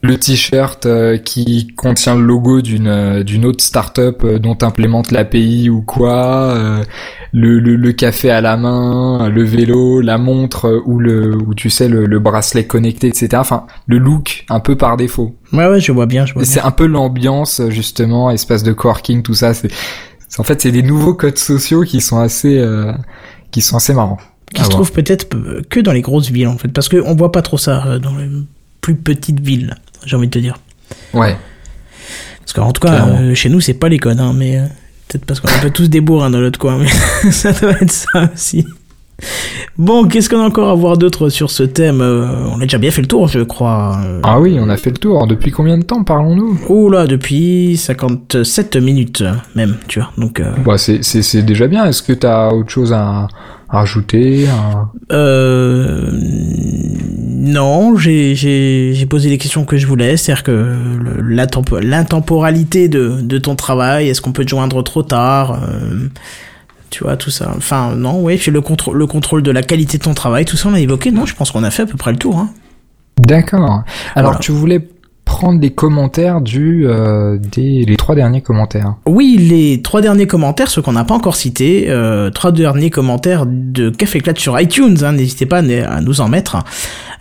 le 0.02 0.18
t-shirt 0.18 0.84
euh, 0.84 1.16
qui 1.16 1.68
contient 1.76 2.14
le 2.14 2.20
logo 2.22 2.60
d'une 2.60 2.88
euh, 2.88 3.22
d'une 3.22 3.46
autre 3.46 3.64
startup 3.64 4.22
euh, 4.22 4.38
dont 4.38 4.58
implémente 4.60 5.10
l'API 5.12 5.70
ou 5.70 5.80
quoi 5.80 6.52
euh, 6.54 6.84
le, 7.32 7.58
le 7.58 7.74
le 7.76 7.92
café 7.92 8.30
à 8.30 8.42
la 8.42 8.58
main 8.58 9.30
le 9.30 9.42
vélo 9.44 10.02
la 10.02 10.18
montre 10.18 10.82
ou 10.84 10.98
le 10.98 11.34
ou 11.36 11.54
tu 11.54 11.70
sais 11.70 11.88
le, 11.88 12.04
le 12.04 12.18
bracelet 12.18 12.64
connecté 12.66 13.08
etc 13.08 13.28
enfin 13.36 13.64
le 13.86 13.96
look 13.98 14.44
un 14.50 14.60
peu 14.60 14.76
par 14.76 14.98
défaut. 14.98 15.34
Ouais, 15.54 15.66
ouais, 15.68 15.80
je 15.80 15.90
vois 15.90 16.06
bien, 16.06 16.26
je 16.26 16.34
vois 16.34 16.44
c'est 16.44 16.60
un 16.60 16.70
peu 16.70 16.86
l'ambiance 16.86 17.62
justement 17.70 18.30
espace 18.30 18.62
de 18.62 18.72
coworking 18.74 19.22
tout 19.22 19.34
ça. 19.34 19.54
C'est- 19.54 19.70
en 20.38 20.42
fait 20.42 20.60
c'est 20.60 20.72
des 20.72 20.82
nouveaux 20.82 21.14
codes 21.14 21.38
sociaux 21.38 21.82
qui 21.82 22.00
sont 22.02 22.18
assez 22.18 22.58
euh, 22.58 22.92
qui 23.52 23.60
sont 23.62 23.76
assez 23.76 23.94
marrants 23.94 24.18
Qui 24.54 24.60
À 24.60 24.64
se 24.64 24.70
voir. 24.70 24.82
trouve 24.82 24.92
peut-être 24.92 25.26
que 25.68 25.80
dans 25.80 25.92
les 25.92 26.00
grosses 26.02 26.30
villes, 26.30 26.48
en 26.48 26.56
fait. 26.58 26.68
Parce 26.68 26.88
qu'on 26.88 27.14
voit 27.14 27.32
pas 27.32 27.42
trop 27.42 27.58
ça 27.58 27.84
euh, 27.86 27.98
dans 27.98 28.16
les 28.16 28.28
plus 28.80 28.94
petites 28.94 29.40
villes, 29.40 29.74
j'ai 30.06 30.16
envie 30.16 30.26
de 30.28 30.32
te 30.32 30.38
dire. 30.38 30.56
ouais 31.12 31.36
Parce 32.40 32.52
qu'en 32.52 32.72
tout 32.72 32.80
cas, 32.80 33.06
euh, 33.08 33.34
chez 33.34 33.48
nous, 33.48 33.60
c'est 33.60 33.74
pas 33.74 33.88
les 33.88 33.98
codes, 33.98 34.20
hein, 34.20 34.32
mais 34.36 34.58
euh, 34.58 34.64
peut-être 35.08 35.24
parce 35.24 35.40
qu'on 35.40 35.48
est 35.48 35.54
un 35.56 35.60
peu 35.60 35.70
tous 35.70 35.88
des 35.88 36.00
bourrins 36.00 36.30
dans 36.30 36.40
l'autre 36.40 36.58
coin, 36.58 36.78
mais 36.78 36.88
ça 37.32 37.52
doit 37.52 37.72
être 37.80 37.90
ça 37.90 38.30
aussi. 38.32 38.64
Bon, 39.78 40.06
qu'est-ce 40.06 40.28
qu'on 40.28 40.40
a 40.40 40.44
encore 40.46 40.68
à 40.70 40.74
voir 40.74 40.98
d'autre 40.98 41.28
sur 41.30 41.50
ce 41.50 41.62
thème 41.62 42.00
Euh, 42.00 42.26
On 42.52 42.58
a 42.60 42.62
déjà 42.64 42.78
bien 42.78 42.90
fait 42.90 43.00
le 43.00 43.06
tour, 43.08 43.28
je 43.28 43.40
crois. 43.40 43.98
Ah 44.22 44.38
oui, 44.40 44.56
on 44.60 44.68
a 44.68 44.76
fait 44.76 44.90
le 44.90 44.96
tour. 44.98 45.26
Depuis 45.26 45.50
combien 45.50 45.78
de 45.78 45.84
temps 45.84 46.04
parlons-nous? 46.04 46.60
Oh 46.68 46.90
là, 46.90 47.06
depuis 47.06 47.76
57 47.76 48.76
minutes 48.76 49.24
même, 49.54 49.76
tu 49.88 50.00
vois. 50.00 50.10
Donc, 50.18 50.42
bah, 50.64 50.78
c'est, 50.78 51.02
c'est, 51.02 51.22
c'est 51.22 51.42
déjà 51.42 51.66
bien. 51.68 51.86
Est-ce 51.86 52.02
que 52.02 52.12
t'as 52.12 52.50
autre 52.50 52.70
chose 52.70 52.92
à 52.92 53.28
rajouter 53.74 54.46
à- 54.48 54.86
Euh, 55.12 56.10
non, 57.46 57.94
j'ai 57.96 59.06
posé 59.08 59.28
les 59.28 59.38
questions 59.38 59.64
que 59.64 59.76
je 59.76 59.86
voulais, 59.86 60.16
c'est-à-dire 60.16 60.42
que 60.42 60.74
l'intemporalité 61.82 62.88
de 62.88 63.20
de 63.22 63.38
ton 63.38 63.54
travail, 63.56 64.08
est-ce 64.08 64.20
qu'on 64.20 64.32
peut 64.32 64.44
te 64.44 64.50
joindre 64.50 64.82
trop 64.82 65.02
tard, 65.02 65.60
euh, 65.62 66.08
tu 66.90 67.04
vois 67.04 67.16
tout 67.16 67.30
ça. 67.30 67.52
Enfin 67.56 67.94
non, 67.96 68.22
oui, 68.22 68.36
puis 68.36 68.50
le 68.50 68.60
contrôle 68.60 68.96
le 68.96 69.06
contrôle 69.06 69.42
de 69.42 69.50
la 69.50 69.62
qualité 69.62 69.98
de 69.98 70.02
ton 70.04 70.14
travail, 70.14 70.44
tout 70.44 70.56
ça 70.56 70.68
on 70.70 70.74
a 70.74 70.80
évoqué. 70.80 71.10
Non, 71.10 71.26
je 71.26 71.34
pense 71.34 71.50
qu'on 71.50 71.64
a 71.64 71.70
fait 71.70 71.82
à 71.82 71.86
peu 71.86 71.96
près 71.96 72.12
le 72.12 72.18
tour. 72.18 72.38
Hein. 72.38 72.50
D'accord. 73.18 73.84
Alors, 74.16 74.32
Voilà. 74.32 74.38
tu 74.40 74.50
voulais 74.52 74.80
prendre 75.34 75.58
des 75.58 75.70
commentaires 75.70 76.40
du, 76.40 76.86
euh, 76.86 77.38
des, 77.38 77.84
les 77.84 77.96
trois 77.96 78.14
derniers 78.14 78.40
commentaires. 78.40 78.94
Oui, 79.04 79.36
les 79.36 79.82
trois 79.82 80.00
derniers 80.00 80.28
commentaires, 80.28 80.70
ceux 80.70 80.80
qu'on 80.80 80.92
n'a 80.92 81.02
pas 81.02 81.14
encore 81.14 81.34
cités, 81.34 81.86
euh, 81.88 82.30
trois 82.30 82.52
derniers 82.52 82.88
commentaires 82.88 83.44
de 83.44 83.90
Café 83.90 84.20
Clat 84.20 84.34
sur 84.36 84.58
iTunes, 84.60 84.96
hein, 85.02 85.10
n'hésitez 85.10 85.44
pas 85.44 85.58
à 85.58 86.00
nous 86.00 86.20
en 86.20 86.28
mettre. 86.28 86.58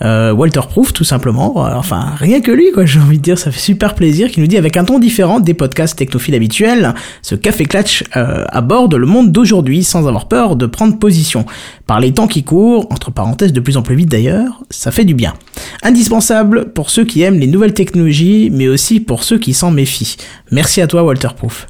Euh, 0.04 0.32
Walter 0.32 0.62
Proof, 0.70 0.94
tout 0.94 1.04
simplement. 1.04 1.66
Euh, 1.66 1.72
Enfin, 1.74 2.14
rien 2.16 2.40
que 2.42 2.52
lui, 2.52 2.72
quoi, 2.72 2.86
j'ai 2.86 3.00
envie 3.00 3.18
de 3.18 3.24
dire, 3.24 3.40
ça 3.40 3.50
fait 3.50 3.60
super 3.60 3.96
plaisir, 3.96 4.30
qui 4.30 4.42
nous 4.42 4.48
dit 4.48 4.58
avec 4.58 4.78
un 4.78 4.86
ton 4.86 5.00
différent 5.00 5.40
des 5.40 5.56
podcasts 5.56 5.98
technophiles 5.98 6.36
habituels, 6.36 6.94
ce 7.24 7.34
Café 7.34 7.66
Clatch 7.66 8.04
aborde 8.14 8.94
le 8.94 9.08
monde 9.08 9.32
d'aujourd'hui 9.32 9.84
sans 9.84 10.08
avoir 10.08 10.28
peur 10.28 10.56
de 10.56 10.68
prendre 10.68 11.00
position. 11.00 11.46
Par 11.88 12.00
les 12.00 12.14
temps 12.14 12.28
qui 12.28 12.44
courent, 12.44 12.88
entre 12.92 13.12
parenthèses 13.12 13.52
de 13.52 13.60
plus 13.60 13.76
en 13.76 13.82
plus 13.82 13.96
vite 13.96 14.10
d'ailleurs, 14.10 14.64
ça 14.70 14.92
fait 14.92 15.04
du 15.04 15.14
bien. 15.14 15.34
Indispensable 15.82 16.72
pour 16.72 16.90
ceux 16.90 17.04
qui 17.04 17.22
aiment 17.22 17.40
les 17.40 17.48
nouvelles 17.48 17.74
technologies, 17.74 18.50
mais 18.52 18.68
aussi 18.68 19.00
pour 19.00 19.24
ceux 19.24 19.38
qui 19.38 19.54
s'en 19.54 19.70
méfient. 19.72 20.16
Merci 20.52 20.82
à 20.82 20.88
toi, 20.88 21.04
Walter 21.04 21.30
Proof. 21.36 21.68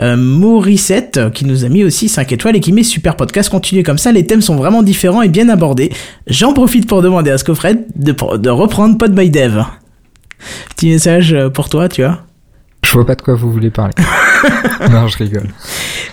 Euh, 0.00 0.16
Morissette 0.16 1.20
qui 1.34 1.44
nous 1.44 1.64
a 1.64 1.68
mis 1.68 1.84
aussi 1.84 2.08
5 2.08 2.32
étoiles 2.32 2.56
et 2.56 2.60
qui 2.60 2.72
met 2.72 2.82
super 2.82 3.16
podcast, 3.16 3.50
continuez 3.50 3.82
comme 3.82 3.98
ça, 3.98 4.12
les 4.12 4.24
thèmes 4.26 4.40
sont 4.40 4.56
vraiment 4.56 4.82
différents 4.82 5.22
et 5.22 5.28
bien 5.28 5.48
abordés. 5.48 5.90
J'en 6.26 6.52
profite 6.52 6.86
pour 6.86 7.02
demander 7.02 7.30
à 7.30 7.38
Scofred 7.38 7.84
de, 7.96 8.12
de 8.36 8.50
reprendre 8.50 8.96
Pod 8.96 9.14
by 9.14 9.30
Dev. 9.30 9.62
Petit 10.70 10.90
message 10.90 11.32
euh, 11.32 11.50
pour 11.50 11.68
toi, 11.68 11.88
tu 11.88 12.02
vois. 12.02 12.20
Je 12.84 12.92
vois 12.92 13.06
pas 13.06 13.14
de 13.14 13.22
quoi 13.22 13.34
vous 13.34 13.50
voulez 13.52 13.70
parler. 13.70 13.92
non, 14.90 15.06
je 15.08 15.18
rigole. 15.18 15.48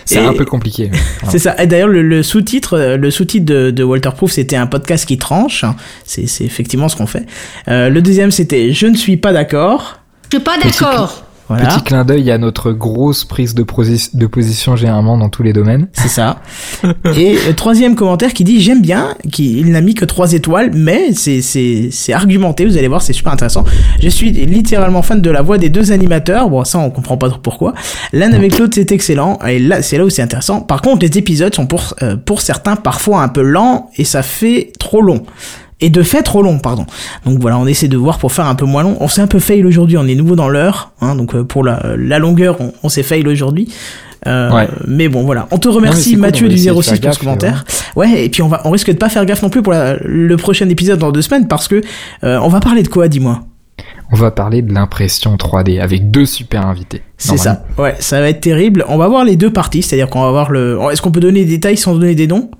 C'est 0.04 0.18
un 0.18 0.32
peu 0.32 0.44
compliqué. 0.44 0.90
C'est 1.28 1.38
ça. 1.38 1.60
Et 1.62 1.66
d'ailleurs, 1.66 1.88
le, 1.88 2.02
le 2.02 2.22
sous-titre, 2.22 2.78
euh, 2.78 2.96
le 2.96 3.10
sous-titre 3.10 3.44
de, 3.44 3.70
de 3.70 3.82
Walter 3.84 4.10
Proof, 4.16 4.32
c'était 4.32 4.56
un 4.56 4.66
podcast 4.66 5.06
qui 5.06 5.18
tranche. 5.18 5.64
C'est, 6.04 6.26
c'est 6.26 6.44
effectivement 6.44 6.88
ce 6.88 6.96
qu'on 6.96 7.06
fait. 7.06 7.26
Euh, 7.68 7.88
le 7.90 8.02
deuxième, 8.02 8.30
c'était 8.30 8.72
Je 8.72 8.86
ne 8.86 8.96
suis 8.96 9.16
pas 9.16 9.32
d'accord. 9.32 10.00
Je 10.30 10.36
suis 10.36 10.44
pas 10.44 10.58
d'accord. 10.58 11.24
Voilà. 11.48 11.66
Petit 11.66 11.82
clin 11.82 12.04
d'œil 12.04 12.30
à 12.30 12.36
notre 12.36 12.72
grosse 12.72 13.24
prise 13.24 13.54
de, 13.54 13.64
de 13.64 14.26
position 14.26 14.76
généralement 14.76 15.16
dans 15.16 15.30
tous 15.30 15.42
les 15.42 15.52
domaines. 15.52 15.88
C'est 15.92 16.08
ça. 16.08 16.40
Et 17.16 17.38
le 17.46 17.54
troisième 17.54 17.94
commentaire 17.94 18.34
qui 18.34 18.44
dit 18.44 18.60
j'aime 18.60 18.82
bien, 18.82 19.14
qui 19.32 19.58
il 19.58 19.72
n'a 19.72 19.80
mis 19.80 19.94
que 19.94 20.04
trois 20.04 20.32
étoiles, 20.32 20.70
mais 20.74 21.12
c'est 21.14 21.40
c'est 21.40 21.88
c'est 21.90 22.12
argumenté. 22.12 22.66
Vous 22.66 22.76
allez 22.76 22.88
voir, 22.88 23.00
c'est 23.00 23.14
super 23.14 23.32
intéressant. 23.32 23.64
Je 24.00 24.08
suis 24.08 24.30
littéralement 24.30 25.02
fan 25.02 25.22
de 25.22 25.30
la 25.30 25.40
voix 25.40 25.56
des 25.56 25.70
deux 25.70 25.90
animateurs. 25.90 26.50
Bon, 26.50 26.64
ça 26.64 26.78
on 26.78 26.90
comprend 26.90 27.16
pas 27.16 27.30
trop 27.30 27.40
pourquoi. 27.40 27.72
L'un 28.12 28.32
avec 28.32 28.58
l'autre 28.58 28.74
c'est 28.74 28.92
excellent. 28.92 29.38
Et 29.46 29.58
là 29.58 29.80
c'est 29.80 29.96
là 29.96 30.04
où 30.04 30.10
c'est 30.10 30.22
intéressant. 30.22 30.60
Par 30.60 30.82
contre, 30.82 31.06
les 31.06 31.16
épisodes 31.16 31.54
sont 31.54 31.66
pour 31.66 31.94
euh, 32.02 32.16
pour 32.16 32.42
certains 32.42 32.76
parfois 32.76 33.22
un 33.22 33.28
peu 33.28 33.42
lents 33.42 33.90
et 33.96 34.04
ça 34.04 34.22
fait 34.22 34.72
trop 34.78 35.00
long. 35.00 35.22
Et 35.80 35.90
de 35.90 36.02
fait 36.02 36.22
trop 36.22 36.42
long, 36.42 36.58
pardon. 36.58 36.86
Donc 37.24 37.38
voilà, 37.40 37.58
on 37.58 37.66
essaie 37.66 37.86
de 37.88 37.96
voir 37.96 38.18
pour 38.18 38.32
faire 38.32 38.46
un 38.46 38.54
peu 38.56 38.64
moins 38.66 38.82
long. 38.82 38.96
On 39.00 39.06
s'est 39.08 39.20
un 39.20 39.26
peu 39.28 39.38
fail 39.38 39.64
aujourd'hui, 39.64 39.96
on 39.96 40.06
est 40.08 40.14
nouveau 40.16 40.34
dans 40.36 40.48
l'heure, 40.48 40.92
hein, 41.00 41.14
donc 41.14 41.34
euh, 41.34 41.44
pour 41.44 41.62
la, 41.62 41.80
la 41.96 42.18
longueur, 42.18 42.56
on, 42.60 42.72
on 42.82 42.88
s'est 42.88 43.02
fail 43.04 43.26
aujourd'hui. 43.28 43.68
Euh, 44.26 44.50
Ouais. 44.50 44.68
Mais 44.88 45.08
bon, 45.08 45.22
voilà. 45.24 45.46
On 45.52 45.58
te 45.58 45.68
remercie 45.68 46.12
cool, 46.14 46.20
Mathieu 46.22 46.46
va 46.46 46.48
du 46.48 46.54
essayer 46.56 46.70
de 46.74 46.82
06 46.82 46.90
faire 46.90 47.00
pour 47.00 47.14
ce 47.14 47.18
commentaire. 47.20 47.64
Ouais, 47.94 48.24
et 48.24 48.28
puis 48.28 48.42
on 48.42 48.48
va, 48.48 48.60
on 48.64 48.70
risque 48.70 48.88
de 48.90 48.96
pas 48.96 49.08
faire 49.08 49.24
gaffe 49.24 49.42
non 49.42 49.50
plus 49.50 49.62
pour 49.62 49.72
la- 49.72 49.96
le 50.04 50.36
prochain 50.36 50.68
épisode 50.68 50.98
dans 50.98 51.12
deux 51.12 51.22
semaines 51.22 51.46
parce 51.46 51.68
que 51.68 51.80
euh, 52.24 52.38
on 52.42 52.48
va 52.48 52.58
parler 52.58 52.82
de 52.82 52.88
quoi, 52.88 53.06
dis-moi? 53.06 53.42
On 54.10 54.16
va 54.16 54.32
parler 54.32 54.62
de 54.62 54.72
l'impression 54.74 55.36
3D 55.36 55.80
avec 55.80 56.10
deux 56.10 56.26
super 56.26 56.66
invités. 56.66 57.02
C'est 57.16 57.36
ça. 57.36 57.62
Ouais, 57.78 57.94
ça 58.00 58.20
va 58.20 58.28
être 58.30 58.40
terrible. 58.40 58.84
On 58.88 58.96
va 58.98 59.06
voir 59.06 59.24
les 59.24 59.36
deux 59.36 59.52
parties, 59.52 59.82
c'est-à-dire 59.82 60.08
qu'on 60.08 60.22
va 60.22 60.30
voir 60.30 60.50
le. 60.50 60.78
Est-ce 60.90 61.00
qu'on 61.02 61.12
peut 61.12 61.20
donner 61.20 61.44
des 61.44 61.52
détails 61.52 61.76
sans 61.76 61.94
donner 61.94 62.14
des 62.16 62.26
noms? 62.26 62.50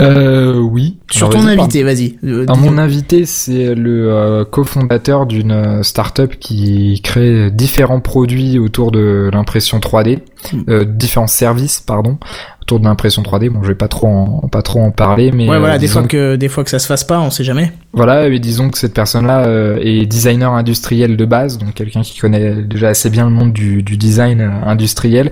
Euh, 0.00 0.58
oui. 0.58 0.98
Sur 1.10 1.28
Alors, 1.28 1.40
ton 1.42 1.46
invité, 1.48 1.82
vas-y. 1.82 2.16
Euh, 2.24 2.46
mon 2.56 2.78
invité, 2.78 3.26
c'est 3.26 3.74
le 3.74 4.10
euh, 4.10 4.44
cofondateur 4.44 5.26
d'une 5.26 5.52
euh, 5.52 5.82
startup 5.82 6.38
qui 6.38 7.00
crée 7.02 7.50
différents 7.50 8.00
produits 8.00 8.58
autour 8.58 8.90
de 8.90 9.30
l'impression 9.32 9.78
3D, 9.78 10.20
Hmm. 10.52 10.60
euh, 10.68 10.84
différents 10.84 11.26
services, 11.26 11.80
pardon, 11.80 12.18
autour 12.60 12.78
de 12.78 12.84
l'impression 12.84 13.22
3D. 13.22 13.48
Bon, 13.48 13.62
je 13.62 13.68
vais 13.68 13.74
pas 13.74 13.88
trop 13.88 14.08
en, 14.08 14.48
pas 14.48 14.60
trop 14.60 14.80
en 14.82 14.90
parler, 14.90 15.32
mais 15.32 15.48
Ouais, 15.48 15.58
voilà, 15.58 15.76
euh, 15.76 15.78
des 15.78 15.88
fois 15.88 16.02
que 16.02 16.36
des 16.36 16.48
fois 16.48 16.64
que 16.64 16.70
ça 16.70 16.78
se 16.78 16.86
fasse 16.86 17.02
pas, 17.04 17.18
on 17.20 17.30
sait 17.30 17.44
jamais. 17.44 17.72
Voilà, 17.94 18.28
et 18.28 18.38
disons 18.38 18.68
que 18.68 18.76
cette 18.76 18.92
personne-là 18.92 19.46
euh, 19.46 19.78
est 19.80 20.04
designer 20.04 20.52
industriel 20.52 21.16
de 21.16 21.24
base, 21.24 21.56
donc 21.56 21.72
quelqu'un 21.72 22.02
qui 22.02 22.18
connaît 22.18 22.62
déjà 22.62 22.88
assez 22.88 23.08
bien 23.08 23.24
le 23.24 23.30
monde 23.30 23.54
du, 23.54 23.82
du 23.82 23.96
design 23.96 24.40
industriel 24.66 25.30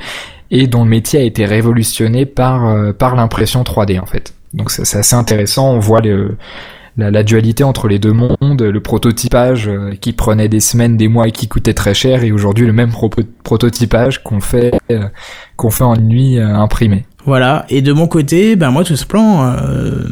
et 0.50 0.66
dont 0.66 0.84
le 0.84 0.90
métier 0.90 1.20
a 1.20 1.22
été 1.22 1.44
révolutionné 1.44 2.24
par 2.24 2.66
euh, 2.68 2.92
par 2.94 3.16
l'impression 3.16 3.62
3D 3.64 4.00
en 4.00 4.06
fait. 4.06 4.32
Donc 4.54 4.70
c'est 4.70 4.96
assez 4.96 5.16
intéressant, 5.16 5.72
on 5.72 5.78
voit 5.78 6.02
la, 6.96 7.22
dualité 7.22 7.64
entre 7.64 7.88
les 7.88 7.98
deux 7.98 8.12
mondes, 8.12 8.62
le 8.62 8.80
prototypage 8.80 9.68
euh, 9.68 9.94
qui 10.00 10.12
prenait 10.12 10.48
des 10.48 10.60
semaines, 10.60 10.96
des 10.96 11.08
mois 11.08 11.28
et 11.28 11.32
qui 11.32 11.48
coûtait 11.48 11.74
très 11.74 11.94
cher, 11.94 12.22
et 12.22 12.32
aujourd'hui 12.32 12.66
le 12.66 12.72
même 12.72 12.92
prototypage 13.44 14.22
qu'on 14.22 14.40
fait 14.40 14.72
euh, 14.90 15.08
qu'on 15.56 15.70
fait 15.70 15.84
en 15.84 15.96
nuit 15.96 16.38
euh, 16.38 16.54
imprimée. 16.54 17.06
Voilà. 17.24 17.66
Et 17.68 17.82
de 17.82 17.92
mon 17.92 18.08
côté, 18.08 18.56
ben 18.56 18.70
moi 18.70 18.84
tout 18.84 18.96
simplement, 18.96 19.44
euh, 19.44 20.04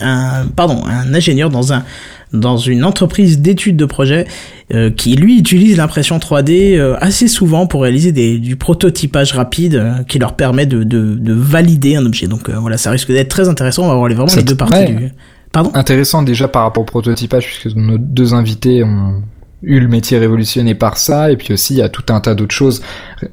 un 0.00 0.46
pardon 0.46 0.82
un 0.86 1.12
ingénieur 1.12 1.50
dans 1.50 1.72
un 1.72 1.84
dans 2.32 2.56
une 2.56 2.84
entreprise 2.84 3.40
d'études 3.40 3.76
de 3.76 3.84
projet 3.84 4.26
euh, 4.72 4.90
qui 4.90 5.16
lui 5.16 5.38
utilise 5.38 5.76
l'impression 5.76 6.18
3D 6.18 6.76
euh, 6.76 6.96
assez 7.00 7.28
souvent 7.28 7.66
pour 7.66 7.82
réaliser 7.82 8.12
des, 8.12 8.38
du 8.38 8.56
prototypage 8.56 9.32
rapide 9.32 9.74
euh, 9.74 10.02
qui 10.04 10.18
leur 10.18 10.34
permet 10.34 10.66
de, 10.66 10.84
de, 10.84 11.14
de, 11.14 11.32
valider 11.32 11.96
un 11.96 12.06
objet. 12.06 12.26
Donc 12.26 12.50
voilà, 12.50 12.78
ça 12.78 12.90
risque 12.90 13.08
d'être 13.08 13.28
très 13.28 13.48
intéressant. 13.48 13.84
On 13.84 13.88
va 13.88 13.94
voir 13.94 14.08
les, 14.08 14.14
vraiment 14.14 14.32
les 14.34 14.42
deux 14.42 14.56
parties 14.56 14.84
du. 14.84 15.12
Pardon? 15.52 15.72
Intéressant 15.74 16.22
déjà 16.22 16.46
par 16.46 16.62
rapport 16.62 16.82
au 16.82 16.86
prototypage 16.86 17.46
puisque 17.46 17.76
nos 17.76 17.98
deux 17.98 18.34
invités 18.34 18.84
ont 18.84 19.22
eu 19.62 19.78
le 19.78 19.88
métier 19.88 20.18
révolutionné 20.18 20.74
par 20.74 20.96
ça, 20.96 21.30
et 21.30 21.36
puis 21.36 21.52
aussi 21.52 21.74
il 21.74 21.78
y 21.78 21.82
a 21.82 21.88
tout 21.88 22.12
un 22.12 22.20
tas 22.20 22.34
d'autres 22.34 22.54
choses 22.54 22.82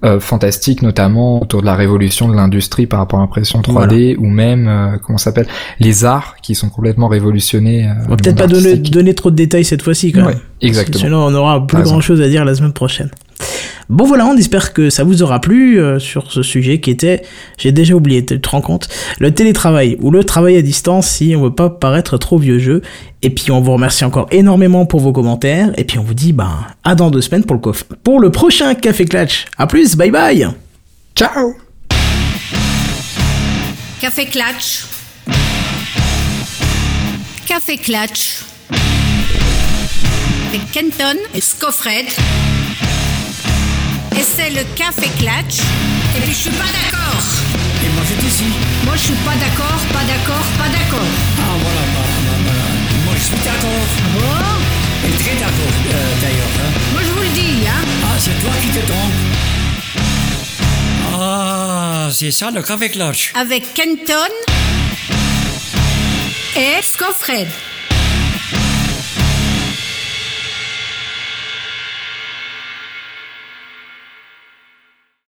euh, 0.04 0.20
fantastiques, 0.20 0.82
notamment 0.82 1.42
autour 1.42 1.62
de 1.62 1.66
la 1.66 1.76
révolution 1.76 2.28
de 2.28 2.36
l'industrie 2.36 2.86
par 2.86 3.00
rapport 3.00 3.20
à 3.20 3.22
l'impression 3.22 3.62
3D, 3.62 4.18
ou 4.18 4.26
même, 4.26 4.68
euh, 4.68 4.98
comment 5.02 5.18
s'appelle, 5.18 5.48
les 5.80 6.04
arts 6.04 6.36
qui 6.42 6.54
sont 6.54 6.70
complètement 6.70 7.08
révolutionnés. 7.08 7.88
Euh, 7.88 7.94
on 8.06 8.10
va 8.10 8.16
peut-être 8.18 8.38
pas 8.38 8.48
donner, 8.48 8.76
donner, 8.78 9.14
trop 9.14 9.32
de 9.32 9.36
détails 9.36 9.64
cette 9.64 9.82
fois-ci 9.82 10.12
quand 10.12 10.26
même. 10.26 10.40
exactement. 10.62 11.04
Sinon 11.04 11.26
on 11.26 11.34
aura 11.34 11.66
plus 11.66 11.84
grand 11.84 12.02
chose 12.02 12.22
à 12.22 12.28
dire 12.28 12.44
la 12.44 12.56
semaine 12.56 12.74
prochaine. 12.74 13.10
Bon 13.90 14.06
voilà, 14.06 14.26
on 14.26 14.36
espère 14.36 14.74
que 14.74 14.90
ça 14.90 15.06
vous 15.06 15.24
aura 15.24 15.40
plu 15.40 15.80
euh, 15.80 15.98
sur 15.98 16.32
ce 16.32 16.44
sujet 16.44 16.82
qui 16.82 16.92
était, 16.92 17.22
j'ai 17.58 17.72
déjà 17.72 17.94
oublié, 17.94 18.26
tu 18.26 18.40
te 18.40 18.50
rends 18.50 18.60
compte, 18.60 18.90
le 19.18 19.34
télétravail 19.34 19.96
ou 20.02 20.12
le 20.12 20.26
travail 20.26 20.58
à 20.58 20.62
distance 20.62 21.08
si 21.08 21.36
on 21.38 21.44
veut 21.44 21.56
pas 21.56 21.70
paraître 21.70 22.18
trop 22.18 22.38
vieux 22.38 22.60
jeu. 22.60 22.82
Et 23.22 23.30
puis 23.30 23.50
on 23.52 23.62
vous 23.62 23.72
remercie 23.72 24.04
encore 24.04 24.28
énormément 24.32 24.86
pour 24.86 25.00
vos 25.00 25.14
commentaires. 25.14 25.72
Et 25.78 25.86
puis 25.86 26.00
on 26.00 26.04
vous 26.04 26.14
dit 26.14 26.34
bah 26.34 26.68
à 26.84 26.96
dans 26.96 27.10
deux 27.10 27.22
semaines 27.22 27.46
pour 27.46 27.56
le, 27.56 27.72
pour 28.04 28.20
le 28.20 28.30
prochain 28.30 28.76
Café 28.76 29.06
Clutch. 29.06 29.46
À 29.58 29.68
plus, 29.68 29.96
bye 29.96 30.12
bye 30.12 30.48
Ciao 31.16 31.54
Café 34.02 34.26
Clutch 34.26 34.86
Café 37.48 37.78
Clutch 37.78 38.44
avec 40.50 40.72
Kenton 40.72 41.18
et 41.34 41.42
Scoffred 41.42 42.06
c'est 44.36 44.50
le 44.50 44.64
café 44.76 45.08
clutch. 45.20 45.60
Et 46.16 46.22
puis 46.22 46.34
je 46.34 46.38
suis 46.38 46.50
pas 46.50 46.66
d'accord. 46.78 47.24
Et 47.84 47.90
moi 47.96 48.04
j'étais 48.08 48.28
ici. 48.28 48.44
Moi 48.84 48.96
je 48.96 49.04
suis 49.04 49.20
pas 49.28 49.36
d'accord, 49.36 49.80
pas 49.94 50.04
d'accord, 50.04 50.46
pas 50.58 50.70
d'accord. 50.70 51.12
Ah 51.40 51.56
voilà, 51.64 51.84
voilà, 51.96 52.68
Moi 53.06 53.14
je 53.18 53.24
suis 53.24 53.42
d'accord. 53.48 53.88
Bon? 54.16 55.08
Et 55.08 55.14
très 55.24 55.36
d'accord 55.36 55.76
euh, 55.94 56.22
d'ailleurs. 56.22 56.56
Hein. 56.60 56.72
Moi 56.94 57.02
je 57.06 57.12
vous 57.12 57.22
le 57.22 57.30
dis, 57.30 57.68
hein. 57.68 57.82
Ah 58.04 58.16
c'est 58.20 58.38
toi 58.42 58.52
qui 58.62 58.68
te 58.68 58.86
trompes. 58.86 59.20
Ah, 61.20 62.10
c'est 62.12 62.32
ça 62.32 62.52
le 62.52 62.62
café 62.62 62.90
clutch. 62.90 63.32
Avec 63.36 63.74
Kenton 63.74 64.34
et 66.58 66.82
Scoffred. 66.82 67.48